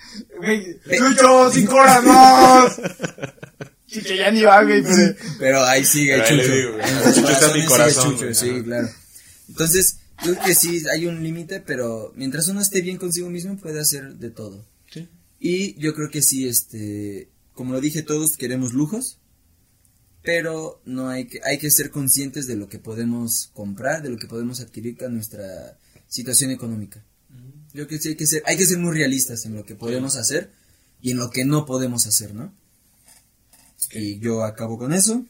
Chucho, 0.96 1.50
cinco 1.52 1.74
horas 1.76 2.02
más. 2.04 2.80
Chiche, 3.86 4.16
ya 4.16 4.30
ni 4.30 4.42
va, 4.42 4.62
güey, 4.64 4.82
pero... 4.82 5.14
pero 5.38 5.64
ahí 5.64 5.82
sigue 5.84 6.12
Pero 6.12 6.24
ahí 6.24 6.36
le 6.36 6.42
Chucho. 6.42 6.54
digo. 6.56 6.78
En 6.80 7.14
Chucho 7.14 7.30
está 7.32 7.46
en 7.50 7.60
mi 7.60 7.64
corazón, 7.66 8.12
Chucho, 8.18 8.34
sí, 8.34 8.62
claro. 8.62 8.88
Entonces, 9.48 9.96
yo 10.24 10.32
creo 10.34 10.44
que 10.44 10.54
sí, 10.54 10.82
hay 10.92 11.06
un 11.06 11.22
límite, 11.22 11.60
pero 11.60 12.12
mientras 12.16 12.48
uno 12.48 12.60
esté 12.60 12.80
bien 12.82 12.96
consigo 12.98 13.28
mismo, 13.30 13.56
puede 13.56 13.80
hacer 13.80 14.14
de 14.14 14.30
todo. 14.30 14.64
Sí. 14.92 15.08
Y 15.40 15.78
yo 15.80 15.94
creo 15.94 16.10
que 16.10 16.20
sí, 16.22 16.46
este, 16.46 17.28
como 17.58 17.72
lo 17.72 17.80
dije, 17.80 18.04
todos 18.04 18.36
queremos 18.36 18.72
lujos, 18.72 19.18
pero 20.22 20.80
no 20.84 21.08
hay 21.08 21.26
que, 21.26 21.40
hay 21.42 21.58
que 21.58 21.72
ser 21.72 21.90
conscientes 21.90 22.46
de 22.46 22.54
lo 22.54 22.68
que 22.68 22.78
podemos 22.78 23.50
comprar, 23.52 24.00
de 24.00 24.10
lo 24.10 24.16
que 24.16 24.28
podemos 24.28 24.60
adquirir 24.60 24.96
con 24.96 25.14
nuestra 25.14 25.76
situación 26.06 26.52
económica. 26.52 27.04
Yo 27.74 27.88
creo 27.88 27.88
que 27.88 27.98
sí 27.98 28.10
hay 28.10 28.14
que 28.14 28.28
ser, 28.28 28.44
hay 28.46 28.56
que 28.56 28.64
ser 28.64 28.78
muy 28.78 28.94
realistas 28.94 29.44
en 29.44 29.56
lo 29.56 29.64
que 29.64 29.74
podemos 29.74 30.14
hacer 30.14 30.52
y 31.02 31.10
en 31.10 31.18
lo 31.18 31.30
que 31.30 31.44
no 31.44 31.66
podemos 31.66 32.06
hacer, 32.06 32.32
¿no? 32.32 32.54
Y 33.90 34.20
yo 34.20 34.44
acabo 34.44 34.78
con 34.78 34.92
eso. 34.92 35.26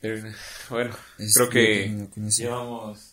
Pero, 0.00 0.28
bueno, 0.70 0.96
creo 1.18 1.50
que 1.50 1.84
eso. 1.84 2.42
llevamos... 2.42 3.09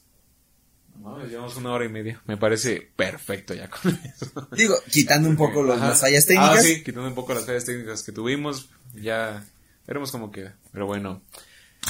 no 0.97 1.09
mames, 1.09 1.29
llevamos 1.29 1.55
una 1.57 1.71
hora 1.71 1.85
y 1.85 1.89
media. 1.89 2.21
Me 2.25 2.37
parece 2.37 2.89
perfecto 2.95 3.53
ya 3.53 3.69
con 3.69 3.93
eso. 4.03 4.47
Digo, 4.51 4.75
quitando 4.91 5.29
un 5.29 5.37
poco 5.37 5.63
los, 5.63 5.79
las 5.79 6.01
fallas 6.01 6.25
técnicas. 6.25 6.59
Ah, 6.59 6.61
sí, 6.61 6.83
quitando 6.83 7.07
un 7.07 7.15
poco 7.15 7.33
las 7.33 7.45
fallas 7.45 7.65
técnicas 7.65 8.03
que 8.03 8.11
tuvimos, 8.11 8.69
ya 8.93 9.43
veremos 9.85 10.11
cómo 10.11 10.31
queda. 10.31 10.55
Pero 10.71 10.85
bueno, 10.85 11.21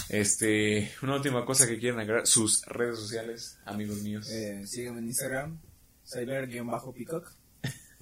este, 0.09 0.91
una 1.01 1.15
última 1.15 1.45
cosa 1.45 1.67
que 1.67 1.79
quieren 1.79 1.99
agregar, 1.99 2.27
sus 2.27 2.63
redes 2.65 2.99
sociales, 2.99 3.57
amigos 3.65 4.01
míos. 4.01 4.29
Eh, 4.29 4.63
sígueme 4.65 4.99
en 4.99 5.07
Instagram, 5.07 5.59
cyber-peacock. 6.05 7.31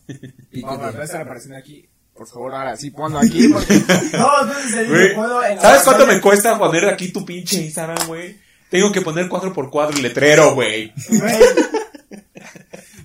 Estar 0.51 1.21
apareciendo 1.21 1.57
aquí. 1.57 1.87
Por 2.13 2.27
favor, 2.27 2.55
ahora 2.55 2.77
sí 2.77 2.91
ponlo 2.91 3.19
aquí 3.19 3.49
porque... 3.49 3.73
No, 4.13 4.29
entonces 4.43 5.13
puedo 5.15 5.41
¿Sabes 5.59 5.81
cuánto 5.83 6.07
me 6.07 6.21
cuesta 6.21 6.57
poner 6.57 6.85
aquí 6.87 7.11
tu 7.11 7.25
pinche 7.25 7.61
Instagram, 7.61 8.07
güey? 8.07 8.44
Tengo 8.69 8.91
que 8.91 9.01
poner 9.01 9.29
cuadro 9.29 9.53
por 9.53 9.69
cuadro 9.69 9.95
el 9.95 10.03
letrero, 10.03 10.53
güey. 10.53 10.93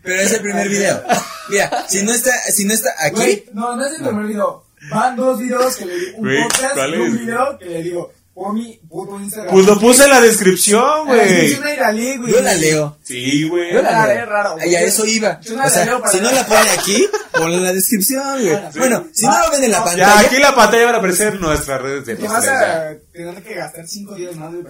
Pero 0.02 0.22
es 0.22 0.32
el 0.32 0.40
primer 0.40 0.68
video. 0.68 1.02
Mira, 1.48 1.86
si 1.88 2.02
no 2.02 2.12
está, 2.12 2.32
si 2.50 2.64
no 2.64 2.72
está 2.72 2.90
aquí, 2.98 3.16
Güey, 3.16 3.44
no, 3.52 3.76
no 3.76 3.84
es 3.84 3.98
el 3.98 4.06
primer 4.06 4.26
video. 4.26 4.64
Van 4.90 5.14
dos 5.14 5.38
videos 5.38 5.76
que 5.76 5.84
le 5.84 5.94
digo, 5.94 6.18
un 6.18 6.42
podcast 6.42 6.74
¿cuál 6.74 6.94
y 6.94 6.98
un 6.98 7.18
video 7.18 7.58
que 7.58 7.66
le 7.66 7.82
digo, 7.82 8.12
pon 8.34 8.54
mi 8.54 8.80
puto 8.88 9.18
Instagram. 9.20 9.52
Pues 9.52 9.66
lo 9.66 9.78
puse 9.78 10.04
en 10.04 10.10
la 10.10 10.20
descripción, 10.20 10.82
Ah, 10.82 11.02
güey. 11.06 11.54
yo 11.54 11.60
la 11.62 11.92
leí, 11.92 12.16
güey. 12.16 12.32
yo 12.32 12.40
la 12.40 12.54
leo. 12.54 12.98
Sí, 13.04 13.48
güey. 13.48 13.72
Yo 13.74 13.82
la 13.82 14.06
leo. 14.06 14.14
leo 14.16 14.26
raro, 14.26 14.52
güey. 14.54 14.70
Y 14.70 14.74
a 14.76 14.80
eso 14.82 15.04
iba. 15.04 15.40
Yo 15.40 15.54
no 15.54 15.60
O 15.60 15.64
la 15.64 15.70
sea, 15.70 15.84
leo 15.84 16.00
para 16.00 16.12
si 16.12 16.20
no 16.20 16.30
la 16.32 16.46
pone 16.46 16.70
aquí, 16.70 17.06
ponla 17.32 17.56
en 17.56 17.64
la 17.64 17.72
descripción, 17.72 18.40
güey. 18.42 18.56
Sí. 18.72 18.78
Bueno, 18.78 19.06
si 19.12 19.26
no 19.26 19.38
lo 19.38 19.50
ven 19.50 19.64
en 19.64 19.70
la 19.72 19.78
Ya, 19.78 19.84
pantalla, 19.84 20.18
aquí 20.20 20.36
en 20.36 20.42
la 20.42 20.54
pantalla 20.54 20.84
van 20.86 20.94
a 20.94 20.98
aparecer 20.98 21.40
nuestras 21.40 21.82
redes 21.82 22.06
de 22.06 22.16
Te 22.16 22.28
vas 22.28 22.44
ya. 22.44 22.58
a 22.88 22.94
tener 23.12 23.42
que 23.42 23.54
gastar 23.54 23.86
5 23.86 24.14
días 24.14 24.36
más, 24.36 24.50
güey, 24.52 24.64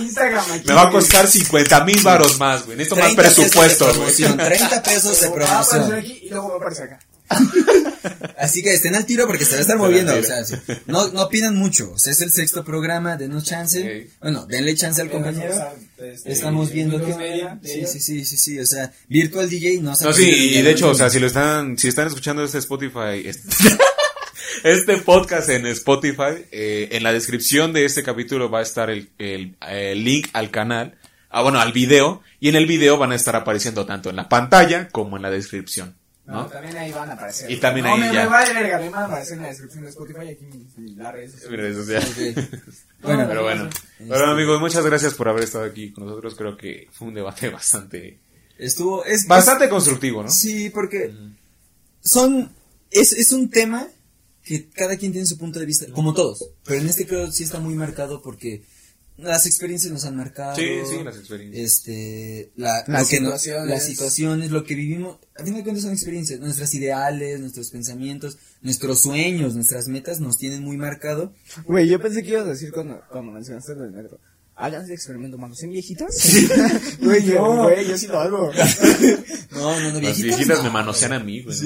Instagram 0.00 0.44
aquí. 0.52 0.68
Me 0.68 0.74
va 0.74 0.82
a 0.82 0.90
costar 0.90 1.26
50 1.26 1.84
mil 1.84 2.00
varos 2.02 2.38
más, 2.38 2.64
güey. 2.66 2.76
Necesito 2.76 2.96
más 3.00 3.14
30 3.14 3.22
pesos 3.22 3.36
de 3.44 3.50
presupuesto, 3.50 3.84
güey. 3.86 3.94
promoción, 3.96 4.36
30 4.36 4.82
pesos 4.82 5.20
de 5.20 5.30
promoción. 5.30 5.92
aquí 5.94 6.20
y 6.24 6.28
luego 6.30 6.48
va 6.48 6.54
a 6.54 6.56
aparecer 6.58 6.84
acá. 6.86 6.98
Así 8.38 8.62
que 8.62 8.72
estén 8.74 8.94
al 8.94 9.06
tiro 9.06 9.26
porque 9.26 9.44
se 9.44 9.52
va 9.52 9.58
a 9.58 9.60
estar 9.60 9.78
moviendo. 9.78 10.12
O 10.12 10.16
tiro. 10.16 10.26
sea, 10.26 10.44
sí. 10.44 10.56
no, 10.86 11.08
no 11.08 11.28
pidan 11.28 11.54
mucho. 11.54 11.92
O 11.92 11.98
sea, 11.98 12.12
es 12.12 12.20
el 12.20 12.32
sexto 12.32 12.64
programa, 12.64 13.16
denos 13.16 13.44
chance. 13.44 14.08
Bueno, 14.20 14.46
denle 14.46 14.74
chance 14.74 15.00
al 15.00 15.10
compañero. 15.10 15.54
Este, 16.02 16.32
Estamos 16.32 16.72
viendo 16.72 17.04
que 17.04 17.14
Media, 17.14 17.60
sí, 17.62 17.86
sí, 17.86 18.00
sí, 18.00 18.24
sí, 18.24 18.36
sí, 18.36 18.58
o 18.58 18.66
sea, 18.66 18.92
Virtual 19.08 19.48
DJ 19.48 19.80
no 19.80 19.94
se 19.94 20.04
No, 20.04 20.12
sí, 20.12 20.28
y 20.28 20.62
de 20.62 20.70
hecho, 20.72 20.90
o 20.90 20.94
sea, 20.94 21.08
si 21.08 21.20
lo 21.20 21.28
están, 21.28 21.78
si 21.78 21.86
están 21.86 22.08
escuchando 22.08 22.42
este 22.42 22.58
Spotify, 22.58 23.22
este, 23.24 23.48
este 24.64 24.96
podcast 24.98 25.48
en 25.50 25.66
Spotify, 25.66 26.44
eh, 26.50 26.88
en 26.92 27.04
la 27.04 27.12
descripción 27.12 27.72
de 27.72 27.84
este 27.84 28.02
capítulo 28.02 28.50
va 28.50 28.58
a 28.58 28.62
estar 28.62 28.90
el, 28.90 29.10
el, 29.18 29.56
el 29.68 30.04
link 30.04 30.28
al 30.32 30.50
canal, 30.50 30.96
ah, 31.30 31.42
bueno, 31.42 31.60
al 31.60 31.72
video, 31.72 32.20
y 32.40 32.48
en 32.48 32.56
el 32.56 32.66
video 32.66 32.98
van 32.98 33.12
a 33.12 33.14
estar 33.14 33.36
apareciendo 33.36 33.86
tanto 33.86 34.10
en 34.10 34.16
la 34.16 34.28
pantalla 34.28 34.88
como 34.88 35.16
en 35.16 35.22
la 35.22 35.30
descripción, 35.30 35.94
No, 36.24 36.34
¿no? 36.34 36.46
también 36.46 36.76
ahí 36.76 36.92
van 36.92 37.10
a 37.10 37.14
aparecer. 37.14 37.50
Y 37.50 37.58
también 37.58 37.86
no, 37.86 37.94
ahí 37.94 38.00
me, 38.00 38.12
ya. 38.12 38.24
me 38.24 38.28
vale 38.28 38.54
verga, 38.54 38.78
me 38.78 38.90
van 38.90 39.02
a 39.02 39.06
aparecer 39.06 39.36
en 39.38 39.42
la 39.42 39.48
descripción 39.48 39.84
de 39.84 39.90
Spotify 39.90 40.20
y 40.24 40.28
aquí 40.28 40.44
en 40.76 40.98
las 40.98 41.12
redes 41.12 41.32
sociales. 41.32 41.60
redes 41.60 41.76
sociales. 41.76 42.36
Bueno, 43.02 43.26
Pero 43.26 43.42
bueno, 43.42 43.68
bueno 43.98 44.26
amigos, 44.26 44.60
muchas 44.60 44.86
gracias 44.86 45.14
por 45.14 45.28
haber 45.28 45.42
estado 45.42 45.64
aquí 45.64 45.90
con 45.90 46.06
nosotros. 46.06 46.36
Creo 46.36 46.56
que 46.56 46.86
fue 46.92 47.08
un 47.08 47.14
debate 47.14 47.48
bastante, 47.50 48.20
estuvo, 48.56 49.04
es, 49.04 49.26
bastante 49.26 49.68
constructivo, 49.68 50.22
¿no? 50.22 50.30
Sí, 50.30 50.70
porque 50.70 51.12
son, 52.00 52.52
es, 52.92 53.12
es 53.12 53.32
un 53.32 53.50
tema 53.50 53.88
que 54.44 54.68
cada 54.68 54.96
quien 54.96 55.10
tiene 55.10 55.26
su 55.26 55.36
punto 55.36 55.58
de 55.58 55.66
vista, 55.66 55.86
como 55.92 56.14
todos, 56.14 56.50
pero 56.64 56.80
en 56.80 56.88
este 56.88 57.04
creo 57.04 57.30
sí 57.32 57.42
está 57.42 57.58
muy 57.58 57.74
marcado 57.74 58.22
porque 58.22 58.62
las 59.16 59.46
experiencias 59.46 59.92
nos 59.92 60.04
han 60.04 60.16
marcado. 60.16 60.56
Sí, 60.56 60.64
sí, 60.88 61.02
las 61.04 61.16
experiencias. 61.16 61.64
Este, 61.64 62.52
la, 62.56 62.84
Las 62.86 62.88
no- 62.88 63.04
situaciones. 63.04 63.68
las 63.70 63.84
situaciones, 63.86 64.50
lo 64.50 64.64
que 64.64 64.74
vivimos, 64.74 65.18
a 65.38 65.44
fin 65.44 65.54
de 65.54 65.62
cuentas 65.62 65.84
son 65.84 65.92
experiencias, 65.92 66.40
nuestros 66.40 66.72
ideales, 66.74 67.38
nuestros 67.40 67.70
pensamientos, 67.70 68.38
nuestros 68.62 69.00
sueños, 69.00 69.54
nuestras 69.54 69.86
metas 69.88 70.20
nos 70.20 70.38
tienen 70.38 70.62
muy 70.62 70.76
marcado. 70.76 71.32
Güey, 71.66 71.88
yo 71.88 72.00
pensé 72.00 72.22
que 72.22 72.30
ibas 72.30 72.46
a 72.46 72.50
decir 72.50 72.72
cuando, 72.72 73.00
cuando 73.10 73.32
mencionaste 73.32 73.74
lo 73.74 73.82
del 73.82 73.92
metro. 73.92 74.18
Háganse 74.54 74.92
experimento, 74.92 75.38
mano. 75.38 75.54
¿Son 75.54 75.70
viejitas? 75.70 76.14
Güey, 77.00 77.24
yo, 77.24 77.62
güey, 77.64 77.88
yo 77.88 77.96
sí 77.96 78.06
lo 78.06 78.20
hago. 78.20 78.50
No, 79.52 79.78
no, 79.80 79.92
no, 79.92 80.00
Las 80.00 80.00
viejitas. 80.00 80.22
viejitas 80.22 80.58
no. 80.58 80.64
me 80.64 80.70
manosean 80.70 81.12
a 81.12 81.18
mí, 81.20 81.42
güey. 81.42 81.56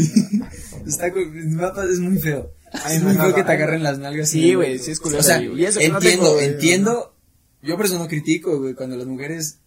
Está, 0.87 1.13
cu- 1.13 1.21
es 1.21 1.99
muy 1.99 2.19
feo. 2.19 2.53
Ay, 2.73 2.97
es 2.97 3.03
muy 3.03 3.15
feo 3.15 3.35
que 3.35 3.43
te 3.45 3.53
agarren 3.53 3.83
las 3.83 3.99
nalgas. 3.99 4.29
Sí, 4.29 4.55
güey, 4.55 4.79
sí 4.79 4.91
es 4.91 5.01
culero, 5.01 5.21
O 5.21 5.25
sea, 5.25 5.39
güey. 5.39 5.61
Y 5.61 5.65
eso 5.67 5.79
que 5.81 5.89
no 5.89 5.97
entiendo, 5.99 6.41
entiendo. 6.41 7.16
Yo 7.67 7.77
por 7.77 7.87
eso 7.87 7.99
no 7.99 8.09
critico, 8.09 8.59
güey. 8.59 8.75
Cuando 8.75 8.97
las 8.97 9.07
mujeres 9.07 9.59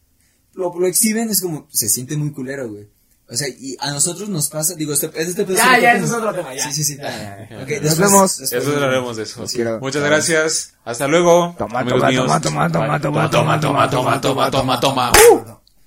lo, 0.54 0.74
lo 0.78 0.88
exhiben 0.88 1.30
es 1.30 1.42
como, 1.42 1.68
se 1.72 1.90
siente 1.90 2.16
muy 2.18 2.32
culero, 2.32 2.70
güey. 2.70 2.88
O 3.32 3.36
sea, 3.36 3.48
y 3.48 3.78
a 3.80 3.92
nosotros 3.92 4.28
nos 4.30 4.50
pasa, 4.50 4.74
digo, 4.74 4.92
este, 4.94 5.12
este 5.16 5.46
Ya, 5.54 5.78
ya, 5.80 5.94
eso 5.94 6.06
es 6.06 6.12
otro 6.14 6.34
tema, 6.34 6.52
ya. 6.56 6.64
Sí, 6.64 6.74
sí, 6.74 6.84
sí. 6.84 6.98
Ya, 6.98 7.10
ya, 7.12 7.48
ya. 7.50 7.58
Ok, 7.64 7.70
Nos 7.70 7.82
después- 7.84 7.98
vemos. 8.00 8.38
después- 8.40 8.64
Eso 8.64 8.74
hablaremos 8.74 9.18
de 9.18 9.24
eso. 9.24 9.46
Quiero. 9.46 9.80
Muchas 9.80 10.04
gracias. 10.04 10.74
Hasta 10.84 11.08
luego. 11.08 11.54
Toma, 11.58 11.86
toma, 11.86 12.10
míos. 12.10 12.26
toma, 12.26 12.42
toma, 12.42 12.72
toma, 12.72 13.00
toma, 13.00 13.30
toma, 13.30 13.60
toma, 13.60 13.90
toma, 13.90 14.22
toma, 14.22 14.50
toma, 14.52 14.82
toma. 14.82 15.12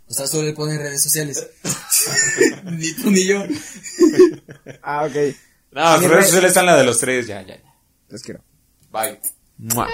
O 0.06 0.14
sea, 0.14 0.26
solo 0.28 0.44
le 0.44 0.52
ponen 0.52 0.78
redes 0.78 1.02
sociales. 1.02 1.44
ni 2.64 2.93
tú 2.94 3.10
ni 3.10 3.24
yo. 3.26 3.43
Ah, 4.82 5.05
ok. 5.06 5.34
No, 5.72 5.97
red- 5.98 6.09
redes 6.10 6.26
sociales 6.26 6.48
están 6.51 6.66
la 6.66 6.76
de 6.76 6.84
los 6.84 6.98
tres. 7.01 7.26
Ya, 7.26 7.40
ya, 7.43 7.56
ya. 7.56 7.74
Los 8.09 8.22
quiero. 8.22 8.40
Bye. 8.93 9.18
Mua. 9.59 9.89